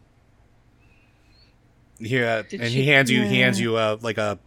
Here, 2.00 2.26
uh, 2.26 2.44
and 2.58 2.72
she- 2.72 2.84
he 2.84 2.88
hands 2.88 3.10
you 3.12 3.24
he 3.24 3.40
hands 3.40 3.60
you 3.60 3.76
uh, 3.76 3.98
like 4.02 4.18
a 4.18 4.40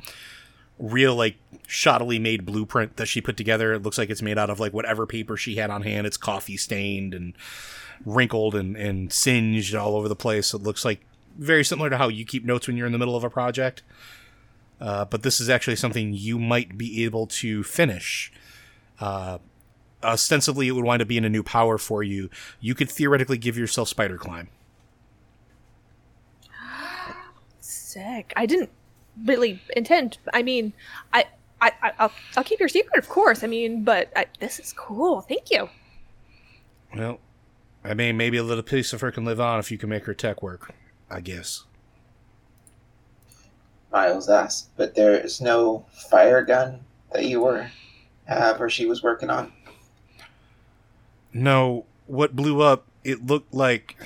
real 0.79 1.15
like 1.15 1.37
shoddily 1.69 2.21
made 2.21 2.47
blueprint 2.47 2.97
that 2.97 3.07
she 3.07 3.21
put 3.21 3.37
together. 3.37 3.75
It 3.75 3.83
looks 3.83 3.99
like 3.99 4.11
it's 4.11 4.23
made 4.23 4.39
out 4.39 4.49
of 4.49 4.59
like 4.61 4.73
whatever 4.73 5.07
paper 5.07 5.37
she 5.37 5.57
had 5.57 5.71
on 5.71 5.83
hand. 5.83 6.07
It's 6.07 6.17
coffee 6.17 6.57
stained 6.57 7.13
and 7.13 7.35
wrinkled 8.07 8.55
and, 8.55 8.77
and 8.77 9.13
singed 9.13 9.75
all 9.75 9.97
over 9.97 10.09
the 10.09 10.17
place. 10.17 10.55
It 10.55 10.63
looks 10.63 10.85
like 10.85 11.01
very 11.37 11.65
similar 11.65 11.91
to 11.91 11.99
how 11.99 12.09
you 12.09 12.25
keep 12.25 12.45
notes 12.45 12.67
when 12.69 12.77
you're 12.77 12.87
in 12.87 12.93
the 12.93 12.99
middle 12.99 13.17
of 13.17 13.25
a 13.25 13.31
project. 13.31 13.83
Uh, 14.83 15.05
but 15.05 15.23
this 15.23 15.41
is 15.41 15.49
actually 15.49 15.77
something 15.77 16.13
you 16.13 16.41
might 16.41 16.77
be 16.77 17.05
able 17.05 17.29
to 17.29 17.63
finish. 17.63 18.33
Uh, 18.99 19.39
ostensibly, 20.03 20.67
it 20.67 20.73
would 20.73 20.85
wind 20.85 21.01
up 21.01 21.07
being 21.07 21.25
a 21.25 21.29
new 21.29 21.45
power 21.45 21.79
for 21.79 22.03
you. 22.03 22.29
You 22.61 22.75
could 22.75 22.91
theoretically 22.91 23.39
give 23.39 23.57
yourself 23.57 23.89
spider 23.89 24.19
climb. 24.19 24.49
Sick. 27.61 28.33
I 28.37 28.45
didn't 28.45 28.71
really 29.25 29.63
intend. 29.77 30.19
I 30.35 30.43
mean, 30.43 30.73
I, 31.13 31.27
I, 31.61 31.71
I 31.81 31.93
I'll, 32.01 32.13
I'll 32.37 32.43
keep 32.43 32.59
your 32.59 32.69
secret, 32.69 32.99
of 32.99 33.09
course. 33.09 33.45
I 33.45 33.47
mean, 33.47 33.85
but 33.85 34.11
I, 34.17 34.27
this 34.41 34.59
is 34.59 34.73
cool. 34.73 35.21
Thank 35.21 35.53
you. 35.53 35.69
Well, 36.93 37.21
I 37.85 37.95
mean, 37.95 38.17
maybe 38.17 38.37
a 38.37 38.43
little 38.43 38.65
piece 38.65 38.93
of 38.93 39.01
her 39.01 39.13
can 39.13 39.25
live 39.25 39.41
on 39.41 39.61
if 39.61 39.71
you 39.71 39.79
can 39.79 39.91
make 39.91 40.07
her 40.07 40.15
tech 40.15 40.43
work. 40.43 40.75
I 41.09 41.21
guess. 41.21 41.67
Miles 43.93 44.29
asked, 44.29 44.71
but 44.77 44.95
there 44.95 45.15
is 45.15 45.41
no 45.41 45.87
fire 46.11 46.43
gun 46.43 46.81
that 47.13 47.27
you 47.27 47.43
were 47.43 47.71
have 48.25 48.61
or 48.61 48.71
she 48.71 48.87
was 48.87 49.03
working 49.03 49.31
on. 49.31 49.53
No, 51.33 51.87
what 52.07 52.37
blew 52.37 52.63
up? 52.63 52.87
It 53.05 53.27
looked 53.27 53.53
like 53.53 53.97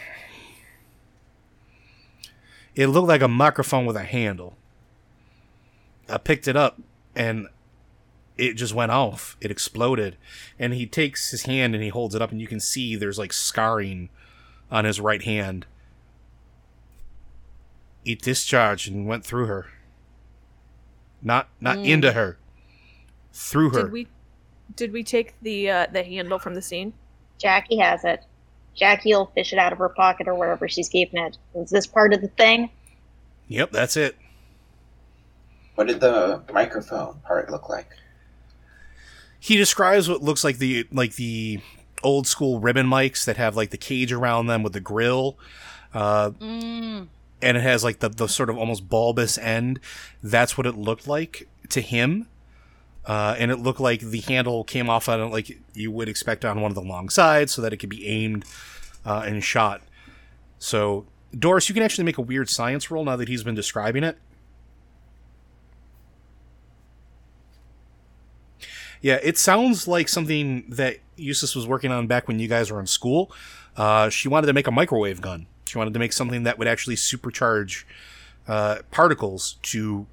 it 2.74 2.88
looked 2.88 3.08
like 3.08 3.22
a 3.22 3.28
microphone 3.28 3.86
with 3.86 3.96
a 3.96 4.04
handle. 4.04 4.56
I 6.08 6.18
picked 6.18 6.46
it 6.46 6.56
up 6.56 6.80
and 7.14 7.48
it 8.36 8.54
just 8.54 8.74
went 8.74 8.92
off. 8.92 9.36
It 9.40 9.50
exploded. 9.50 10.16
And 10.58 10.74
he 10.74 10.86
takes 10.86 11.30
his 11.30 11.44
hand 11.44 11.74
and 11.74 11.82
he 11.82 11.90
holds 11.90 12.14
it 12.14 12.22
up 12.22 12.30
and 12.30 12.40
you 12.40 12.46
can 12.46 12.60
see 12.60 12.94
there's 12.96 13.18
like 13.18 13.32
scarring 13.32 14.08
on 14.70 14.84
his 14.84 15.00
right 15.00 15.22
hand. 15.22 15.66
It 18.04 18.22
discharged 18.22 18.90
and 18.90 19.06
went 19.06 19.24
through 19.24 19.46
her. 19.46 19.66
Not 21.22 21.48
not 21.60 21.78
Mm. 21.78 21.86
into 21.88 22.12
her. 22.12 22.38
Through 23.32 23.70
her. 23.70 23.82
Did 23.84 23.92
we, 23.92 24.06
did 24.76 24.92
we 24.92 25.02
take 25.02 25.34
the 25.42 25.70
uh, 25.70 25.86
the 25.92 26.02
handle 26.02 26.38
from 26.38 26.54
the 26.54 26.62
scene? 26.62 26.92
Jackie 27.38 27.78
has 27.78 28.04
it. 28.04 28.24
Jackie 28.74 29.14
will 29.14 29.26
fish 29.34 29.52
it 29.52 29.58
out 29.58 29.72
of 29.72 29.78
her 29.78 29.88
pocket 29.88 30.28
or 30.28 30.34
wherever 30.34 30.68
she's 30.68 30.88
keeping 30.88 31.22
it. 31.22 31.36
Is 31.54 31.70
this 31.70 31.86
part 31.86 32.12
of 32.12 32.20
the 32.20 32.28
thing? 32.28 32.70
Yep, 33.48 33.72
that's 33.72 33.96
it. 33.96 34.16
What 35.76 35.86
did 35.86 36.00
the 36.00 36.42
microphone 36.52 37.16
part 37.26 37.50
look 37.50 37.68
like? 37.68 37.88
he 39.38 39.56
describes 39.56 40.08
what 40.08 40.22
looks 40.22 40.42
like 40.42 40.58
the 40.58 40.88
like 40.90 41.14
the 41.16 41.60
old 42.02 42.26
school 42.26 42.58
ribbon 42.58 42.86
mics 42.86 43.24
that 43.26 43.36
have 43.36 43.54
like 43.54 43.70
the 43.70 43.76
cage 43.76 44.10
around 44.10 44.46
them 44.48 44.62
with 44.62 44.72
the 44.72 44.80
grill 44.80 45.38
uh, 45.94 46.30
Mm. 46.30 47.06
And 47.42 47.56
it 47.56 47.62
has 47.62 47.84
like 47.84 48.00
the, 48.00 48.08
the 48.08 48.26
sort 48.26 48.50
of 48.50 48.56
almost 48.56 48.88
bulbous 48.88 49.38
end 49.38 49.80
that's 50.22 50.56
what 50.56 50.66
it 50.66 50.76
looked 50.76 51.06
like 51.06 51.48
to 51.68 51.80
him 51.80 52.28
uh, 53.04 53.36
and 53.38 53.50
it 53.50 53.56
looked 53.56 53.78
like 53.80 54.00
the 54.00 54.20
handle 54.20 54.64
came 54.64 54.90
off 54.90 55.08
on 55.08 55.20
it 55.20 55.26
like 55.26 55.58
you 55.74 55.90
would 55.90 56.08
expect 56.08 56.44
on 56.44 56.60
one 56.60 56.70
of 56.70 56.74
the 56.74 56.82
long 56.82 57.08
sides 57.08 57.52
so 57.52 57.62
that 57.62 57.72
it 57.72 57.76
could 57.76 57.90
be 57.90 58.06
aimed 58.06 58.44
uh, 59.04 59.22
and 59.26 59.44
shot 59.44 59.82
so 60.58 61.06
Doris, 61.36 61.68
you 61.68 61.74
can 61.74 61.82
actually 61.82 62.04
make 62.04 62.18
a 62.18 62.22
weird 62.22 62.48
science 62.48 62.90
roll 62.90 63.04
now 63.04 63.16
that 63.16 63.28
he's 63.28 63.42
been 63.42 63.54
describing 63.54 64.04
it. 64.04 64.18
Yeah, 69.02 69.18
it 69.22 69.36
sounds 69.36 69.86
like 69.86 70.08
something 70.08 70.64
that 70.68 70.98
Eustace 71.16 71.54
was 71.54 71.66
working 71.66 71.92
on 71.92 72.06
back 72.06 72.26
when 72.26 72.38
you 72.38 72.48
guys 72.48 72.70
were 72.70 72.80
in 72.80 72.86
school. 72.86 73.30
Uh, 73.76 74.08
she 74.08 74.28
wanted 74.28 74.46
to 74.46 74.52
make 74.52 74.66
a 74.66 74.70
microwave 74.70 75.20
gun. 75.20 75.46
She 75.66 75.78
wanted 75.78 75.92
to 75.94 76.00
make 76.00 76.12
something 76.12 76.44
that 76.44 76.58
would 76.58 76.68
actually 76.68 76.96
supercharge 76.96 77.84
uh, 78.48 78.78
particles 78.90 79.56
to 79.62 80.06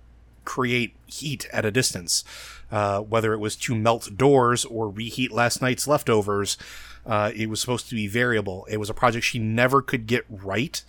create 0.46 0.96
heat 1.06 1.48
at 1.54 1.66
a 1.66 1.72
distance. 1.72 2.24
Uh, 2.72 3.02
whether 3.02 3.34
it 3.34 3.38
was 3.38 3.56
to 3.56 3.76
melt 3.76 4.18
doors 4.18 4.66
or 4.66 4.90
reheat 4.90 5.32
last 5.32 5.62
night's 5.62 5.88
leftovers, 5.88 6.58
uh, 7.06 7.32
it 7.36 7.50
was 7.50 7.62
supposed 7.62 7.88
to 7.90 7.96
be 7.96 8.08
variable. 8.08 8.66
It 8.70 8.78
was 8.78 8.90
a 8.90 8.94
project 8.94 9.26
she 9.26 9.40
never 9.40 9.82
could 9.82 10.08
get 10.08 10.26
right. 10.28 10.84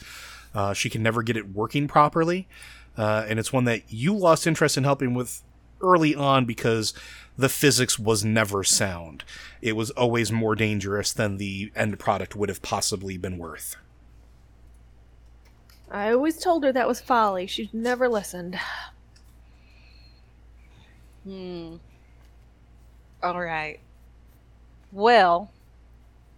Uh, 0.54 0.72
she 0.72 0.88
can 0.88 1.02
never 1.02 1.22
get 1.22 1.36
it 1.36 1.54
working 1.54 1.86
properly. 1.86 2.48
Uh, 2.96 3.26
and 3.28 3.38
it's 3.38 3.52
one 3.52 3.64
that 3.64 3.82
you 3.92 4.16
lost 4.16 4.46
interest 4.46 4.76
in 4.76 4.84
helping 4.84 5.14
with 5.14 5.42
early 5.82 6.14
on 6.14 6.44
because 6.44 6.94
the 7.36 7.48
physics 7.48 7.98
was 7.98 8.24
never 8.24 8.62
sound. 8.62 9.24
It 9.60 9.74
was 9.74 9.90
always 9.90 10.30
more 10.30 10.54
dangerous 10.54 11.12
than 11.12 11.36
the 11.36 11.72
end 11.74 11.98
product 11.98 12.36
would 12.36 12.48
have 12.48 12.62
possibly 12.62 13.18
been 13.18 13.38
worth. 13.38 13.76
I 15.94 16.12
always 16.12 16.38
told 16.38 16.64
her 16.64 16.72
that 16.72 16.88
was 16.88 17.00
folly. 17.00 17.46
She 17.46 17.70
never 17.72 18.08
listened. 18.08 18.58
Hmm. 21.22 21.76
All 23.22 23.40
right. 23.40 23.78
Well, 24.90 25.52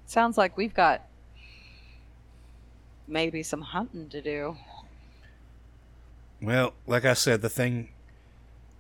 sounds 0.05 0.37
like 0.37 0.59
we've 0.59 0.75
got 0.75 1.07
maybe 3.09 3.43
some 3.43 3.63
hunting 3.63 4.11
to 4.11 4.21
do. 4.21 4.59
Well, 6.43 6.75
like 6.87 7.07
I 7.07 7.15
said, 7.15 7.41
the 7.41 7.49
thing 7.49 7.89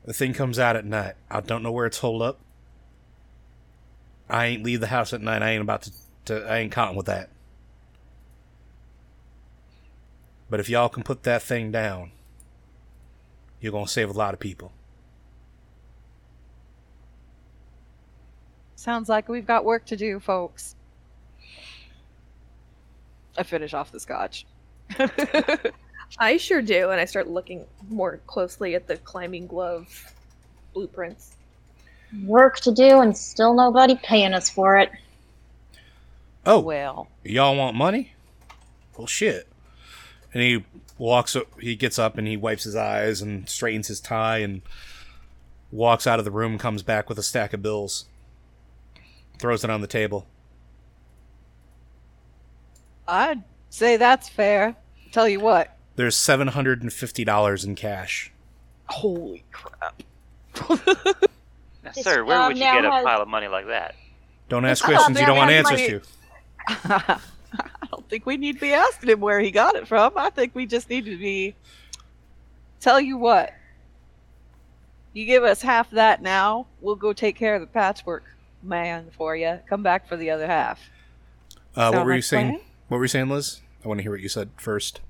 the 0.04 0.12
thing 0.12 0.34
comes 0.34 0.58
out 0.58 0.76
at 0.76 0.84
night. 0.84 1.14
I 1.30 1.40
don't 1.40 1.62
know 1.62 1.72
where 1.72 1.86
it's 1.86 1.98
holed 1.98 2.20
up. 2.20 2.38
I 4.28 4.44
ain't 4.44 4.62
leave 4.62 4.80
the 4.80 4.88
house 4.88 5.14
at 5.14 5.22
night. 5.22 5.42
I 5.42 5.52
ain't 5.52 5.62
about 5.62 5.82
to, 5.82 5.92
to 6.26 6.46
I 6.46 6.58
ain't 6.58 6.70
counting 6.70 6.98
with 6.98 7.06
that. 7.06 7.30
But 10.48 10.60
if 10.60 10.68
y'all 10.68 10.88
can 10.88 11.02
put 11.02 11.24
that 11.24 11.42
thing 11.42 11.72
down, 11.72 12.12
you're 13.60 13.72
gonna 13.72 13.88
save 13.88 14.10
a 14.10 14.12
lot 14.12 14.34
of 14.34 14.40
people. 14.40 14.72
Sounds 18.76 19.08
like 19.08 19.28
we've 19.28 19.46
got 19.46 19.64
work 19.64 19.86
to 19.86 19.96
do, 19.96 20.20
folks. 20.20 20.76
I 23.36 23.42
finish 23.42 23.74
off 23.74 23.90
the 23.90 24.00
scotch. 24.00 24.46
I 26.18 26.36
sure 26.36 26.62
do, 26.62 26.90
and 26.90 27.00
I 27.00 27.04
start 27.04 27.28
looking 27.28 27.64
more 27.88 28.20
closely 28.26 28.74
at 28.74 28.86
the 28.86 28.96
climbing 28.98 29.46
glove 29.46 30.12
blueprints. 30.72 31.34
Work 32.24 32.60
to 32.60 32.72
do 32.72 33.00
and 33.00 33.16
still 33.16 33.54
nobody 33.54 33.96
paying 33.96 34.32
us 34.32 34.48
for 34.48 34.76
it. 34.76 34.90
Oh, 36.44 36.60
well, 36.60 37.08
y'all 37.24 37.56
want 37.56 37.74
money? 37.74 38.12
Well, 38.96 39.08
shit. 39.08 39.48
And 40.36 40.42
he 40.44 40.64
walks 40.98 41.34
up, 41.34 41.46
he 41.58 41.76
gets 41.76 41.98
up 41.98 42.18
and 42.18 42.28
he 42.28 42.36
wipes 42.36 42.64
his 42.64 42.76
eyes 42.76 43.22
and 43.22 43.48
straightens 43.48 43.88
his 43.88 44.00
tie 44.00 44.36
and 44.40 44.60
walks 45.72 46.06
out 46.06 46.18
of 46.18 46.26
the 46.26 46.30
room, 46.30 46.58
comes 46.58 46.82
back 46.82 47.08
with 47.08 47.18
a 47.18 47.22
stack 47.22 47.54
of 47.54 47.62
bills, 47.62 48.04
throws 49.38 49.64
it 49.64 49.70
on 49.70 49.80
the 49.80 49.86
table. 49.86 50.26
I'd 53.08 53.42
say 53.70 53.96
that's 53.96 54.28
fair. 54.28 54.76
Tell 55.10 55.26
you 55.26 55.40
what. 55.40 55.74
There's 55.94 56.16
$750 56.16 57.64
in 57.64 57.74
cash. 57.74 58.30
Holy 58.90 59.42
crap. 59.52 60.02
Now, 61.82 61.92
sir, 61.92 62.24
where 62.26 62.46
would 62.46 62.58
you 62.58 62.66
um, 62.66 62.74
get 62.76 62.84
a 62.84 62.90
has- 62.90 63.04
pile 63.04 63.22
of 63.22 63.28
money 63.28 63.48
like 63.48 63.68
that? 63.68 63.94
Don't 64.50 64.66
ask 64.66 64.84
Oh, 64.84 64.88
questions 64.88 65.18
you 65.18 65.24
don't 65.24 65.38
want 65.38 65.50
answers 65.50 65.80
my- 65.80 67.06
to. 67.06 67.20
I 68.06 68.08
don't 68.08 68.10
think 68.20 68.26
we 68.26 68.36
need 68.36 68.54
to 68.54 68.60
be 68.60 68.72
asking 68.72 69.08
him 69.08 69.18
where 69.18 69.40
he 69.40 69.50
got 69.50 69.74
it 69.74 69.88
from. 69.88 70.12
I 70.16 70.30
think 70.30 70.54
we 70.54 70.64
just 70.64 70.88
need 70.88 71.06
to 71.06 71.16
be. 71.18 71.56
Tell 72.78 73.00
you 73.00 73.16
what. 73.16 73.52
You 75.12 75.26
give 75.26 75.42
us 75.42 75.60
half 75.60 75.90
that 75.90 76.22
now, 76.22 76.68
we'll 76.80 76.94
go 76.94 77.12
take 77.12 77.34
care 77.34 77.56
of 77.56 77.62
the 77.62 77.66
patchwork 77.66 78.22
man 78.62 79.08
for 79.16 79.34
you. 79.34 79.58
Come 79.68 79.82
back 79.82 80.06
for 80.06 80.16
the 80.16 80.30
other 80.30 80.46
half. 80.46 80.78
Uh, 81.74 81.90
what 81.90 81.92
Sound 81.94 82.06
were 82.06 82.14
you 82.14 82.22
saying? 82.22 82.48
plan? 82.50 82.60
What 82.86 82.98
were 82.98 83.04
you 83.04 83.08
saying, 83.08 83.28
Liz? 83.28 83.60
I 83.84 83.88
want 83.88 83.98
to 83.98 84.02
hear 84.02 84.12
what 84.12 84.20
you 84.20 84.28
said 84.28 84.50
first. 84.56 85.00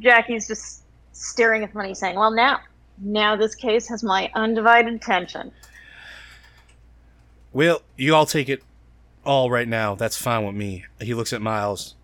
Jackie's 0.00 0.48
just 0.48 0.82
staring 1.12 1.62
at 1.62 1.70
the 1.72 1.78
money, 1.78 1.94
saying, 1.94 2.16
"Well, 2.16 2.32
now, 2.32 2.58
now 3.00 3.36
this 3.36 3.54
case 3.54 3.88
has 3.88 4.02
my 4.02 4.32
undivided 4.34 4.94
attention." 4.94 5.52
Well, 7.52 7.82
you 7.96 8.16
all 8.16 8.26
take 8.26 8.48
it 8.48 8.64
all 9.28 9.50
right 9.50 9.68
now. 9.68 9.94
That's 9.94 10.16
fine 10.16 10.46
with 10.46 10.54
me. 10.54 10.86
He 11.02 11.12
looks 11.12 11.34
at 11.34 11.42
Miles. 11.42 11.94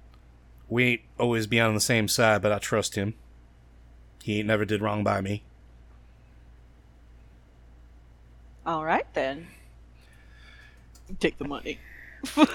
We 0.68 0.84
ain't 0.84 1.00
always 1.18 1.46
be 1.46 1.58
on 1.58 1.74
the 1.74 1.80
same 1.80 2.06
side, 2.06 2.42
but 2.42 2.52
I 2.52 2.58
trust 2.58 2.96
him. 2.96 3.14
He 4.22 4.38
ain't 4.38 4.46
never 4.46 4.66
did 4.66 4.82
wrong 4.82 5.02
by 5.02 5.22
me. 5.22 5.42
All 8.66 8.84
right, 8.84 9.06
then. 9.14 9.46
Take 11.18 11.38
the 11.38 11.46
money. 11.46 11.78
All 12.36 12.46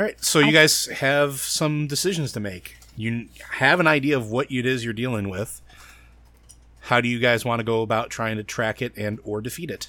right, 0.00 0.22
so 0.22 0.40
you 0.40 0.52
guys 0.52 0.86
have 0.86 1.40
some 1.40 1.86
decisions 1.86 2.32
to 2.32 2.40
make. 2.40 2.76
You 2.96 3.28
have 3.52 3.80
an 3.80 3.86
idea 3.86 4.16
of 4.16 4.30
what 4.30 4.52
it 4.52 4.66
is 4.66 4.84
you're 4.84 4.92
dealing 4.92 5.30
with. 5.30 5.62
How 6.80 7.00
do 7.00 7.08
you 7.08 7.18
guys 7.18 7.46
want 7.46 7.60
to 7.60 7.64
go 7.64 7.80
about 7.80 8.10
trying 8.10 8.36
to 8.36 8.44
track 8.44 8.82
it 8.82 8.92
and 8.96 9.18
or 9.24 9.40
defeat 9.40 9.70
it? 9.70 9.88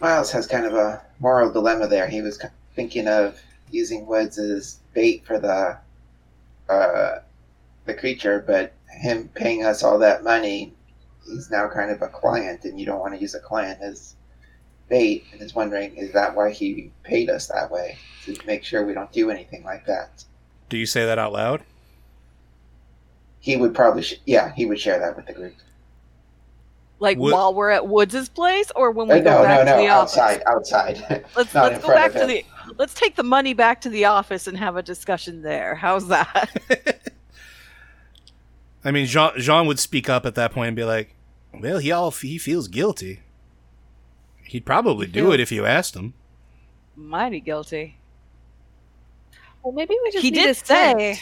Miles 0.00 0.30
has 0.32 0.46
kind 0.46 0.66
of 0.66 0.74
a 0.74 1.02
moral 1.18 1.50
dilemma 1.50 1.88
there. 1.88 2.08
He 2.08 2.22
was 2.22 2.40
thinking 2.74 3.08
of 3.08 3.40
using 3.70 4.06
Woods 4.06 4.38
as 4.38 4.78
bait 4.94 5.24
for 5.26 5.38
the 5.38 5.78
uh, 6.72 7.20
the 7.86 7.94
creature, 7.94 8.44
but 8.46 8.74
him 9.00 9.28
paying 9.34 9.64
us 9.64 9.82
all 9.82 9.98
that 9.98 10.22
money, 10.22 10.74
he's 11.24 11.50
now 11.50 11.68
kind 11.68 11.90
of 11.90 12.02
a 12.02 12.08
client, 12.08 12.64
and 12.64 12.78
you 12.78 12.86
don't 12.86 13.00
want 13.00 13.14
to 13.14 13.20
use 13.20 13.34
a 13.34 13.40
client 13.40 13.80
as 13.80 14.14
bait. 14.88 15.24
And 15.32 15.40
is 15.40 15.54
wondering, 15.54 15.96
is 15.96 16.12
that 16.12 16.34
why 16.36 16.50
he 16.50 16.92
paid 17.02 17.30
us 17.30 17.46
that 17.48 17.70
way 17.70 17.96
to 18.24 18.36
make 18.46 18.64
sure 18.64 18.84
we 18.84 18.94
don't 18.94 19.12
do 19.12 19.30
anything 19.30 19.64
like 19.64 19.86
that? 19.86 20.24
Do 20.68 20.76
you 20.76 20.86
say 20.86 21.06
that 21.06 21.18
out 21.18 21.32
loud? 21.32 21.62
He 23.40 23.56
would 23.56 23.74
probably, 23.74 24.02
sh- 24.02 24.20
yeah, 24.26 24.52
he 24.54 24.66
would 24.66 24.78
share 24.78 24.98
that 24.98 25.16
with 25.16 25.26
the 25.26 25.32
group. 25.32 25.54
Like 27.00 27.16
What- 27.18 27.32
while 27.32 27.54
we're 27.54 27.70
at 27.70 27.86
Woods's 27.86 28.28
place, 28.28 28.72
or 28.74 28.90
when 28.90 29.06
we 29.08 29.14
Uh, 29.14 29.18
go 29.20 29.30
no, 29.38 29.42
back 29.44 29.58
no, 29.58 29.64
to 29.64 29.70
no, 29.78 29.82
the 29.84 29.88
office. 29.88 30.18
outside, 30.18 30.42
outside. 30.46 31.24
Let's 31.36 31.54
Not 31.54 31.72
let's 31.72 31.84
go 31.86 31.94
back 31.94 32.12
to 32.12 32.26
the. 32.26 32.44
Let's 32.76 32.92
take 32.94 33.14
the 33.16 33.22
money 33.22 33.54
back 33.54 33.80
to 33.82 33.88
the 33.88 34.04
office 34.06 34.46
and 34.46 34.56
have 34.58 34.76
a 34.76 34.82
discussion 34.82 35.42
there. 35.42 35.74
How's 35.76 36.08
that? 36.08 36.50
I 38.84 38.90
mean, 38.90 39.06
Jean, 39.06 39.30
Jean 39.38 39.66
would 39.66 39.78
speak 39.78 40.08
up 40.08 40.26
at 40.26 40.34
that 40.34 40.52
point 40.52 40.68
and 40.68 40.76
be 40.76 40.84
like, 40.84 41.14
"Well, 41.54 41.78
he 41.78 41.90
all 41.92 42.10
he 42.10 42.36
feels 42.38 42.68
guilty. 42.68 43.20
He'd 44.44 44.66
probably 44.66 45.06
He 45.06 45.12
do 45.12 45.32
it 45.32 45.40
if 45.40 45.52
you 45.52 45.64
asked 45.66 45.94
him." 45.94 46.14
Mighty 46.96 47.40
guilty. 47.40 47.96
Well, 49.62 49.72
maybe 49.72 49.94
we 50.02 50.10
just 50.10 50.22
He 50.24 50.30
need 50.30 50.36
did 50.40 50.56
to 50.56 50.64
say 50.66 51.14
say. 51.14 51.20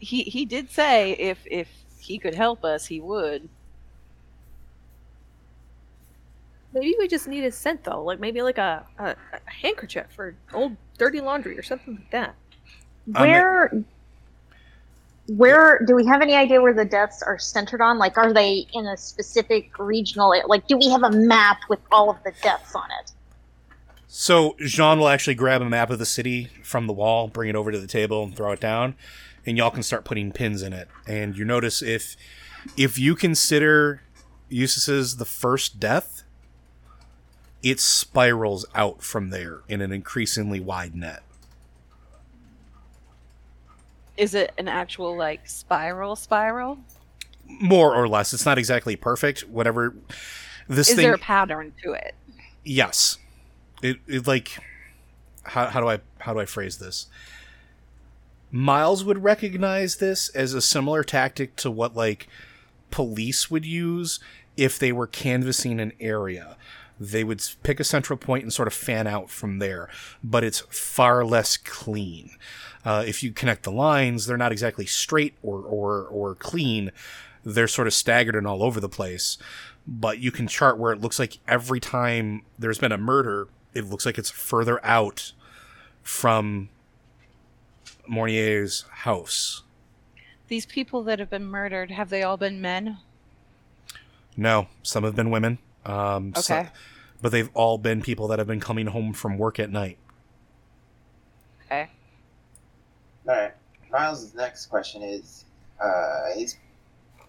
he 0.00 0.22
he 0.22 0.44
did 0.44 0.70
say 0.70 1.12
if 1.12 1.38
if 1.50 1.68
he 1.98 2.18
could 2.18 2.34
help 2.34 2.64
us, 2.64 2.86
he 2.86 3.00
would. 3.00 3.48
Maybe 6.78 6.94
we 6.98 7.08
just 7.08 7.28
need 7.28 7.44
a 7.44 7.50
scent 7.50 7.84
though, 7.84 8.02
like 8.04 8.20
maybe 8.20 8.42
like 8.42 8.58
a, 8.58 8.84
a, 8.98 9.04
a 9.32 9.50
handkerchief 9.50 10.06
or 10.18 10.34
old 10.52 10.76
dirty 10.98 11.20
laundry 11.20 11.58
or 11.58 11.62
something 11.62 11.94
like 11.96 12.10
that. 12.10 12.34
Um, 13.14 13.16
I'm- 13.16 13.28
Where, 13.30 13.84
where 15.36 15.84
do 15.86 15.94
we 15.94 16.06
have 16.06 16.22
any 16.22 16.34
idea 16.34 16.60
where 16.62 16.72
the 16.72 16.84
deaths 16.86 17.22
are 17.22 17.38
centered 17.38 17.80
on? 17.82 17.98
Like, 17.98 18.16
are 18.16 18.32
they 18.32 18.66
in 18.72 18.86
a 18.86 18.96
specific 18.96 19.78
regional? 19.78 20.32
Like, 20.46 20.66
do 20.66 20.76
we 20.78 20.88
have 20.88 21.02
a 21.02 21.10
map 21.10 21.58
with 21.68 21.80
all 21.92 22.08
of 22.08 22.16
the 22.24 22.32
deaths 22.42 22.74
on 22.74 22.88
it? 23.02 23.12
So 24.06 24.56
Jean 24.60 24.98
will 24.98 25.08
actually 25.08 25.34
grab 25.34 25.60
a 25.60 25.66
map 25.68 25.90
of 25.90 25.98
the 25.98 26.06
city 26.06 26.48
from 26.62 26.86
the 26.86 26.94
wall, 26.94 27.28
bring 27.28 27.50
it 27.50 27.54
over 27.56 27.70
to 27.70 27.78
the 27.78 27.86
table, 27.86 28.22
and 28.24 28.34
throw 28.34 28.52
it 28.52 28.60
down, 28.60 28.94
and 29.44 29.58
y'all 29.58 29.70
can 29.70 29.82
start 29.82 30.06
putting 30.06 30.32
pins 30.32 30.62
in 30.62 30.72
it. 30.72 30.88
And 31.06 31.36
you 31.36 31.44
notice 31.44 31.82
if 31.82 32.16
if 32.78 32.98
you 32.98 33.14
consider 33.14 34.00
Eustace's 34.48 35.18
the 35.18 35.26
first 35.26 35.78
death, 35.78 36.17
it 37.62 37.80
spirals 37.80 38.64
out 38.74 39.02
from 39.02 39.30
there 39.30 39.62
in 39.68 39.80
an 39.80 39.92
increasingly 39.92 40.60
wide 40.60 40.94
net. 40.94 41.22
Is 44.16 44.34
it 44.34 44.52
an 44.58 44.68
actual 44.68 45.16
like 45.16 45.48
spiral 45.48 46.16
spiral? 46.16 46.78
More 47.46 47.94
or 47.94 48.08
less, 48.08 48.34
it's 48.34 48.44
not 48.44 48.58
exactly 48.58 48.96
perfect. 48.96 49.40
Whatever 49.48 49.94
this 50.68 50.90
Is 50.90 50.96
thing, 50.96 51.04
there 51.04 51.14
a 51.14 51.18
pattern 51.18 51.72
to 51.82 51.92
it? 51.92 52.14
yes, 52.64 53.18
it, 53.82 53.98
it 54.06 54.26
like 54.26 54.58
how, 55.44 55.66
how 55.66 55.80
do 55.80 55.88
I 55.88 56.00
how 56.18 56.34
do 56.34 56.40
I 56.40 56.46
phrase 56.46 56.78
this? 56.78 57.06
Miles 58.50 59.04
would 59.04 59.22
recognize 59.22 59.96
this 59.96 60.28
as 60.30 60.54
a 60.54 60.60
similar 60.62 61.04
tactic 61.04 61.54
to 61.56 61.70
what 61.70 61.94
like 61.96 62.28
police 62.90 63.50
would 63.50 63.64
use 63.64 64.20
if 64.56 64.78
they 64.78 64.90
were 64.92 65.06
canvassing 65.06 65.80
an 65.80 65.92
area. 66.00 66.56
They 67.00 67.24
would 67.24 67.42
pick 67.62 67.78
a 67.80 67.84
central 67.84 68.16
point 68.16 68.42
and 68.42 68.52
sort 68.52 68.68
of 68.68 68.74
fan 68.74 69.06
out 69.06 69.30
from 69.30 69.58
there, 69.58 69.88
but 70.22 70.44
it's 70.44 70.60
far 70.70 71.24
less 71.24 71.56
clean. 71.56 72.30
Uh, 72.84 73.04
if 73.06 73.22
you 73.22 73.32
connect 73.32 73.62
the 73.62 73.72
lines, 73.72 74.26
they're 74.26 74.36
not 74.36 74.52
exactly 74.52 74.86
straight 74.86 75.34
or, 75.42 75.60
or, 75.60 76.06
or 76.06 76.34
clean. 76.34 76.90
They're 77.44 77.68
sort 77.68 77.86
of 77.86 77.94
staggered 77.94 78.34
and 78.34 78.46
all 78.46 78.62
over 78.62 78.80
the 78.80 78.88
place. 78.88 79.38
But 79.86 80.18
you 80.18 80.30
can 80.30 80.48
chart 80.48 80.78
where 80.78 80.92
it 80.92 81.00
looks 81.00 81.18
like 81.18 81.38
every 81.46 81.80
time 81.80 82.42
there's 82.58 82.78
been 82.78 82.92
a 82.92 82.98
murder, 82.98 83.48
it 83.74 83.84
looks 83.84 84.04
like 84.04 84.18
it's 84.18 84.30
further 84.30 84.84
out 84.84 85.32
from 86.02 86.68
Mornier's 88.06 88.84
house. 88.90 89.62
These 90.48 90.66
people 90.66 91.02
that 91.04 91.18
have 91.18 91.30
been 91.30 91.44
murdered, 91.44 91.90
have 91.90 92.08
they 92.08 92.22
all 92.22 92.36
been 92.36 92.60
men? 92.60 92.98
No, 94.36 94.68
some 94.82 95.04
have 95.04 95.14
been 95.14 95.30
women. 95.30 95.58
Um, 95.88 96.34
so- 96.34 96.54
Okay. 96.56 96.68
but 97.22 97.32
they've 97.32 97.50
all 97.54 97.78
been 97.78 98.02
people 98.02 98.28
that 98.28 98.38
have 98.38 98.46
been 98.48 98.60
coming 98.60 98.86
home 98.86 99.12
from 99.12 99.38
work 99.38 99.58
at 99.58 99.70
night. 99.70 99.98
Okay. 101.66 101.88
All 103.28 103.34
right. 103.34 103.54
Miles' 103.90 104.34
next 104.34 104.66
question 104.66 105.02
is: 105.02 105.44
uh, 105.82 106.26
He's 106.34 106.56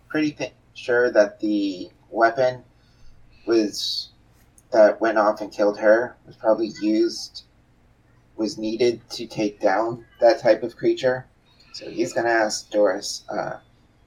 pretty 0.09 0.31
th- 0.31 0.53
sure 0.73 1.09
that 1.11 1.39
the 1.39 1.89
weapon 2.09 2.63
was 3.45 4.09
that 4.71 4.99
went 5.01 5.17
off 5.17 5.41
and 5.41 5.51
killed 5.51 5.79
her 5.79 6.15
was 6.27 6.35
probably 6.35 6.71
used 6.81 7.43
was 8.35 8.57
needed 8.57 9.01
to 9.09 9.25
take 9.25 9.59
down 9.59 10.05
that 10.21 10.39
type 10.39 10.63
of 10.63 10.75
creature. 10.77 11.25
So 11.73 11.89
he's 11.89 12.13
gonna 12.13 12.29
ask 12.29 12.69
Doris, 12.69 13.23
uh, 13.29 13.59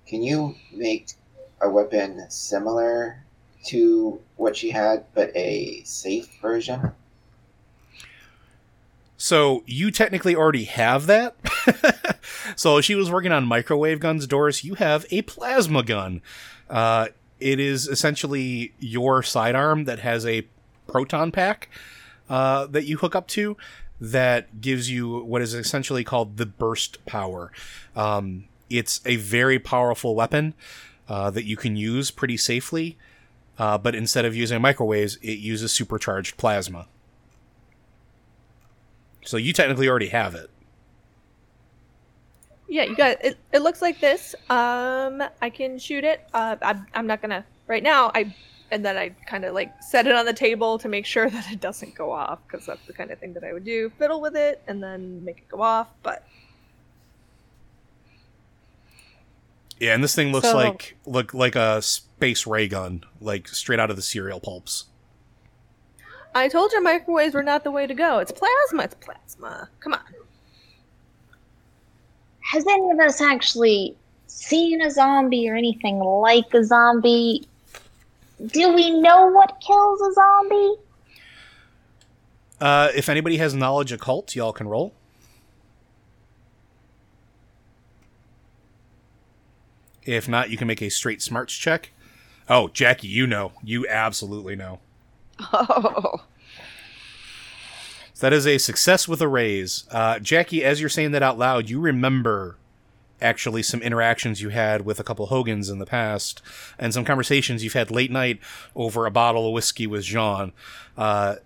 "Can 0.06 0.22
you 0.22 0.54
make 0.72 1.12
a 1.60 1.68
weapon 1.68 2.24
similar 2.30 3.21
to 3.64 4.20
what 4.36 4.56
she 4.56 4.70
had, 4.70 5.04
but 5.14 5.34
a 5.36 5.82
safe 5.84 6.28
version?" 6.40 6.92
So 9.16 9.62
you 9.66 9.92
technically 9.92 10.34
already 10.34 10.64
have 10.64 11.06
that. 11.06 11.36
so 12.56 12.80
she 12.80 12.96
was 12.96 13.08
working 13.08 13.30
on 13.30 13.44
microwave 13.44 14.00
guns, 14.00 14.26
Doris. 14.26 14.64
You 14.64 14.74
have 14.74 15.06
a 15.12 15.22
plasma 15.22 15.84
gun. 15.84 16.22
Uh, 16.68 17.08
it 17.38 17.60
is 17.60 17.86
essentially 17.86 18.74
your 18.80 19.22
sidearm 19.22 19.84
that 19.84 20.00
has 20.00 20.26
a 20.26 20.46
proton 20.88 21.30
pack 21.30 21.68
uh, 22.28 22.66
that 22.66 22.84
you 22.86 22.96
hook 22.96 23.14
up 23.14 23.28
to 23.28 23.56
that 24.00 24.60
gives 24.60 24.90
you 24.90 25.22
what 25.22 25.40
is 25.40 25.54
essentially 25.54 26.02
called 26.02 26.36
the 26.36 26.46
burst 26.46 27.04
power. 27.06 27.52
Um, 27.94 28.46
it's 28.68 29.00
a 29.06 29.16
very 29.16 29.60
powerful 29.60 30.16
weapon 30.16 30.54
uh, 31.08 31.30
that 31.30 31.44
you 31.44 31.56
can 31.56 31.76
use 31.76 32.10
pretty 32.10 32.36
safely, 32.36 32.98
uh, 33.58 33.78
but 33.78 33.94
instead 33.94 34.24
of 34.24 34.34
using 34.34 34.60
microwaves, 34.60 35.16
it 35.16 35.38
uses 35.38 35.72
supercharged 35.72 36.36
plasma. 36.36 36.86
So 39.24 39.36
you 39.36 39.52
technically 39.52 39.88
already 39.88 40.08
have 40.08 40.34
it. 40.34 40.50
Yeah, 42.68 42.84
you 42.84 42.96
got 42.96 43.22
it. 43.22 43.36
It 43.52 43.60
looks 43.60 43.82
like 43.82 44.00
this. 44.00 44.34
Um, 44.48 45.22
I 45.42 45.50
can 45.50 45.78
shoot 45.78 46.04
it. 46.04 46.26
Uh, 46.32 46.56
I'm, 46.62 46.86
I'm 46.94 47.06
not 47.06 47.20
gonna 47.20 47.44
right 47.66 47.82
now. 47.82 48.10
I 48.14 48.34
and 48.70 48.82
then 48.82 48.96
I 48.96 49.10
kind 49.26 49.44
of 49.44 49.52
like 49.54 49.70
set 49.82 50.06
it 50.06 50.14
on 50.14 50.24
the 50.24 50.32
table 50.32 50.78
to 50.78 50.88
make 50.88 51.04
sure 51.04 51.28
that 51.30 51.52
it 51.52 51.60
doesn't 51.60 51.94
go 51.94 52.10
off 52.10 52.38
because 52.46 52.64
that's 52.66 52.84
the 52.86 52.94
kind 52.94 53.10
of 53.10 53.18
thing 53.18 53.34
that 53.34 53.44
I 53.44 53.52
would 53.52 53.64
do. 53.64 53.92
Fiddle 53.98 54.20
with 54.22 54.34
it 54.36 54.62
and 54.66 54.82
then 54.82 55.22
make 55.24 55.38
it 55.38 55.48
go 55.48 55.60
off. 55.60 55.88
But 56.02 56.26
Yeah, 59.78 59.94
and 59.94 60.02
this 60.02 60.14
thing 60.14 60.32
looks 60.32 60.48
So- 60.48 60.56
like 60.56 60.96
look 61.06 61.34
like 61.34 61.54
a 61.56 61.82
space 62.22 62.46
ray 62.46 62.68
gun, 62.68 63.02
like 63.20 63.48
straight 63.48 63.80
out 63.80 63.90
of 63.90 63.96
the 63.96 64.02
cereal 64.02 64.38
pulps. 64.38 64.84
I 66.36 66.46
told 66.46 66.70
you 66.70 66.80
microwaves 66.80 67.34
were 67.34 67.42
not 67.42 67.64
the 67.64 67.72
way 67.72 67.84
to 67.84 67.94
go. 67.94 68.20
It's 68.20 68.30
plasma. 68.30 68.84
It's 68.84 68.94
plasma. 68.94 69.68
Come 69.80 69.94
on. 69.94 70.00
Has 72.52 72.64
any 72.64 72.90
of 72.92 73.00
us 73.00 73.20
actually 73.20 73.96
seen 74.28 74.82
a 74.82 74.90
zombie 74.92 75.50
or 75.50 75.56
anything 75.56 75.98
like 75.98 76.54
a 76.54 76.62
zombie? 76.62 77.48
Do 78.46 78.72
we 78.72 79.00
know 79.00 79.26
what 79.26 79.60
kills 79.60 80.00
a 80.00 80.12
zombie? 80.12 80.74
Uh, 82.60 82.92
if 82.94 83.08
anybody 83.08 83.38
has 83.38 83.52
knowledge 83.52 83.90
occult, 83.90 84.36
y'all 84.36 84.52
can 84.52 84.68
roll. 84.68 84.94
If 90.04 90.28
not, 90.28 90.50
you 90.50 90.56
can 90.56 90.68
make 90.68 90.82
a 90.82 90.88
straight 90.88 91.20
smarts 91.20 91.54
check. 91.54 91.90
Oh, 92.52 92.68
Jackie, 92.68 93.08
you 93.08 93.26
know. 93.26 93.52
You 93.64 93.88
absolutely 93.88 94.54
know. 94.54 94.80
Oh. 95.40 96.22
So 98.12 98.26
that 98.26 98.34
is 98.34 98.46
a 98.46 98.58
success 98.58 99.08
with 99.08 99.22
a 99.22 99.26
raise. 99.26 99.84
Uh, 99.90 100.18
Jackie, 100.18 100.62
as 100.62 100.78
you're 100.78 100.90
saying 100.90 101.12
that 101.12 101.22
out 101.22 101.38
loud, 101.38 101.70
you 101.70 101.80
remember 101.80 102.58
actually 103.22 103.62
some 103.62 103.80
interactions 103.80 104.42
you 104.42 104.50
had 104.50 104.84
with 104.84 105.00
a 105.00 105.02
couple 105.02 105.28
houngans 105.28 105.70
in 105.70 105.78
the 105.78 105.86
past 105.86 106.42
and 106.78 106.92
some 106.92 107.06
conversations 107.06 107.64
you've 107.64 107.72
had 107.72 107.90
late 107.90 108.10
night 108.10 108.38
over 108.76 109.06
a 109.06 109.10
bottle 109.10 109.46
of 109.46 109.54
whiskey 109.54 109.86
with 109.86 110.04
Jean. 110.04 110.52
Uh, 110.94 111.36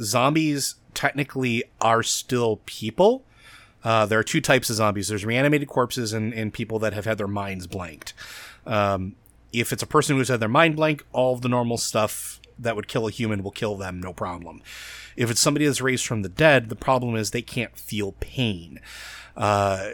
zombies 0.00 0.76
technically 0.94 1.64
are 1.80 2.04
still 2.04 2.60
people. 2.66 3.24
Uh, 3.82 4.06
there 4.06 4.20
are 4.20 4.24
two 4.24 4.40
types 4.40 4.70
of 4.70 4.76
zombies 4.76 5.08
there's 5.08 5.24
reanimated 5.24 5.66
corpses 5.66 6.12
and, 6.12 6.32
and 6.32 6.54
people 6.54 6.78
that 6.78 6.92
have 6.92 7.04
had 7.04 7.18
their 7.18 7.26
minds 7.26 7.66
blanked. 7.66 8.14
Um, 8.64 9.16
if 9.52 9.72
it's 9.72 9.82
a 9.82 9.86
person 9.86 10.16
who's 10.16 10.28
had 10.28 10.40
their 10.40 10.48
mind 10.48 10.76
blank, 10.76 11.04
all 11.12 11.36
the 11.36 11.48
normal 11.48 11.76
stuff 11.76 12.40
that 12.58 12.76
would 12.76 12.88
kill 12.88 13.06
a 13.06 13.10
human 13.10 13.42
will 13.42 13.50
kill 13.50 13.76
them, 13.76 14.00
no 14.00 14.12
problem. 14.12 14.62
If 15.16 15.30
it's 15.30 15.40
somebody 15.40 15.66
that's 15.66 15.80
raised 15.80 16.06
from 16.06 16.22
the 16.22 16.28
dead, 16.28 16.68
the 16.68 16.76
problem 16.76 17.16
is 17.16 17.30
they 17.30 17.42
can't 17.42 17.76
feel 17.76 18.12
pain. 18.12 18.80
Uh, 19.36 19.90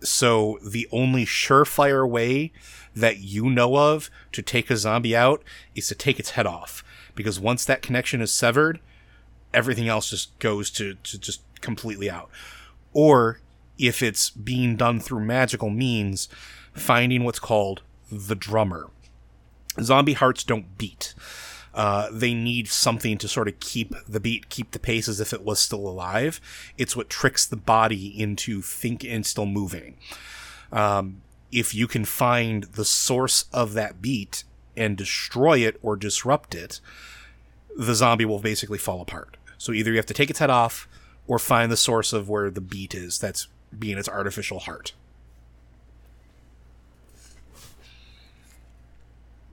so 0.00 0.58
the 0.64 0.88
only 0.92 1.24
surefire 1.24 2.08
way 2.08 2.52
that 2.94 3.18
you 3.18 3.48
know 3.48 3.76
of 3.76 4.10
to 4.32 4.42
take 4.42 4.70
a 4.70 4.76
zombie 4.76 5.16
out 5.16 5.42
is 5.74 5.88
to 5.88 5.94
take 5.94 6.18
its 6.18 6.30
head 6.30 6.46
off. 6.46 6.84
Because 7.14 7.38
once 7.38 7.64
that 7.64 7.82
connection 7.82 8.20
is 8.20 8.32
severed, 8.32 8.80
everything 9.52 9.88
else 9.88 10.10
just 10.10 10.38
goes 10.38 10.70
to, 10.70 10.94
to 10.94 11.18
just 11.18 11.42
completely 11.60 12.10
out. 12.10 12.30
Or 12.92 13.40
if 13.78 14.02
it's 14.02 14.30
being 14.30 14.76
done 14.76 15.00
through 15.00 15.24
magical 15.24 15.70
means, 15.70 16.28
finding 16.72 17.24
what's 17.24 17.38
called 17.38 17.82
the 18.10 18.34
drummer. 18.34 18.88
Zombie 19.80 20.12
hearts 20.12 20.44
don't 20.44 20.76
beat. 20.78 21.14
Uh, 21.74 22.08
they 22.12 22.34
need 22.34 22.68
something 22.68 23.16
to 23.18 23.28
sort 23.28 23.48
of 23.48 23.58
keep 23.60 23.94
the 24.06 24.20
beat, 24.20 24.48
keep 24.50 24.72
the 24.72 24.78
pace 24.78 25.08
as 25.08 25.20
if 25.20 25.32
it 25.32 25.42
was 25.42 25.58
still 25.58 25.86
alive. 25.88 26.40
It's 26.76 26.94
what 26.94 27.08
tricks 27.08 27.46
the 27.46 27.56
body 27.56 28.08
into 28.20 28.60
think 28.60 29.04
and 29.04 29.24
still 29.24 29.46
moving. 29.46 29.96
Um, 30.70 31.22
if 31.50 31.74
you 31.74 31.86
can 31.86 32.04
find 32.04 32.64
the 32.64 32.84
source 32.84 33.46
of 33.52 33.72
that 33.74 34.02
beat 34.02 34.44
and 34.76 34.96
destroy 34.96 35.58
it 35.58 35.78
or 35.82 35.96
disrupt 35.96 36.54
it, 36.54 36.80
the 37.76 37.94
zombie 37.94 38.24
will 38.24 38.38
basically 38.38 38.78
fall 38.78 39.00
apart. 39.00 39.36
So 39.58 39.72
either 39.72 39.90
you 39.90 39.96
have 39.96 40.06
to 40.06 40.14
take 40.14 40.30
its 40.30 40.38
head 40.38 40.50
off 40.50 40.88
or 41.26 41.38
find 41.38 41.70
the 41.70 41.76
source 41.76 42.12
of 42.12 42.28
where 42.28 42.50
the 42.50 42.60
beat 42.60 42.94
is 42.94 43.18
that's 43.18 43.48
being 43.78 43.96
its 43.96 44.08
artificial 44.08 44.60
heart. 44.60 44.92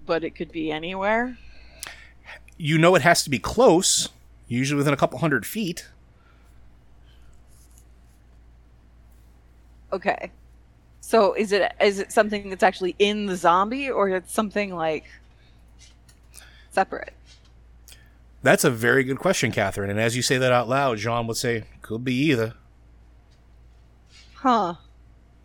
But 0.10 0.24
it 0.24 0.34
could 0.34 0.52
be 0.52 0.72
anywhere. 0.72 1.38
You 2.58 2.80
know 2.80 2.96
it 2.96 3.04
has 3.04 3.24
to 3.26 3.30
be 3.30 3.38
close, 3.38 4.10
usually 4.48 4.80
within 4.80 4.92
a 4.92 4.98
couple 4.98 5.20
hundred 5.20 5.46
feet. 5.46 5.88
Okay. 9.94 10.32
So 11.00 11.36
is 11.36 11.52
it 11.52 11.74
is 11.80 12.00
it 12.00 12.12
something 12.12 12.50
that's 12.50 12.64
actually 12.64 12.96
in 12.98 13.28
the 13.28 13.36
zombie 13.36 13.88
or 13.88 14.10
it's 14.10 14.34
something 14.34 14.76
like 14.76 15.06
separate? 16.72 17.14
That's 18.42 18.64
a 18.64 18.72
very 18.72 19.04
good 19.04 19.20
question, 19.20 19.52
Catherine. 19.52 19.92
And 19.92 20.00
as 20.00 20.16
you 20.16 20.24
say 20.24 20.40
that 20.40 20.52
out 20.52 20.68
loud, 20.68 20.98
Jean 20.98 21.28
would 21.28 21.38
say, 21.38 21.66
"Could 21.84 22.04
be 22.04 22.16
either." 22.16 22.56
Huh. 24.38 24.74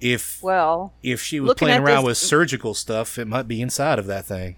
If 0.04 0.42
Well, 0.42 0.92
if 1.02 1.22
she 1.22 1.40
was 1.40 1.54
playing 1.54 1.80
around 1.80 2.02
this- 2.02 2.08
with 2.08 2.18
surgical 2.18 2.74
stuff, 2.74 3.18
it 3.18 3.24
might 3.26 3.48
be 3.48 3.62
inside 3.62 3.98
of 3.98 4.04
that 4.06 4.26
thing. 4.26 4.56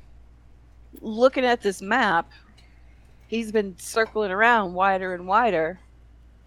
looking 1.03 1.45
at 1.45 1.61
this 1.61 1.81
map, 1.83 2.33
he's 3.29 3.53
been 3.53 3.79
circling 3.79 4.31
around 4.33 4.73
wider 4.73 5.15
and 5.15 5.29
wider. 5.29 5.79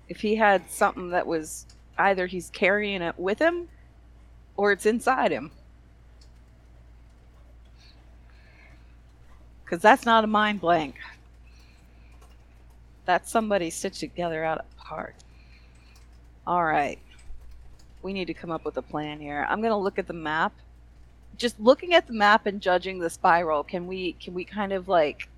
If 0.10 0.20
he 0.20 0.36
had 0.36 0.70
something 0.70 1.12
that 1.12 1.28
was 1.28 1.66
either 1.98 2.26
he's 2.26 2.50
carrying 2.50 3.02
it 3.02 3.18
with 3.18 3.40
him 3.40 3.70
or 4.58 4.72
it's 4.74 4.86
inside 4.86 5.32
him. 5.32 5.52
Because 9.64 9.82
that's 9.82 10.06
not 10.06 10.24
a 10.24 10.28
mind 10.28 10.60
blank. 10.60 10.96
That's 13.06 13.32
somebody 13.32 13.70
stitched 13.70 14.00
together 14.00 14.44
out 14.44 14.58
of 14.58 14.78
part. 14.78 15.16
All 16.48 16.66
right. 16.66 17.00
We 18.02 18.14
need 18.14 18.26
to 18.26 18.34
come 18.34 18.52
up 18.52 18.66
with 18.66 18.78
a 18.78 18.82
plan 18.82 19.20
here. 19.20 19.46
I'm 19.50 19.60
going 19.62 19.72
to 19.72 19.78
look 19.78 20.00
at 20.00 20.08
the 20.08 20.14
map. 20.14 20.54
Just 21.38 21.60
looking 21.60 21.94
at 21.94 22.08
the 22.08 22.14
map 22.14 22.46
and 22.46 22.62
judging 22.62 23.00
the 23.00 23.10
spiral, 23.10 23.64
can 23.64 23.88
we 23.88 24.14
can 24.14 24.34
we 24.34 24.44
kind 24.44 24.74
of 24.74 24.88
like 24.88 25.30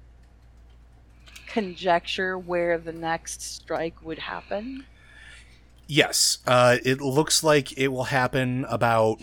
conjecture 1.47 2.37
where 2.37 2.77
the 2.77 2.93
next 2.93 3.41
strike 3.41 4.03
would 4.03 4.19
happen? 4.19 4.85
Yes, 5.87 6.37
uh, 6.47 6.77
it 6.85 7.01
looks 7.01 7.43
like 7.43 7.77
it 7.77 7.89
will 7.89 8.05
happen 8.05 8.65
about 8.69 9.21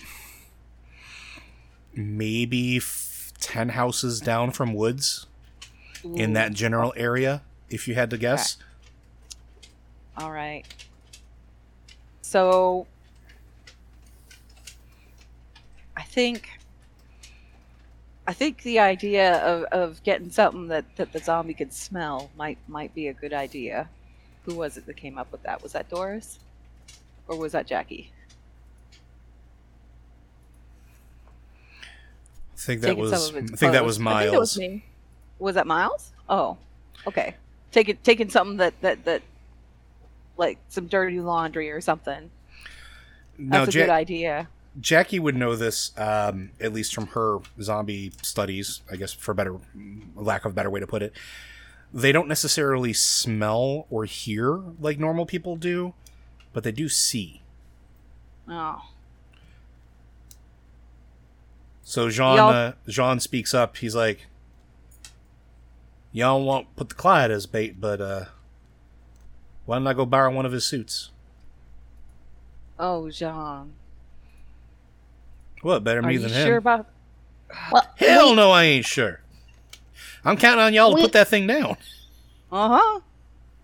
maybe 1.94 2.76
f- 2.76 3.32
10 3.40 3.70
houses 3.70 4.20
down 4.20 4.50
from 4.50 4.74
Woods 4.74 5.26
in 6.14 6.34
that 6.34 6.52
general 6.52 6.92
area, 6.96 7.42
if 7.70 7.88
you 7.88 7.94
had 7.94 8.10
to 8.10 8.18
guess. 8.18 8.56
Okay. 8.56 10.24
All 10.24 10.32
right. 10.32 10.64
So 12.20 12.86
I 15.96 16.02
think 16.18 16.58
I 18.26 18.32
think 18.32 18.62
the 18.62 18.80
idea 18.80 19.36
of, 19.38 19.62
of 19.70 20.02
getting 20.02 20.30
something 20.30 20.66
that, 20.66 20.84
that 20.96 21.12
the 21.12 21.20
zombie 21.20 21.54
could 21.54 21.72
smell 21.72 22.30
might 22.36 22.58
might 22.66 22.92
be 22.92 23.06
a 23.06 23.12
good 23.12 23.32
idea. 23.32 23.88
Who 24.44 24.56
was 24.56 24.76
it 24.76 24.86
that 24.86 24.96
came 24.96 25.16
up 25.16 25.30
with 25.30 25.44
that? 25.44 25.62
Was 25.62 25.72
that 25.72 25.88
Doris? 25.88 26.40
Or 27.28 27.38
was 27.38 27.52
that 27.52 27.66
Jackie? 27.68 28.10
I 31.82 32.56
think 32.56 32.80
that 32.80 32.88
Taking 32.88 33.02
was 33.02 33.12
I 33.12 33.32
think 33.32 33.46
that 33.46 33.52
was 33.52 33.60
think 33.60 33.72
that 33.72 33.84
was 33.84 33.98
Miles. 34.00 34.58
me. 34.58 34.84
Was 35.38 35.54
that 35.54 35.68
Miles? 35.68 36.12
Oh. 36.28 36.56
Okay. 37.06 37.36
Taking 37.70 37.96
taking 38.02 38.28
something 38.28 38.56
that, 38.56 38.74
that, 38.80 39.04
that 39.04 39.22
like 40.36 40.58
some 40.68 40.88
dirty 40.88 41.20
laundry 41.20 41.70
or 41.70 41.80
something. 41.80 42.28
No, 43.38 43.60
That's 43.64 43.76
a 43.76 43.78
Ja- 43.78 43.84
good 43.84 43.92
idea. 43.92 44.48
Jackie 44.80 45.18
would 45.18 45.36
know 45.36 45.56
this, 45.56 45.92
um, 45.98 46.50
at 46.60 46.72
least 46.72 46.94
from 46.94 47.08
her 47.08 47.38
zombie 47.60 48.12
studies. 48.22 48.82
I 48.90 48.96
guess 48.96 49.12
for 49.12 49.34
better 49.34 49.56
lack 50.14 50.44
of 50.44 50.52
a 50.52 50.54
better 50.54 50.70
way 50.70 50.80
to 50.80 50.86
put 50.86 51.02
it, 51.02 51.12
they 51.92 52.12
don't 52.12 52.28
necessarily 52.28 52.92
smell 52.92 53.86
or 53.90 54.04
hear 54.04 54.60
like 54.80 54.98
normal 54.98 55.26
people 55.26 55.56
do, 55.56 55.94
but 56.52 56.64
they 56.64 56.72
do 56.72 56.88
see. 56.88 57.42
Oh. 58.48 58.82
So 61.82 62.10
Jean 62.10 62.38
uh, 62.38 62.72
Jean 62.86 63.18
speaks 63.18 63.54
up. 63.54 63.78
He's 63.78 63.94
like, 63.94 64.26
"Y'all 66.12 66.44
won't 66.44 66.76
put 66.76 66.90
the 66.90 66.94
Clyde 66.94 67.30
as 67.30 67.46
bait, 67.46 67.80
but 67.80 68.00
uh, 68.00 68.24
why 69.64 69.76
don't 69.76 69.86
I 69.86 69.94
go 69.94 70.04
borrow 70.04 70.30
one 70.32 70.44
of 70.46 70.52
his 70.52 70.64
suits? 70.64 71.10
Oh, 72.78 73.10
Jean. 73.10 73.72
What 75.62 75.84
better 75.84 76.00
Are 76.00 76.02
me 76.02 76.14
you 76.14 76.18
than 76.20 76.30
sure 76.30 76.52
him? 76.52 76.58
about 76.58 76.86
Well, 77.72 77.86
Hell 77.96 78.30
we, 78.30 78.36
no, 78.36 78.50
I 78.50 78.64
ain't 78.64 78.86
sure. 78.86 79.20
I'm 80.24 80.36
counting 80.36 80.64
on 80.64 80.74
y'all 80.74 80.94
to 80.94 81.02
put 81.02 81.12
that 81.12 81.28
thing 81.28 81.46
down. 81.46 81.76
Uh-huh. 82.50 83.00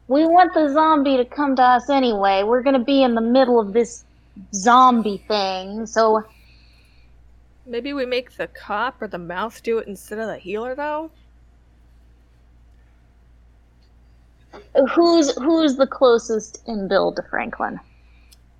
we 0.08 0.26
want 0.26 0.52
the 0.54 0.72
zombie 0.72 1.16
to 1.16 1.24
come 1.24 1.56
to 1.56 1.62
us 1.62 1.88
anyway. 1.88 2.42
We're 2.42 2.62
gonna 2.62 2.84
be 2.84 3.02
in 3.02 3.14
the 3.14 3.20
middle 3.20 3.58
of 3.60 3.72
this 3.72 4.04
zombie 4.52 5.24
thing, 5.28 5.86
so 5.86 6.24
Maybe 7.66 7.94
we 7.94 8.04
make 8.04 8.36
the 8.36 8.46
cop 8.48 9.00
or 9.00 9.08
the 9.08 9.18
mouth 9.18 9.62
do 9.62 9.78
it 9.78 9.88
instead 9.88 10.18
of 10.18 10.28
the 10.28 10.36
healer, 10.36 10.74
though. 10.74 11.10
who's 14.94 15.34
who's 15.36 15.76
the 15.76 15.86
closest 15.86 16.62
in 16.68 16.88
build 16.88 17.16
to 17.16 17.22
Franklin? 17.22 17.80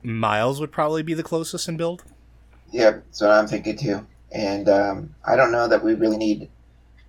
Miles 0.03 0.61
would 0.61 0.73
probably 0.73 1.03
be 1.03 1.15
the 1.15 1.23
closest 1.23 1.69
in 1.69 1.77
build. 1.77 2.03
Yep, 2.75 3.05
that's 3.07 3.21
what 3.21 3.31
I'm 3.31 3.47
thinking 3.47 3.77
too. 3.77 4.05
And 4.33 4.69
um, 4.69 5.15
I 5.25 5.37
don't 5.37 5.53
know 5.53 5.69
that 5.69 5.85
we 5.85 5.95
really 5.95 6.17
need 6.17 6.49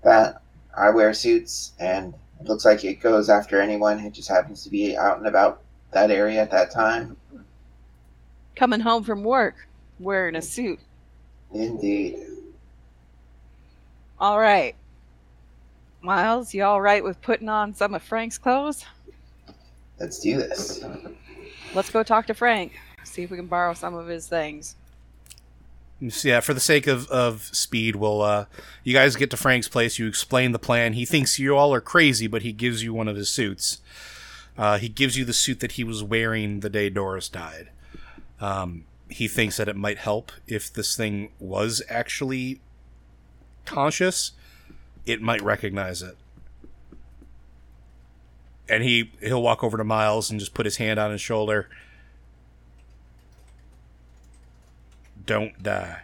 that. 0.03 0.43
I 0.77 0.91
wear 0.91 1.11
suits, 1.11 1.73
and 1.79 2.13
it 2.39 2.45
looks 2.45 2.65
like 2.65 2.83
it 2.83 3.01
goes 3.01 3.31
after 3.31 3.59
anyone 3.59 3.97
who 3.97 4.11
just 4.11 4.29
happens 4.29 4.63
to 4.63 4.69
be 4.69 4.95
out 4.95 5.17
and 5.17 5.25
about 5.25 5.63
that 5.91 6.11
area 6.11 6.39
at 6.39 6.51
that 6.51 6.69
time. 6.69 7.17
Coming 8.55 8.79
home 8.79 9.03
from 9.03 9.23
work 9.23 9.67
wearing 9.99 10.35
a 10.35 10.41
suit. 10.41 10.79
Indeed. 11.51 12.19
All 14.19 14.39
right. 14.39 14.75
Miles, 16.03 16.53
you 16.53 16.63
all 16.63 16.79
right 16.79 17.03
with 17.03 17.19
putting 17.23 17.49
on 17.49 17.73
some 17.73 17.95
of 17.95 18.03
Frank's 18.03 18.37
clothes? 18.37 18.85
Let's 19.99 20.19
do 20.19 20.37
this. 20.37 20.85
Let's 21.73 21.89
go 21.89 22.03
talk 22.03 22.27
to 22.27 22.35
Frank. 22.35 22.79
See 23.03 23.23
if 23.23 23.31
we 23.31 23.37
can 23.37 23.47
borrow 23.47 23.73
some 23.73 23.95
of 23.95 24.05
his 24.05 24.27
things. 24.27 24.75
Yeah, 25.99 26.41
for 26.41 26.53
the 26.53 26.59
sake 26.59 26.87
of, 26.87 27.07
of 27.09 27.43
speed, 27.55 27.95
we'll 27.95 28.21
uh, 28.21 28.45
you 28.83 28.93
guys 28.93 29.15
get 29.15 29.31
to 29.31 29.37
Frank's 29.37 29.69
place. 29.69 29.97
You 29.97 30.07
explain 30.07 30.51
the 30.51 30.59
plan. 30.59 30.93
He 30.93 31.05
thinks 31.05 31.39
you 31.39 31.55
all 31.55 31.73
are 31.73 31.81
crazy, 31.81 32.27
but 32.27 32.41
he 32.41 32.51
gives 32.51 32.83
you 32.83 32.93
one 32.93 33.07
of 33.07 33.15
his 33.15 33.29
suits. 33.29 33.79
Uh, 34.57 34.77
he 34.77 34.89
gives 34.89 35.17
you 35.17 35.23
the 35.23 35.33
suit 35.33 35.61
that 35.61 35.73
he 35.73 35.83
was 35.83 36.03
wearing 36.03 36.59
the 36.59 36.69
day 36.69 36.89
Doris 36.89 37.29
died. 37.29 37.69
Um, 38.41 38.85
he 39.09 39.27
thinks 39.27 39.57
that 39.57 39.69
it 39.69 39.75
might 39.75 39.97
help 39.97 40.31
if 40.47 40.71
this 40.71 40.97
thing 40.97 41.31
was 41.39 41.81
actually 41.89 42.59
conscious. 43.65 44.33
It 45.05 45.21
might 45.21 45.41
recognize 45.41 46.01
it, 46.01 46.17
and 48.67 48.83
he 48.83 49.11
he'll 49.21 49.41
walk 49.41 49.63
over 49.63 49.77
to 49.77 49.83
Miles 49.83 50.29
and 50.29 50.39
just 50.39 50.53
put 50.53 50.65
his 50.65 50.77
hand 50.77 50.99
on 50.99 51.11
his 51.11 51.21
shoulder. 51.21 51.69
Don't 55.25 55.61
die. 55.63 56.01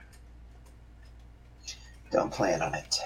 Don't 2.11 2.31
plan 2.31 2.61
on 2.61 2.73
it. 2.73 2.99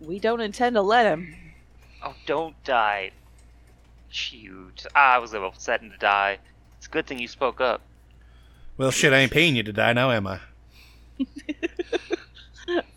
We 0.00 0.18
don't 0.18 0.40
intend 0.40 0.76
to 0.76 0.82
let 0.82 1.06
him. 1.06 1.34
Oh, 2.02 2.14
don't 2.26 2.54
die. 2.64 3.10
Shoot. 4.10 4.86
Ah, 4.94 5.14
I 5.14 5.18
was 5.18 5.34
upset 5.34 5.80
to 5.80 5.96
die. 5.98 6.38
It's 6.76 6.86
a 6.86 6.90
good 6.90 7.06
thing 7.06 7.18
you 7.18 7.28
spoke 7.28 7.60
up. 7.60 7.80
Well, 8.76 8.90
shit, 8.90 9.12
I 9.12 9.18
ain't 9.18 9.32
paying 9.32 9.56
you 9.56 9.62
to 9.62 9.72
die 9.72 9.92
now, 9.92 10.10
am 10.10 10.26
I? 10.26 10.40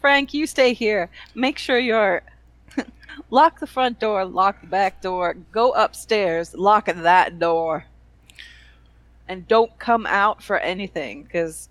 Frank, 0.02 0.34
you 0.34 0.48
stay 0.48 0.74
here. 0.74 1.10
Make 1.34 1.57
sure 1.57 1.80
you're. 1.80 2.24
lock 3.30 3.60
the 3.60 3.68
front 3.68 3.99
door, 3.99 4.26
lock 4.26 4.61
the 4.61 4.68
back 4.68 5.02
door, 5.02 5.36
go 5.52 5.72
upstairs, 5.72 6.53
lock 6.53 6.86
that 6.88 7.40
door. 7.40 7.86
And 9.28 9.48
don't 9.48 9.78
come 9.80 10.06
out 10.06 10.41
for 10.41 10.58
anything, 10.58 11.24
because 11.24 11.70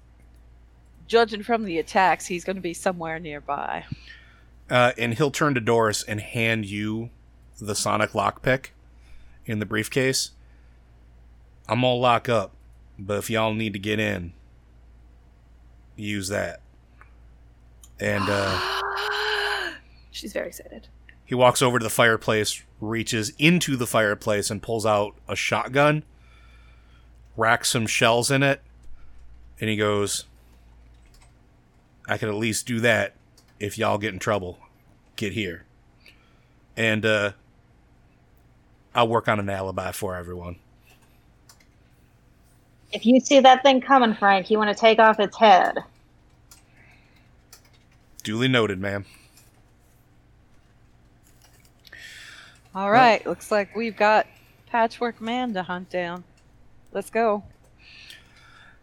judging 1.07 1.43
from 1.43 1.65
the 1.65 1.79
attacks, 1.79 2.27
he's 2.27 2.45
going 2.45 2.57
to 2.57 2.63
be 2.63 2.75
somewhere 2.75 3.19
nearby. 3.19 3.85
Uh, 4.69 4.93
and 4.99 5.15
he'll 5.15 5.31
turn 5.31 5.55
to 5.55 5.61
Doris 5.61 6.03
and 6.03 6.21
hand 6.21 6.67
you 6.67 7.11
the 7.61 7.75
sonic 7.75 8.11
lockpick 8.11 8.69
in 9.47 9.59
the 9.61 9.67
briefcase. 9.67 10.33
I'm 11.69 11.81
gonna 11.81 11.95
lock 11.95 12.29
up, 12.29 12.53
but 12.99 13.19
if 13.19 13.31
y'all 13.31 13.55
need 13.55 13.73
to 13.73 13.79
get 13.79 13.99
in, 13.99 14.33
use 15.97 16.29
that. 16.29 16.61
And 17.99 18.25
uh, 18.27 18.83
She's 20.11 20.33
very 20.33 20.49
excited. 20.49 20.89
he 21.25 21.35
walks 21.35 21.63
over 21.63 21.79
to 21.79 21.83
the 21.83 21.91
fireplace, 21.91 22.63
reaches 22.81 23.33
into 23.39 23.77
the 23.77 23.87
fireplace, 23.87 24.51
and 24.51 24.63
pulls 24.63 24.85
out 24.87 25.15
a 25.29 25.37
shotgun, 25.37 26.05
racks 27.37 27.69
some 27.71 27.87
shells 27.87 28.31
in 28.31 28.43
it, 28.43 28.61
and 29.61 29.71
he 29.71 29.77
goes, 29.77 30.25
I 32.09 32.19
could 32.19 32.29
at 32.29 32.35
least 32.35 32.67
do 32.67 32.81
that 32.81 33.15
if 33.59 33.79
y'all 33.79 33.99
get 33.99 34.13
in 34.13 34.19
trouble. 34.19 34.59
Get 35.17 35.33
here. 35.33 35.65
And 36.77 37.05
uh, 37.05 37.33
I'll 38.95 39.09
work 39.09 39.29
on 39.29 39.41
an 39.41 39.49
alibi 39.49 39.93
for 39.93 40.15
everyone. 40.15 40.57
If 42.93 43.05
you 43.05 43.19
see 43.21 43.41
that 43.41 43.63
thing 43.63 43.81
coming, 43.81 44.15
Frank, 44.15 44.51
you 44.51 44.59
want 44.59 44.71
to 44.71 44.81
take 44.81 44.99
off 44.99 45.19
its 45.19 45.37
head. 45.37 45.79
Duly 48.23 48.49
noted, 48.49 48.81
ma'am. 48.81 49.05
All 52.75 52.91
right, 52.91 53.27
looks 53.27 53.51
like 53.51 53.75
we've 53.75 53.97
got 53.97 54.27
Patchwork 54.67 55.21
Man 55.21 55.55
to 55.55 55.63
hunt 55.63 55.89
down. 55.89 56.25
Let's 56.93 57.11
go. 57.11 57.45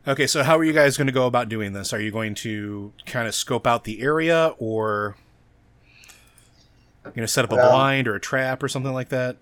Okay, 0.07 0.27
so 0.27 0.43
how 0.43 0.57
are 0.57 0.63
you 0.63 0.73
guys 0.73 0.97
going 0.97 1.07
to 1.07 1.13
go 1.13 1.27
about 1.27 1.47
doing 1.47 1.71
this? 1.73 1.93
Are 1.93 1.99
you 1.99 2.11
going 2.11 2.35
to 2.35 2.91
kind 3.05 3.27
of 3.27 3.33
scope 3.33 3.65
out 3.65 3.85
the 3.85 4.01
area, 4.01 4.53
or 4.57 5.15
you 7.05 7.11
going 7.11 7.25
to 7.25 7.27
set 7.27 7.45
up 7.45 7.51
a 7.51 7.55
Well- 7.55 7.71
blind 7.71 8.07
or 8.07 8.15
a 8.15 8.19
trap 8.19 8.61
or 8.63 8.67
something 8.67 8.93
like 8.93 9.09
that? 9.09 9.37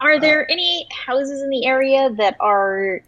Are 0.00 0.20
there 0.20 0.50
any 0.50 0.86
houses 1.06 1.40
in 1.40 1.48
the 1.48 1.64
area 1.64 2.10
that 2.18 2.36
are 2.40 3.00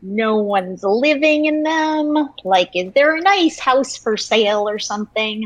no 0.00 0.36
one's 0.36 0.82
living 0.82 1.44
in 1.46 1.62
them? 1.64 2.30
Like, 2.44 2.70
is 2.74 2.92
there 2.94 3.14
a 3.16 3.20
nice 3.20 3.58
house 3.58 3.96
for 3.96 4.16
sale 4.16 4.66
or 4.68 4.78
something? 4.78 5.44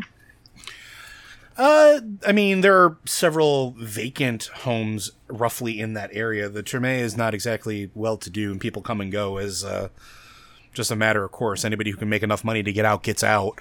Uh, 1.57 2.01
I 2.27 2.33
mean, 2.33 2.63
there 2.63 2.77
are 2.83 2.97
several 3.05 3.73
vacant 3.79 4.45
homes 4.45 5.13
roughly 5.29 5.79
in 5.79 5.95
that 5.95 6.11
area. 6.13 6.49
The 6.49 6.63
Treme 6.63 6.99
is 6.99 7.17
not 7.17 7.33
exactly 7.33 7.91
well 7.95 8.17
to 8.17 8.31
do, 8.31 8.51
and 8.51 8.61
people 8.61 8.83
come 8.83 9.01
and 9.01 9.13
go 9.13 9.37
as 9.37 9.65
uh, 9.65 9.89
just 10.73 10.91
a 10.91 10.97
matter 10.97 11.23
of 11.25 11.31
course. 11.31 11.65
Anybody 11.65 11.91
who 11.91 11.97
can 11.97 12.09
make 12.09 12.23
enough 12.23 12.43
money 12.45 12.63
to 12.63 12.73
get 12.73 12.85
out 12.85 13.05
gets 13.05 13.23
out. 13.23 13.61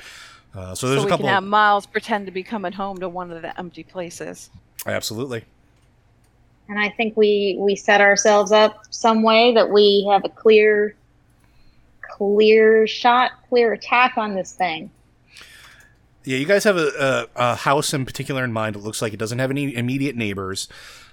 Uh, 0.55 0.73
so 0.73 0.87
there's 0.87 1.01
so 1.01 1.03
a 1.03 1.05
we 1.05 1.09
couple. 1.09 1.25
can 1.25 1.33
have 1.33 1.43
Miles 1.43 1.85
pretend 1.85 2.25
to 2.25 2.31
be 2.31 2.43
coming 2.43 2.71
home 2.71 2.97
to 2.99 3.09
one 3.09 3.31
of 3.31 3.41
the 3.41 3.57
empty 3.59 3.83
places. 3.83 4.49
Absolutely. 4.85 5.45
And 6.69 6.79
I 6.79 6.89
think 6.89 7.15
we 7.15 7.57
we 7.59 7.75
set 7.75 8.01
ourselves 8.01 8.51
up 8.51 8.83
some 8.89 9.21
way 9.21 9.53
that 9.53 9.69
we 9.69 10.07
have 10.09 10.23
a 10.25 10.29
clear, 10.29 10.95
clear 12.01 12.87
shot, 12.87 13.31
clear 13.49 13.73
attack 13.73 14.17
on 14.17 14.33
this 14.33 14.53
thing. 14.53 14.89
Yeah, 16.25 16.37
you 16.37 16.45
guys 16.45 16.63
have 16.63 16.77
a, 16.77 17.27
a, 17.35 17.51
a 17.51 17.55
house 17.55 17.93
in 17.93 18.05
particular 18.05 18.43
in 18.43 18.53
mind. 18.53 18.75
It 18.75 18.79
looks 18.79 19.01
like 19.01 19.13
it 19.13 19.19
doesn't 19.19 19.39
have 19.39 19.51
any 19.51 19.75
immediate 19.75 20.15
neighbors. 20.15 20.69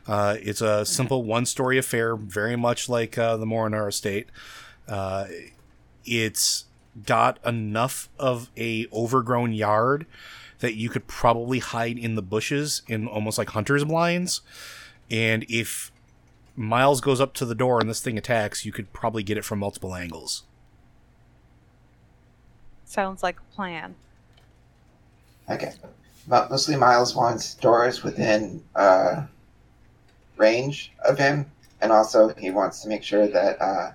Uh, 0.06 0.36
it's 0.40 0.60
a 0.60 0.84
simple 0.84 1.24
one-story 1.24 1.78
affair, 1.78 2.16
very 2.16 2.56
much 2.56 2.88
like 2.88 3.18
uh, 3.18 3.36
the 3.36 3.46
Morinar 3.46 3.88
estate. 3.88 4.28
Uh, 4.88 5.26
it's 6.04 6.64
got 7.06 7.38
enough 7.44 8.08
of 8.18 8.50
a 8.56 8.86
overgrown 8.92 9.52
yard 9.52 10.06
that 10.60 10.74
you 10.74 10.88
could 10.88 11.06
probably 11.06 11.58
hide 11.58 11.98
in 11.98 12.14
the 12.14 12.22
bushes 12.22 12.82
in 12.86 13.06
almost 13.06 13.38
like 13.38 13.50
hunter's 13.50 13.84
blinds. 13.84 14.42
And 15.10 15.44
if 15.48 15.90
Miles 16.56 17.00
goes 17.00 17.20
up 17.20 17.34
to 17.34 17.44
the 17.44 17.54
door 17.54 17.80
and 17.80 17.88
this 17.88 18.00
thing 18.00 18.18
attacks, 18.18 18.64
you 18.64 18.72
could 18.72 18.92
probably 18.92 19.22
get 19.22 19.38
it 19.38 19.44
from 19.44 19.58
multiple 19.58 19.94
angles. 19.94 20.44
Sounds 22.84 23.22
like 23.22 23.38
a 23.40 23.54
plan. 23.54 23.94
Okay. 25.50 25.72
Mo- 26.26 26.46
Mostly 26.50 26.76
Miles 26.76 27.14
wants 27.14 27.54
doors 27.54 28.02
within 28.02 28.62
uh, 28.76 29.24
range 30.36 30.92
of 31.04 31.18
him, 31.18 31.50
and 31.80 31.90
also 31.90 32.28
he 32.34 32.50
wants 32.50 32.82
to 32.82 32.88
make 32.88 33.02
sure 33.02 33.26
that 33.26 33.60
uh, 33.60 33.92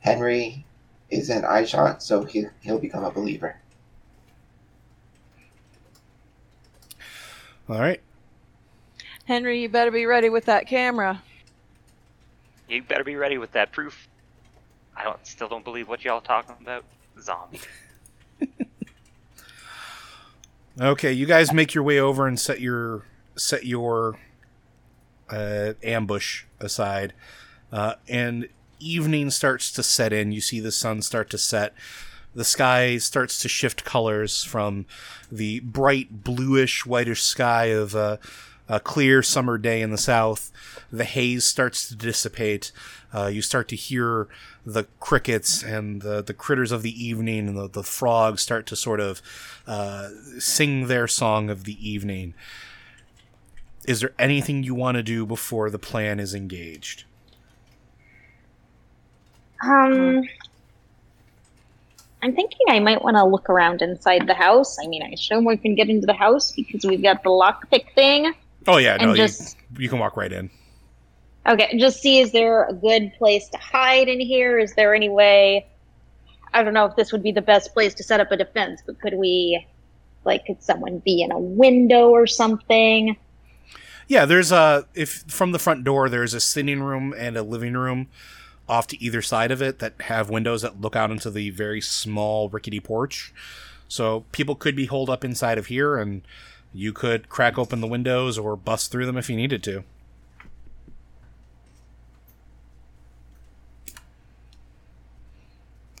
Henry 0.00 0.64
is 1.10 1.30
in 1.30 1.44
eye 1.44 1.64
shot, 1.64 2.02
so 2.02 2.24
he, 2.24 2.46
he'll 2.60 2.78
become 2.78 3.04
a 3.04 3.10
believer. 3.10 3.56
All 7.68 7.80
right. 7.80 8.00
Henry, 9.26 9.62
you 9.62 9.68
better 9.68 9.90
be 9.90 10.06
ready 10.06 10.28
with 10.28 10.44
that 10.46 10.66
camera. 10.66 11.22
You 12.68 12.82
better 12.82 13.04
be 13.04 13.16
ready 13.16 13.38
with 13.38 13.52
that 13.52 13.72
proof. 13.72 14.08
I 14.96 15.04
don't 15.04 15.26
still 15.26 15.48
don't 15.48 15.64
believe 15.64 15.88
what 15.88 16.04
y'all 16.04 16.20
talking 16.20 16.56
about. 16.60 16.84
Zombie. 17.20 17.60
Okay, 20.80 21.12
you 21.12 21.24
guys 21.24 21.52
make 21.52 21.72
your 21.72 21.84
way 21.84 22.00
over 22.00 22.26
and 22.26 22.38
set 22.38 22.60
your 22.60 23.04
set 23.36 23.64
your 23.64 24.18
uh, 25.30 25.74
ambush 25.84 26.44
aside, 26.58 27.12
uh, 27.70 27.94
and 28.08 28.48
evening 28.80 29.30
starts 29.30 29.70
to 29.70 29.84
set 29.84 30.12
in. 30.12 30.32
You 30.32 30.40
see 30.40 30.58
the 30.58 30.72
sun 30.72 31.02
start 31.02 31.30
to 31.30 31.38
set. 31.38 31.74
The 32.34 32.44
sky 32.44 32.98
starts 32.98 33.38
to 33.42 33.48
shift 33.48 33.84
colors 33.84 34.42
from 34.42 34.86
the 35.30 35.60
bright 35.60 36.24
bluish 36.24 36.84
whitish 36.84 37.22
sky 37.22 37.66
of 37.66 37.94
a, 37.94 38.18
a 38.68 38.80
clear 38.80 39.22
summer 39.22 39.58
day 39.58 39.82
in 39.82 39.90
the 39.90 39.98
south. 39.98 40.50
The 40.90 41.04
haze 41.04 41.44
starts 41.44 41.88
to 41.88 41.96
dissipate. 41.96 42.72
Uh, 43.12 43.26
you 43.26 43.42
start 43.42 43.68
to 43.68 43.76
hear 43.76 44.28
the 44.64 44.84
crickets 45.00 45.62
and 45.62 46.02
the, 46.02 46.22
the 46.22 46.34
critters 46.34 46.72
of 46.72 46.82
the 46.82 47.04
evening 47.04 47.48
and 47.48 47.56
the, 47.56 47.68
the 47.68 47.82
frogs 47.82 48.42
start 48.42 48.66
to 48.66 48.76
sort 48.76 49.00
of 49.00 49.20
uh, 49.66 50.08
sing 50.38 50.86
their 50.86 51.06
song 51.06 51.50
of 51.50 51.64
the 51.64 51.88
evening. 51.88 52.34
Is 53.86 54.00
there 54.00 54.14
anything 54.18 54.62
you 54.62 54.74
want 54.74 54.96
to 54.96 55.02
do 55.02 55.26
before 55.26 55.68
the 55.68 55.78
plan 55.78 56.18
is 56.18 56.34
engaged? 56.34 57.04
Um, 59.62 60.22
I'm 62.22 62.34
thinking 62.34 62.60
I 62.68 62.80
might 62.80 63.02
want 63.02 63.16
to 63.16 63.24
look 63.24 63.50
around 63.50 63.82
inside 63.82 64.26
the 64.26 64.34
house. 64.34 64.78
I 64.82 64.86
mean, 64.86 65.02
I 65.02 65.08
assume 65.08 65.44
we 65.44 65.58
can 65.58 65.74
get 65.74 65.90
into 65.90 66.06
the 66.06 66.14
house 66.14 66.52
because 66.52 66.84
we've 66.84 67.02
got 67.02 67.22
the 67.22 67.28
lockpick 67.28 67.92
thing. 67.94 68.34
Oh 68.66 68.78
yeah, 68.78 68.96
no, 68.96 69.14
just 69.14 69.56
you, 69.76 69.84
you 69.84 69.88
can 69.88 69.98
walk 69.98 70.16
right 70.16 70.32
in. 70.32 70.50
okay, 71.46 71.76
just 71.78 72.00
see 72.00 72.20
is 72.20 72.32
there 72.32 72.64
a 72.64 72.72
good 72.72 73.12
place 73.18 73.48
to 73.50 73.58
hide 73.58 74.08
in 74.08 74.20
here? 74.20 74.58
Is 74.58 74.74
there 74.74 74.94
any 74.94 75.08
way? 75.08 75.66
I 76.52 76.62
don't 76.62 76.74
know 76.74 76.86
if 76.86 76.96
this 76.96 77.12
would 77.12 77.22
be 77.22 77.32
the 77.32 77.42
best 77.42 77.74
place 77.74 77.94
to 77.94 78.02
set 78.02 78.20
up 78.20 78.30
a 78.30 78.36
defense, 78.36 78.80
but 78.86 79.00
could 79.00 79.14
we, 79.14 79.66
like, 80.24 80.46
could 80.46 80.62
someone 80.62 81.00
be 81.00 81.20
in 81.20 81.32
a 81.32 81.38
window 81.38 82.10
or 82.10 82.26
something? 82.26 83.16
Yeah, 84.06 84.24
there's 84.24 84.52
a 84.52 84.86
if 84.94 85.24
from 85.28 85.52
the 85.52 85.58
front 85.58 85.84
door 85.84 86.08
there's 86.08 86.34
a 86.34 86.40
sitting 86.40 86.82
room 86.82 87.14
and 87.16 87.36
a 87.36 87.42
living 87.42 87.74
room 87.74 88.08
off 88.68 88.86
to 88.88 89.02
either 89.02 89.20
side 89.20 89.50
of 89.50 89.60
it 89.60 89.78
that 89.80 90.00
have 90.02 90.30
windows 90.30 90.62
that 90.62 90.80
look 90.80 90.96
out 90.96 91.10
into 91.10 91.30
the 91.30 91.50
very 91.50 91.80
small 91.80 92.48
rickety 92.48 92.80
porch. 92.80 93.32
So 93.88 94.24
people 94.32 94.54
could 94.54 94.74
be 94.74 94.86
holed 94.86 95.10
up 95.10 95.24
inside 95.24 95.58
of 95.58 95.66
here 95.66 95.96
and 95.96 96.22
you 96.74 96.92
could 96.92 97.28
crack 97.28 97.56
open 97.56 97.80
the 97.80 97.86
windows 97.86 98.36
or 98.36 98.56
bust 98.56 98.90
through 98.90 99.06
them 99.06 99.16
if 99.16 99.30
you 99.30 99.36
needed 99.36 99.62
to. 99.62 99.84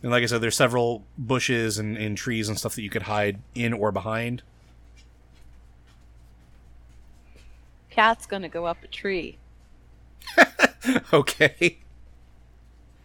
And 0.02 0.10
like 0.10 0.22
I 0.22 0.26
said, 0.26 0.42
there's 0.42 0.56
several 0.56 1.04
bushes 1.16 1.78
and, 1.78 1.96
and 1.96 2.14
trees 2.14 2.48
and 2.48 2.58
stuff 2.58 2.74
that 2.74 2.82
you 2.82 2.90
could 2.90 3.02
hide 3.02 3.38
in 3.54 3.72
or 3.72 3.90
behind. 3.90 4.42
Cat's 7.88 8.26
gonna 8.26 8.48
go 8.48 8.66
up 8.66 8.82
a 8.82 8.88
tree. 8.88 9.38
okay. 11.12 11.78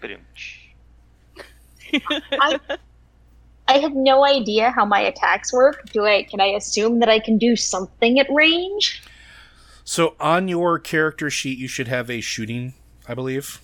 Ba-dum. 0.02 0.22
I 2.32 2.60
I 3.70 3.78
have 3.78 3.94
no 3.94 4.26
idea 4.26 4.72
how 4.72 4.84
my 4.84 5.00
attacks 5.00 5.54
work. 5.54 5.90
Do 5.94 6.06
I 6.06 6.24
can 6.24 6.42
I 6.42 6.48
assume 6.48 7.00
that 7.00 7.08
I 7.10 7.20
can 7.20 7.38
do 7.38 7.56
something 7.56 8.20
at 8.20 8.28
range? 8.30 9.02
So 9.84 10.16
on 10.20 10.48
your 10.48 10.80
character 10.80 11.30
sheet, 11.30 11.58
you 11.58 11.68
should 11.68 11.88
have 11.88 12.10
a 12.10 12.20
shooting, 12.22 12.74
I 13.08 13.14
believe. 13.14 13.62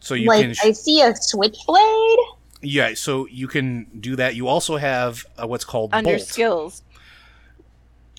So 0.00 0.14
you 0.14 0.28
like 0.28 0.42
can, 0.42 0.54
sh- 0.54 0.60
I 0.64 0.72
see 0.72 1.00
a 1.00 1.14
switchblade. 1.14 2.18
yeah. 2.60 2.94
So 2.94 3.26
you 3.28 3.46
can 3.48 3.86
do 3.98 4.16
that. 4.16 4.34
You 4.34 4.48
also 4.48 4.76
have 4.76 5.24
uh, 5.40 5.46
what's 5.46 5.64
called 5.64 5.90
Under 5.94 6.16
bolt. 6.16 6.26
skills. 6.28 6.82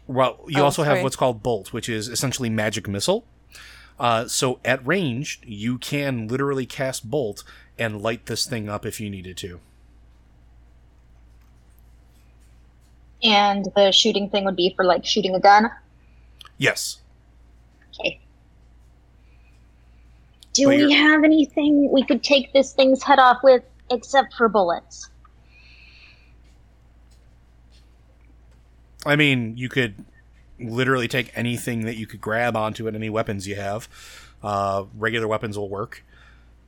Well, 0.08 0.40
you 0.48 0.62
Oh, 0.62 0.66
also 0.66 0.84
have 0.84 1.02
what's 1.04 1.16
called 1.16 1.44
bolt, 1.44 1.72
which 1.74 1.88
is 1.90 2.08
essentially 2.08 2.50
magic 2.50 2.88
missile. 2.88 3.26
Uh, 4.00 4.28
so 4.28 4.60
at 4.66 4.86
range, 4.86 5.40
you 5.46 5.78
can 5.78 6.28
literally 6.28 6.66
cast 6.66 7.10
bolt 7.10 7.44
and 7.78 8.02
light 8.02 8.26
this 8.26 8.46
thing 8.46 8.70
up 8.70 8.86
if 8.86 9.00
you 9.00 9.10
needed 9.10 9.38
to. 9.38 9.60
And 13.24 13.68
the 13.76 13.92
shooting 13.92 14.30
thing 14.30 14.46
would 14.46 14.56
be 14.56 14.74
for 14.76 14.84
like 14.84 15.06
shooting 15.06 15.34
a 15.34 15.40
gun. 15.40 15.72
Yes. 16.58 17.02
Okay. 17.90 18.20
Do 20.54 20.68
we 20.68 20.92
have 20.92 21.24
anything 21.24 21.92
we 21.92 22.04
could 22.04 22.24
take 22.24 22.54
this 22.54 22.74
thing's 22.74 23.02
head 23.02 23.20
off 23.20 23.38
with 23.44 23.64
except 23.90 24.34
for 24.36 24.48
bullets? 24.50 25.10
I 29.06 29.16
mean, 29.16 29.58
you 29.58 29.68
could 29.68 30.06
literally 30.60 31.08
take 31.08 31.32
anything 31.36 31.86
that 31.86 31.96
you 31.96 32.08
could 32.08 32.22
grab 32.22 32.56
onto 32.56 32.88
it, 32.88 32.96
any 32.96 33.10
weapons 33.10 33.48
you 33.48 33.56
have. 33.56 33.90
Uh, 34.42 34.86
regular 34.96 35.28
weapons 35.28 35.58
will 35.58 35.70
work. 35.70 36.04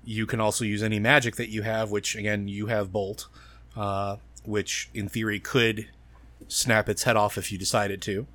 You 0.06 0.26
can 0.26 0.40
also 0.40 0.64
use 0.66 0.84
any 0.84 1.00
magic 1.00 1.36
that 1.38 1.50
you 1.50 1.64
have, 1.64 1.92
which 1.92 2.16
again, 2.16 2.48
you 2.48 2.68
have 2.68 2.92
Bolt, 2.92 3.28
uh, 3.76 4.18
which 4.46 4.90
in 4.94 5.10
theory 5.10 5.40
could 5.40 5.88
snap 6.48 6.88
its 6.88 7.04
head 7.04 7.16
off 7.18 7.38
if 7.38 7.52
you 7.52 7.58
decided 7.58 8.02
to. 8.04 8.28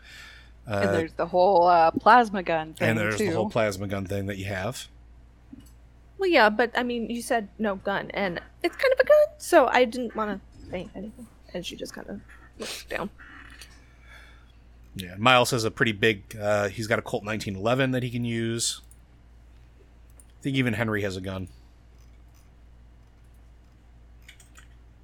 and 0.66 0.88
Uh, 0.88 0.92
there's 0.92 1.12
the 1.12 1.26
whole 1.26 1.66
uh, 1.66 1.90
plasma 1.92 2.42
gun 2.42 2.74
thing 2.74 2.88
and 2.88 2.98
there's 2.98 3.18
too. 3.18 3.26
the 3.30 3.36
whole 3.36 3.48
plasma 3.48 3.86
gun 3.86 4.04
thing 4.04 4.26
that 4.26 4.36
you 4.36 4.46
have. 4.46 4.88
Well, 6.18 6.28
yeah, 6.28 6.50
but 6.50 6.70
I 6.76 6.82
mean, 6.82 7.08
you 7.08 7.22
said 7.22 7.48
no 7.58 7.76
gun, 7.76 8.10
and 8.12 8.40
it's 8.62 8.76
kind 8.76 8.92
of 8.92 9.00
a 9.00 9.04
gun, 9.04 9.26
so 9.38 9.68
I 9.68 9.84
didn't 9.86 10.14
want 10.14 10.38
to 10.38 10.70
say 10.70 10.88
anything. 10.94 11.26
And 11.54 11.64
she 11.64 11.76
just 11.76 11.94
kind 11.94 12.08
of 12.08 12.20
looked 12.58 12.88
down. 12.90 13.10
Yeah, 14.94 15.14
Miles 15.18 15.50
has 15.52 15.64
a 15.64 15.70
pretty 15.70 15.92
big. 15.92 16.36
Uh, 16.38 16.68
he's 16.68 16.86
got 16.86 16.98
a 16.98 17.02
Colt 17.02 17.24
1911 17.24 17.92
that 17.92 18.02
he 18.02 18.10
can 18.10 18.24
use. 18.24 18.82
I 20.38 20.42
think 20.42 20.56
even 20.56 20.74
Henry 20.74 21.02
has 21.02 21.16
a 21.16 21.20
gun. 21.20 21.48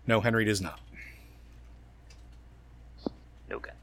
No, 0.07 0.21
Henry 0.21 0.45
does 0.45 0.61
not. 0.61 0.79
No 3.51 3.59
gun. 3.59 3.75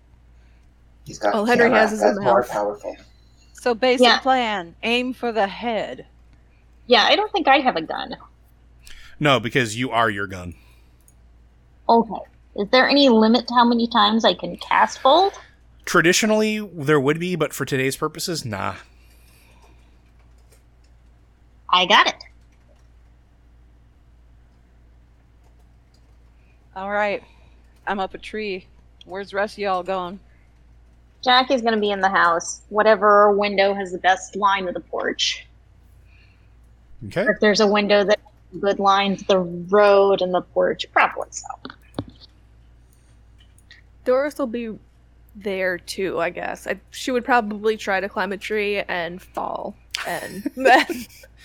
He's 1.05 1.19
got 1.19 1.33
Well, 1.33 1.45
Henry 1.45 1.69
has 1.69 1.91
his 1.91 2.01
that's 2.01 2.17
own 2.17 2.23
more 2.23 2.39
mouth. 2.41 2.49
powerful. 2.49 2.95
so 3.53 3.73
basic 3.73 4.05
Yeah. 4.05 4.19
plan: 4.19 4.75
aim 4.83 5.13
for 5.13 5.31
the 5.31 5.47
head. 5.47 6.05
Yeah, 6.87 7.03
I 7.05 7.15
don't 7.15 7.31
think 7.31 7.47
I 7.47 7.59
have 7.59 7.75
a 7.77 7.81
gun. 7.81 8.17
No, 9.19 9.39
because 9.39 9.77
you 9.77 9.89
are 9.91 10.09
your 10.09 10.27
gun. 10.27 10.55
Okay. 11.87 12.25
Is 12.55 12.67
there 12.71 12.87
any 12.89 13.09
limit 13.09 13.47
to 13.47 13.53
how 13.53 13.65
many 13.65 13.87
times 13.87 14.25
I 14.25 14.33
can 14.33 14.57
cast 14.57 15.01
Bolt? 15.01 15.39
Traditionally, 15.85 16.59
there 16.59 16.99
would 16.99 17.19
be, 17.19 17.35
but 17.35 17.53
for 17.53 17.65
today's 17.65 17.95
purposes, 17.97 18.45
nah. 18.45 18.75
I 21.69 21.85
got 21.85 22.07
it. 22.07 22.22
All 26.84 26.91
right. 26.91 27.23
I'm 27.88 28.01
up 28.01 28.14
a 28.14 28.18
tree. 28.18 28.68
Where's 29.05 29.31
the 29.31 29.38
rest 29.38 29.53
of 29.53 29.60
y'all 29.60 29.84
going? 29.84 30.19
Jackie's 31.23 31.61
gonna 31.61 31.80
be 31.80 31.91
in 31.91 32.01
the 32.01 32.10
house. 32.10 32.64
Whatever 32.68 33.31
window 33.31 33.73
has 33.73 33.93
the 33.93 33.99
best 33.99 34.35
line 34.35 34.68
of 34.68 34.73
the 34.73 34.81
porch. 34.81 35.47
Okay. 37.05 37.22
Or 37.22 37.31
if 37.31 37.39
there's 37.39 37.61
a 37.61 37.68
window 37.68 38.03
that 38.03 38.19
good 38.60 38.80
line 38.80 39.15
to 39.15 39.23
the 39.23 39.39
road 39.39 40.22
and 40.22 40.34
the 40.34 40.41
porch, 40.41 40.85
probably 40.91 41.30
so. 41.30 41.47
Doris 44.03 44.38
will 44.38 44.47
be 44.47 44.77
there 45.38 45.77
too, 45.77 46.19
I 46.19 46.31
guess. 46.31 46.68
I, 46.68 46.81
she 46.91 47.11
would 47.11 47.23
probably 47.23 47.77
try 47.77 48.01
to 48.01 48.10
climb 48.10 48.34
a 48.34 48.38
tree 48.38 48.80
and 48.80 49.22
fall, 49.22 49.73
and 50.05 50.43
then 50.57 50.85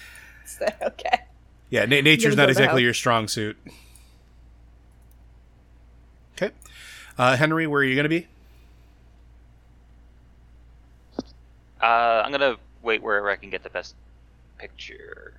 say, 0.45 0.75
"Okay." 0.83 1.21
Yeah, 1.71 1.85
na- 1.85 2.01
nature's 2.01 2.35
not 2.35 2.49
exactly 2.49 2.83
your 2.83 2.93
strong 2.93 3.29
suit. 3.29 3.57
Okay. 6.41 6.55
Uh, 7.19 7.37
Henry, 7.37 7.67
where 7.67 7.81
are 7.81 7.85
you 7.85 7.97
going 7.97 8.05
to 8.05 8.09
be? 8.09 8.27
Uh, 11.81 12.23
I'm 12.25 12.33
gonna 12.33 12.57
wait 12.83 13.03
wherever 13.05 13.31
I 13.31 13.37
can 13.37 13.51
get 13.51 13.63
the 13.63 13.71
best 13.71 13.95
picture, 14.59 15.35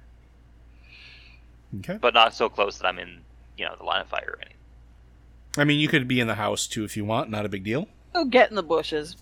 Okay. 1.79 1.97
but 1.99 2.13
not 2.13 2.33
so 2.33 2.47
close 2.47 2.77
that 2.77 2.87
I'm 2.87 2.97
in, 2.97 3.19
you 3.57 3.65
know, 3.65 3.75
the 3.77 3.83
line 3.83 3.99
of 3.99 4.07
fire 4.07 4.35
or 4.37 4.39
anything. 4.39 4.55
I 5.57 5.65
mean, 5.65 5.81
you 5.81 5.89
could 5.89 6.07
be 6.07 6.21
in 6.21 6.27
the 6.27 6.35
house 6.35 6.65
too 6.65 6.85
if 6.85 6.95
you 6.95 7.03
want. 7.03 7.29
Not 7.29 7.45
a 7.45 7.49
big 7.49 7.65
deal. 7.65 7.89
Go 8.13 8.23
get 8.23 8.49
in 8.49 8.55
the 8.55 8.63
bushes. 8.63 9.17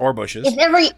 Or 0.00 0.12
bushes. 0.12 0.48
If 0.48 0.58
every 0.58 0.88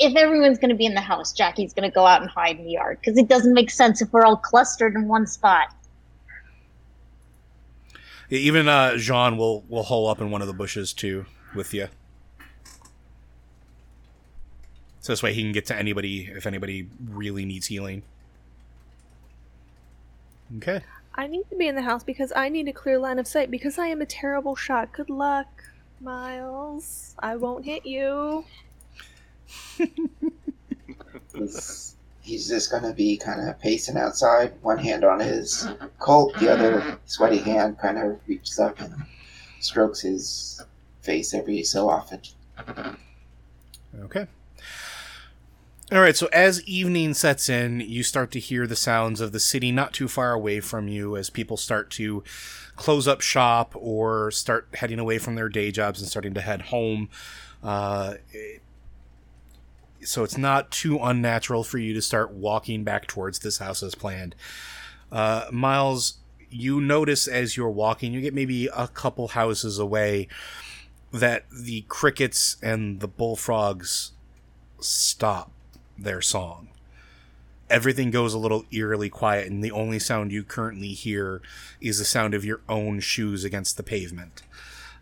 if 0.00 0.16
everyone's 0.16 0.58
gonna 0.58 0.74
be 0.74 0.86
in 0.86 0.94
the 0.94 1.00
house, 1.00 1.32
Jackie's 1.32 1.72
gonna 1.72 1.90
go 1.92 2.04
out 2.04 2.22
and 2.22 2.28
hide 2.28 2.58
in 2.58 2.64
the 2.64 2.72
yard 2.72 2.98
because 3.00 3.16
it 3.16 3.28
doesn't 3.28 3.54
make 3.54 3.70
sense 3.70 4.02
if 4.02 4.12
we're 4.12 4.24
all 4.24 4.36
clustered 4.36 4.96
in 4.96 5.06
one 5.06 5.24
spot. 5.28 5.68
Even 8.30 8.68
uh, 8.68 8.96
Jean 8.96 9.36
will 9.36 9.62
will 9.68 9.84
hole 9.84 10.08
up 10.08 10.20
in 10.20 10.30
one 10.30 10.42
of 10.42 10.48
the 10.48 10.54
bushes 10.54 10.92
too 10.92 11.26
with 11.54 11.72
you. 11.72 11.88
So 15.00 15.12
this 15.12 15.22
way 15.22 15.32
he 15.32 15.42
can 15.42 15.52
get 15.52 15.66
to 15.66 15.76
anybody 15.76 16.32
if 16.34 16.46
anybody 16.46 16.88
really 17.08 17.44
needs 17.44 17.66
healing. 17.66 18.02
Okay. 20.56 20.82
I 21.14 21.26
need 21.26 21.48
to 21.50 21.56
be 21.56 21.66
in 21.66 21.74
the 21.74 21.82
house 21.82 22.04
because 22.04 22.32
I 22.34 22.48
need 22.48 22.68
a 22.68 22.72
clear 22.72 22.98
line 22.98 23.18
of 23.18 23.26
sight 23.26 23.50
because 23.50 23.78
I 23.78 23.86
am 23.86 24.02
a 24.02 24.06
terrible 24.06 24.54
shot. 24.54 24.92
Good 24.92 25.08
luck, 25.08 25.64
Miles. 26.00 27.14
I 27.18 27.36
won't 27.36 27.64
hit 27.64 27.86
you. 27.86 28.44
He's, 31.34 31.95
he's 32.26 32.48
just 32.48 32.70
going 32.70 32.82
to 32.82 32.92
be 32.92 33.16
kind 33.16 33.48
of 33.48 33.58
pacing 33.60 33.96
outside, 33.96 34.52
one 34.62 34.78
hand 34.78 35.04
on 35.04 35.20
his 35.20 35.68
Colt, 36.00 36.34
the 36.38 36.52
other 36.52 36.98
sweaty 37.06 37.38
hand 37.38 37.78
kind 37.78 37.96
of 37.98 38.18
reaches 38.26 38.58
up 38.58 38.80
and 38.80 38.92
strokes 39.60 40.00
his 40.00 40.60
face 41.02 41.32
every 41.32 41.62
so 41.62 41.88
often. 41.88 42.20
Okay. 44.00 44.26
All 45.92 46.00
right, 46.00 46.16
so 46.16 46.26
as 46.32 46.62
evening 46.64 47.14
sets 47.14 47.48
in, 47.48 47.78
you 47.80 48.02
start 48.02 48.32
to 48.32 48.40
hear 48.40 48.66
the 48.66 48.74
sounds 48.74 49.20
of 49.20 49.30
the 49.30 49.38
city 49.38 49.70
not 49.70 49.92
too 49.92 50.08
far 50.08 50.32
away 50.32 50.58
from 50.58 50.88
you 50.88 51.16
as 51.16 51.30
people 51.30 51.56
start 51.56 51.90
to 51.92 52.24
close 52.74 53.06
up 53.06 53.20
shop 53.20 53.70
or 53.76 54.32
start 54.32 54.66
heading 54.74 54.98
away 54.98 55.18
from 55.18 55.36
their 55.36 55.48
day 55.48 55.70
jobs 55.70 56.00
and 56.00 56.10
starting 56.10 56.34
to 56.34 56.40
head 56.40 56.62
home. 56.62 57.08
Uh, 57.62 58.14
it- 58.32 58.62
so 60.06 60.22
it's 60.22 60.38
not 60.38 60.70
too 60.70 60.98
unnatural 60.98 61.64
for 61.64 61.78
you 61.78 61.92
to 61.94 62.02
start 62.02 62.30
walking 62.32 62.84
back 62.84 63.06
towards 63.06 63.40
this 63.40 63.58
house 63.58 63.82
as 63.82 63.94
planned. 63.94 64.34
Uh, 65.10 65.46
Miles, 65.50 66.18
you 66.50 66.80
notice 66.80 67.26
as 67.26 67.56
you're 67.56 67.70
walking, 67.70 68.12
you 68.12 68.20
get 68.20 68.34
maybe 68.34 68.68
a 68.68 68.88
couple 68.88 69.28
houses 69.28 69.78
away 69.78 70.28
that 71.12 71.44
the 71.50 71.82
crickets 71.88 72.56
and 72.62 73.00
the 73.00 73.08
bullfrogs 73.08 74.12
stop 74.80 75.50
their 75.98 76.20
song. 76.20 76.68
Everything 77.68 78.10
goes 78.10 78.32
a 78.32 78.38
little 78.38 78.64
eerily 78.70 79.08
quiet, 79.08 79.50
and 79.50 79.62
the 79.62 79.72
only 79.72 79.98
sound 79.98 80.30
you 80.30 80.44
currently 80.44 80.92
hear 80.92 81.42
is 81.80 81.98
the 81.98 82.04
sound 82.04 82.32
of 82.32 82.44
your 82.44 82.60
own 82.68 83.00
shoes 83.00 83.42
against 83.42 83.76
the 83.76 83.82
pavement. 83.82 84.42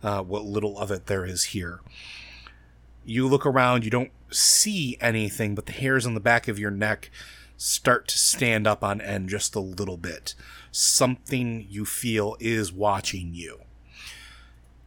Uh, 0.02 0.22
what 0.22 0.44
little 0.44 0.78
of 0.78 0.90
it 0.90 1.06
there 1.06 1.26
is 1.26 1.44
here. 1.44 1.80
You 3.04 3.28
look 3.28 3.44
around, 3.44 3.84
you 3.84 3.90
don't 3.90 4.10
see 4.30 4.96
anything, 5.00 5.54
but 5.54 5.66
the 5.66 5.72
hairs 5.72 6.06
on 6.06 6.14
the 6.14 6.20
back 6.20 6.48
of 6.48 6.58
your 6.58 6.70
neck 6.70 7.10
start 7.56 8.08
to 8.08 8.18
stand 8.18 8.66
up 8.66 8.82
on 8.82 9.00
end 9.00 9.28
just 9.28 9.54
a 9.54 9.60
little 9.60 9.96
bit. 9.96 10.34
Something 10.72 11.66
you 11.68 11.84
feel 11.84 12.36
is 12.40 12.72
watching 12.72 13.34
you. 13.34 13.60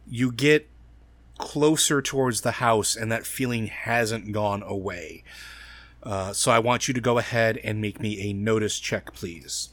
You 0.06 0.32
get 0.32 0.68
closer 1.38 2.02
towards 2.02 2.40
the 2.40 2.52
house, 2.52 2.96
and 2.96 3.10
that 3.10 3.26
feeling 3.26 3.68
hasn't 3.68 4.32
gone 4.32 4.62
away. 4.62 5.22
Uh, 6.02 6.32
so 6.32 6.50
I 6.50 6.58
want 6.58 6.88
you 6.88 6.94
to 6.94 7.00
go 7.00 7.18
ahead 7.18 7.58
and 7.58 7.80
make 7.80 8.00
me 8.00 8.20
a 8.28 8.32
notice 8.32 8.78
check, 8.78 9.12
please. 9.12 9.70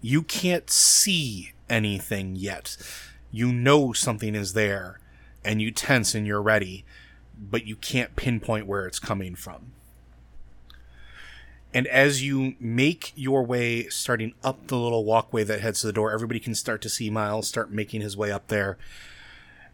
You 0.00 0.22
can't 0.22 0.70
see 0.70 1.52
anything 1.68 2.36
yet. 2.36 2.76
You 3.30 3.52
know 3.52 3.92
something 3.92 4.34
is 4.34 4.52
there, 4.54 4.98
and 5.44 5.62
you 5.62 5.70
tense 5.70 6.14
and 6.14 6.26
you're 6.26 6.42
ready, 6.42 6.84
but 7.38 7.66
you 7.66 7.76
can't 7.76 8.16
pinpoint 8.16 8.66
where 8.66 8.86
it's 8.86 8.98
coming 8.98 9.34
from. 9.34 9.72
And 11.72 11.86
as 11.86 12.22
you 12.22 12.56
make 12.58 13.12
your 13.14 13.44
way, 13.44 13.88
starting 13.88 14.34
up 14.42 14.66
the 14.66 14.76
little 14.76 15.04
walkway 15.04 15.44
that 15.44 15.60
heads 15.60 15.82
to 15.82 15.86
the 15.86 15.92
door, 15.92 16.10
everybody 16.12 16.40
can 16.40 16.54
start 16.56 16.82
to 16.82 16.88
see 16.88 17.10
Miles 17.10 17.46
start 17.46 17.70
making 17.70 18.00
his 18.00 18.16
way 18.16 18.32
up 18.32 18.48
there. 18.48 18.76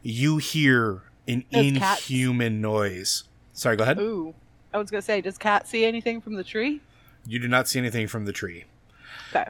You 0.02 0.36
hear 0.36 1.02
an 1.26 1.44
Those 1.50 1.72
cats. 1.78 2.10
inhuman 2.10 2.60
noise. 2.60 3.24
Sorry, 3.54 3.76
go 3.76 3.84
ahead. 3.84 3.98
Ooh. 3.98 4.34
I 4.74 4.78
was 4.78 4.90
gonna 4.90 5.00
say, 5.00 5.22
does 5.22 5.38
Cat 5.38 5.66
see 5.66 5.86
anything 5.86 6.20
from 6.20 6.34
the 6.34 6.44
tree? 6.44 6.82
You 7.26 7.38
do 7.38 7.48
not 7.48 7.66
see 7.66 7.78
anything 7.78 8.08
from 8.08 8.26
the 8.26 8.32
tree. 8.32 8.64
Okay. 9.30 9.48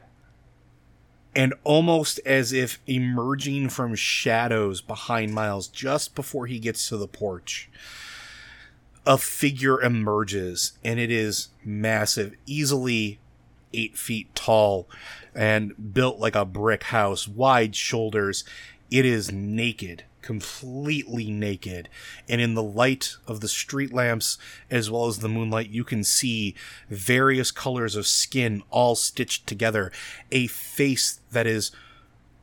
And 1.37 1.53
almost 1.63 2.19
as 2.25 2.51
if 2.51 2.79
emerging 2.87 3.69
from 3.69 3.93
shadows 3.93 4.81
behind 4.81 5.35
Miles 5.35 5.67
just 5.67 6.15
before 6.15 6.47
he 6.47 6.57
gets 6.57 6.89
to 6.89 6.97
the 6.97 7.07
porch, 7.07 7.69
a 9.05 9.19
figure 9.19 9.79
emerges, 9.79 10.73
and 10.83 10.99
it 10.99 11.11
is 11.11 11.49
massive, 11.63 12.33
easily 12.47 13.19
eight 13.71 13.95
feet 13.95 14.33
tall, 14.33 14.89
and 15.35 15.93
built 15.93 16.17
like 16.17 16.35
a 16.35 16.43
brick 16.43 16.85
house, 16.85 17.27
wide 17.27 17.75
shoulders. 17.75 18.43
It 18.89 19.05
is 19.05 19.31
naked, 19.31 20.05
completely 20.21 21.29
naked, 21.29 21.89
and 22.27 22.41
in 22.41 22.53
the 22.53 22.63
light 22.63 23.15
of 23.27 23.39
the 23.39 23.47
street 23.47 23.93
lamps 23.93 24.37
as 24.69 24.89
well 24.91 25.07
as 25.07 25.19
the 25.19 25.29
moonlight, 25.29 25.69
you 25.69 25.83
can 25.83 26.03
see 26.03 26.55
various 26.89 27.51
colors 27.51 27.95
of 27.95 28.07
skin 28.07 28.63
all 28.69 28.95
stitched 28.95 29.47
together, 29.47 29.91
a 30.31 30.47
face 30.47 31.21
that 31.31 31.47
is 31.47 31.71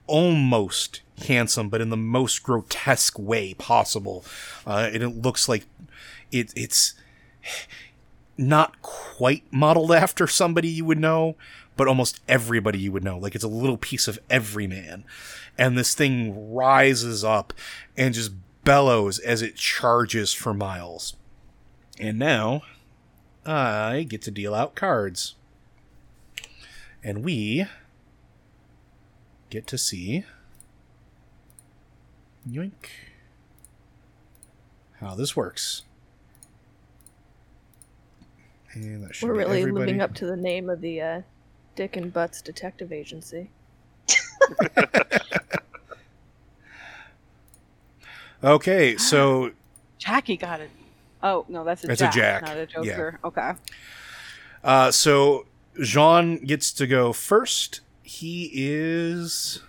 almost 0.07 1.03
handsome, 1.27 1.69
but 1.69 1.81
in 1.81 1.91
the 1.91 1.97
most 1.97 2.43
grotesque 2.43 3.19
way 3.19 3.55
possible. 3.55 4.25
Uh, 4.67 4.91
and 4.93 5.03
it 5.03 5.23
looks 5.23 5.49
like 5.49 5.65
it, 6.33 6.53
it's 6.57 6.95
not 8.37 8.81
quite 8.83 9.45
modeled 9.51 9.93
after 9.93 10.27
somebody 10.27 10.69
you 10.69 10.85
would 10.85 10.99
know, 10.99 11.37
but 11.77 11.89
almost 11.89 12.21
everybody 12.29 12.79
you 12.79 12.93
would 12.93 13.05
know. 13.05 13.19
Like 13.19 13.35
it's 13.35 13.45
a 13.45 13.49
little 13.49 13.77
piece 13.77 14.09
of 14.09 14.19
every 14.31 14.67
man. 14.67 15.05
And 15.59 15.77
this 15.77 15.95
thing 15.95 16.53
rises 16.55 17.25
up 17.25 17.53
and 17.97 18.15
just 18.15 18.33
bellows 18.65 19.19
as 19.19 19.43
it 19.43 19.57
charges 19.57 20.33
for 20.33 20.55
miles. 20.55 21.17
And 21.99 22.19
now 22.19 22.63
I 23.47 24.05
get 24.09 24.23
to 24.23 24.31
deal 24.31 24.55
out 24.55 24.75
cards. 24.75 25.35
And 27.03 27.25
we 27.25 27.67
get 29.51 29.67
to 29.69 29.79
see 29.79 30.25
yoink 32.49 32.73
how 35.01 35.15
this 35.15 35.37
works. 35.37 35.83
And 38.73 39.05
that 39.05 39.15
should 39.15 39.29
We're 39.29 39.37
really 39.37 39.61
everybody. 39.61 39.87
living 39.87 40.01
up 40.01 40.15
to 40.15 40.27
the 40.27 40.37
name 40.37 40.69
of 40.69 40.81
the 40.81 41.01
uh, 41.01 41.21
Dick 41.77 41.97
and 41.97 42.13
Butts 42.13 42.41
Detective 42.43 42.93
Agency. 42.93 43.51
Okay, 48.43 48.97
so 48.99 49.51
Jackie 49.99 50.37
got 50.37 50.61
it. 50.61 50.71
Oh 51.23 51.45
no, 51.49 51.65
that's 51.65 51.85
a 51.85 51.87
That's 51.87 52.01
a 52.03 52.05
jack, 52.05 52.15
jack. 52.15 52.43
not 52.43 52.57
a 52.57 52.69
Yeah. 52.87 52.93
joker. 52.93 53.19
Okay. 53.25 53.53
Uh, 54.63 54.91
so 54.91 55.47
Jean 55.83 56.45
gets 56.45 56.73
to 56.73 56.87
go 56.87 57.13
first. 57.13 57.81
He 58.03 58.51
is. 58.55 59.63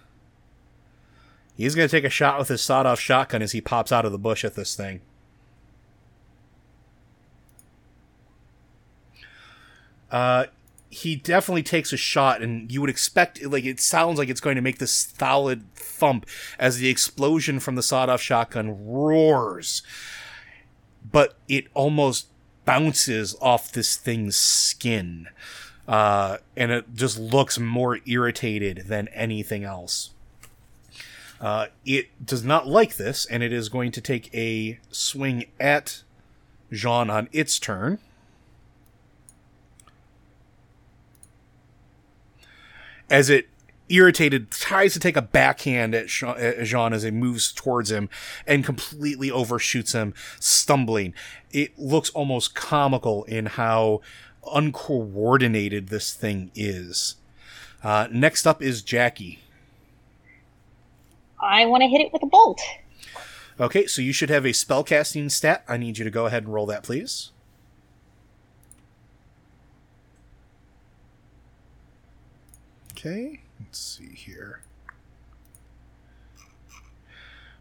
He's 1.57 1.73
going 1.73 1.87
to 1.87 1.91
take 1.91 2.03
a 2.03 2.09
shot 2.09 2.37
with 2.37 2.49
his 2.49 2.61
sawed 2.61 2.85
off 2.85 2.99
shotgun 2.99 3.41
as 3.41 3.53
he 3.53 3.61
pops 3.61 3.91
out 3.93 4.03
of 4.05 4.11
the 4.11 4.17
bush 4.17 4.43
at 4.43 4.55
this 4.55 4.75
thing. 4.75 4.99
Uh, 10.11 10.45
he 10.95 11.17
definitely 11.17 11.61
takes 11.61 11.91
a 11.91 11.97
shot, 11.97 12.41
and 12.41 12.71
you 12.71 12.79
would 12.79 12.89
expect, 12.89 13.43
like, 13.43 13.65
it 13.65 13.81
sounds 13.81 14.17
like 14.17 14.29
it's 14.29 14.39
going 14.39 14.55
to 14.55 14.61
make 14.61 14.77
this 14.77 14.93
solid 14.93 15.69
thump 15.75 16.25
as 16.57 16.77
the 16.77 16.87
explosion 16.87 17.59
from 17.59 17.75
the 17.75 17.83
sawed 17.83 18.07
off 18.07 18.21
shotgun 18.21 18.87
roars. 18.87 19.83
But 21.11 21.35
it 21.49 21.67
almost 21.73 22.27
bounces 22.63 23.35
off 23.41 23.73
this 23.73 23.97
thing's 23.97 24.37
skin. 24.37 25.27
Uh, 25.85 26.37
and 26.55 26.71
it 26.71 26.85
just 26.95 27.19
looks 27.19 27.59
more 27.59 27.99
irritated 28.05 28.85
than 28.87 29.09
anything 29.09 29.65
else. 29.65 30.11
Uh, 31.41 31.67
it 31.85 32.07
does 32.25 32.45
not 32.45 32.67
like 32.67 32.95
this, 32.95 33.25
and 33.25 33.43
it 33.43 33.51
is 33.51 33.67
going 33.67 33.91
to 33.91 33.99
take 33.99 34.33
a 34.33 34.79
swing 34.91 35.43
at 35.59 36.03
Jean 36.71 37.09
on 37.09 37.27
its 37.33 37.59
turn. 37.59 37.99
As 43.09 43.29
it 43.29 43.49
irritated 43.89 44.51
tries 44.51 44.93
to 44.93 44.99
take 44.99 45.15
a 45.15 45.21
backhand 45.21 45.93
at 45.93 46.07
Jean, 46.07 46.93
as 46.93 47.03
it 47.03 47.13
moves 47.13 47.51
towards 47.51 47.91
him 47.91 48.09
and 48.47 48.65
completely 48.65 49.29
overshoots 49.29 49.93
him, 49.93 50.13
stumbling. 50.39 51.13
It 51.51 51.77
looks 51.77 52.09
almost 52.11 52.55
comical 52.55 53.23
in 53.25 53.45
how 53.45 54.01
uncoordinated 54.51 55.89
this 55.89 56.13
thing 56.13 56.51
is. 56.55 57.15
Uh, 57.83 58.07
next 58.11 58.47
up 58.47 58.61
is 58.61 58.81
Jackie. 58.81 59.39
I 61.39 61.65
want 61.65 61.81
to 61.81 61.87
hit 61.87 62.01
it 62.01 62.11
with 62.11 62.23
a 62.23 62.27
bolt. 62.27 62.61
Okay, 63.59 63.85
so 63.85 64.01
you 64.01 64.11
should 64.11 64.29
have 64.29 64.45
a 64.45 64.49
spellcasting 64.49 65.29
stat. 65.31 65.63
I 65.67 65.77
need 65.77 65.97
you 65.97 66.03
to 66.03 66.11
go 66.11 66.25
ahead 66.25 66.43
and 66.43 66.53
roll 66.53 66.65
that, 66.65 66.83
please. 66.83 67.31
Okay, 73.05 73.41
let's 73.59 73.77
see 73.77 74.15
here. 74.15 74.61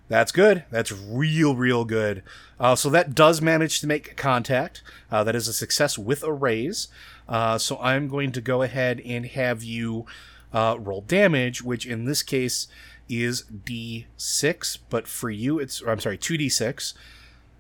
That's 0.09 0.33
good. 0.33 0.65
That's 0.71 0.91
real, 0.91 1.55
real 1.55 1.85
good. 1.85 2.23
Uh, 2.59 2.77
so 2.77 2.89
that 2.89 3.15
does 3.15 3.43
manage 3.43 3.81
to 3.81 3.87
make 3.87 4.17
contact. 4.17 4.83
Uh, 5.11 5.23
that 5.25 5.37
is 5.37 5.47
a 5.47 5.53
success 5.53 5.99
with 5.99 6.23
a 6.23 6.33
raise. 6.33 6.89
Uh, 7.29 7.59
so 7.59 7.79
I'm 7.81 8.09
going 8.09 8.33
to 8.33 8.41
go 8.41 8.63
ahead 8.63 9.03
and 9.05 9.27
have 9.27 9.63
you 9.63 10.07
uh, 10.55 10.77
roll 10.79 11.03
damage, 11.03 11.61
which 11.61 11.85
in 11.85 12.07
this 12.07 12.23
case 12.23 12.67
is 13.11 13.43
D6, 13.43 14.79
but 14.89 15.07
for 15.07 15.29
you 15.29 15.59
it's 15.59 15.83
I'm 15.87 16.01
sorry, 16.01 16.17
2D6. 16.17 16.95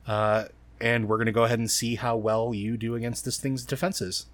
Uh, 0.06 0.44
and 0.80 1.06
we're 1.06 1.18
going 1.18 1.26
to 1.26 1.32
go 1.32 1.44
ahead 1.44 1.58
and 1.58 1.70
see 1.70 1.96
how 1.96 2.16
well 2.16 2.54
you 2.54 2.78
do 2.78 2.94
against 2.94 3.26
this 3.26 3.38
thing's 3.38 3.62
defenses. 3.66 4.24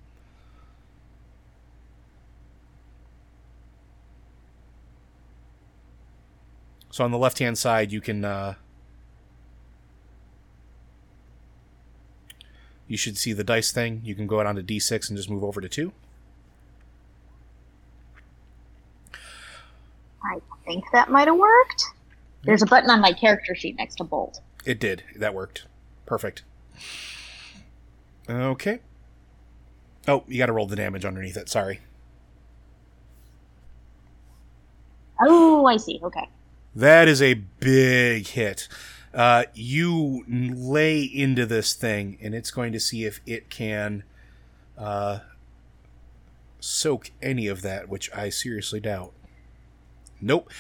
So 7.01 7.05
on 7.05 7.13
the 7.13 7.17
left 7.17 7.39
hand 7.39 7.57
side, 7.57 7.93
you 7.93 8.03
can. 8.03 8.27
Uh, 8.27 8.57
you 12.89 12.99
should 12.99 13.17
see 13.17 13.33
the 13.33 13.43
dice 13.43 13.73
thing. 13.73 14.03
You 14.05 14.15
can 14.15 14.27
go 14.27 14.43
down 14.43 14.57
to 14.57 14.63
D6 14.63 15.09
and 15.09 15.17
just 15.17 15.31
move 15.31 15.43
over 15.43 15.63
to 15.63 15.69
2. 15.71 15.95
I 19.15 20.41
think 20.67 20.85
that 20.93 21.09
might 21.11 21.27
have 21.27 21.39
worked. 21.39 21.85
There's 22.45 22.61
a 22.61 22.67
button 22.67 22.91
on 22.91 23.01
my 23.01 23.15
character 23.15 23.55
sheet 23.55 23.77
next 23.79 23.95
to 23.95 24.05
bolt. 24.05 24.43
It 24.67 24.79
did. 24.79 25.03
That 25.17 25.33
worked. 25.33 25.65
Perfect. 26.05 26.43
Okay. 28.29 28.81
Oh, 30.07 30.25
you 30.29 30.37
got 30.37 30.47
to 30.47 30.53
roll 30.53 30.67
the 30.67 30.77
damage 30.77 31.07
underneath 31.07 31.39
it. 31.39 31.49
Sorry. 31.49 31.81
Oh, 35.19 35.65
I 35.65 35.79
see. 35.79 35.99
Okay. 36.03 36.29
That 36.75 37.09
is 37.09 37.21
a 37.21 37.35
big 37.35 38.29
hit. 38.29 38.69
Uh, 39.13 39.45
you 39.55 40.25
lay 40.29 41.03
into 41.03 41.45
this 41.45 41.75
thing, 41.75 42.17
and 42.23 42.35
it's 42.35 42.51
going 42.51 42.73
to 42.73 42.81
see 42.81 43.05
if 43.05 43.21
it 43.27 43.51
can 43.51 44.05
uh, 44.79 45.21
soak 46.61 47.11
any 47.21 47.49
of 47.49 47.63
that, 47.63 47.89
which 47.89 48.13
I 48.15 48.29
seriously 48.29 48.81
doubt. 48.81 49.13
Nope. 50.21 50.51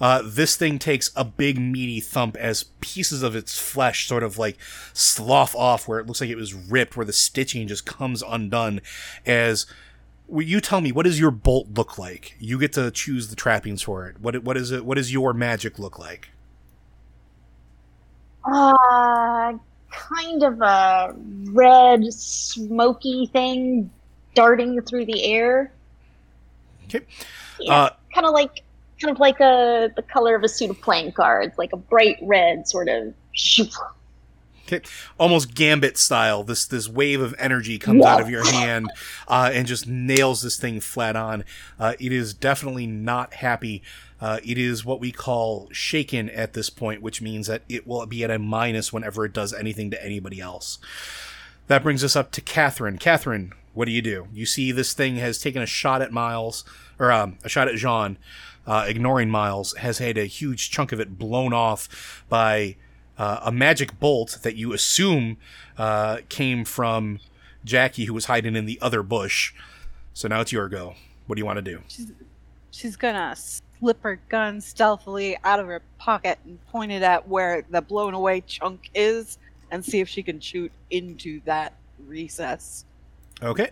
Uh, 0.00 0.20
this 0.24 0.56
thing 0.56 0.80
takes 0.80 1.12
a 1.14 1.24
big 1.24 1.60
meaty 1.60 2.00
thump 2.00 2.36
as 2.36 2.64
pieces 2.80 3.22
of 3.22 3.36
its 3.36 3.56
flesh 3.56 4.08
sort 4.08 4.24
of 4.24 4.36
like 4.36 4.58
slough 4.92 5.54
off 5.54 5.86
where 5.86 6.00
it 6.00 6.06
looks 6.08 6.20
like 6.20 6.30
it 6.30 6.36
was 6.36 6.54
ripped, 6.54 6.96
where 6.96 7.06
the 7.06 7.12
stitching 7.12 7.68
just 7.68 7.86
comes 7.86 8.20
undone. 8.26 8.80
As 9.24 9.64
you 10.28 10.60
tell 10.60 10.80
me, 10.80 10.92
what 10.92 11.04
does 11.04 11.20
your 11.20 11.30
bolt 11.30 11.68
look 11.74 11.98
like? 11.98 12.36
You 12.38 12.58
get 12.58 12.72
to 12.74 12.90
choose 12.90 13.28
the 13.28 13.36
trappings 13.36 13.82
for 13.82 14.06
it. 14.06 14.20
What 14.20 14.42
what 14.42 14.56
is 14.56 14.70
it? 14.70 14.84
What 14.84 14.96
does 14.96 15.12
your 15.12 15.32
magic 15.32 15.78
look 15.78 15.98
like? 15.98 16.30
Uh, 18.44 19.52
kind 19.90 20.42
of 20.42 20.60
a 20.60 21.14
red, 21.52 22.12
smoky 22.12 23.26
thing 23.26 23.90
darting 24.34 24.80
through 24.82 25.04
the 25.04 25.24
air. 25.24 25.70
Okay. 26.86 27.04
Yeah, 27.60 27.74
Uh, 27.74 27.90
kind 28.14 28.26
of 28.26 28.32
like, 28.32 28.62
kind 29.00 29.14
of 29.14 29.20
like 29.20 29.40
a 29.40 29.90
the 29.94 30.02
color 30.02 30.34
of 30.34 30.42
a 30.42 30.48
suit 30.48 30.70
of 30.70 30.80
playing 30.80 31.12
cards, 31.12 31.56
like 31.58 31.72
a 31.72 31.76
bright 31.76 32.16
red 32.22 32.66
sort 32.66 32.88
of. 32.88 33.14
Okay, 34.66 34.80
almost 35.18 35.54
gambit 35.54 35.98
style. 35.98 36.44
This 36.44 36.64
this 36.64 36.88
wave 36.88 37.20
of 37.20 37.34
energy 37.38 37.78
comes 37.78 38.04
out 38.04 38.20
of 38.20 38.30
your 38.30 38.44
hand 38.44 38.90
uh, 39.28 39.50
and 39.52 39.66
just 39.66 39.86
nails 39.86 40.42
this 40.42 40.56
thing 40.56 40.80
flat 40.80 41.16
on. 41.16 41.44
Uh, 41.78 41.94
it 41.98 42.12
is 42.12 42.32
definitely 42.32 42.86
not 42.86 43.34
happy. 43.34 43.82
Uh, 44.20 44.38
it 44.44 44.56
is 44.56 44.84
what 44.84 45.00
we 45.00 45.10
call 45.10 45.68
shaken 45.72 46.30
at 46.30 46.52
this 46.52 46.70
point, 46.70 47.02
which 47.02 47.20
means 47.20 47.48
that 47.48 47.62
it 47.68 47.88
will 47.88 48.06
be 48.06 48.22
at 48.22 48.30
a 48.30 48.38
minus 48.38 48.92
whenever 48.92 49.24
it 49.24 49.32
does 49.32 49.52
anything 49.52 49.90
to 49.90 50.04
anybody 50.04 50.40
else. 50.40 50.78
That 51.66 51.82
brings 51.82 52.04
us 52.04 52.14
up 52.14 52.30
to 52.32 52.40
Catherine. 52.40 52.98
Catherine, 52.98 53.52
what 53.74 53.86
do 53.86 53.90
you 53.92 54.02
do? 54.02 54.28
You 54.32 54.46
see 54.46 54.70
this 54.70 54.92
thing 54.92 55.16
has 55.16 55.40
taken 55.40 55.60
a 55.60 55.66
shot 55.66 56.02
at 56.02 56.12
Miles, 56.12 56.64
or 57.00 57.10
um, 57.10 57.38
a 57.42 57.48
shot 57.48 57.66
at 57.66 57.74
Jean, 57.74 58.16
uh, 58.64 58.84
ignoring 58.86 59.28
Miles, 59.28 59.74
has 59.78 59.98
had 59.98 60.16
a 60.16 60.26
huge 60.26 60.70
chunk 60.70 60.92
of 60.92 61.00
it 61.00 61.18
blown 61.18 61.52
off 61.52 62.24
by 62.28 62.76
uh, 63.18 63.40
a 63.42 63.52
magic 63.52 63.98
bolt 64.00 64.38
that 64.42 64.56
you 64.56 64.72
assume 64.72 65.36
uh, 65.78 66.18
came 66.28 66.64
from 66.64 67.20
Jackie, 67.64 68.06
who 68.06 68.14
was 68.14 68.26
hiding 68.26 68.56
in 68.56 68.66
the 68.66 68.78
other 68.80 69.02
bush. 69.02 69.52
So 70.14 70.28
now 70.28 70.40
it's 70.40 70.52
your 70.52 70.68
go. 70.68 70.94
What 71.26 71.36
do 71.36 71.40
you 71.40 71.46
want 71.46 71.56
to 71.56 71.62
do? 71.62 71.80
She's, 71.88 72.12
she's 72.70 72.96
gonna 72.96 73.36
slip 73.36 74.02
her 74.02 74.20
gun 74.28 74.60
stealthily 74.60 75.36
out 75.44 75.60
of 75.60 75.66
her 75.66 75.82
pocket 75.98 76.38
and 76.44 76.64
point 76.66 76.92
it 76.92 77.02
at 77.02 77.28
where 77.28 77.64
the 77.70 77.80
blown 77.80 78.14
away 78.14 78.42
chunk 78.42 78.90
is 78.94 79.38
and 79.70 79.84
see 79.84 80.00
if 80.00 80.08
she 80.08 80.22
can 80.22 80.40
shoot 80.40 80.70
into 80.90 81.40
that 81.44 81.74
recess. 82.06 82.84
Okay. 83.42 83.70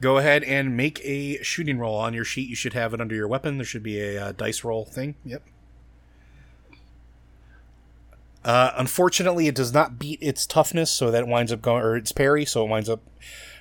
Go 0.00 0.18
ahead 0.18 0.44
and 0.44 0.76
make 0.76 1.00
a 1.04 1.42
shooting 1.42 1.78
roll 1.78 1.96
on 1.96 2.12
your 2.12 2.24
sheet. 2.24 2.48
You 2.48 2.56
should 2.56 2.74
have 2.74 2.92
it 2.92 3.00
under 3.00 3.14
your 3.14 3.28
weapon. 3.28 3.56
There 3.56 3.64
should 3.64 3.82
be 3.82 4.00
a 4.00 4.26
uh, 4.26 4.32
dice 4.32 4.62
roll 4.62 4.84
thing. 4.84 5.14
Yep. 5.24 5.42
Uh, 8.46 8.72
unfortunately, 8.76 9.48
it 9.48 9.54
does 9.56 9.74
not 9.74 9.98
beat 9.98 10.20
its 10.22 10.46
toughness, 10.46 10.90
so 10.90 11.10
that 11.10 11.22
it 11.24 11.26
winds 11.28 11.50
up 11.52 11.60
going, 11.60 11.82
or 11.82 11.96
its 11.96 12.12
parry, 12.12 12.44
so 12.44 12.64
it 12.64 12.68
winds 12.68 12.88
up 12.88 13.00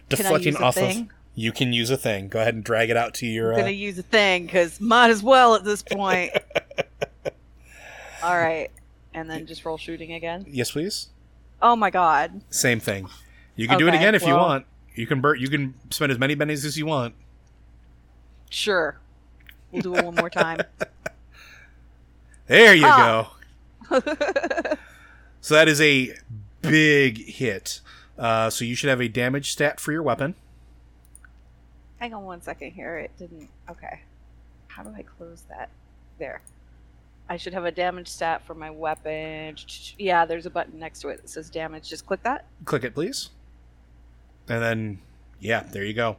deflecting 0.09 0.55
off 0.57 0.75
thing? 0.75 1.01
of. 1.01 1.07
You 1.33 1.51
can 1.51 1.73
use 1.73 1.89
a 1.89 1.97
thing. 1.97 2.27
Go 2.29 2.39
ahead 2.39 2.53
and 2.53 2.63
drag 2.63 2.89
it 2.91 2.95
out 2.95 3.13
to 3.15 3.25
your. 3.25 3.51
I'm 3.51 3.55
Uh, 3.55 3.61
gonna 3.63 3.71
use 3.71 3.97
a 3.97 4.03
thing 4.03 4.45
because 4.45 4.79
might 4.79 5.09
as 5.09 5.23
well 5.23 5.55
at 5.55 5.63
this 5.63 5.81
point. 5.81 6.31
All 8.23 8.37
right, 8.37 8.69
and 9.13 9.29
then 9.29 9.45
just 9.47 9.65
roll 9.65 9.77
shooting 9.77 10.13
again. 10.13 10.45
yes, 10.47 10.71
please. 10.71 11.09
Oh 11.61 11.75
my 11.75 11.89
god! 11.89 12.41
Same 12.51 12.79
thing. 12.79 13.09
You 13.55 13.67
can 13.67 13.77
do 13.79 13.87
it 13.87 13.93
again 13.95 14.13
if 14.15 14.25
you 14.25 14.33
want. 14.35 14.65
You 14.93 15.07
can 15.07 15.19
bur- 15.19 15.35
You 15.35 15.49
can 15.49 15.73
spend 15.89 16.11
as 16.11 16.19
many 16.19 16.35
bennies 16.35 16.63
as 16.63 16.77
you 16.77 16.85
want. 16.85 17.15
Sure, 18.51 18.97
we'll 19.71 19.81
do 19.81 19.95
it 19.95 20.05
one 20.05 20.15
more 20.15 20.29
time. 20.29 20.59
There 22.47 22.75
you 22.75 22.85
Ah. 22.85 23.31
So 25.45 25.53
that 25.53 25.67
is 25.67 25.79
a 25.79 26.11
big 26.63 27.19
hit. 27.19 27.81
Uh, 28.17 28.49
so 28.49 28.65
you 28.65 28.73
should 28.73 28.89
have 28.89 28.99
a 28.99 29.07
damage 29.07 29.51
stat 29.51 29.79
for 29.79 29.91
your 29.91 30.01
weapon. 30.01 30.33
Hang 31.99 32.15
on 32.15 32.23
one 32.23 32.41
second 32.41 32.71
here. 32.71 32.97
It 32.97 33.11
didn't. 33.19 33.47
Okay. 33.69 34.01
How 34.69 34.81
do 34.81 34.89
I 34.97 35.03
close 35.03 35.43
that? 35.49 35.69
There. 36.17 36.41
I 37.29 37.37
should 37.37 37.53
have 37.53 37.63
a 37.63 37.71
damage 37.71 38.07
stat 38.07 38.41
for 38.47 38.55
my 38.55 38.71
weapon. 38.71 39.55
Yeah, 39.99 40.25
there's 40.25 40.47
a 40.47 40.49
button 40.49 40.79
next 40.79 41.01
to 41.01 41.09
it 41.09 41.21
that 41.21 41.29
says 41.29 41.51
damage. 41.51 41.87
Just 41.87 42.07
click 42.07 42.23
that. 42.23 42.45
Click 42.63 42.83
it, 42.83 42.95
please. 42.95 43.29
And 44.49 44.63
then, 44.63 44.99
yeah, 45.39 45.61
there 45.61 45.85
you 45.85 45.93
go. 45.93 46.17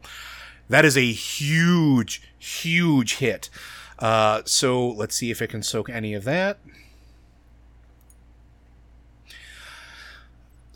That 0.68 0.84
is 0.84 0.96
a 0.96 1.10
huge, 1.10 2.22
huge 2.38 3.16
hit. 3.16 3.50
Uh, 3.98 4.42
so 4.44 4.88
let's 4.88 5.16
see 5.16 5.32
if 5.32 5.42
it 5.42 5.48
can 5.48 5.64
soak 5.64 5.90
any 5.90 6.14
of 6.14 6.22
that. 6.22 6.58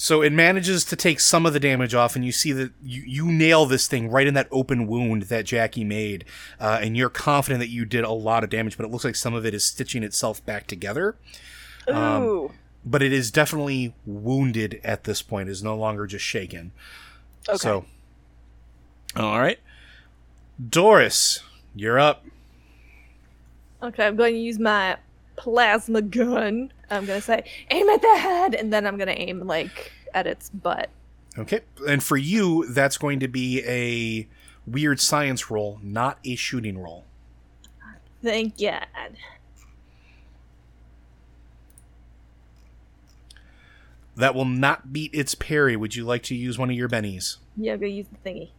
So 0.02 0.22
it 0.22 0.32
manages 0.32 0.86
to 0.86 0.97
take 0.97 1.20
some 1.20 1.44
of 1.44 1.52
the 1.52 1.60
damage 1.60 1.94
off, 1.94 2.16
and 2.16 2.24
you 2.24 2.32
see 2.32 2.52
that 2.52 2.72
you, 2.82 3.02
you 3.02 3.27
nail 3.27 3.66
this 3.66 3.86
thing 3.86 4.10
right 4.10 4.27
in 4.27 4.32
that 4.32 4.48
open 4.51 4.86
wound 4.86 5.24
that 5.24 5.44
Jackie 5.44 5.85
made, 5.85 6.24
uh, 6.59 6.78
and 6.81 6.97
you're 6.97 7.10
confident 7.10 7.60
that 7.60 7.68
you 7.68 7.85
did 7.85 8.02
a 8.02 8.10
lot 8.10 8.43
of 8.43 8.48
damage, 8.48 8.78
but 8.78 8.86
it 8.86 8.90
looks 8.90 9.05
like 9.05 9.14
some 9.14 9.35
of 9.35 9.44
it 9.44 9.52
is 9.52 9.62
stitching 9.62 10.02
itself 10.02 10.43
back 10.47 10.66
together. 10.66 11.16
Um, 11.86 12.22
Ooh. 12.22 12.52
But 12.82 13.02
it 13.02 13.12
is 13.12 13.31
definitely 13.31 13.93
wounded 14.06 14.81
at 14.82 15.05
this 15.05 15.20
point; 15.20 15.51
is 15.51 15.62
no 15.62 15.77
longer 15.77 16.06
just 16.06 16.24
shaken. 16.24 16.72
okay. 17.47 17.59
So, 17.59 17.85
all 19.14 19.39
right, 19.39 19.59
Doris, 20.66 21.40
you're 21.74 21.98
up. 21.98 22.24
Okay, 23.82 24.06
I'm 24.06 24.16
going 24.16 24.32
to 24.32 24.40
use 24.40 24.59
my 24.59 24.97
plasma 25.40 26.02
gun. 26.02 26.70
I'm 26.90 27.06
going 27.06 27.18
to 27.18 27.24
say, 27.24 27.44
aim 27.70 27.88
at 27.88 28.02
the 28.02 28.16
head, 28.18 28.54
and 28.54 28.70
then 28.70 28.86
I'm 28.86 28.96
going 28.96 29.08
to 29.08 29.18
aim, 29.18 29.46
like, 29.46 29.90
at 30.12 30.26
its 30.26 30.50
butt. 30.50 30.90
Okay, 31.38 31.60
and 31.88 32.02
for 32.02 32.18
you, 32.18 32.70
that's 32.70 32.98
going 32.98 33.20
to 33.20 33.28
be 33.28 33.64
a 33.64 34.28
weird 34.70 35.00
science 35.00 35.50
roll, 35.50 35.80
not 35.82 36.18
a 36.24 36.36
shooting 36.36 36.76
roll. 36.76 37.04
Thank 38.22 38.58
God. 38.58 39.16
That 44.16 44.34
will 44.34 44.44
not 44.44 44.92
beat 44.92 45.14
its 45.14 45.34
parry. 45.34 45.76
Would 45.76 45.96
you 45.96 46.04
like 46.04 46.22
to 46.24 46.34
use 46.34 46.58
one 46.58 46.68
of 46.68 46.76
your 46.76 46.88
bennies? 46.88 47.38
Yeah, 47.56 47.72
I'm 47.74 47.80
to 47.80 47.88
use 47.88 48.06
the 48.08 48.30
thingy. 48.30 48.50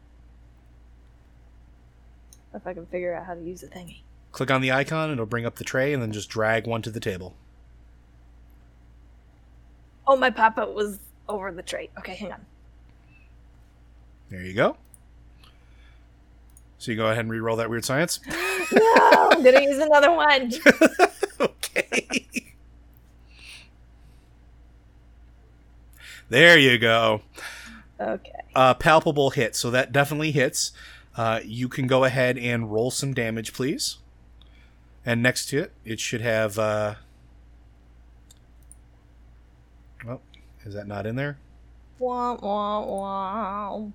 If 2.55 2.65
I 2.65 2.73
can 2.73 2.87
figure 2.87 3.13
out 3.13 3.27
how 3.27 3.35
to 3.35 3.41
use 3.41 3.61
the 3.61 3.67
thingy. 3.67 3.99
Click 4.31 4.49
on 4.49 4.61
the 4.61 4.71
icon, 4.71 5.05
and 5.09 5.13
it'll 5.13 5.25
bring 5.25 5.45
up 5.45 5.55
the 5.55 5.63
tray, 5.63 5.93
and 5.93 6.01
then 6.01 6.11
just 6.11 6.29
drag 6.29 6.65
one 6.65 6.81
to 6.81 6.89
the 6.89 6.99
table. 6.99 7.35
Oh, 10.07 10.15
my 10.15 10.29
pop 10.29 10.57
up 10.57 10.73
was 10.73 10.99
over 11.27 11.51
the 11.51 11.61
tray. 11.61 11.89
Okay, 11.97 12.15
hang 12.15 12.31
on. 12.31 12.45
There 14.29 14.41
you 14.41 14.53
go. 14.53 14.77
So 16.77 16.91
you 16.91 16.97
go 16.97 17.07
ahead 17.07 17.19
and 17.19 17.29
re-roll 17.29 17.57
that 17.57 17.69
weird 17.69 17.85
science. 17.85 18.19
No, 18.73 19.29
I'm 19.33 19.43
to 19.43 19.63
use 19.63 19.79
another 19.79 20.13
one. 20.13 20.49
okay. 21.41 22.25
there 26.29 26.57
you 26.57 26.77
go. 26.77 27.21
Okay. 27.99 28.31
Uh, 28.55 28.73
palpable 28.75 29.31
hit. 29.31 29.57
So 29.57 29.71
that 29.71 29.91
definitely 29.91 30.31
hits. 30.31 30.71
Uh, 31.17 31.41
you 31.43 31.67
can 31.67 31.85
go 31.85 32.05
ahead 32.05 32.37
and 32.37 32.71
roll 32.71 32.91
some 32.91 33.13
damage, 33.13 33.51
please. 33.51 33.97
And 35.05 35.23
next 35.23 35.47
to 35.47 35.59
it, 35.59 35.71
it 35.83 35.99
should 35.99 36.21
have. 36.21 36.59
Uh... 36.59 36.95
Well, 40.05 40.21
is 40.65 40.73
that 40.73 40.87
not 40.87 41.05
in 41.05 41.15
there? 41.15 41.37
Wah, 41.99 42.35
wah, 42.35 42.85
wah. 42.85 43.87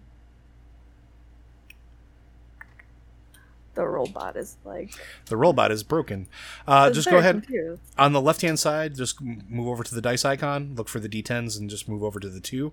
The 3.75 3.87
robot 3.87 4.37
is 4.37 4.57
like. 4.65 4.93
The 5.27 5.37
robot 5.37 5.71
is 5.71 5.83
broken. 5.83 6.29
Uh, 6.67 6.91
just 6.91 7.11
go 7.11 7.19
ahead 7.19 7.43
confused. 7.43 7.83
on 7.99 8.13
the 8.13 8.23
left 8.23 8.41
hand 8.41 8.59
side. 8.59 8.95
Just 8.95 9.21
move 9.21 9.69
over 9.69 9.85
to 9.85 9.95
the 9.95 10.01
dice 10.01 10.25
icon. 10.25 10.75
Look 10.77 10.89
for 10.89 10.99
the 10.99 11.11
d10s 11.11 11.59
and 11.61 11.69
just 11.69 11.87
move 11.89 12.03
over 12.03 12.19
to 12.19 12.29
the 12.31 12.41
two, 12.41 12.73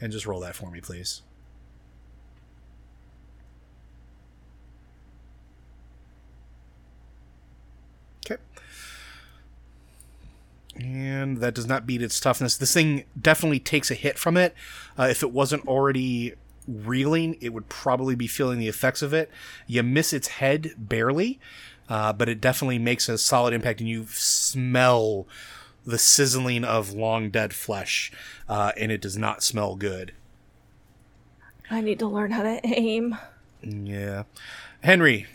and 0.00 0.10
just 0.10 0.24
roll 0.24 0.40
that 0.40 0.56
for 0.56 0.70
me, 0.70 0.80
please. 0.80 1.20
Okay. 8.24 8.40
And 10.76 11.38
that 11.38 11.54
does 11.54 11.66
not 11.66 11.86
beat 11.86 12.02
its 12.02 12.18
toughness. 12.18 12.56
This 12.56 12.72
thing 12.72 13.04
definitely 13.20 13.60
takes 13.60 13.90
a 13.90 13.94
hit 13.94 14.18
from 14.18 14.36
it. 14.36 14.54
Uh, 14.98 15.08
if 15.10 15.22
it 15.22 15.30
wasn't 15.32 15.66
already 15.66 16.34
reeling, 16.66 17.36
it 17.40 17.52
would 17.52 17.68
probably 17.68 18.14
be 18.14 18.26
feeling 18.26 18.58
the 18.58 18.68
effects 18.68 19.02
of 19.02 19.12
it. 19.12 19.30
You 19.66 19.82
miss 19.82 20.12
its 20.12 20.28
head 20.28 20.74
barely, 20.78 21.40
uh, 21.88 22.12
but 22.12 22.28
it 22.28 22.40
definitely 22.40 22.78
makes 22.78 23.08
a 23.08 23.18
solid 23.18 23.52
impact, 23.52 23.80
and 23.80 23.88
you 23.88 24.06
smell 24.08 25.26
the 25.84 25.98
sizzling 25.98 26.64
of 26.64 26.92
long 26.92 27.30
dead 27.30 27.52
flesh, 27.52 28.12
uh, 28.48 28.72
and 28.78 28.92
it 28.92 29.00
does 29.00 29.16
not 29.16 29.42
smell 29.42 29.74
good. 29.74 30.12
I 31.70 31.80
need 31.80 31.98
to 31.98 32.06
learn 32.06 32.30
how 32.30 32.42
to 32.42 32.60
aim. 32.64 33.16
Yeah, 33.62 34.24
Henry, 34.82 35.26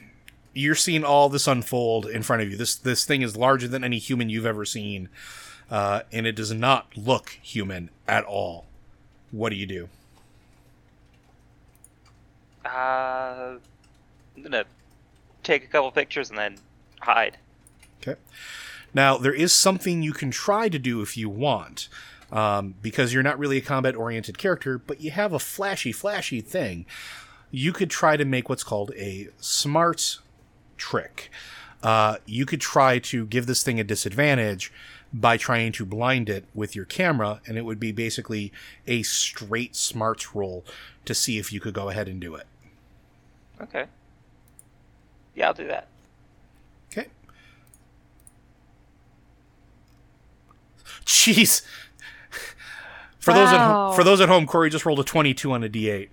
you're 0.57 0.75
seeing 0.75 1.03
all 1.03 1.29
this 1.29 1.47
unfold 1.47 2.07
in 2.07 2.23
front 2.23 2.41
of 2.41 2.49
you. 2.49 2.57
This 2.57 2.75
this 2.75 3.05
thing 3.05 3.21
is 3.21 3.38
larger 3.38 3.67
than 3.67 3.84
any 3.84 3.99
human 3.99 4.29
you've 4.29 4.45
ever 4.45 4.65
seen, 4.65 5.09
uh, 5.69 6.01
and 6.11 6.25
it 6.25 6.35
does 6.35 6.51
not 6.51 6.88
look 6.97 7.38
human 7.41 7.89
at 8.07 8.23
all. 8.23 8.65
What 9.31 9.49
do 9.49 9.55
you 9.55 9.67
do? 9.67 9.89
Uh, 12.65 13.57
I'm 14.35 14.43
gonna 14.43 14.65
take 15.43 15.63
a 15.63 15.67
couple 15.67 15.91
pictures 15.91 16.29
and 16.29 16.39
then 16.39 16.57
hide. 17.01 17.38
Okay. 18.01 18.19
Now 18.93 19.17
there 19.17 19.34
is 19.34 19.53
something 19.53 20.01
you 20.01 20.13
can 20.13 20.31
try 20.31 20.69
to 20.69 20.79
do 20.79 21.01
if 21.01 21.15
you 21.15 21.29
want, 21.29 21.88
um, 22.31 22.75
because 22.81 23.13
you're 23.13 23.23
not 23.23 23.38
really 23.38 23.57
a 23.57 23.61
combat-oriented 23.61 24.38
character, 24.38 24.77
but 24.77 25.01
you 25.01 25.11
have 25.11 25.34
a 25.34 25.39
flashy, 25.39 25.91
flashy 25.91 26.41
thing. 26.41 26.85
You 27.51 27.73
could 27.73 27.89
try 27.89 28.17
to 28.17 28.25
make 28.25 28.49
what's 28.49 28.63
called 28.63 28.91
a 28.97 29.29
smart 29.39 30.19
trick. 30.77 31.29
Uh, 31.83 32.17
you 32.25 32.45
could 32.45 32.61
try 32.61 32.97
to 32.99 33.25
give 33.27 33.45
this 33.45 33.63
thing 33.63 33.79
a 33.79 33.83
disadvantage 33.83 34.71
by 35.13 35.37
trying 35.37 35.71
to 35.71 35.85
blind 35.85 36.27
it 36.27 36.45
with 36.53 36.75
your 36.75 36.85
camera, 36.85 37.39
and 37.47 37.57
it 37.57 37.61
would 37.63 37.79
be 37.79 37.91
basically 37.91 38.51
a 38.87 39.03
straight 39.03 39.75
smarts 39.75 40.35
roll 40.35 40.65
to 41.05 41.13
see 41.13 41.37
if 41.37 41.53
you 41.53 41.59
could 41.59 41.73
go 41.73 41.89
ahead 41.89 42.07
and 42.07 42.19
do 42.19 42.35
it. 42.35 42.45
Okay. 43.61 43.85
Yeah, 45.35 45.47
I'll 45.47 45.53
do 45.53 45.67
that. 45.67 45.87
Okay. 46.91 47.07
Jeez. 51.05 51.61
For 53.19 53.33
those 53.33 53.51
at 53.51 53.59
Wow. 53.59 53.87
home, 53.87 53.95
for 53.95 54.03
those 54.03 54.21
at 54.21 54.29
home, 54.29 54.45
Corey 54.47 54.69
just 54.69 54.85
rolled 54.85 54.99
a 54.99 55.03
twenty-two 55.03 55.51
on 55.51 55.63
a 55.63 55.69
d8. 55.69 56.09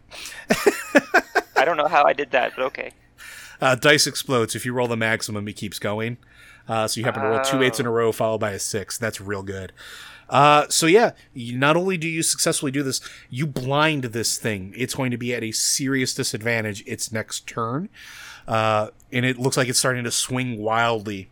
I 1.57 1.65
don't 1.65 1.77
know 1.77 1.87
how 1.89 2.05
I 2.05 2.13
did 2.13 2.31
that, 2.33 2.53
but 2.57 2.65
okay. 2.67 2.91
Uh, 3.65 3.75
dice 3.75 4.07
explodes. 4.07 4.55
If 4.55 4.67
you 4.67 4.75
roll 4.75 4.89
the 4.89 4.97
maximum, 4.97 5.49
it 5.49 5.55
keeps 5.55 5.79
going. 5.79 6.19
Uh, 6.69 6.87
so 6.87 7.01
you 7.01 7.05
happen 7.05 7.23
to 7.23 7.29
roll 7.31 7.41
two 7.41 7.63
eights 7.63 7.81
in 7.81 7.87
a 7.87 7.91
row, 7.91 8.13
followed 8.13 8.37
by 8.37 8.51
a 8.51 8.59
six. 8.59 8.99
That's 8.99 9.23
real 9.23 9.43
good. 9.43 9.73
Uh, 10.29 10.67
so 10.69 10.85
yeah, 10.85 11.13
you, 11.33 11.57
not 11.57 11.75
only 11.75 11.97
do 11.97 12.07
you 12.07 12.23
successfully 12.23 12.71
do 12.71 12.83
this, 12.83 13.01
you 13.31 13.47
blind 13.47 14.05
this 14.05 14.37
thing. 14.37 14.75
It's 14.77 14.95
going 14.95 15.11
to 15.13 15.17
be 15.17 15.35
at 15.35 15.43
a 15.43 15.51
serious 15.51 16.13
disadvantage 16.13 16.85
its 16.87 17.11
next 17.11 17.47
turn, 17.47 17.89
uh, 18.47 18.89
and 19.11 19.25
it 19.25 19.39
looks 19.39 19.57
like 19.57 19.69
it's 19.69 19.79
starting 19.79 20.05
to 20.05 20.11
swing 20.11 20.59
wildly. 20.59 21.31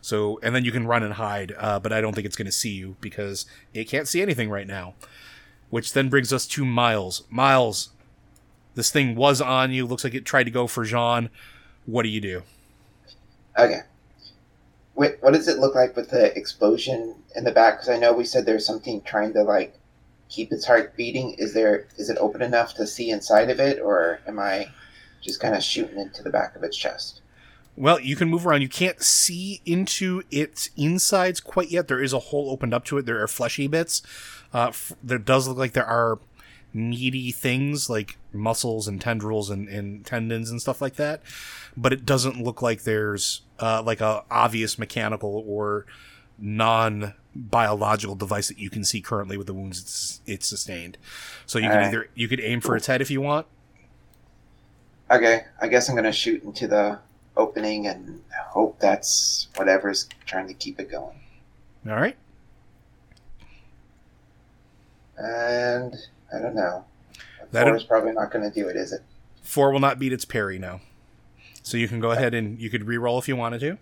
So, 0.00 0.38
and 0.44 0.54
then 0.54 0.64
you 0.64 0.70
can 0.70 0.86
run 0.86 1.02
and 1.02 1.14
hide, 1.14 1.54
uh, 1.58 1.80
but 1.80 1.92
I 1.92 2.00
don't 2.00 2.14
think 2.14 2.24
it's 2.24 2.36
going 2.36 2.46
to 2.46 2.52
see 2.52 2.70
you 2.72 2.96
because 3.00 3.46
it 3.74 3.88
can't 3.88 4.06
see 4.06 4.22
anything 4.22 4.48
right 4.48 4.66
now. 4.68 4.94
Which 5.70 5.92
then 5.92 6.08
brings 6.08 6.32
us 6.32 6.46
to 6.48 6.64
Miles. 6.64 7.24
Miles, 7.30 7.90
this 8.74 8.90
thing 8.90 9.14
was 9.14 9.40
on 9.40 9.72
you. 9.72 9.86
Looks 9.86 10.04
like 10.04 10.14
it 10.14 10.24
tried 10.24 10.44
to 10.44 10.50
go 10.50 10.66
for 10.66 10.84
Jean. 10.84 11.30
What 11.86 12.02
do 12.02 12.08
you 12.08 12.20
do? 12.20 12.42
Okay. 13.58 13.80
Wait, 14.94 15.16
what 15.20 15.32
does 15.34 15.48
it 15.48 15.58
look 15.58 15.74
like 15.74 15.96
with 15.96 16.10
the 16.10 16.36
explosion 16.36 17.14
in 17.34 17.44
the 17.44 17.52
back? 17.52 17.74
Because 17.74 17.88
I 17.88 17.98
know 17.98 18.12
we 18.12 18.24
said 18.24 18.44
there's 18.44 18.66
something 18.66 19.00
trying 19.02 19.32
to 19.34 19.42
like 19.42 19.78
keep 20.28 20.52
its 20.52 20.66
heart 20.66 20.96
beating. 20.96 21.34
Is 21.38 21.54
there? 21.54 21.86
Is 21.96 22.10
it 22.10 22.18
open 22.18 22.42
enough 22.42 22.74
to 22.74 22.86
see 22.86 23.10
inside 23.10 23.50
of 23.50 23.58
it, 23.60 23.80
or 23.80 24.20
am 24.26 24.38
I 24.38 24.68
just 25.22 25.40
kind 25.40 25.54
of 25.54 25.62
shooting 25.62 25.98
into 25.98 26.22
the 26.22 26.30
back 26.30 26.56
of 26.56 26.62
its 26.62 26.76
chest? 26.76 27.22
Well, 27.74 28.00
you 28.00 28.16
can 28.16 28.28
move 28.28 28.46
around. 28.46 28.60
You 28.60 28.68
can't 28.68 29.02
see 29.02 29.62
into 29.64 30.22
its 30.30 30.68
insides 30.76 31.40
quite 31.40 31.70
yet. 31.70 31.88
There 31.88 32.02
is 32.02 32.12
a 32.12 32.18
hole 32.18 32.50
opened 32.50 32.74
up 32.74 32.84
to 32.86 32.98
it. 32.98 33.06
There 33.06 33.22
are 33.22 33.28
fleshy 33.28 33.66
bits. 33.66 34.02
Uh, 34.52 34.68
f- 34.68 34.92
there 35.02 35.18
does 35.18 35.48
look 35.48 35.56
like 35.56 35.72
there 35.72 35.86
are 35.86 36.18
meaty 36.74 37.32
things 37.32 37.90
like 37.90 38.16
muscles 38.32 38.88
and 38.88 39.00
tendrils 39.00 39.50
and, 39.50 39.68
and 39.68 40.04
tendons 40.06 40.50
and 40.50 40.60
stuff 40.60 40.80
like 40.80 40.96
that. 40.96 41.22
But 41.76 41.92
it 41.92 42.06
doesn't 42.06 42.42
look 42.42 42.62
like 42.62 42.82
there's 42.82 43.42
uh, 43.58 43.82
like 43.82 44.00
a 44.00 44.24
obvious 44.30 44.78
mechanical 44.78 45.44
or 45.46 45.86
non 46.38 47.14
biological 47.34 48.14
device 48.14 48.48
that 48.48 48.58
you 48.58 48.68
can 48.68 48.84
see 48.84 49.00
currently 49.00 49.38
with 49.38 49.46
the 49.46 49.54
wounds 49.54 49.80
it's, 49.80 50.20
it's 50.26 50.46
sustained. 50.46 50.98
So 51.46 51.58
you 51.58 51.64
can 51.64 51.72
Alright. 51.72 51.88
either 51.88 52.08
you 52.14 52.28
could 52.28 52.40
aim 52.40 52.60
for 52.60 52.76
its 52.76 52.86
head 52.86 53.00
if 53.00 53.10
you 53.10 53.20
want. 53.20 53.46
Okay, 55.10 55.44
I 55.60 55.68
guess 55.68 55.88
I'm 55.88 55.96
gonna 55.96 56.12
shoot 56.12 56.42
into 56.42 56.66
the 56.66 56.98
opening 57.36 57.86
and 57.86 58.22
hope 58.48 58.78
that's 58.78 59.48
whatever's 59.56 60.08
trying 60.26 60.48
to 60.48 60.54
keep 60.54 60.78
it 60.80 60.90
going. 60.90 61.18
All 61.88 61.96
right. 61.96 62.16
And 65.16 65.94
I 66.34 66.38
don't 66.40 66.54
know. 66.54 66.84
That- 67.50 67.64
Four 67.66 67.76
is 67.76 67.84
probably 67.84 68.12
not 68.12 68.30
gonna 68.30 68.50
do 68.50 68.68
it, 68.68 68.76
is 68.76 68.92
it? 68.92 69.02
Four 69.42 69.72
will 69.72 69.80
not 69.80 69.98
beat 69.98 70.12
its 70.12 70.24
parry 70.24 70.58
now. 70.58 70.80
So 71.62 71.76
you 71.76 71.86
can 71.88 72.00
go 72.00 72.10
ahead 72.10 72.34
and 72.34 72.58
you 72.58 72.70
could 72.70 72.86
re-roll 72.86 73.18
if 73.18 73.28
you 73.28 73.36
wanted 73.36 73.60
to. 73.60 73.78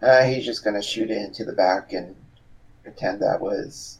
Uh, 0.00 0.24
he's 0.24 0.44
just 0.44 0.64
gonna 0.64 0.82
shoot 0.82 1.10
it 1.10 1.16
into 1.18 1.44
the 1.44 1.52
back 1.52 1.92
and 1.92 2.16
pretend 2.82 3.20
that 3.22 3.40
was 3.40 3.98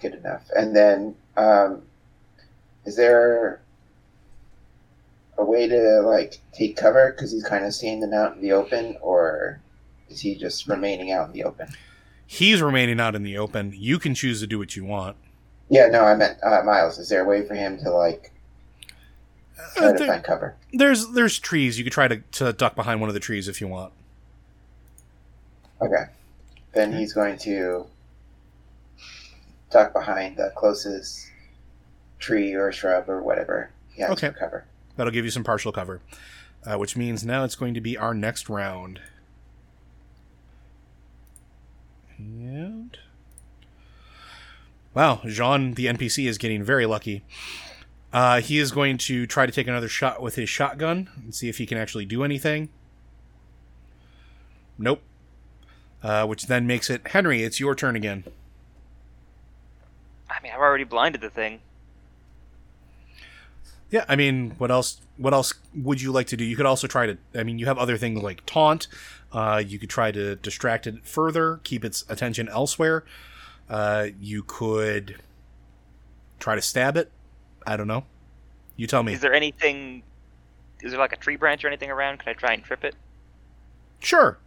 good 0.00 0.14
enough. 0.14 0.42
And 0.54 0.74
then, 0.76 1.14
um, 1.36 1.82
is 2.84 2.96
there 2.96 3.60
a 5.38 5.44
way 5.44 5.66
to 5.68 6.00
like 6.02 6.40
take 6.52 6.76
cover 6.76 7.12
because 7.12 7.32
he's 7.32 7.44
kind 7.44 7.64
of 7.64 7.72
standing 7.74 8.12
out 8.12 8.34
in 8.34 8.42
the 8.42 8.52
open, 8.52 8.96
or 9.00 9.60
is 10.10 10.20
he 10.20 10.34
just 10.34 10.66
remaining 10.66 11.12
out 11.12 11.28
in 11.28 11.32
the 11.32 11.44
open? 11.44 11.68
He's 12.26 12.60
remaining 12.60 13.00
out 13.00 13.14
in 13.14 13.22
the 13.22 13.38
open. 13.38 13.72
You 13.74 13.98
can 13.98 14.14
choose 14.14 14.40
to 14.40 14.46
do 14.46 14.58
what 14.58 14.76
you 14.76 14.84
want. 14.84 15.16
Yeah, 15.70 15.86
no, 15.86 16.02
I 16.04 16.14
meant 16.16 16.38
uh, 16.42 16.62
Miles. 16.64 16.98
Is 16.98 17.08
there 17.08 17.22
a 17.22 17.24
way 17.24 17.46
for 17.46 17.54
him 17.54 17.78
to 17.78 17.90
like 17.90 18.32
try 19.76 19.86
Uh, 19.86 19.92
to 19.92 19.98
there- 19.98 20.06
find 20.08 20.24
cover? 20.24 20.56
there's 20.72 21.08
there's 21.12 21.38
trees. 21.38 21.78
You 21.78 21.84
could 21.84 21.92
try 21.92 22.08
to, 22.08 22.18
to 22.32 22.52
duck 22.52 22.74
behind 22.74 23.00
one 23.00 23.08
of 23.08 23.14
the 23.14 23.20
trees 23.20 23.46
if 23.48 23.60
you 23.60 23.68
want. 23.68 23.92
Okay, 25.80 26.04
then 26.74 26.92
he's 26.92 27.12
going 27.12 27.38
to 27.38 27.86
duck 29.70 29.92
behind 29.92 30.36
the 30.36 30.52
closest 30.56 31.30
tree 32.18 32.52
or 32.54 32.70
shrub 32.72 33.08
or 33.08 33.22
whatever 33.22 33.70
he 33.94 34.02
has 34.02 34.10
Okay. 34.10 34.28
for 34.30 34.34
cover. 34.38 34.64
That'll 34.96 35.12
give 35.12 35.24
you 35.24 35.30
some 35.30 35.44
partial 35.44 35.72
cover, 35.72 36.00
uh, 36.66 36.76
which 36.76 36.96
means 36.96 37.24
now 37.24 37.44
it's 37.44 37.54
going 37.54 37.72
to 37.74 37.80
be 37.80 37.96
our 37.96 38.12
next 38.12 38.50
round. 38.50 39.00
And 42.18 42.98
wow, 44.94 45.20
Jean, 45.26 45.74
the 45.74 45.86
NPC, 45.86 46.26
is 46.26 46.38
getting 46.38 46.62
very 46.62 46.86
lucky. 46.86 47.22
Uh, 48.12 48.40
he 48.40 48.58
is 48.58 48.72
going 48.72 48.98
to 48.98 49.26
try 49.26 49.46
to 49.46 49.52
take 49.52 49.68
another 49.68 49.88
shot 49.88 50.20
with 50.20 50.34
his 50.34 50.48
shotgun 50.48 51.08
and 51.16 51.34
see 51.34 51.48
if 51.48 51.58
he 51.58 51.66
can 51.66 51.78
actually 51.78 52.04
do 52.04 52.24
anything. 52.24 52.68
Nope. 54.78 55.02
Uh, 56.02 56.26
which 56.26 56.46
then 56.46 56.66
makes 56.66 56.90
it 56.90 57.08
Henry. 57.08 57.42
It's 57.42 57.60
your 57.60 57.74
turn 57.74 57.94
again. 57.94 58.24
I 60.28 60.40
mean, 60.42 60.52
I've 60.52 60.60
already 60.60 60.84
blinded 60.84 61.20
the 61.20 61.30
thing. 61.30 61.60
Yeah, 63.90 64.04
I 64.08 64.16
mean, 64.16 64.54
what 64.58 64.70
else? 64.70 65.00
What 65.16 65.34
else 65.34 65.52
would 65.74 66.00
you 66.00 66.12
like 66.12 66.28
to 66.28 66.36
do? 66.36 66.44
You 66.44 66.56
could 66.56 66.66
also 66.66 66.86
try 66.86 67.06
to. 67.06 67.18
I 67.34 67.42
mean, 67.42 67.58
you 67.58 67.66
have 67.66 67.76
other 67.76 67.96
things 67.96 68.22
like 68.22 68.46
taunt. 68.46 68.86
Uh, 69.32 69.62
you 69.64 69.78
could 69.78 69.90
try 69.90 70.10
to 70.12 70.36
distract 70.36 70.86
it 70.86 71.04
further, 71.04 71.60
keep 71.64 71.84
its 71.84 72.04
attention 72.08 72.48
elsewhere. 72.48 73.04
Uh, 73.70 74.08
you 74.20 74.42
could 74.42 75.22
try 76.40 76.56
to 76.56 76.62
stab 76.62 76.96
it. 76.96 77.10
I 77.64 77.76
don't 77.76 77.86
know. 77.86 78.04
You 78.76 78.88
tell 78.88 79.04
me. 79.04 79.12
Is 79.12 79.20
there 79.20 79.32
anything? 79.32 80.02
Is 80.82 80.90
there 80.90 81.00
like 81.00 81.12
a 81.12 81.16
tree 81.16 81.36
branch 81.36 81.64
or 81.64 81.68
anything 81.68 81.90
around? 81.90 82.18
Can 82.18 82.30
I 82.30 82.32
try 82.32 82.52
and 82.52 82.64
trip 82.64 82.82
it? 82.82 82.96
Sure. 84.00 84.38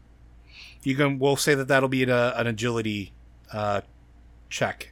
You 0.84 0.96
can. 0.96 1.20
We'll 1.20 1.38
say 1.38 1.56
that 1.56 1.70
that'll 1.70 1.88
be 1.88 2.04
an, 2.04 2.10
uh, 2.10 2.34
an 2.36 2.48
agility 2.48 3.14
uh, 3.54 3.82
check. 4.50 4.92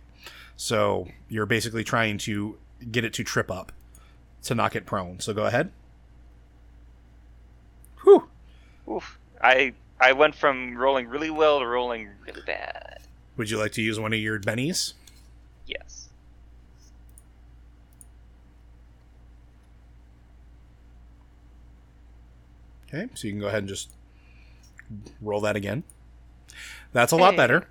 So 0.56 1.08
you're 1.28 1.46
basically 1.46 1.84
trying 1.84 2.18
to 2.20 2.58
get 2.90 3.04
it 3.04 3.14
to 3.14 3.24
trip 3.24 3.52
up, 3.52 3.74
to 4.44 4.56
knock 4.56 4.76
it 4.76 4.86
prone. 4.86 5.20
So 5.20 5.34
go 5.34 5.46
ahead. 5.46 5.72
Whew. 8.04 8.30
Oof. 8.90 9.20
I 9.42 9.74
I 10.00 10.14
went 10.14 10.36
from 10.36 10.78
rolling 10.78 11.08
really 11.08 11.32
well 11.32 11.60
to 11.60 11.68
rolling 11.68 12.10
really 12.26 12.44
bad. 12.46 13.01
Would 13.38 13.50
you 13.50 13.58
like 13.58 13.72
to 13.74 13.82
use 13.82 14.00
one 14.00 14.14
of 14.14 14.20
your 14.20 14.40
bennies? 14.40 14.94
Yes. 15.66 16.10
Okay, 22.88 23.08
so 23.14 23.28
you 23.28 23.34
can 23.34 23.40
go 23.40 23.48
ahead 23.48 23.60
and 23.60 23.70
just 23.70 23.90
roll 25.22 25.42
that 25.42 25.56
again. 25.56 25.84
That's 26.92 27.14
a 27.14 27.16
lot 27.16 27.32
Hey. 27.32 27.38
better. 27.38 27.68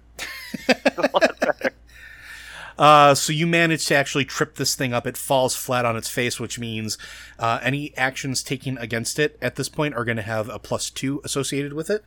Uh, 2.78 3.14
so 3.14 3.30
you 3.30 3.46
manage 3.46 3.84
to 3.86 3.94
actually 3.94 4.24
trip 4.24 4.54
this 4.54 4.74
thing 4.74 4.94
up. 4.94 5.06
It 5.06 5.18
falls 5.18 5.54
flat 5.54 5.84
on 5.84 5.96
its 5.98 6.08
face, 6.08 6.40
which 6.40 6.58
means 6.58 6.96
uh, 7.38 7.58
any 7.62 7.94
actions 7.98 8.42
taken 8.42 8.78
against 8.78 9.18
it 9.18 9.36
at 9.42 9.56
this 9.56 9.68
point 9.68 9.94
are 9.94 10.04
going 10.06 10.16
to 10.16 10.22
have 10.22 10.48
a 10.48 10.58
plus 10.58 10.88
two 10.88 11.20
associated 11.22 11.74
with 11.74 11.90
it. 11.90 12.02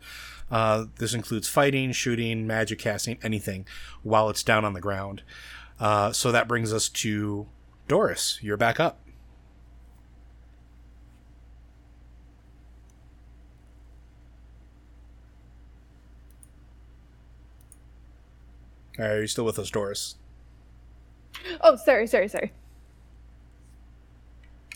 Uh, 0.54 0.86
this 1.00 1.16
includes 1.16 1.50
fighting, 1.50 1.92
shooting, 1.92 2.46
magic 2.46 2.78
casting, 2.78 3.18
anything 3.24 3.66
while 4.04 4.30
it's 4.30 4.44
down 4.44 4.64
on 4.64 4.74
the 4.74 4.80
ground. 4.80 5.24
Uh, 5.80 6.12
so 6.12 6.32
that 6.32 6.48
brings 6.48 6.72
us 6.72 6.90
to 6.90 7.48
Doris. 7.88 8.38
You're 8.40 8.56
back 8.56 8.80
up. 8.80 9.00
Right, 19.00 19.08
are 19.08 19.22
you 19.22 19.28
still 19.28 19.44
with 19.46 19.58
us, 19.58 19.72
Doris? 19.72 20.18
Oh, 21.62 21.76
sorry, 21.78 22.06
sorry, 22.06 22.28
sorry. 22.28 22.54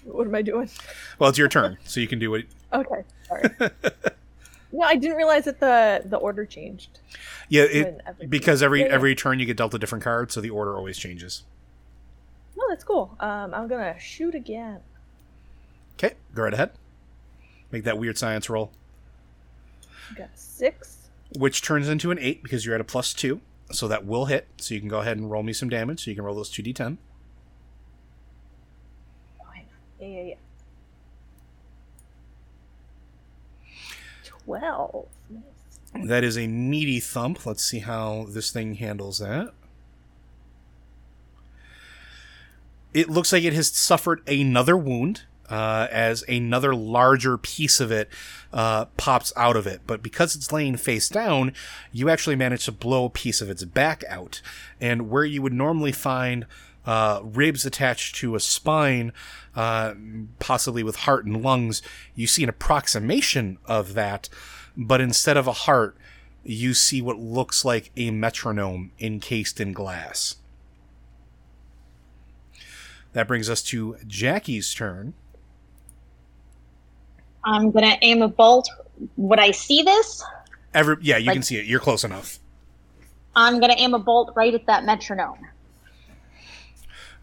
What 0.05 0.25
am 0.25 0.33
I 0.33 0.41
doing? 0.41 0.71
Well, 1.19 1.29
it's 1.29 1.37
your 1.37 1.47
turn, 1.47 1.77
so 1.83 1.99
you 1.99 2.07
can 2.07 2.17
do 2.17 2.31
what. 2.31 2.45
Okay, 2.73 3.03
sorry. 3.27 3.43
no, 4.77 4.85
I 4.85 4.95
didn't 4.95 5.17
realize 5.17 5.45
that 5.45 5.59
the 5.59 6.01
the 6.05 6.17
order 6.17 6.45
changed. 6.45 6.99
Yeah, 7.49 7.63
it 7.63 8.01
everything- 8.05 8.29
because 8.29 8.61
every 8.63 8.81
Yeah, 8.81 8.87
yeah. 8.87 8.93
every 8.93 9.15
turn 9.15 9.39
you 9.39 9.45
get 9.45 9.57
dealt 9.57 9.73
a 9.73 9.79
different 9.79 10.03
card, 10.03 10.31
so 10.31 10.39
the 10.41 10.49
order 10.49 10.75
always 10.77 10.97
changes. 10.97 11.43
Oh, 12.59 12.65
that's 12.69 12.83
cool. 12.83 13.15
Um, 13.19 13.53
I'm 13.53 13.67
gonna 13.67 13.99
shoot 13.99 14.35
again. 14.35 14.79
Okay, 15.95 16.15
go 16.33 16.43
right 16.43 16.53
ahead. 16.53 16.71
Make 17.71 17.83
that 17.83 17.97
weird 17.97 18.17
science 18.17 18.49
roll, 18.49 18.71
Got 20.15 20.29
a 20.33 20.37
six. 20.37 21.09
which 21.37 21.61
turns 21.61 21.89
into 21.89 22.11
an 22.11 22.17
eight 22.19 22.41
because 22.43 22.65
you're 22.65 22.75
at 22.75 22.81
a 22.81 22.85
plus 22.85 23.13
two, 23.13 23.41
so 23.71 23.87
that 23.87 24.05
will 24.05 24.25
hit. 24.25 24.47
So 24.57 24.73
you 24.73 24.79
can 24.79 24.89
go 24.89 24.99
ahead 24.99 25.17
and 25.17 25.29
roll 25.29 25.43
me 25.43 25.53
some 25.53 25.69
damage. 25.69 26.03
So 26.05 26.11
you 26.11 26.15
can 26.15 26.23
roll 26.23 26.35
those 26.35 26.49
two 26.49 26.63
d10. 26.63 26.97
Oh. 29.41 29.45
Yeah, 29.99 30.07
yeah, 30.07 30.21
yeah. 30.23 30.33
Twelve. 34.47 35.07
Nice. 35.29 36.07
That 36.07 36.23
is 36.23 36.37
a 36.37 36.47
meaty 36.47 37.01
thump. 37.01 37.45
Let's 37.45 37.63
see 37.63 37.79
how 37.79 38.27
this 38.29 38.49
thing 38.49 38.75
handles 38.75 39.17
that. 39.17 39.51
It 42.93 43.09
looks 43.09 43.33
like 43.33 43.43
it 43.43 43.51
has 43.51 43.67
suffered 43.67 44.21
another 44.25 44.77
wound 44.77 45.23
uh, 45.49 45.87
as 45.91 46.23
another 46.29 46.73
larger 46.73 47.37
piece 47.37 47.81
of 47.81 47.91
it 47.91 48.09
uh, 48.53 48.85
pops 48.95 49.33
out 49.35 49.57
of 49.57 49.67
it. 49.67 49.81
But 49.85 50.01
because 50.01 50.33
it's 50.33 50.53
laying 50.53 50.77
face 50.77 51.09
down, 51.09 51.51
you 51.91 52.09
actually 52.09 52.37
manage 52.37 52.63
to 52.65 52.71
blow 52.71 53.05
a 53.05 53.09
piece 53.09 53.41
of 53.41 53.49
its 53.49 53.65
back 53.65 54.05
out. 54.07 54.41
And 54.79 55.09
where 55.09 55.25
you 55.25 55.41
would 55.41 55.53
normally 55.53 55.91
find 55.91 56.45
uh, 56.87 57.19
ribs 57.21 57.65
attached 57.65 58.15
to 58.15 58.33
a 58.35 58.39
spine, 58.39 59.11
uh, 59.55 59.93
possibly 60.39 60.81
with 60.81 60.95
heart 60.95 61.25
and 61.25 61.43
lungs, 61.43 61.81
you 62.15 62.25
see 62.25 62.41
an 62.43 62.49
approximation 62.49 63.57
of 63.65 63.93
that. 63.93 64.29
But 64.75 65.01
instead 65.01 65.37
of 65.37 65.47
a 65.47 65.51
heart, 65.53 65.97
you 66.43 66.73
see 66.73 67.01
what 67.01 67.19
looks 67.19 67.65
like 67.65 67.91
a 67.97 68.09
metronome 68.09 68.91
encased 68.99 69.59
in 69.59 69.73
glass. 69.73 70.37
That 73.13 73.27
brings 73.27 73.49
us 73.49 73.61
to 73.63 73.97
Jackie's 74.07 74.73
turn. 74.73 75.13
I'm 77.43 77.71
gonna 77.71 77.97
aim 78.01 78.21
a 78.21 78.27
bolt. 78.27 78.69
Would 79.17 79.39
I 79.39 79.51
see 79.51 79.81
this? 79.81 80.23
Every 80.73 80.97
yeah, 81.01 81.17
you 81.17 81.27
Like- 81.27 81.35
can 81.35 81.43
see 81.43 81.57
it. 81.57 81.65
You're 81.65 81.79
close 81.79 82.03
enough. 82.03 82.39
I'm 83.35 83.59
gonna 83.59 83.75
aim 83.77 83.93
a 83.93 83.99
bolt 83.99 84.33
right 84.35 84.53
at 84.53 84.65
that 84.67 84.83
metronome. 84.85 85.39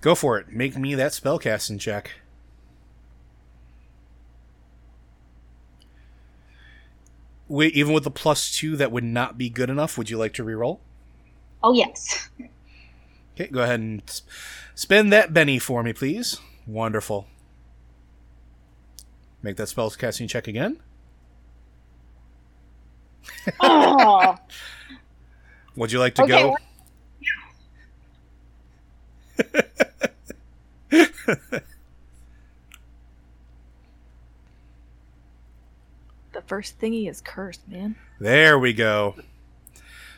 Go 0.05 0.15
for 0.15 0.37
it. 0.37 0.51
Make 0.53 0.77
me 0.77 0.95
that 0.97 1.13
spellcasting 1.13 1.81
check. 1.81 2.11
Wait, 7.49 7.73
even 7.73 7.95
with 7.95 8.05
the 8.05 8.11
plus 8.11 8.55
two, 8.55 8.77
that 8.77 8.93
would 8.93 9.03
not 9.03 9.39
be 9.39 9.49
good 9.49 9.71
enough. 9.71 9.97
Would 9.97 10.11
you 10.11 10.19
like 10.19 10.35
to 10.35 10.45
reroll? 10.45 10.81
Oh 11.63 11.73
yes. 11.73 12.29
Okay, 13.35 13.47
go 13.47 13.63
ahead 13.63 13.81
and 13.81 14.21
spend 14.75 15.11
that 15.11 15.33
Benny 15.33 15.59
for 15.59 15.83
me, 15.83 15.95
please. 15.95 16.39
Wonderful. 16.67 17.27
Make 19.41 19.57
that 19.57 19.69
spellcasting 19.69 20.29
check 20.29 20.47
again. 20.47 20.83
Oh, 23.59 24.37
Would 25.77 25.93
you 25.93 25.99
like 25.99 26.15
to 26.17 26.25
Okay, 26.25 26.43
go? 26.43 26.59
The 36.35 36.43
first 36.43 36.81
thingy 36.81 37.09
is 37.09 37.21
cursed, 37.21 37.67
man. 37.69 37.95
There 38.19 38.59
we 38.59 38.73
go. 38.73 39.15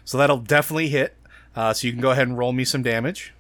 So 0.05 0.17
that'll 0.17 0.39
definitely 0.39 0.89
hit. 0.89 1.15
Uh, 1.55 1.75
so 1.75 1.87
you 1.87 1.93
can 1.93 2.01
go 2.01 2.11
ahead 2.11 2.27
and 2.27 2.39
roll 2.39 2.53
me 2.55 2.65
some 2.65 2.83
damage. 2.83 3.35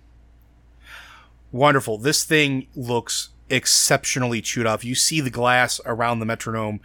Wonderful. 1.52 1.96
This 1.96 2.22
thing 2.22 2.66
looks 2.76 3.30
exceptionally 3.48 4.40
chewed 4.40 4.66
off. 4.66 4.84
You 4.84 4.94
see 4.94 5.20
the 5.20 5.30
glass 5.30 5.80
around 5.84 6.20
the 6.20 6.26
metronome 6.26 6.80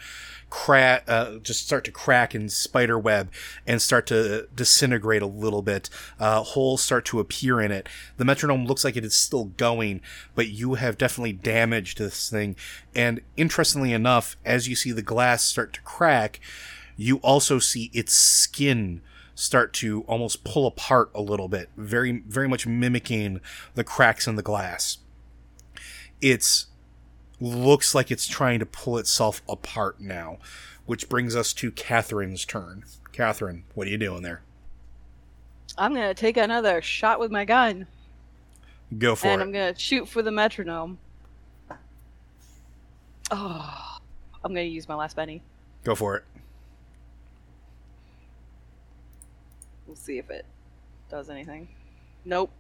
crack, 0.51 1.05
uh, 1.07 1.38
just 1.38 1.65
start 1.65 1.83
to 1.85 1.91
crack 1.91 2.35
and 2.35 2.51
spider 2.51 2.99
web 2.99 3.31
and 3.65 3.81
start 3.81 4.05
to 4.07 4.47
disintegrate 4.53 5.21
a 5.21 5.27
little 5.27 5.61
bit. 5.61 5.89
Uh, 6.19 6.43
holes 6.43 6.83
start 6.83 7.05
to 7.05 7.19
appear 7.19 7.59
in 7.61 7.71
it. 7.71 7.88
The 8.17 8.25
metronome 8.25 8.65
looks 8.65 8.83
like 8.83 8.97
it 8.97 9.05
is 9.05 9.15
still 9.15 9.45
going, 9.45 10.01
but 10.35 10.49
you 10.49 10.75
have 10.75 10.97
definitely 10.97 11.33
damaged 11.33 11.97
this 11.97 12.29
thing. 12.29 12.55
And 12.93 13.21
interestingly 13.38 13.93
enough, 13.93 14.35
as 14.45 14.67
you 14.67 14.75
see 14.75 14.91
the 14.91 15.01
glass 15.01 15.43
start 15.43 15.73
to 15.73 15.81
crack, 15.81 16.39
you 16.97 17.17
also 17.17 17.57
see 17.57 17.89
its 17.93 18.13
skin 18.13 19.01
start 19.33 19.73
to 19.73 20.03
almost 20.03 20.43
pull 20.43 20.67
apart 20.67 21.09
a 21.15 21.21
little 21.21 21.47
bit, 21.47 21.69
very, 21.77 22.19
very 22.27 22.47
much 22.47 22.67
mimicking 22.67 23.39
the 23.73 23.83
cracks 23.83 24.27
in 24.27 24.35
the 24.35 24.43
glass. 24.43 24.97
It's 26.22 26.68
looks 27.39 27.95
like 27.95 28.11
it's 28.11 28.27
trying 28.27 28.60
to 28.60 28.65
pull 28.65 28.98
itself 28.98 29.41
apart 29.49 29.99
now, 29.99 30.38
which 30.85 31.10
brings 31.10 31.35
us 31.35 31.53
to 31.53 31.72
Catherine's 31.72 32.45
turn. 32.45 32.84
Catherine, 33.11 33.64
what 33.73 33.88
are 33.88 33.89
you 33.89 33.98
doing 33.98 34.22
there? 34.22 34.41
I'm 35.77 35.93
gonna 35.93 36.14
take 36.14 36.38
another 36.38 36.81
shot 36.81 37.19
with 37.19 37.31
my 37.31 37.45
gun, 37.45 37.88
Go 38.98 39.15
for 39.15 39.27
and 39.27 39.41
it. 39.41 39.45
I'm 39.45 39.52
gonna 39.52 39.77
shoot 39.77 40.07
for 40.07 40.22
the 40.22 40.31
metronome. 40.31 40.98
Oh, 43.31 43.98
I'm 44.43 44.52
gonna 44.52 44.64
use 44.64 44.88
my 44.89 44.95
last 44.95 45.15
Benny. 45.15 45.41
Go 45.84 45.95
for 45.95 46.18
it. 46.18 46.23
We'll 49.88 49.95
see 49.95 50.18
if 50.18 50.30
it 50.30 50.45
does 51.10 51.30
anything. 51.30 51.69
Nope. 52.26 52.52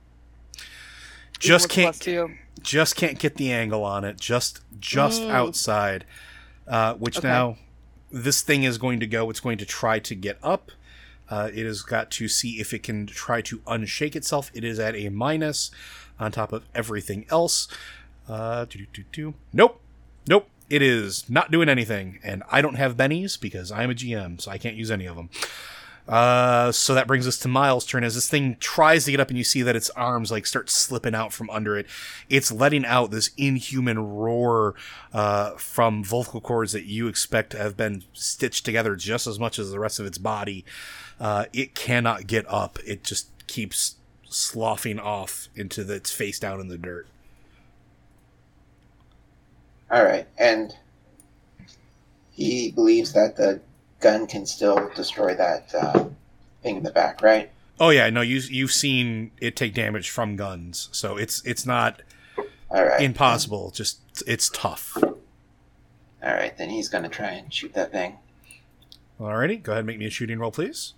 Just 1.39 1.69
can't. 1.69 1.95
Just 2.61 2.95
can't 2.95 3.17
get 3.19 3.35
the 3.35 3.51
angle 3.51 3.83
on 3.83 4.03
it. 4.03 4.19
Just 4.19 4.61
just 4.79 5.21
Mm. 5.23 5.29
outside. 5.31 6.05
Uh, 6.67 6.93
which 6.95 7.17
Okay. 7.17 7.27
now 7.27 7.57
this 8.11 8.41
thing 8.41 8.63
is 8.63 8.77
going 8.77 8.99
to 8.99 9.07
go. 9.07 9.29
It's 9.29 9.39
going 9.39 9.57
to 9.57 9.65
try 9.65 9.99
to 9.99 10.15
get 10.15 10.37
up. 10.43 10.71
Uh, 11.29 11.49
it 11.53 11.65
has 11.65 11.81
got 11.81 12.11
to 12.11 12.27
see 12.27 12.59
if 12.59 12.73
it 12.73 12.83
can 12.83 13.05
try 13.07 13.41
to 13.41 13.59
unshake 13.59 14.15
itself. 14.15 14.51
It 14.53 14.63
is 14.65 14.79
at 14.79 14.95
a 14.95 15.09
minus 15.09 15.71
on 16.19 16.31
top 16.33 16.51
of 16.51 16.65
everything 16.75 17.25
else. 17.29 17.67
Uh. 18.27 18.65
Nope. 19.53 19.81
Nope. 20.27 20.49
It 20.69 20.81
is 20.81 21.29
not 21.29 21.51
doing 21.51 21.67
anything. 21.69 22.19
And 22.23 22.43
I 22.49 22.61
don't 22.61 22.75
have 22.75 22.95
bennies 22.95 23.39
because 23.39 23.71
I'm 23.71 23.89
a 23.89 23.93
GM, 23.93 24.39
so 24.39 24.51
I 24.51 24.57
can't 24.57 24.75
use 24.75 24.91
any 24.91 25.05
of 25.05 25.15
them. 25.15 25.29
Uh, 26.07 26.71
so 26.71 26.93
that 26.93 27.07
brings 27.07 27.27
us 27.27 27.37
to 27.39 27.47
Miles' 27.47 27.85
turn. 27.85 28.03
As 28.03 28.15
this 28.15 28.29
thing 28.29 28.57
tries 28.59 29.05
to 29.05 29.11
get 29.11 29.19
up, 29.19 29.29
and 29.29 29.37
you 29.37 29.43
see 29.43 29.61
that 29.61 29.75
its 29.75 29.89
arms 29.91 30.31
like 30.31 30.45
start 30.45 30.69
slipping 30.69 31.15
out 31.15 31.31
from 31.31 31.49
under 31.49 31.77
it, 31.77 31.87
it's 32.29 32.51
letting 32.51 32.85
out 32.85 33.11
this 33.11 33.29
inhuman 33.37 33.99
roar 33.99 34.75
uh, 35.13 35.51
from 35.51 36.03
vocal 36.03 36.41
cords 36.41 36.71
that 36.73 36.85
you 36.85 37.07
expect 37.07 37.51
to 37.51 37.57
have 37.57 37.77
been 37.77 38.03
stitched 38.13 38.65
together 38.65 38.95
just 38.95 39.27
as 39.27 39.39
much 39.39 39.59
as 39.59 39.71
the 39.71 39.79
rest 39.79 39.99
of 39.99 40.05
its 40.05 40.17
body. 40.17 40.65
Uh, 41.19 41.45
it 41.53 41.75
cannot 41.75 42.27
get 42.27 42.45
up. 42.47 42.79
It 42.85 43.03
just 43.03 43.29
keeps 43.47 43.95
sloughing 44.29 44.99
off 44.99 45.49
into 45.55 45.83
the, 45.83 45.95
its 45.95 46.11
face 46.11 46.39
down 46.39 46.59
in 46.59 46.67
the 46.67 46.77
dirt. 46.77 47.07
All 49.91 50.03
right, 50.03 50.25
and 50.37 50.73
he 52.31 52.71
believes 52.71 53.11
that 53.13 53.35
the 53.35 53.59
gun 54.01 54.27
can 54.27 54.45
still 54.45 54.89
destroy 54.95 55.35
that 55.35 55.73
uh, 55.73 56.05
thing 56.61 56.77
in 56.77 56.83
the 56.83 56.91
back, 56.91 57.21
right? 57.21 57.49
Oh 57.79 57.89
yeah, 57.89 58.09
no, 58.09 58.21
you 58.21 58.39
you've 58.39 58.71
seen 58.71 59.31
it 59.39 59.55
take 59.55 59.73
damage 59.73 60.09
from 60.09 60.35
guns, 60.35 60.89
so 60.91 61.17
it's 61.17 61.41
it's 61.45 61.65
not 61.65 62.01
All 62.69 62.83
right. 62.85 63.01
impossible. 63.01 63.71
Just 63.71 63.99
it's 64.27 64.49
tough. 64.49 64.97
All 65.01 65.13
right, 66.21 66.55
then 66.57 66.69
he's 66.69 66.89
gonna 66.89 67.09
try 67.09 67.29
and 67.31 67.51
shoot 67.53 67.73
that 67.73 67.91
thing. 67.91 68.17
Alrighty, 69.19 69.61
go 69.61 69.73
ahead 69.73 69.81
and 69.81 69.87
make 69.87 69.99
me 69.99 70.07
a 70.07 70.09
shooting 70.09 70.39
roll, 70.39 70.51
please. 70.51 70.93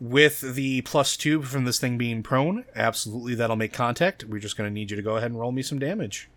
With 0.00 0.40
the 0.40 0.82
plus 0.82 1.16
two 1.16 1.42
from 1.42 1.64
this 1.64 1.80
thing 1.80 1.98
being 1.98 2.22
prone, 2.22 2.64
absolutely 2.76 3.34
that'll 3.34 3.56
make 3.56 3.72
contact. 3.72 4.24
We're 4.24 4.38
just 4.40 4.56
going 4.56 4.68
to 4.68 4.74
need 4.74 4.90
you 4.90 4.96
to 4.96 5.02
go 5.02 5.16
ahead 5.16 5.30
and 5.30 5.38
roll 5.38 5.52
me 5.52 5.62
some 5.62 5.78
damage. 5.78 6.28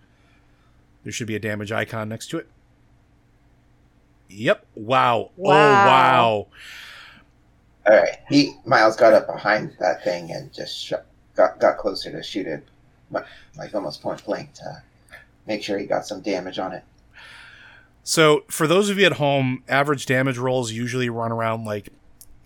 There 1.04 1.12
should 1.12 1.28
be 1.28 1.36
a 1.36 1.40
damage 1.40 1.72
icon 1.72 2.10
next 2.10 2.28
to 2.28 2.38
it. 2.38 2.48
Yep. 4.30 4.66
Wow. 4.76 5.32
Oh, 5.38 5.44
Wow. 5.44 5.86
wow. 5.86 6.48
All 7.88 7.96
right, 7.96 8.18
he 8.28 8.54
Miles 8.66 8.98
got 8.98 9.14
up 9.14 9.28
behind 9.28 9.76
that 9.80 10.04
thing 10.04 10.32
and 10.32 10.54
just 10.54 10.78
sh- 10.78 10.94
got 11.36 11.58
got 11.60 11.78
closer 11.78 12.12
to 12.12 12.22
shoot 12.22 12.46
it, 12.46 12.68
like 13.12 13.74
almost 13.74 14.02
point 14.02 14.24
blank 14.26 14.54
to 14.56 14.84
make 15.46 15.64
sure 15.64 15.78
he 15.80 15.86
got 15.86 16.06
some 16.06 16.22
damage 16.22 16.60
on 16.60 16.74
it. 16.74 16.84
So, 18.04 18.44
for 18.50 18.68
those 18.68 18.90
of 18.90 18.98
you 19.00 19.06
at 19.06 19.14
home, 19.14 19.64
average 19.70 20.06
damage 20.06 20.38
rolls 20.38 20.72
usually 20.74 21.10
run 21.10 21.32
around 21.32 21.64
like 21.66 21.90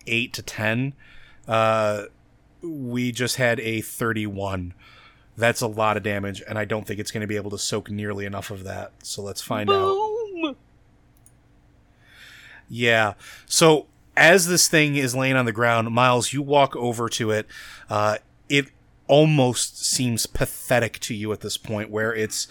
8 0.06 0.32
to 0.34 0.42
10. 0.42 0.92
Uh, 1.46 2.04
we 2.62 3.10
just 3.12 3.36
had 3.36 3.58
a 3.60 3.80
31. 3.80 4.74
That's 5.36 5.60
a 5.60 5.66
lot 5.68 5.96
of 5.96 6.02
damage, 6.02 6.42
and 6.48 6.58
I 6.58 6.64
don't 6.64 6.86
think 6.86 6.98
it's 7.00 7.10
going 7.12 7.20
to 7.22 7.26
be 7.28 7.36
able 7.36 7.50
to 7.52 7.58
soak 7.58 7.90
nearly 7.90 8.26
enough 8.26 8.50
of 8.50 8.64
that. 8.64 8.92
So, 9.04 9.22
let's 9.22 9.40
find 9.42 9.70
out. 9.70 10.11
Yeah. 12.72 13.14
So 13.44 13.86
as 14.16 14.46
this 14.46 14.66
thing 14.66 14.96
is 14.96 15.14
laying 15.14 15.36
on 15.36 15.44
the 15.44 15.52
ground, 15.52 15.90
Miles, 15.90 16.32
you 16.32 16.40
walk 16.40 16.74
over 16.74 17.10
to 17.10 17.30
it. 17.30 17.46
Uh, 17.90 18.16
it 18.48 18.68
almost 19.08 19.84
seems 19.84 20.24
pathetic 20.24 20.98
to 21.00 21.14
you 21.14 21.32
at 21.32 21.40
this 21.40 21.58
point, 21.58 21.90
where 21.90 22.14
it's 22.14 22.48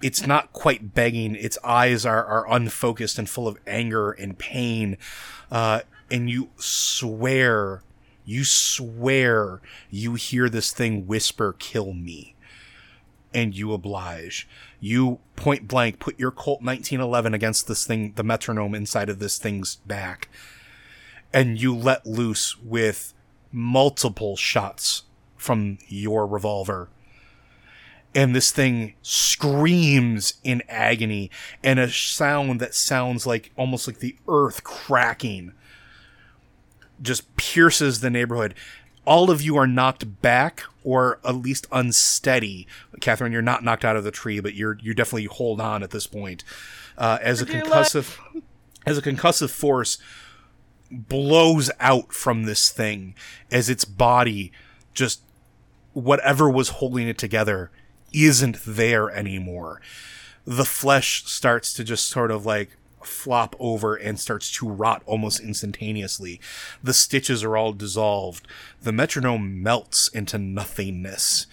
it's 0.00 0.24
not 0.24 0.52
quite 0.52 0.94
begging. 0.94 1.34
Its 1.34 1.58
eyes 1.64 2.06
are 2.06 2.24
are 2.24 2.48
unfocused 2.48 3.18
and 3.18 3.28
full 3.28 3.48
of 3.48 3.58
anger 3.66 4.12
and 4.12 4.38
pain, 4.38 4.98
uh, 5.50 5.80
and 6.12 6.30
you 6.30 6.50
swear, 6.56 7.82
you 8.24 8.44
swear, 8.44 9.60
you 9.90 10.14
hear 10.14 10.48
this 10.48 10.72
thing 10.72 11.08
whisper, 11.08 11.56
"Kill 11.58 11.92
me." 11.92 12.34
and 13.34 13.56
you 13.56 13.72
oblige. 13.72 14.48
You 14.84 15.20
point 15.34 15.66
blank 15.66 15.98
put 15.98 16.20
your 16.20 16.30
Colt 16.30 16.60
1911 16.60 17.32
against 17.32 17.68
this 17.68 17.86
thing, 17.86 18.12
the 18.16 18.22
metronome 18.22 18.74
inside 18.74 19.08
of 19.08 19.18
this 19.18 19.38
thing's 19.38 19.76
back, 19.76 20.28
and 21.32 21.58
you 21.58 21.74
let 21.74 22.04
loose 22.04 22.58
with 22.58 23.14
multiple 23.50 24.36
shots 24.36 25.04
from 25.38 25.78
your 25.88 26.26
revolver. 26.26 26.90
And 28.14 28.36
this 28.36 28.50
thing 28.50 28.92
screams 29.00 30.34
in 30.44 30.62
agony 30.68 31.30
and 31.62 31.78
a 31.78 31.88
sound 31.88 32.60
that 32.60 32.74
sounds 32.74 33.26
like 33.26 33.52
almost 33.56 33.86
like 33.86 34.00
the 34.00 34.16
earth 34.28 34.64
cracking 34.64 35.54
just 37.00 37.34
pierces 37.36 38.00
the 38.00 38.10
neighborhood 38.10 38.54
all 39.04 39.30
of 39.30 39.42
you 39.42 39.56
are 39.56 39.66
knocked 39.66 40.22
back 40.22 40.62
or 40.82 41.18
at 41.24 41.36
least 41.36 41.66
unsteady. 41.72 42.66
Catherine, 43.00 43.32
you're 43.32 43.42
not 43.42 43.64
knocked 43.64 43.84
out 43.84 43.96
of 43.96 44.04
the 44.04 44.10
tree, 44.10 44.40
but 44.40 44.54
you're 44.54 44.78
you 44.80 44.94
definitely 44.94 45.24
hold 45.24 45.60
on 45.60 45.82
at 45.82 45.90
this 45.90 46.06
point. 46.06 46.44
Uh, 46.96 47.18
as 47.20 47.42
a 47.42 47.46
concussive 47.46 48.18
as 48.86 48.98
a 48.98 49.02
concussive 49.02 49.50
force 49.50 49.98
blows 50.90 51.70
out 51.80 52.12
from 52.12 52.44
this 52.44 52.70
thing 52.70 53.14
as 53.50 53.68
its 53.68 53.84
body 53.84 54.52
just 54.92 55.22
whatever 55.92 56.48
was 56.48 56.68
holding 56.68 57.08
it 57.08 57.18
together 57.18 57.70
isn't 58.12 58.58
there 58.64 59.10
anymore. 59.10 59.80
The 60.46 60.64
flesh 60.64 61.24
starts 61.24 61.72
to 61.74 61.84
just 61.84 62.08
sort 62.08 62.30
of 62.30 62.44
like 62.46 62.76
flop 63.06 63.54
over 63.58 63.94
and 63.94 64.18
starts 64.18 64.50
to 64.52 64.68
rot 64.68 65.02
almost 65.06 65.40
instantaneously. 65.40 66.40
The 66.82 66.94
stitches 66.94 67.44
are 67.44 67.56
all 67.56 67.72
dissolved. 67.72 68.46
The 68.82 68.92
metronome 68.92 69.62
melts 69.62 70.08
into 70.08 70.38
nothingness. 70.38 71.46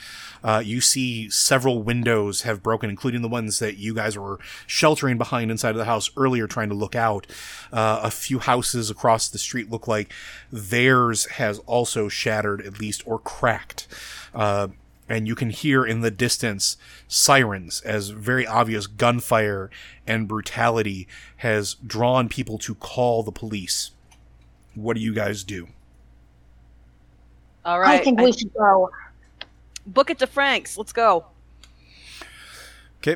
Uh, 0.44 0.62
you 0.64 0.82
see 0.82 1.30
several 1.30 1.84
windows 1.84 2.42
have 2.42 2.64
broken, 2.64 2.90
including 2.90 3.22
the 3.22 3.28
ones 3.28 3.60
that 3.60 3.78
you 3.78 3.94
guys 3.94 4.18
were 4.18 4.40
sheltering 4.66 5.18
behind 5.18 5.52
inside 5.52 5.72
of 5.72 5.78
the 5.78 5.86
house 5.86 6.10
earlier, 6.18 6.48
trying 6.48 6.70
to 6.70 6.76
look 6.76 6.96
out. 6.96 7.28
Uh, 7.72 8.00
a 8.04 8.12
few 8.12 8.40
houses 8.40 8.90
across 8.90 9.30
the 9.30 9.38
street 9.38 9.70
look 9.70 9.88
like 9.88 10.12
theirs 10.52 11.26
has 11.26 11.60
also 11.60 12.08
shattered, 12.08 12.66
at 12.66 12.80
least, 12.80 13.04
or 13.06 13.20
cracked. 13.20 13.88
Uh, 14.34 14.70
and 15.12 15.28
you 15.28 15.36
can 15.36 15.50
hear 15.50 15.86
in 15.86 16.00
the 16.00 16.10
distance 16.10 16.78
sirens 17.06 17.82
as 17.82 18.10
very 18.10 18.48
obvious 18.48 18.88
gunfire 18.88 19.70
and 20.08 20.26
brutality 20.26 21.06
has 21.38 21.74
drawn 21.86 22.30
people 22.30 22.58
to 22.58 22.74
call 22.74 23.22
the 23.22 23.32
police. 23.32 23.92
What 24.74 24.96
do 24.96 25.02
you 25.02 25.14
guys 25.14 25.44
do? 25.44 25.68
All 27.66 27.78
right. 27.78 28.00
I 28.00 28.04
think 28.04 28.22
we 28.22 28.32
should 28.32 28.54
go. 28.54 28.90
book 29.86 30.10
it 30.10 30.18
to 30.20 30.28
Frank's. 30.28 30.78
Let's 30.78 30.94
go. 30.94 31.26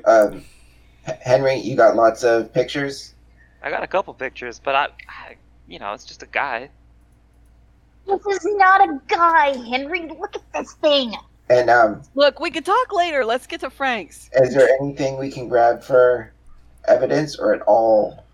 Um, 0.05 0.43
H- 1.07 1.15
Henry, 1.21 1.55
you 1.55 1.77
got 1.77 1.95
lots 1.95 2.25
of 2.25 2.51
pictures. 2.51 3.13
I 3.63 3.69
got 3.69 3.83
a 3.83 3.87
couple 3.87 4.13
pictures, 4.13 4.59
but 4.61 4.75
I, 4.75 4.87
I 5.07 5.35
you 5.67 5.79
know, 5.79 5.93
it's 5.93 6.03
just 6.03 6.23
a 6.23 6.27
guy. 6.27 6.69
This 8.05 8.25
is 8.25 8.45
not 8.57 8.81
a 8.81 8.99
guy, 9.07 9.55
Henry. 9.65 10.07
Look 10.07 10.35
at 10.35 10.53
this 10.53 10.73
thing. 10.73 11.15
And 11.49 11.69
um, 11.69 12.01
Look, 12.15 12.39
we 12.39 12.49
could 12.49 12.65
talk 12.65 12.91
later. 12.91 13.23
Let's 13.23 13.45
get 13.45 13.59
to 13.61 13.69
Frank's. 13.69 14.29
is 14.33 14.53
there 14.55 14.69
anything 14.81 15.17
we 15.17 15.29
can 15.31 15.47
grab 15.47 15.83
for 15.83 16.33
evidence, 16.87 17.37
or 17.37 17.53
it 17.53 17.61
all 17.67 18.25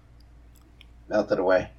melted 1.09 1.39
away? 1.39 1.69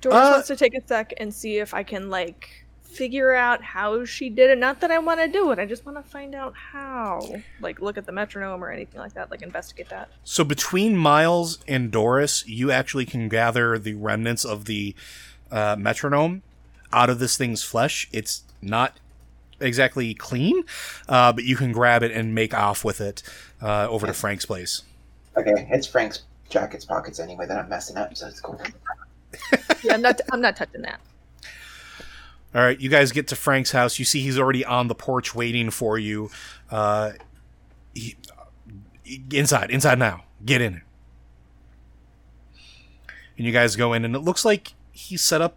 Doris 0.00 0.16
Uh, 0.16 0.30
wants 0.32 0.48
to 0.48 0.56
take 0.56 0.74
a 0.74 0.86
sec 0.86 1.12
and 1.18 1.32
see 1.32 1.58
if 1.58 1.72
I 1.72 1.82
can 1.82 2.10
like 2.10 2.64
figure 2.82 3.34
out 3.34 3.62
how 3.62 4.04
she 4.04 4.28
did 4.28 4.50
it. 4.50 4.58
Not 4.58 4.80
that 4.80 4.90
I 4.90 4.98
want 4.98 5.20
to 5.20 5.28
do 5.28 5.50
it. 5.50 5.58
I 5.58 5.66
just 5.66 5.84
want 5.86 5.98
to 5.98 6.08
find 6.08 6.34
out 6.34 6.54
how. 6.54 7.20
Like 7.60 7.80
look 7.80 7.96
at 7.96 8.06
the 8.06 8.12
metronome 8.12 8.62
or 8.62 8.70
anything 8.70 9.00
like 9.00 9.14
that. 9.14 9.30
Like 9.30 9.42
investigate 9.42 9.88
that. 9.88 10.08
So 10.24 10.44
between 10.44 10.96
Miles 10.96 11.58
and 11.66 11.90
Doris, 11.90 12.46
you 12.46 12.70
actually 12.70 13.06
can 13.06 13.28
gather 13.28 13.78
the 13.78 13.94
remnants 13.94 14.44
of 14.44 14.64
the 14.66 14.94
uh, 15.50 15.76
metronome 15.78 16.42
out 16.92 17.10
of 17.10 17.18
this 17.18 17.36
thing's 17.36 17.62
flesh. 17.62 18.08
It's 18.12 18.42
not 18.62 18.98
exactly 19.64 20.14
clean, 20.14 20.64
uh, 21.08 21.32
but 21.32 21.44
you 21.44 21.56
can 21.56 21.72
grab 21.72 22.02
it 22.02 22.12
and 22.12 22.34
make 22.34 22.54
off 22.54 22.84
with 22.84 23.00
it 23.00 23.22
uh, 23.60 23.88
over 23.88 24.06
to 24.06 24.12
Frank's 24.12 24.46
place. 24.46 24.82
Okay, 25.36 25.66
it's 25.70 25.86
Frank's 25.86 26.22
jacket's 26.48 26.84
pockets 26.84 27.18
anyway 27.18 27.46
that 27.46 27.58
I'm 27.58 27.68
messing 27.68 27.96
up, 27.96 28.16
so 28.16 28.28
it's 28.28 28.40
cool. 28.40 28.60
Yeah, 29.82 29.94
I'm 29.94 30.02
not. 30.02 30.20
I'm 30.32 30.40
not 30.40 30.56
touching 30.56 30.82
that. 30.82 31.00
All 32.54 32.62
right, 32.62 32.78
you 32.78 32.88
guys 32.88 33.10
get 33.10 33.26
to 33.28 33.36
Frank's 33.36 33.72
house. 33.72 33.98
You 33.98 34.04
see 34.04 34.20
he's 34.20 34.38
already 34.38 34.64
on 34.64 34.86
the 34.86 34.94
porch 34.94 35.34
waiting 35.34 35.70
for 35.70 35.98
you. 35.98 36.30
Uh, 36.70 37.12
he, 37.94 38.16
inside, 39.32 39.72
inside 39.72 39.98
now. 39.98 40.22
Get 40.44 40.60
in. 40.60 40.82
And 43.36 43.46
you 43.46 43.50
guys 43.50 43.74
go 43.74 43.92
in, 43.92 44.04
and 44.04 44.14
it 44.14 44.20
looks 44.20 44.44
like 44.44 44.74
he 44.92 45.16
set 45.16 45.42
up 45.42 45.56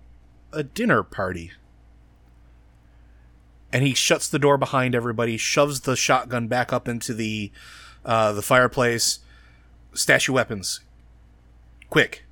a 0.51 0.63
dinner 0.63 1.03
party. 1.03 1.51
And 3.77 3.85
he 3.85 3.93
shuts 3.93 4.27
the 4.27 4.39
door 4.39 4.57
behind 4.57 4.95
everybody, 4.95 5.37
shoves 5.37 5.81
the 5.81 5.95
shotgun 5.95 6.47
back 6.47 6.73
up 6.73 6.87
into 6.87 7.13
the 7.13 7.51
uh, 8.03 8.33
the 8.33 8.41
fireplace. 8.41 9.19
Stash 9.93 10.27
your 10.27 10.33
weapons, 10.33 10.79
quick. 11.91 12.23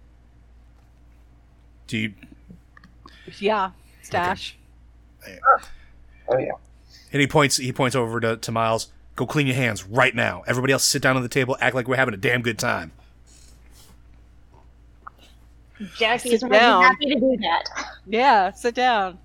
Do 1.86 2.00
you 2.00 2.14
Yeah, 3.38 3.74
stash. 4.02 4.58
Oh 6.28 6.40
yeah. 6.40 6.54
And 7.14 7.22
he 7.22 7.28
points 7.28 7.58
he 7.58 7.72
points 7.72 7.96
over 7.96 8.20
to, 8.22 8.38
to 8.38 8.52
Miles. 8.52 8.92
Go 9.16 9.28
clean 9.28 9.46
your 9.46 9.56
hands 9.56 9.84
right 9.84 10.16
now. 10.16 10.42
Everybody 10.48 10.74
else 10.74 10.84
sit 10.84 11.04
down 11.04 11.16
on 11.16 11.22
the 11.22 11.30
table, 11.30 11.56
act 11.62 11.76
like 11.76 11.88
we're 11.88 11.96
having 11.96 12.16
a 12.16 12.18
damn 12.18 12.42
good 12.42 12.58
time. 12.58 12.92
Jackie 15.96 16.30
Sit 16.30 16.34
is 16.38 16.42
more 16.42 16.50
than 16.54 16.60
down. 16.60 16.82
happy 16.82 17.06
to 17.06 17.20
do 17.20 17.38
that. 17.42 17.66
Yeah, 18.08 18.52
sit 18.52 18.74
down. 18.74 19.20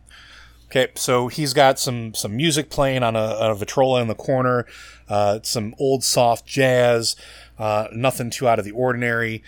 Okay, 0.70 0.86
so 0.94 1.26
he's 1.26 1.52
got 1.52 1.80
some 1.80 2.14
some 2.14 2.36
music 2.36 2.70
playing 2.70 3.02
on 3.02 3.16
a, 3.16 3.36
a 3.40 3.54
Victrola 3.56 4.00
in 4.02 4.06
the 4.06 4.14
corner, 4.14 4.66
uh, 5.08 5.40
some 5.42 5.74
old 5.80 6.04
soft 6.04 6.46
jazz, 6.46 7.16
uh, 7.58 7.88
nothing 7.92 8.30
too 8.30 8.46
out 8.46 8.60
of 8.60 8.64
the 8.64 8.70
ordinary. 8.70 9.42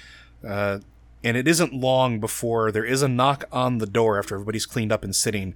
Uh, 0.45 0.81
and 1.23 1.37
it 1.37 1.47
isn't 1.47 1.73
long 1.73 2.19
before 2.19 2.73
there 2.73 2.85
is 2.85 3.03
a 3.03 3.09
knock 3.09 3.45
on 3.53 3.79
the 3.79 3.87
door 3.87 4.19
after 4.19 4.35
everybody's 4.35 4.67
cleaned 4.67 4.91
up 4.91 5.05
and 5.05 5.15
sitting, 5.15 5.55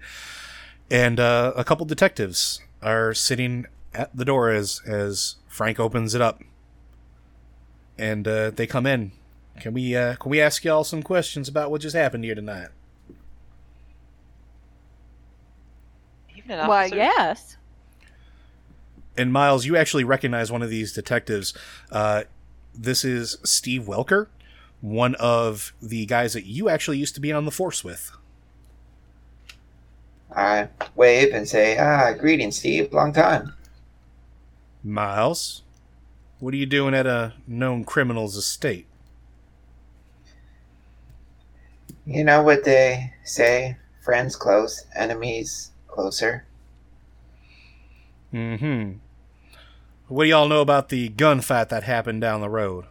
and 0.88 1.18
uh, 1.18 1.52
a 1.56 1.64
couple 1.64 1.84
detectives 1.84 2.60
are 2.80 3.12
sitting 3.12 3.66
at 3.92 4.16
the 4.16 4.24
door 4.24 4.50
as 4.50 4.80
as 4.86 5.34
Frank 5.48 5.80
opens 5.80 6.14
it 6.14 6.20
up, 6.20 6.44
and 7.98 8.28
uh, 8.28 8.50
they 8.50 8.68
come 8.68 8.86
in. 8.86 9.10
Can 9.60 9.74
we 9.74 9.96
uh, 9.96 10.14
can 10.14 10.30
we 10.30 10.40
ask 10.40 10.64
y'all 10.64 10.84
some 10.84 11.02
questions 11.02 11.48
about 11.48 11.72
what 11.72 11.80
just 11.80 11.96
happened 11.96 12.22
here 12.22 12.36
tonight? 12.36 12.68
Evening, 16.46 16.68
Why, 16.68 16.84
officer. 16.84 16.96
yes. 16.96 17.56
And 19.16 19.32
Miles, 19.32 19.66
you 19.66 19.76
actually 19.76 20.04
recognize 20.04 20.52
one 20.52 20.62
of 20.62 20.70
these 20.70 20.92
detectives. 20.92 21.52
Uh, 21.90 22.24
this 22.72 23.04
is 23.04 23.38
Steve 23.42 23.82
Welker, 23.82 24.28
one 24.80 25.16
of 25.16 25.72
the 25.82 26.06
guys 26.06 26.34
that 26.34 26.46
you 26.46 26.68
actually 26.68 26.98
used 26.98 27.14
to 27.16 27.20
be 27.20 27.32
on 27.32 27.46
the 27.46 27.50
force 27.50 27.82
with. 27.82 28.12
I 30.34 30.68
wave 30.94 31.32
and 31.34 31.48
say, 31.48 31.78
"Ah, 31.78 32.12
greetings, 32.12 32.58
Steve. 32.58 32.92
Long 32.92 33.12
time." 33.12 33.54
Miles, 34.84 35.62
what 36.38 36.54
are 36.54 36.58
you 36.58 36.66
doing 36.66 36.94
at 36.94 37.06
a 37.06 37.32
known 37.48 37.84
criminal's 37.84 38.36
estate? 38.36 38.86
You 42.04 42.22
know 42.22 42.42
what 42.42 42.62
they 42.64 43.14
say: 43.24 43.78
friends 44.04 44.36
close, 44.36 44.84
enemies 44.94 45.72
closer. 45.96 46.44
Mm-hmm. 48.32 48.98
What 50.08 50.24
do 50.24 50.30
y'all 50.30 50.48
know 50.48 50.60
about 50.60 50.90
the 50.90 51.08
gunfight 51.08 51.70
that 51.70 51.82
happened 51.82 52.20
down 52.20 52.40
the 52.40 52.48
road? 52.48 52.84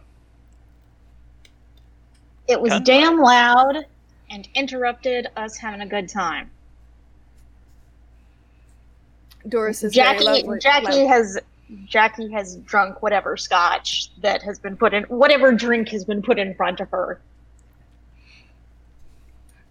It 2.48 2.60
was 2.60 2.70
Gunfire. 2.70 3.00
damn 3.00 3.20
loud 3.20 3.86
and 4.28 4.48
interrupted 4.54 5.28
us 5.36 5.56
having 5.56 5.80
a 5.80 5.86
good 5.86 6.08
time. 6.08 6.50
Doris 9.48 9.84
is 9.84 9.94
Jackie 9.94 10.24
very 10.24 10.42
lovely. 10.42 10.58
Jackie 10.58 10.86
like- 11.04 11.08
has 11.08 11.38
Jackie 11.84 12.30
has 12.30 12.56
drunk 12.58 13.02
whatever 13.02 13.36
scotch 13.36 14.10
that 14.20 14.42
has 14.42 14.58
been 14.58 14.76
put 14.76 14.94
in 14.94 15.04
whatever 15.04 15.52
drink 15.52 15.88
has 15.88 16.04
been 16.04 16.22
put 16.22 16.38
in 16.38 16.54
front 16.54 16.80
of 16.80 16.90
her. 16.90 17.20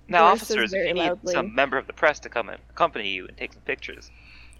Now, 0.07 0.27
Doris 0.27 0.43
officers, 0.43 0.73
if 0.73 0.77
very 0.77 0.87
you 0.89 0.93
need 0.93 1.07
loudly. 1.09 1.33
some 1.33 1.55
member 1.55 1.77
of 1.77 1.87
the 1.87 1.93
press 1.93 2.19
to 2.19 2.29
come 2.29 2.49
and 2.49 2.59
accompany 2.69 3.09
you 3.09 3.27
and 3.27 3.35
take 3.35 3.53
some 3.53 3.61
pictures, 3.63 4.11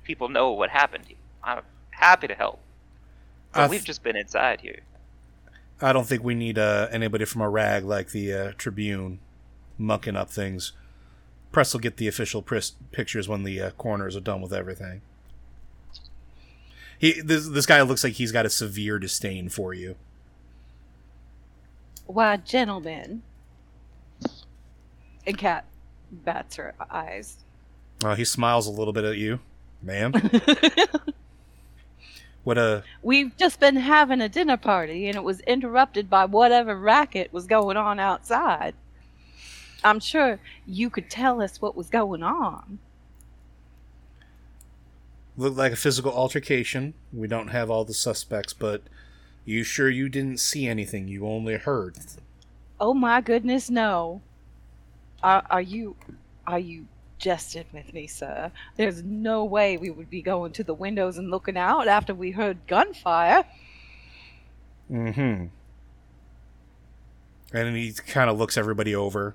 people 0.04 0.30
know 0.30 0.52
what 0.52 0.70
happened. 0.70 1.06
I'm 1.44 1.62
happy 1.92 2.28
to 2.28 2.36
help. 2.36 2.60
But 3.54 3.62
I 3.62 3.68
we've 3.68 3.84
just 3.84 4.04
been 4.04 4.16
inside 4.16 4.62
here. 4.62 4.80
I 5.82 5.94
don't 5.94 6.08
think 6.08 6.24
we 6.24 6.36
need 6.36 6.58
uh, 6.58 6.88
anybody 6.92 7.26
from 7.26 7.42
a 7.42 7.50
rag 7.50 7.84
like 7.84 8.10
the 8.10 8.34
uh, 8.34 8.52
Tribune 8.58 9.20
mucking 9.78 10.16
up 10.16 10.30
things. 10.30 10.72
Press 11.52 11.74
will 11.74 11.82
get 11.82 11.98
the 11.98 12.08
official 12.08 12.42
pris- 12.42 12.74
pictures 12.92 13.28
when 13.28 13.44
the 13.44 13.62
uh, 13.62 13.72
coroners 13.72 14.16
are 14.16 14.22
done 14.22 14.42
with 14.42 14.54
everything. 14.54 15.02
He 16.98 17.22
this 17.22 17.48
this 17.50 17.66
guy 17.66 17.82
looks 17.82 18.04
like 18.04 18.14
he's 18.14 18.32
got 18.32 18.46
a 18.46 18.50
severe 18.50 19.00
disdain 19.00 19.50
for 19.50 19.74
you. 19.74 19.96
Why, 22.06 22.38
gentlemen. 22.38 23.24
And 25.28 25.38
Cat 25.38 25.66
bats 26.12 26.56
her 26.58 26.74
eyes. 26.90 27.38
Uh, 28.04 28.16
he 28.16 28.26
smiles 28.26 28.68
a 28.68 28.72
little 28.72 28.94
bit 28.94 29.06
at 29.06 29.18
you, 29.18 29.40
ma'am. 29.82 30.14
What 32.46 32.60
a 32.60 32.84
We've 33.02 33.36
just 33.36 33.60
been 33.60 33.76
having 33.76 34.22
a 34.22 34.30
dinner 34.30 34.56
party 34.56 35.08
and 35.08 35.16
it 35.16 35.24
was 35.24 35.40
interrupted 35.42 36.12
by 36.12 36.26
whatever 36.26 36.78
racket 36.78 37.34
was 37.34 37.48
going 37.48 37.76
on 37.76 38.00
outside. 38.00 38.76
I'm 39.84 40.00
sure 40.00 40.40
you 40.68 40.92
could 40.92 41.10
tell 41.10 41.42
us 41.42 41.60
what 41.60 41.76
was 41.76 41.90
going 41.90 42.22
on. 42.22 42.78
looked 45.36 45.58
like 45.58 45.74
a 45.74 45.76
physical 45.76 46.12
altercation. 46.12 46.94
We 47.12 47.28
don't 47.28 47.48
have 47.48 47.72
all 47.72 47.84
the 47.84 47.96
suspects, 47.96 48.54
but 48.54 48.84
you 49.44 49.64
sure 49.64 49.90
you 49.90 50.08
didn't 50.08 50.40
see 50.40 50.68
anything? 50.68 51.08
You 51.08 51.28
only 51.28 51.58
heard. 51.58 51.98
Oh 52.80 52.94
my 52.94 53.22
goodness, 53.22 53.72
no. 53.72 54.22
Are, 55.26 55.44
are 55.50 55.62
you 55.62 55.96
are 56.46 56.60
you 56.60 56.86
jesting 57.18 57.66
with 57.74 57.96
me, 57.96 58.06
sir? 58.06 58.52
There's 58.76 59.02
no 59.02 59.44
way 59.44 59.76
we 59.76 59.90
would 59.90 60.12
be 60.12 60.22
going 60.22 60.52
to 60.52 60.64
the 60.64 60.76
windows 60.76 61.18
and 61.18 61.32
looking 61.32 61.58
out 61.58 61.88
after 61.88 62.14
we 62.14 62.30
heard 62.30 62.60
gunfire. 62.68 63.44
Mm-hmm. 64.92 65.46
And 67.58 67.76
he 67.76 67.94
kind 67.94 68.30
of 68.30 68.38
looks 68.38 68.56
everybody 68.56 68.94
over. 68.94 69.34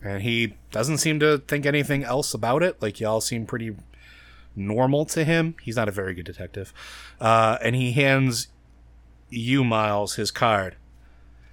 And 0.00 0.22
he 0.22 0.54
doesn't 0.70 0.98
seem 0.98 1.18
to 1.18 1.38
think 1.38 1.66
anything 1.66 2.04
else 2.04 2.32
about 2.32 2.62
it. 2.62 2.80
Like, 2.80 3.00
y'all 3.00 3.20
seem 3.20 3.46
pretty 3.46 3.74
normal 4.54 5.04
to 5.06 5.24
him. 5.24 5.56
He's 5.60 5.74
not 5.74 5.88
a 5.88 5.92
very 5.92 6.14
good 6.14 6.26
detective. 6.26 6.72
Uh, 7.20 7.58
and 7.62 7.74
he 7.74 7.92
hands 7.92 8.46
you, 9.28 9.64
Miles, 9.64 10.14
his 10.14 10.30
card. 10.30 10.76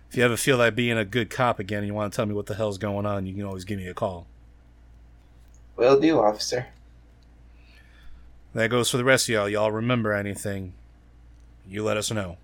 If 0.10 0.18
you 0.18 0.24
ever 0.24 0.38
feel 0.38 0.58
like 0.58 0.76
being 0.76 0.98
a 0.98 1.06
good 1.06 1.30
cop 1.30 1.60
again 1.60 1.80
and 1.80 1.88
you 1.88 1.94
want 1.94 2.12
to 2.12 2.16
tell 2.16 2.26
me 2.26 2.34
what 2.34 2.48
the 2.48 2.56
hell's 2.56 2.78
going 2.78 3.06
on, 3.06 3.26
you 3.26 3.34
can 3.36 3.44
always 3.46 3.66
give 3.66 3.78
me 3.78 3.88
a 3.88 3.94
call. 3.94 4.28
Will 5.78 6.00
do, 6.00 6.20
officer. 6.20 6.68
That 8.54 8.70
goes 8.70 8.90
for 8.92 8.98
the 8.98 9.04
rest 9.04 9.28
of 9.28 9.34
y'all. 9.34 9.50
Y'all 9.50 9.72
remember 9.72 10.14
anything, 10.14 10.76
you 11.66 11.84
let 11.84 11.98
us 11.98 12.12
know. 12.12 12.38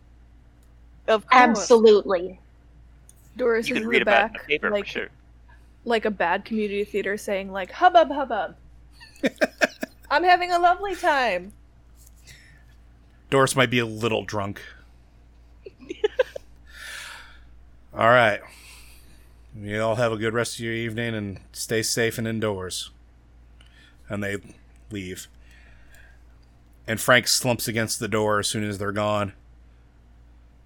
Of 1.07 1.27
course. 1.27 1.71
Absolutely. 1.71 2.39
Doris 3.37 3.69
You 3.69 3.75
is 3.75 3.79
can 3.79 3.83
in 3.83 3.89
read 3.89 4.01
the 4.01 4.03
about 4.03 4.21
it 4.21 4.25
in 4.27 4.33
back, 4.33 4.33
the 4.33 4.39
paper 4.39 4.71
like 4.71 4.85
for 4.85 4.85
sure. 4.85 5.09
like 5.85 6.05
a 6.05 6.11
bad 6.11 6.45
community 6.45 6.83
theater, 6.85 7.17
saying 7.17 7.51
like 7.51 7.71
hubbub 7.71 8.09
hubbub. 8.11 8.57
I'm 10.09 10.23
having 10.23 10.51
a 10.51 10.59
lovely 10.59 10.95
time. 10.95 11.53
Doris 13.29 13.55
might 13.55 13.69
be 13.69 13.79
a 13.79 13.85
little 13.85 14.23
drunk. 14.23 14.61
All 17.97 18.09
right. 18.09 18.41
You 19.57 19.81
all 19.81 19.95
have 19.95 20.11
a 20.11 20.17
good 20.17 20.33
rest 20.33 20.55
of 20.55 20.59
your 20.59 20.73
evening 20.73 21.15
and 21.15 21.39
stay 21.53 21.81
safe 21.81 22.17
and 22.17 22.27
indoors. 22.27 22.91
And 24.09 24.21
they 24.21 24.37
leave. 24.91 25.27
And 26.87 26.99
Frank 26.99 27.27
slumps 27.27 27.67
against 27.67 27.99
the 27.99 28.09
door 28.09 28.39
as 28.39 28.47
soon 28.47 28.63
as 28.63 28.77
they're 28.77 28.91
gone. 28.91 29.31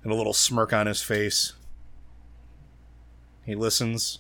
And 0.04 0.12
a 0.12 0.16
little 0.16 0.34
smirk 0.34 0.74
on 0.74 0.88
his 0.88 1.04
face. 1.04 1.54
He 3.46 3.54
listens, 3.54 4.20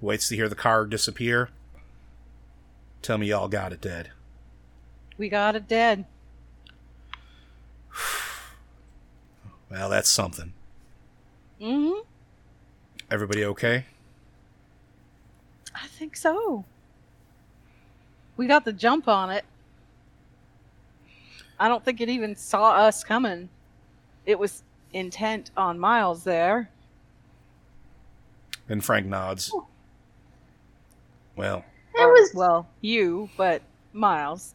waits 0.00 0.28
to 0.28 0.36
hear 0.36 0.48
the 0.48 0.54
car 0.54 0.86
disappear. 0.86 1.50
Tell 3.02 3.18
me 3.18 3.28
y'all 3.28 3.48
got 3.48 3.72
it 3.72 3.80
dead. 3.80 4.10
We 5.18 5.28
got 5.28 5.56
it 5.56 5.68
dead. 5.68 6.06
Well, 9.68 9.90
that's 9.90 10.08
something. 10.08 10.52
Mm-hmm. 11.60 12.02
Everybody 13.10 13.44
okay? 13.44 13.84
I 15.74 15.86
think 15.86 16.16
so. 16.16 16.64
We 18.36 18.46
got 18.46 18.64
the 18.64 18.72
jump 18.72 19.08
on 19.08 19.30
it. 19.30 19.44
I 21.58 21.68
don't 21.68 21.84
think 21.84 22.00
it 22.00 22.08
even 22.08 22.36
saw 22.36 22.72
us 22.72 23.04
coming. 23.04 23.48
It 24.26 24.38
was 24.38 24.62
intent 24.92 25.50
on 25.56 25.78
Miles 25.78 26.24
there. 26.24 26.68
And 28.68 28.84
Frank 28.84 29.06
nods. 29.06 29.52
Well, 31.36 31.64
It 31.94 32.04
was 32.06 32.32
Well, 32.34 32.66
you, 32.80 33.30
but 33.36 33.62
Miles. 33.92 34.54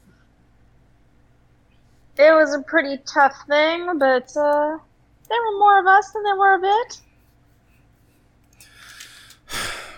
it 2.18 2.32
was 2.34 2.54
a 2.54 2.62
pretty 2.62 2.98
tough 3.06 3.36
thing, 3.48 3.98
but 3.98 4.36
uh, 4.36 4.78
there 5.30 5.42
were 5.42 5.58
more 5.60 5.80
of 5.80 5.88
us 5.88 6.12
than 6.12 6.24
there 6.24 6.36
were 6.36 6.56
of 6.56 6.62
it. 6.64 7.02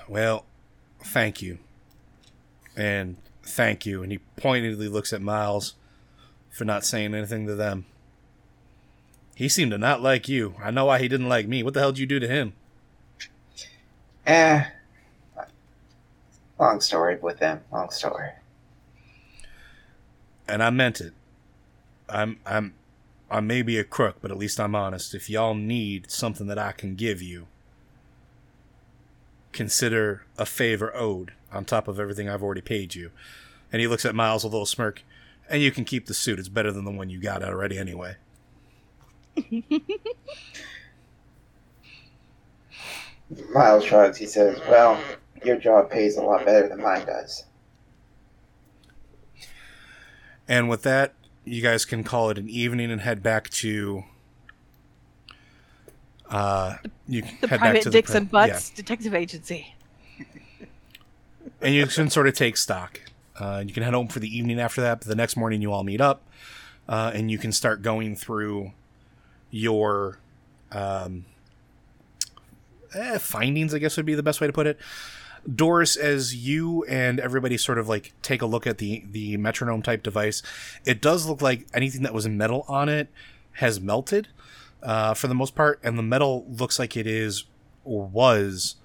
Well, 0.08 0.46
thank 1.04 1.42
you. 1.42 1.60
And 2.76 3.18
thank 3.44 3.86
you. 3.86 4.04
And 4.04 4.12
he 4.12 4.20
pointedly 4.38 4.88
looks 4.88 5.14
at 5.14 5.22
Miles 5.22 5.76
for 6.50 6.66
not 6.66 6.86
saying 6.86 7.14
anything 7.14 7.46
to 7.48 7.56
them. 7.56 7.86
He 9.36 9.50
seemed 9.50 9.72
to 9.72 9.78
not 9.78 10.02
like 10.02 10.30
you. 10.30 10.56
I 10.62 10.72
know 10.72 10.86
why 10.86 11.00
he 11.00 11.08
didn't 11.08 11.30
like 11.30 11.48
me. 11.48 11.64
What 11.64 11.74
the 11.74 11.80
hell 11.80 11.92
did 11.92 12.00
you 12.00 12.06
do 12.06 12.20
to 12.20 12.28
him? 12.28 12.54
Eh. 14.26 14.64
Long 16.60 16.80
story 16.80 17.18
with 17.18 17.40
them. 17.40 17.62
Long 17.72 17.90
story. 17.90 18.30
And 20.48 20.62
I 20.62 20.70
meant 20.70 21.02
it. 21.02 21.14
I'm 22.08 22.40
I'm 22.46 22.74
I 23.32 23.40
may 23.40 23.64
be 23.64 23.80
a 23.80 23.84
crook, 23.84 24.18
but 24.22 24.30
at 24.30 24.38
least 24.38 24.60
I'm 24.60 24.76
honest. 24.76 25.16
If 25.16 25.30
y'all 25.30 25.56
need 25.56 26.12
something 26.12 26.48
that 26.48 26.60
I 26.60 26.72
can 26.72 26.96
give 26.96 27.22
you, 27.22 27.48
consider 29.54 30.26
a 30.38 30.46
favor 30.46 30.96
owed 30.96 31.34
on 31.52 31.66
top 31.66 31.88
of 31.88 32.00
everything 32.00 32.28
I've 32.28 32.44
already 32.44 32.62
paid 32.62 32.96
you. 32.96 33.12
And 33.72 33.80
he 33.80 33.88
looks 33.88 34.06
at 34.06 34.16
Miles 34.16 34.44
with 34.44 34.54
a 34.54 34.56
little 34.56 34.66
smirk. 34.66 35.04
And 35.50 35.62
you 35.62 35.72
can 35.72 35.86
keep 35.86 36.08
the 36.08 36.14
suit. 36.14 36.40
It's 36.40 36.50
better 36.50 36.72
than 36.72 36.86
the 36.86 36.92
one 36.92 37.10
you 37.10 37.20
got 37.20 37.44
already 37.44 37.78
anyway. 37.78 38.16
Miles 43.54 43.84
shrugs. 43.84 44.18
He 44.18 44.26
says, 44.26 44.60
Well, 44.70 45.00
your 45.44 45.58
job 45.58 45.90
pays 45.90 46.18
a 46.18 46.22
lot 46.22 46.46
better 46.46 46.70
than 46.70 46.82
mine 46.82 47.06
does. 47.06 47.46
And 50.48 50.70
with 50.70 50.84
that, 50.84 51.14
you 51.46 51.62
guys 51.62 51.86
can 51.86 52.04
call 52.04 52.30
it 52.30 52.38
an 52.38 52.50
evening 52.50 52.92
and 52.92 53.02
head 53.02 53.24
back 53.24 53.50
to. 53.50 54.04
Uh, 56.34 56.78
you 57.08 57.22
The 57.22 57.28
head 57.28 57.42
back 57.42 57.60
private 57.60 57.84
to 57.84 57.90
the 57.90 57.94
Dicks 57.94 58.16
and 58.16 58.30
Butts 58.30 58.72
Detective 58.72 59.14
Agency. 59.14 59.76
and 61.62 61.76
you 61.76 61.86
can 61.86 62.10
sort 62.10 62.28
of 62.28 62.34
take 62.34 62.58
stock. 62.58 63.02
Uh, 63.40 63.64
you 63.66 63.72
can 63.72 63.84
head 63.84 63.94
home 63.94 64.08
for 64.08 64.20
the 64.20 64.36
evening 64.36 64.60
after 64.60 64.82
that. 64.82 65.00
But 65.00 65.08
the 65.08 65.16
next 65.16 65.38
morning, 65.38 65.62
you 65.62 65.72
all 65.72 65.84
meet 65.84 66.02
up, 66.02 66.24
uh, 66.90 67.12
and 67.14 67.30
you 67.30 67.38
can 67.38 67.52
start 67.52 67.84
going 67.84 68.16
through 68.16 68.72
your 69.52 70.18
um, 70.72 71.26
eh, 72.95 73.20
findings. 73.20 73.76
I 73.76 73.78
guess 73.78 73.95
would 73.95 74.06
be 74.08 74.16
the 74.16 74.24
best 74.24 74.42
way 74.42 74.48
to 74.48 74.53
put 74.53 74.66
it. 74.66 74.80
Doris, 75.56 75.95
as 75.95 76.36
you 76.36 76.84
and 76.86 77.20
everybody 77.20 77.58
sort 77.58 77.78
of 77.78 77.88
like 77.88 78.14
take 78.24 78.42
a 78.42 78.48
look 78.48 78.66
at 78.66 78.80
the 78.80 79.03
the 79.12 79.38
metronome 79.38 79.84
type 79.84 80.02
device, 80.02 80.42
it 80.84 81.00
does 81.00 81.28
look 81.28 81.44
like 81.44 81.68
anything 81.76 82.02
that 82.02 82.14
was 82.14 82.28
metal 82.28 82.66
on 82.68 82.90
it 82.90 83.10
has 83.58 83.80
melted 83.80 84.30
uh, 84.84 85.14
for 85.14 85.28
the 85.28 85.36
most 85.36 85.56
part, 85.56 85.80
and 85.84 85.98
the 85.98 86.03
metal 86.03 86.45
looks 86.48 86.78
like 86.78 86.95
it 86.95 87.08
is 87.08 87.45
or 87.84 88.06
was 88.06 88.76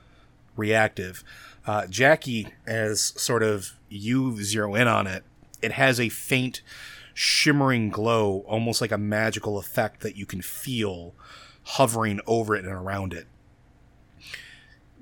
reactive. 0.57 1.23
Uh, 1.67 1.87
Jackie, 1.87 2.55
as 2.67 3.13
sort 3.21 3.43
of 3.43 3.73
you 3.89 4.43
zero 4.43 4.75
in 4.75 4.89
on 4.89 5.07
it, 5.07 5.25
it 5.61 5.73
has 5.73 6.01
a 6.01 6.09
faint 6.09 6.63
shimmering 7.13 7.91
glow, 7.91 8.45
almost 8.47 8.81
like 8.81 8.93
a 8.93 8.99
magical 8.99 9.59
effect 9.59 10.01
that 10.01 10.17
you 10.17 10.25
can 10.25 10.41
feel 10.41 11.15
hovering 11.65 12.21
over 12.27 12.57
it 12.57 12.65
and 12.65 12.73
around 12.73 13.13
it 13.13 13.27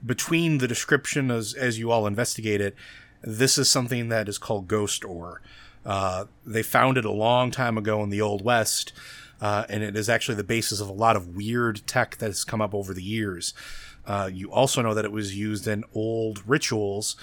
between 0.07 0.59
the 0.59 0.69
description 0.69 1.31
as 1.31 1.55
as 1.55 1.79
you 1.79 1.91
all 1.91 2.07
investigate 2.07 2.61
it, 2.61 2.75
this 3.23 3.59
is 3.59 3.69
something 3.69 4.09
that 4.09 4.29
is 4.29 4.39
called 4.39 4.69
ghost 4.69 5.05
ore. 5.05 5.41
Uh, 5.85 6.27
they 6.45 6.63
found 6.63 6.99
it 6.99 7.05
a 7.05 7.11
long 7.11 7.51
time 7.51 7.79
ago 7.79 8.03
in 8.03 8.11
the 8.11 8.21
old 8.21 8.43
west, 8.43 8.93
uh, 9.41 9.65
and 9.69 9.83
it 9.83 9.97
is 9.97 10.09
actually 10.09 10.35
the 10.35 10.45
basis 10.45 10.81
of 10.81 10.89
a 10.89 10.93
lot 10.93 11.17
of 11.17 11.37
weird 11.37 11.87
tech 11.87 12.17
that 12.19 12.27
has 12.27 12.45
come 12.45 12.61
up 12.61 12.75
over 12.75 12.95
the 12.95 13.03
years. 13.03 13.55
Uh, 14.07 14.31
you 14.33 14.51
also 14.53 14.83
know 14.83 14.95
that 14.95 15.05
it 15.05 15.13
was 15.13 15.37
used 15.37 15.67
in 15.67 15.85
old 15.95 16.43
rituals 16.47 17.17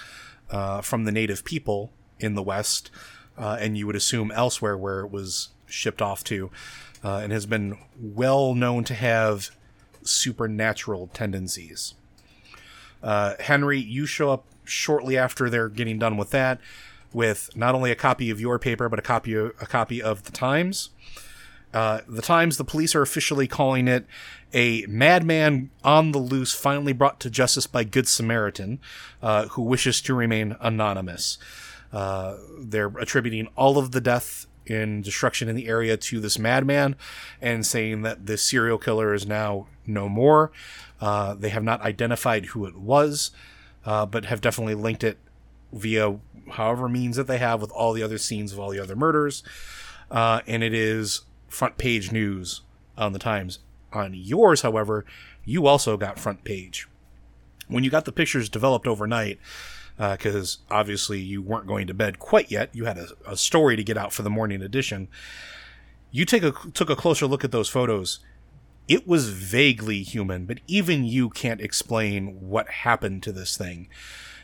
uh, 0.50 0.80
from 0.80 1.04
the 1.04 1.12
native 1.12 1.44
people 1.44 1.90
in 2.20 2.34
the 2.34 2.42
west, 2.42 2.90
uh, 3.38 3.56
and 3.58 3.76
you 3.76 3.86
would 3.86 3.96
assume 3.96 4.30
elsewhere 4.32 4.76
where 4.76 5.00
it 5.00 5.10
was 5.10 5.48
shipped 5.66 6.02
off 6.02 6.22
to, 6.24 6.50
uh, 7.02 7.16
and 7.16 7.32
has 7.32 7.46
been 7.46 7.78
well 7.98 8.54
known 8.54 8.84
to 8.84 8.94
have 8.94 9.50
supernatural 10.02 11.08
tendencies. 11.12 11.94
Uh, 13.02 13.34
Henry, 13.40 13.78
you 13.78 14.06
show 14.06 14.30
up 14.30 14.44
shortly 14.64 15.16
after 15.16 15.50
they're 15.50 15.68
getting 15.68 15.98
done 15.98 16.16
with 16.16 16.30
that, 16.30 16.60
with 17.12 17.50
not 17.56 17.74
only 17.74 17.90
a 17.90 17.96
copy 17.96 18.30
of 18.30 18.40
your 18.40 18.58
paper 18.58 18.88
but 18.88 18.98
a 18.98 19.02
copy 19.02 19.34
of, 19.34 19.52
a 19.60 19.66
copy 19.66 20.02
of 20.02 20.24
the 20.24 20.32
Times. 20.32 20.90
Uh, 21.74 22.02
the 22.06 22.22
Times, 22.22 22.56
the 22.56 22.64
police 22.64 22.94
are 22.94 23.02
officially 23.02 23.48
calling 23.48 23.88
it 23.88 24.06
a 24.54 24.86
madman 24.86 25.70
on 25.82 26.12
the 26.12 26.18
loose, 26.18 26.54
finally 26.54 26.92
brought 26.92 27.18
to 27.18 27.28
justice 27.28 27.66
by 27.66 27.82
Good 27.82 28.06
Samaritan, 28.06 28.78
uh, 29.20 29.48
who 29.48 29.62
wishes 29.62 30.00
to 30.02 30.14
remain 30.14 30.56
anonymous. 30.60 31.36
Uh, 31.92 32.36
they're 32.60 32.92
attributing 32.98 33.48
all 33.56 33.76
of 33.76 33.90
the 33.90 34.00
death 34.00 34.46
and 34.68 35.02
destruction 35.02 35.48
in 35.48 35.56
the 35.56 35.66
area 35.66 35.96
to 35.96 36.20
this 36.20 36.38
madman 36.38 36.94
and 37.42 37.66
saying 37.66 38.02
that 38.02 38.26
this 38.26 38.42
serial 38.42 38.78
killer 38.78 39.12
is 39.12 39.26
now 39.26 39.66
no 39.84 40.08
more. 40.08 40.52
Uh, 41.00 41.34
they 41.34 41.50
have 41.50 41.64
not 41.64 41.82
identified 41.82 42.46
who 42.46 42.64
it 42.66 42.76
was, 42.76 43.32
uh, 43.84 44.06
but 44.06 44.26
have 44.26 44.40
definitely 44.40 44.74
linked 44.74 45.02
it 45.02 45.18
via 45.72 46.18
however 46.52 46.88
means 46.88 47.16
that 47.16 47.26
they 47.26 47.38
have 47.38 47.60
with 47.60 47.72
all 47.72 47.92
the 47.92 48.02
other 48.02 48.16
scenes 48.16 48.52
of 48.52 48.60
all 48.60 48.70
the 48.70 48.78
other 48.78 48.94
murders. 48.94 49.42
And 50.10 50.62
it 50.62 50.72
is 50.72 51.22
front 51.54 51.78
page 51.78 52.12
news 52.12 52.62
on 52.96 53.12
the 53.12 53.18
Times. 53.18 53.60
On 53.92 54.12
yours, 54.12 54.62
however, 54.62 55.04
you 55.44 55.66
also 55.66 55.96
got 55.96 56.18
front 56.18 56.44
page. 56.44 56.88
When 57.68 57.84
you 57.84 57.90
got 57.90 58.04
the 58.04 58.12
pictures 58.12 58.48
developed 58.48 58.86
overnight, 58.86 59.38
uh, 59.98 60.16
because 60.16 60.58
obviously 60.70 61.20
you 61.20 61.40
weren't 61.40 61.66
going 61.66 61.86
to 61.86 61.94
bed 61.94 62.18
quite 62.18 62.50
yet, 62.50 62.70
you 62.72 62.84
had 62.84 62.98
a, 62.98 63.08
a 63.26 63.36
story 63.36 63.76
to 63.76 63.84
get 63.84 63.96
out 63.96 64.12
for 64.12 64.22
the 64.22 64.30
morning 64.30 64.62
edition. 64.62 65.08
You 66.10 66.24
take 66.24 66.42
a 66.42 66.52
took 66.72 66.90
a 66.90 66.96
closer 66.96 67.26
look 67.26 67.44
at 67.44 67.52
those 67.52 67.68
photos 67.68 68.20
it 68.86 69.06
was 69.06 69.30
vaguely 69.30 70.02
human, 70.02 70.44
but 70.44 70.60
even 70.66 71.04
you 71.04 71.30
can't 71.30 71.60
explain 71.60 72.48
what 72.48 72.68
happened 72.68 73.22
to 73.22 73.32
this 73.32 73.56
thing. 73.56 73.88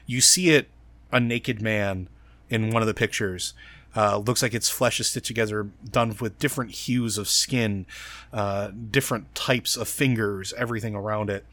You 0.06 0.20
see 0.20 0.50
it 0.50 0.68
a 1.12 1.20
naked 1.20 1.60
man 1.60 2.08
in 2.48 2.70
one 2.70 2.82
of 2.82 2.88
the 2.88 2.94
pictures. 2.94 3.52
Uh, 3.96 4.18
looks 4.18 4.42
like 4.42 4.54
its 4.54 4.68
flesh 4.68 5.00
is 5.00 5.08
stitched 5.08 5.26
together, 5.26 5.68
done 5.90 6.14
with 6.20 6.38
different 6.38 6.70
hues 6.70 7.18
of 7.18 7.28
skin, 7.28 7.86
uh, 8.32 8.70
different 8.90 9.34
types 9.34 9.76
of 9.76 9.88
fingers, 9.88 10.52
everything 10.56 10.94
around 10.94 11.28
it. 11.28 11.44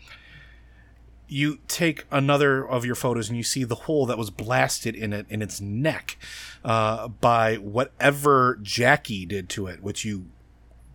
You 1.27 1.59
take 1.67 2.05
another 2.11 2.65
of 2.65 2.85
your 2.85 2.95
photos 2.95 3.27
and 3.27 3.37
you 3.37 3.43
see 3.43 3.63
the 3.63 3.75
hole 3.75 4.05
that 4.05 4.17
was 4.17 4.29
blasted 4.29 4.95
in 4.95 5.11
it 5.13 5.25
in 5.29 5.41
its 5.41 5.59
neck 5.59 6.17
uh, 6.63 7.07
by 7.09 7.55
whatever 7.55 8.59
Jackie 8.61 9.25
did 9.25 9.49
to 9.49 9.67
it, 9.67 9.83
which 9.83 10.05
you 10.05 10.27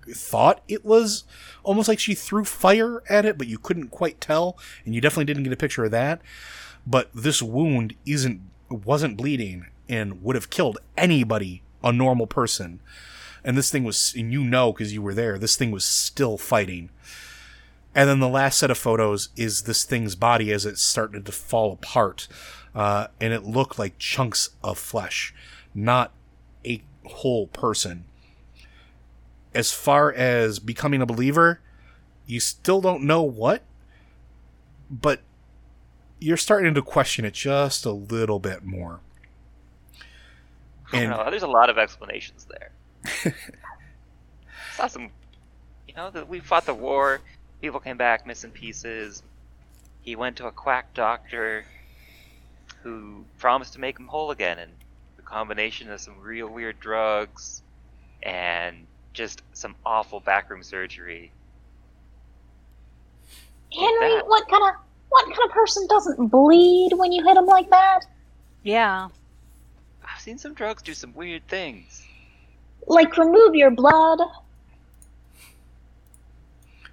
thought 0.09 0.62
it 0.69 0.85
was 0.85 1.25
almost 1.62 1.89
like 1.89 1.99
she 1.99 2.15
threw 2.15 2.45
fire 2.45 3.03
at 3.09 3.25
it, 3.25 3.37
but 3.37 3.47
you 3.47 3.59
couldn't 3.59 3.89
quite 3.89 4.21
tell, 4.21 4.57
and 4.85 4.95
you 4.95 5.01
definitely 5.01 5.27
didn't 5.27 5.43
get 5.43 5.53
a 5.53 5.57
picture 5.57 5.85
of 5.85 5.91
that. 5.91 6.23
But 6.87 7.11
this 7.15 7.43
wound 7.43 7.95
isn't 8.07 8.41
wasn't 8.69 9.17
bleeding 9.19 9.67
and 9.93 10.23
would 10.23 10.37
have 10.37 10.51
killed 10.51 10.79
anybody, 10.97 11.62
a 11.83 11.93
normal 11.93 12.27
person. 12.27 12.81
And 13.45 13.57
this 13.57 13.71
thing 13.71 13.85
was, 13.85 14.15
and 14.17 14.33
you 14.33 14.45
know 14.45 14.73
because 14.73 14.93
you 14.93 15.03
were 15.03 15.15
there, 15.15 15.39
this 15.39 15.57
thing 15.57 15.71
was 15.71 15.85
still 15.85 16.39
fighting. 16.39 16.91
And 17.95 18.09
then 18.09 18.21
the 18.21 18.29
last 18.29 18.59
set 18.59 18.71
of 18.71 18.79
photos 18.79 19.29
is 19.37 19.62
this 19.62 19.85
thing's 19.85 20.15
body 20.15 20.51
as 20.53 20.65
it 20.65 20.79
started 20.79 21.27
to 21.27 21.33
fall 21.33 21.73
apart, 21.73 22.27
uh, 22.75 23.09
and 23.21 23.33
it 23.33 23.45
looked 23.45 23.79
like 23.79 23.99
chunks 23.99 24.51
of 24.65 24.79
flesh, 24.79 25.35
not 25.75 26.12
a 26.65 26.83
whole 27.05 27.49
person 27.49 28.05
as 29.55 29.73
far 29.73 30.12
as 30.12 30.59
becoming 30.59 31.03
a 31.03 31.07
believer, 31.07 31.61
you 32.27 32.41
still 32.41 32.81
don't 32.81 33.03
know 33.03 33.23
what, 33.23 33.62
but 34.91 35.21
you're 36.19 36.37
starting 36.37 36.75
to 36.75 36.83
question 36.83 37.25
it 37.25 37.35
just 37.35 37.85
a 37.85 37.93
little 37.93 38.39
bit 38.39 38.65
more. 38.65 39.01
I 40.99 41.01
don't 41.01 41.11
know. 41.11 41.31
There's 41.31 41.43
a 41.43 41.49
lot 41.49 41.71
of 41.71 41.79
explanations 41.79 42.47
there. 42.47 43.35
Saw 44.77 44.87
some, 44.87 45.11
you 45.89 45.95
know, 45.95 46.11
that 46.11 46.29
we 46.29 46.41
fought 46.41 46.67
the 46.67 46.75
war. 46.75 47.21
People 47.61 47.81
came 47.81 47.97
back 47.97 48.27
missing 48.27 48.51
pieces. 48.51 49.23
He 50.03 50.17
went 50.17 50.37
to 50.37 50.47
a 50.47 50.53
quack 50.53 50.93
doctor 50.95 51.65
who 52.83 53.25
promised 53.39 53.75
to 53.75 53.81
make 53.81 53.99
him 53.99 54.09
whole 54.09 54.33
again, 54.33 54.59
and 54.59 54.73
the 55.17 55.23
combination 55.23 55.91
of 55.91 56.01
some 56.01 56.21
real 56.21 56.49
weird 56.49 56.81
drugs 56.81 57.62
and 58.23 58.87
just 59.12 59.43
some 59.53 59.75
awful 59.87 60.21
backroom 60.21 60.62
surgery. 60.62 61.33
Henry, 63.73 64.15
that. 64.15 64.27
what 64.27 64.49
kind 64.49 64.62
of 64.65 64.81
what 65.09 65.25
kind 65.27 65.49
of 65.49 65.51
person 65.51 65.87
doesn't 65.89 66.29
bleed 66.29 66.93
when 66.95 67.12
you 67.12 67.25
hit 67.25 67.37
him 67.37 67.47
like 67.47 67.71
that? 67.71 68.01
Yeah. 68.62 69.09
I've 70.23 70.26
seen 70.26 70.39
some 70.39 70.55
drugs 70.55 70.84
do 70.84 70.94
some 70.94 71.12
weird 71.15 71.49
things. 71.49 72.07
Like 72.86 73.18
remove 73.18 73.57
your 73.57 73.73
blood? 73.73 74.20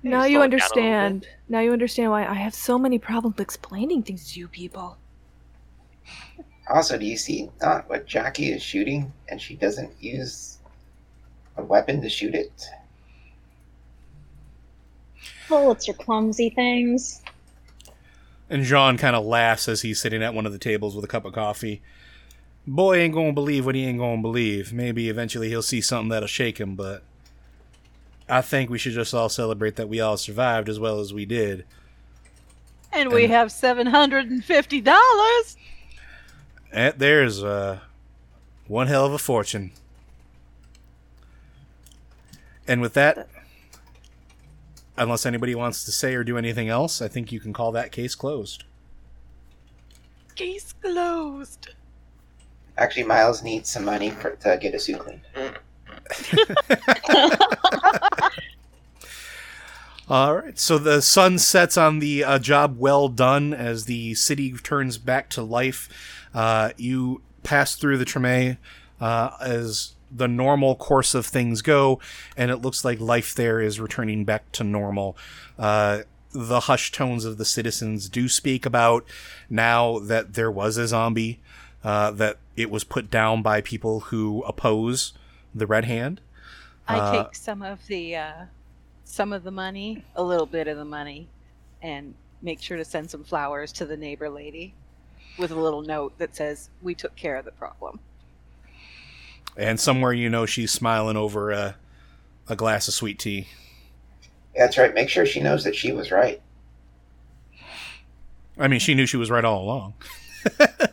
Maybe 0.01 0.15
Now 0.15 0.23
you 0.23 0.41
it 0.41 0.49
down 0.49 0.51
a 0.51 0.55
little 0.55 0.55
understand. 0.55 1.27
Now 1.47 1.59
you 1.59 1.71
understand 1.71 2.09
why 2.09 2.25
I 2.25 2.33
have 2.33 2.55
so 2.55 2.79
many 2.79 2.97
problems 2.97 3.39
explaining 3.39 4.01
things 4.01 4.33
to 4.33 4.39
you 4.39 4.47
people. 4.47 4.97
Also, 6.71 6.97
do 6.97 7.05
you 7.05 7.17
see 7.17 7.51
not 7.61 7.87
what 7.87 8.07
Jackie 8.07 8.51
is 8.51 8.63
shooting, 8.63 9.13
and 9.27 9.39
she 9.39 9.55
doesn't 9.55 9.91
use 9.99 10.57
a 11.55 11.61
weapon 11.61 12.01
to 12.01 12.09
shoot 12.09 12.33
it? 12.33 12.65
Bullets 15.47 15.87
are 15.87 15.93
clumsy 15.93 16.49
things. 16.49 17.21
And 18.49 18.63
Jean 18.63 18.97
kind 18.97 19.15
of 19.15 19.23
laughs 19.23 19.67
as 19.67 19.83
he's 19.83 20.01
sitting 20.01 20.23
at 20.23 20.33
one 20.33 20.47
of 20.47 20.51
the 20.51 20.57
tables 20.57 20.95
with 20.95 21.05
a 21.05 21.07
cup 21.07 21.25
of 21.25 21.33
coffee. 21.33 21.83
Boy 22.69 22.97
ain't 22.97 23.15
gonna 23.15 23.33
believe 23.33 23.65
what 23.65 23.73
he 23.73 23.83
ain't 23.83 23.97
gonna 23.97 24.21
believe. 24.21 24.71
Maybe 24.71 25.09
eventually 25.09 25.49
he'll 25.49 25.63
see 25.63 25.81
something 25.81 26.09
that'll 26.09 26.27
shake 26.27 26.59
him, 26.59 26.75
but 26.75 27.01
I 28.29 28.41
think 28.41 28.69
we 28.69 28.77
should 28.77 28.93
just 28.93 29.11
all 29.11 29.27
celebrate 29.27 29.75
that 29.77 29.89
we 29.89 29.99
all 29.99 30.17
survived 30.17 30.69
as 30.69 30.79
well 30.79 30.99
as 30.99 31.11
we 31.11 31.25
did. 31.25 31.65
And 32.93 33.11
we 33.11 33.25
have 33.25 33.51
seven 33.51 33.87
hundred 33.87 34.29
and 34.29 34.45
fifty 34.45 34.81
dollars. 34.81 35.57
And 36.71 36.93
there's 36.95 37.43
uh, 37.43 37.79
one 38.67 38.85
hell 38.85 39.07
of 39.07 39.13
a 39.13 39.17
fortune. 39.17 39.71
And 42.67 42.81
with 42.81 42.93
that, 42.93 43.27
unless 44.95 45.25
anybody 45.25 45.55
wants 45.55 45.83
to 45.85 45.91
say 45.91 46.13
or 46.13 46.23
do 46.23 46.37
anything 46.37 46.69
else, 46.69 47.01
I 47.01 47.07
think 47.07 47.31
you 47.31 47.39
can 47.39 47.51
call 47.51 47.71
that 47.71 47.91
case 47.91 48.13
closed. 48.13 48.63
Case 50.35 50.71
closed. 50.79 51.69
Actually, 52.79 53.03
Miles 53.03 53.43
needs 53.43 53.69
some 53.69 53.85
money 53.85 54.09
for, 54.09 54.31
to 54.37 54.57
get 54.59 54.73
a 54.73 54.79
suit 54.79 54.99
clean. 54.99 55.21
All 60.09 60.35
right. 60.35 60.57
So 60.57 60.79
the 60.79 61.01
sun 61.01 61.37
sets 61.37 61.77
on 61.77 61.99
the 61.99 62.23
uh, 62.23 62.39
job 62.39 62.79
well 62.79 63.09
done 63.09 63.53
as 63.53 63.85
the 63.85 64.15
city 64.15 64.53
turns 64.53 64.97
back 64.97 65.29
to 65.31 65.43
life. 65.43 65.87
Uh, 66.33 66.71
you 66.77 67.21
pass 67.43 67.75
through 67.75 67.97
the 67.97 68.05
Treme 68.05 68.57
uh, 69.01 69.29
as 69.41 69.93
the 70.11 70.27
normal 70.27 70.75
course 70.75 71.13
of 71.13 71.25
things 71.25 71.61
go, 71.61 71.99
and 72.35 72.49
it 72.49 72.57
looks 72.57 72.83
like 72.83 72.99
life 72.99 73.35
there 73.35 73.61
is 73.61 73.79
returning 73.79 74.25
back 74.25 74.51
to 74.53 74.63
normal. 74.63 75.15
Uh, 75.59 75.99
the 76.31 76.61
hushed 76.61 76.93
tones 76.93 77.25
of 77.25 77.37
the 77.37 77.45
citizens 77.45 78.07
do 78.09 78.27
speak 78.27 78.65
about 78.65 79.05
now 79.49 79.99
that 79.99 80.33
there 80.33 80.51
was 80.51 80.77
a 80.77 80.87
zombie, 80.87 81.39
uh, 81.83 82.11
that 82.11 82.37
it 82.55 82.69
was 82.69 82.83
put 82.83 83.09
down 83.09 83.41
by 83.41 83.61
people 83.61 84.01
who 84.01 84.43
oppose 84.43 85.13
the 85.53 85.67
Red 85.67 85.85
Hand. 85.85 86.21
I 86.87 86.99
Uh, 86.99 87.23
take 87.23 87.35
some 87.35 87.61
of 87.61 87.85
the 87.87 88.15
uh, 88.15 88.45
some 89.03 89.33
of 89.33 89.43
the 89.43 89.51
money, 89.51 90.03
a 90.15 90.23
little 90.23 90.45
bit 90.45 90.67
of 90.67 90.77
the 90.77 90.85
money, 90.85 91.27
and 91.81 92.13
make 92.41 92.61
sure 92.61 92.77
to 92.77 92.85
send 92.85 93.09
some 93.09 93.23
flowers 93.23 93.71
to 93.73 93.85
the 93.85 93.97
neighbor 93.97 94.29
lady 94.29 94.73
with 95.37 95.51
a 95.51 95.59
little 95.59 95.81
note 95.81 96.17
that 96.17 96.35
says, 96.35 96.69
"We 96.81 96.95
took 96.95 97.15
care 97.15 97.35
of 97.35 97.45
the 97.45 97.51
problem." 97.51 97.99
and 99.59 99.79
somewhere 99.79 100.13
you 100.13 100.29
know 100.29 100.45
she's 100.45 100.71
smiling 100.71 101.17
over 101.17 101.51
a, 101.51 101.75
a 102.47 102.55
glass 102.55 102.87
of 102.87 102.93
sweet 102.93 103.19
tea. 103.19 103.47
That's 104.55 104.77
right. 104.77 104.93
Make 104.93 105.09
sure 105.09 105.25
she 105.25 105.41
knows 105.41 105.63
that 105.65 105.75
she 105.75 105.91
was 105.91 106.11
right. 106.11 106.41
I 108.57 108.67
mean, 108.67 108.79
she 108.79 108.95
knew 108.95 109.05
she 109.05 109.17
was 109.17 109.29
right 109.29 109.45
all 109.45 109.63
along. 109.63 109.93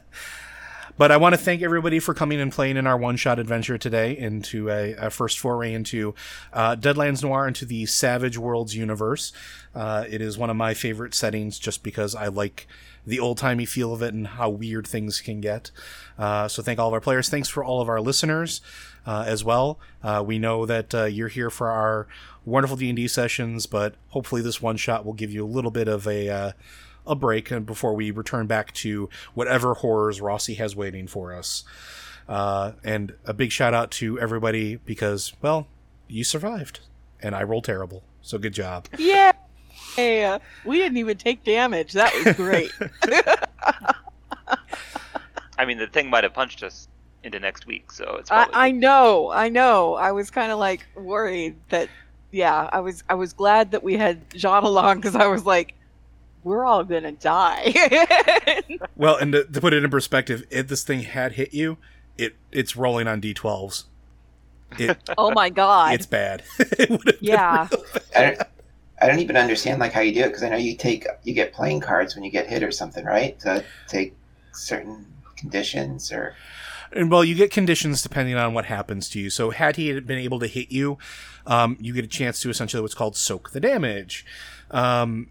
but 0.99 1.13
I 1.13 1.17
want 1.17 1.35
to 1.35 1.39
thank 1.39 1.63
everybody 1.63 1.99
for 1.99 2.15
coming 2.15 2.41
and 2.41 2.53
playing 2.53 2.77
in 2.77 2.87
our 2.87 2.97
one 2.97 3.17
shot 3.17 3.39
adventure 3.39 3.79
today 3.79 4.17
into 4.17 4.71
a, 4.71 4.93
a 4.95 5.11
first 5.11 5.39
foray 5.39 5.73
into 5.73 6.15
uh, 6.53 6.77
Deadlands 6.77 7.23
Noir, 7.23 7.47
into 7.47 7.65
the 7.65 7.87
Savage 7.87 8.39
Worlds 8.39 8.75
universe. 8.75 9.33
Uh, 9.75 10.05
it 10.09 10.21
is 10.21 10.39
one 10.39 10.51
of 10.51 10.57
my 10.57 10.75
favorite 10.75 11.15
settings 11.15 11.59
just 11.59 11.83
because 11.83 12.15
I 12.15 12.29
like 12.29 12.67
the 13.07 13.21
old 13.21 13.39
timey 13.39 13.67
feel 13.67 13.93
of 13.93 14.03
it 14.03 14.15
and 14.15 14.27
how 14.27 14.49
weird 14.49 14.87
things 14.87 15.21
can 15.21 15.41
get. 15.41 15.71
Uh, 16.19 16.49
so 16.49 16.63
thank 16.63 16.79
all 16.79 16.89
of 16.89 16.95
our 16.95 17.01
players. 17.01 17.29
Thanks 17.29 17.49
for 17.49 17.63
all 17.63 17.81
of 17.81 17.89
our 17.89 18.01
listeners 18.01 18.61
uh, 19.07 19.25
as 19.27 19.45
well. 19.45 19.79
Uh, 20.03 20.23
we 20.27 20.39
know 20.39 20.67
that 20.67 20.95
uh, 20.95 21.05
you're 21.05 21.29
here 21.29 21.51
for 21.51 21.71
our 21.71 22.09
wonderful 22.45 22.77
D&D 22.77 23.07
sessions, 23.09 23.67
but 23.67 23.95
hopefully 24.09 24.43
this 24.43 24.61
one 24.61 24.77
shot 24.77 25.05
will 25.05 25.13
give 25.13 25.33
you 25.33 25.45
a 25.45 25.47
little 25.47 25.71
bit 25.71 25.89
of 25.89 26.07
a 26.07 26.29
uh, 26.29 26.53
a 27.07 27.15
break 27.15 27.51
and 27.51 27.67
before 27.67 27.95
we 27.95 28.11
return 28.11 28.47
back 28.47 28.73
to 28.75 29.09
whatever 29.35 29.75
horrors 29.75 30.21
Rossi 30.21 30.55
has 30.55 30.75
waiting 30.75 31.07
for 31.07 31.35
us. 31.35 31.65
Uh, 32.29 32.73
and 32.83 33.15
a 33.25 33.33
big 33.33 33.53
shout 33.53 33.73
out 33.73 33.91
to 33.93 34.19
everybody 34.19 34.77
because, 34.77 35.33
well, 35.41 35.69
you 36.09 36.25
survived, 36.25 36.81
and 37.21 37.35
I 37.35 37.43
rolled 37.43 37.65
terrible. 37.65 38.03
So 38.21 38.39
good 38.39 38.55
job. 38.55 38.89
Yeah. 38.99 39.33
Hey, 39.95 40.39
we 40.65 40.79
didn't 40.79 40.99
even 40.99 41.17
take 41.17 41.45
damage. 41.45 41.93
That 41.93 42.13
was 42.15 42.37
great. 42.37 42.73
I 45.59 45.65
mean, 45.65 45.79
the 45.79 45.87
thing 45.87 46.11
might 46.11 46.25
have 46.25 46.35
punched 46.35 46.63
us 46.63 46.89
into 47.23 47.41
next 47.41 47.67
week, 47.67 47.91
so 47.91 48.17
it's 48.19 48.31
I. 48.31 48.47
I 48.53 48.71
know, 48.73 49.31
I 49.31 49.49
know. 49.49 49.95
I 49.95 50.13
was 50.13 50.31
kind 50.31 50.53
of 50.53 50.59
like 50.59 50.87
worried 50.97 51.57
that, 51.71 51.89
yeah, 52.31 52.69
I 52.73 52.81
was, 52.81 53.03
I 53.09 53.15
was 53.15 53.33
glad 53.33 53.71
that 53.71 53.83
we 53.83 53.97
had 53.97 54.29
Jean 54.31 54.65
along 54.65 54.97
because 54.97 55.17
I 55.17 55.29
was 55.29 55.47
like, 55.47 55.75
we're 56.47 56.65
all 56.65 56.85
gonna 56.85 57.13
die. 57.13 57.75
Well, 58.97 59.17
and 59.17 59.33
to, 59.33 59.45
to 59.45 59.61
put 59.61 59.75
it 59.75 59.85
in 59.85 59.91
perspective, 59.91 60.47
if 60.49 60.69
this 60.69 60.83
thing 60.83 61.01
had 61.01 61.33
hit 61.33 61.53
you, 61.53 61.77
it 62.17 62.35
it's 62.51 62.77
rolling 62.77 63.07
on 63.07 63.21
d12s. 63.21 63.85
It 64.79 64.97
oh 65.19 65.33
my 65.33 65.51
god. 65.51 65.95
it's 65.95 66.07
bad. 66.07 66.45
it 66.59 66.89
would 66.89 67.07
have 67.07 67.21
been 67.21 67.31
yeah. 67.31 67.69
bad. 67.71 68.03
I 68.15 68.23
don't, 68.23 68.43
I 69.03 69.07
don't 69.07 69.19
even 69.19 69.37
understand 69.37 69.81
like 69.81 69.93
how 69.93 70.01
you 70.01 70.15
do 70.15 70.21
it 70.21 70.29
because 70.29 70.43
I 70.43 70.49
know 70.49 70.57
you 70.57 70.77
take 70.77 71.07
you 71.25 71.35
get 71.35 71.53
playing 71.53 71.81
cards 71.81 72.15
when 72.15 72.25
you 72.25 72.31
get 72.31 72.47
hit 72.47 72.63
or 72.63 72.71
something, 72.71 73.05
right? 73.05 73.39
To 73.41 73.63
take 73.89 74.17
certain 74.53 75.05
conditions 75.37 76.11
or 76.11 76.35
And 76.93 77.11
well, 77.11 77.25
you 77.25 77.35
get 77.35 77.51
conditions 77.51 78.03
depending 78.03 78.37
on 78.37 78.55
what 78.55 78.67
happens 78.67 79.11
to 79.11 79.21
you. 79.21 79.31
So, 79.31 79.51
had 79.51 79.77
he 79.77 80.01
been 80.01 80.19
able 80.19 80.39
to 80.39 80.47
hit 80.47 80.73
you, 80.73 80.97
um, 81.47 81.77
you 81.81 81.93
get 81.93 82.05
a 82.05 82.09
chance 82.09 82.41
to 82.41 82.51
essentially 82.51 82.81
what's 82.81 82.95
called 82.95 83.17
soak 83.17 83.51
the 83.51 83.61
damage. 83.61 84.25
Um, 84.71 85.29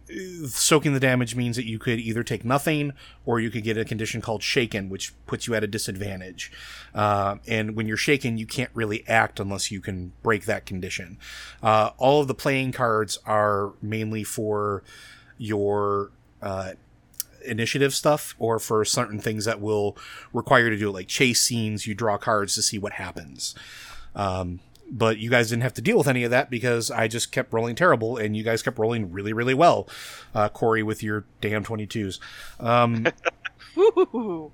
soaking 0.48 0.94
the 0.94 1.00
damage 1.00 1.36
means 1.36 1.56
that 1.58 1.66
you 1.66 1.78
could 1.78 2.00
either 2.00 2.24
take 2.24 2.46
nothing 2.46 2.94
or 3.26 3.40
you 3.40 3.50
could 3.50 3.64
get 3.64 3.78
a 3.78 3.86
condition 3.86 4.22
called 4.22 4.42
shaken, 4.44 4.90
which 4.90 5.14
puts 5.26 5.48
you 5.48 5.56
at 5.56 5.64
a 5.64 5.68
disadvantage. 5.68 6.52
Uh, 6.94 7.36
and 7.48 7.76
when 7.76 7.88
you're 7.88 7.98
shaken, 7.98 8.38
you 8.38 8.46
can't 8.46 8.72
really 8.74 9.08
act 9.08 9.40
unless 9.40 9.72
you 9.72 9.82
can 9.82 10.14
break 10.24 10.46
that 10.46 10.66
condition. 10.66 11.18
Uh, 11.62 11.92
all 11.98 12.22
of 12.22 12.28
the 12.28 12.36
playing 12.36 12.72
cards 12.72 13.18
are 13.26 13.74
mainly 13.82 14.24
for 14.24 14.84
your 15.38 16.12
uh, 16.42 16.72
initiative 17.46 17.94
stuff 17.94 18.36
or 18.40 18.60
for 18.60 18.86
certain 18.86 19.20
things 19.20 19.46
that 19.46 19.60
will 19.60 19.98
require 20.34 20.66
you 20.66 20.70
to 20.72 20.78
do 20.78 20.90
it, 20.90 20.94
like 20.94 21.08
chase 21.08 21.42
scenes. 21.42 21.86
You 21.86 21.94
draw 21.94 22.18
cards 22.18 22.56
to 22.56 22.62
see 22.62 22.78
what 22.78 22.94
happens. 22.94 23.54
Um, 24.16 24.62
but 24.90 25.18
you 25.18 25.30
guys 25.30 25.50
didn't 25.50 25.64
have 25.64 25.74
to 25.74 25.82
deal 25.82 25.98
with 25.98 26.08
any 26.08 26.24
of 26.24 26.32
that 26.32 26.50
because 26.50 26.92
I 26.92 27.08
just 27.08 27.32
kept 27.32 27.52
rolling 27.54 27.76
terrible 27.76 28.18
and 28.18 28.36
you 28.36 28.44
guys 28.44 28.62
kept 28.62 28.78
rolling 28.78 29.12
really, 29.12 29.34
really 29.34 29.54
well. 29.54 29.88
Uh, 30.34 30.50
Corey 30.50 30.84
with 30.84 31.02
your 31.02 31.26
damn 31.42 31.64
22s. 31.64 32.20
Um, 32.60 33.08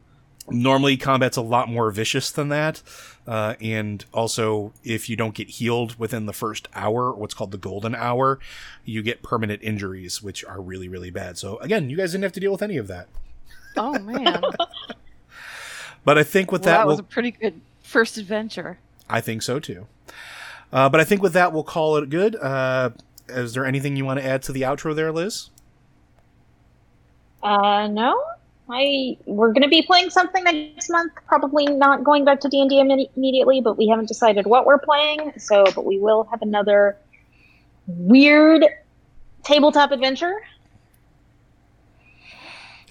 normally 0.49 0.97
combat's 0.97 1.37
a 1.37 1.41
lot 1.41 1.69
more 1.69 1.91
vicious 1.91 2.31
than 2.31 2.49
that 2.49 2.81
uh, 3.27 3.53
and 3.61 4.05
also 4.11 4.73
if 4.83 5.07
you 5.07 5.15
don't 5.15 5.35
get 5.35 5.47
healed 5.47 5.97
within 5.99 6.25
the 6.25 6.33
first 6.33 6.67
hour 6.73 7.13
what's 7.13 7.35
called 7.35 7.51
the 7.51 7.59
golden 7.59 7.93
hour 7.93 8.39
you 8.83 9.03
get 9.03 9.21
permanent 9.21 9.61
injuries 9.61 10.23
which 10.23 10.43
are 10.43 10.59
really 10.59 10.89
really 10.89 11.11
bad 11.11 11.37
so 11.37 11.57
again 11.57 11.91
you 11.91 11.95
guys 11.95 12.11
didn't 12.11 12.23
have 12.23 12.31
to 12.31 12.39
deal 12.39 12.51
with 12.51 12.63
any 12.63 12.77
of 12.77 12.87
that 12.87 13.07
Oh 13.77 13.97
man. 13.99 14.41
But 16.03 16.17
i 16.17 16.23
think 16.23 16.51
with 16.51 16.63
that 16.63 16.77
that, 16.77 16.87
was 16.87 16.95
we'll, 16.95 17.01
a 17.01 17.03
pretty 17.03 17.29
good 17.29 17.61
first 17.83 18.17
adventure. 18.17 18.79
I 19.11 19.21
think 19.21 19.41
so 19.41 19.59
too 19.59 19.87
Uh, 20.73 20.87
but 20.89 21.01
I 21.01 21.03
think 21.03 21.21
with 21.21 21.33
that, 21.33 21.51
we'll 21.51 21.65
call 21.65 21.97
it 21.97 22.09
good. 22.09 22.35
Uh, 22.35 22.91
is 23.27 23.53
there 23.53 23.65
anything 23.65 23.97
you 23.97 24.05
want 24.05 24.19
to 24.21 24.25
add 24.25 24.41
to 24.43 24.53
the 24.53 24.61
outro 24.61 24.95
there, 24.95 25.11
Liz? 25.11 25.49
Uh, 27.43 27.87
no. 27.87 28.21
I 28.69 29.17
we're 29.25 29.51
gonna 29.51 29.67
be 29.67 29.81
playing 29.81 30.09
something 30.11 30.43
next 30.45 30.89
month. 30.89 31.11
Probably 31.27 31.65
not 31.65 32.05
going 32.05 32.23
back 32.23 32.39
to 32.41 32.47
D 32.49 32.61
and 32.61 32.69
D 32.69 33.09
immediately, 33.17 33.59
but 33.59 33.77
we 33.77 33.87
haven't 33.89 34.07
decided 34.07 34.47
what 34.47 34.65
we're 34.65 34.79
playing. 34.79 35.33
So, 35.37 35.65
but 35.75 35.83
we 35.83 35.99
will 35.99 36.23
have 36.31 36.41
another 36.41 36.97
weird 37.87 38.63
tabletop 39.43 39.91
adventure. 39.91 40.35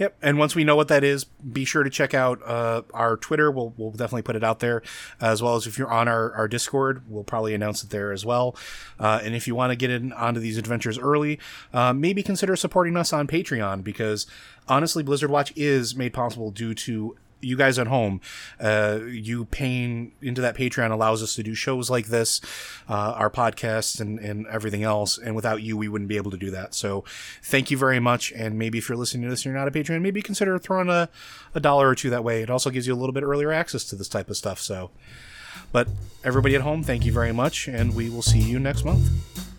Yep, 0.01 0.17
and 0.23 0.39
once 0.39 0.55
we 0.55 0.65
know 0.65 0.77
what 0.77 0.89
that 0.89 1.05
is, 1.05 1.25
be 1.25 1.67
sure 1.67 1.83
to 1.83 1.91
check 1.91 2.15
out 2.15 2.41
uh, 2.47 2.81
our 2.95 3.19
Twitter. 3.19 3.51
We'll, 3.51 3.75
we'll 3.77 3.91
definitely 3.91 4.23
put 4.23 4.35
it 4.35 4.43
out 4.43 4.61
there, 4.61 4.83
as 5.21 5.43
well 5.43 5.57
as 5.57 5.67
if 5.67 5.77
you're 5.77 5.93
on 5.93 6.09
our, 6.09 6.33
our 6.33 6.49
Discord, 6.49 7.03
we'll 7.07 7.23
probably 7.23 7.53
announce 7.53 7.85
it 7.85 7.91
there 7.91 8.11
as 8.11 8.25
well. 8.25 8.57
Uh, 8.99 9.21
and 9.23 9.35
if 9.35 9.47
you 9.47 9.55
want 9.55 9.73
to 9.73 9.77
get 9.77 9.91
in 9.91 10.15
onto 10.15 10.41
these 10.41 10.57
adventures 10.57 10.99
early, 10.99 11.39
uh, 11.75 11.93
maybe 11.93 12.23
consider 12.23 12.57
supporting 12.57 12.97
us 12.97 13.13
on 13.13 13.27
Patreon 13.27 13.85
because 13.85 14.27
honestly, 14.67 15.03
Blizzard 15.03 15.31
Watch 15.31 15.53
is 15.55 15.95
made 15.95 16.15
possible 16.15 16.51
due 16.51 16.73
to 16.73 17.15
you 17.41 17.57
guys 17.57 17.79
at 17.79 17.87
home, 17.87 18.21
uh, 18.59 19.01
you 19.09 19.45
paying 19.47 20.13
into 20.21 20.41
that 20.41 20.57
Patreon 20.57 20.91
allows 20.91 21.23
us 21.23 21.35
to 21.37 21.43
do 21.43 21.55
shows 21.55 21.91
like 21.91 22.07
this, 22.07 22.41
uh, 22.89 23.15
our 23.17 23.31
podcasts 23.31 24.01
and, 24.01 24.19
and 24.19 24.47
everything 24.47 24.83
else. 24.83 25.19
And 25.19 25.35
without 25.35 25.63
you, 25.63 25.77
we 25.77 25.89
wouldn't 25.89 26.09
be 26.09 26.17
able 26.17 26.31
to 26.31 26.37
do 26.37 26.51
that. 26.51 26.75
So 26.75 27.05
thank 27.43 27.71
you 27.71 27.77
very 27.77 28.01
much. 28.01 28.33
And 28.33 28.59
maybe 28.59 28.79
if 28.79 28.89
you're 28.89 28.99
listening 28.99 29.25
to 29.25 29.31
this 29.31 29.45
and 29.45 29.53
you're 29.53 29.63
not 29.63 29.69
a 29.69 29.71
Patreon, 29.71 30.01
maybe 30.03 30.23
consider 30.23 30.59
throwing 30.59 30.89
a, 30.89 31.09
a 31.55 31.61
dollar 31.61 31.89
or 31.89 31.95
two 31.95 32.11
that 32.11 32.25
way. 32.25 32.43
It 32.43 32.51
also 32.51 32.71
gives 32.71 32.87
you 32.87 32.95
a 32.95 32.97
little 32.97 33.13
bit 33.13 33.23
earlier 33.23 33.53
access 33.53 33.85
to 33.85 33.97
this 33.97 34.09
type 34.09 34.31
of 34.31 34.37
stuff. 34.37 34.59
So, 34.61 34.91
but 35.73 35.89
everybody 36.25 36.55
at 36.55 36.63
home, 36.63 36.83
thank 36.83 37.05
you 37.05 37.13
very 37.13 37.33
much. 37.33 37.69
And 37.69 37.95
we 37.95 38.11
will 38.11 38.23
see 38.23 38.41
you 38.41 38.59
next 38.59 38.85
month. 38.85 39.50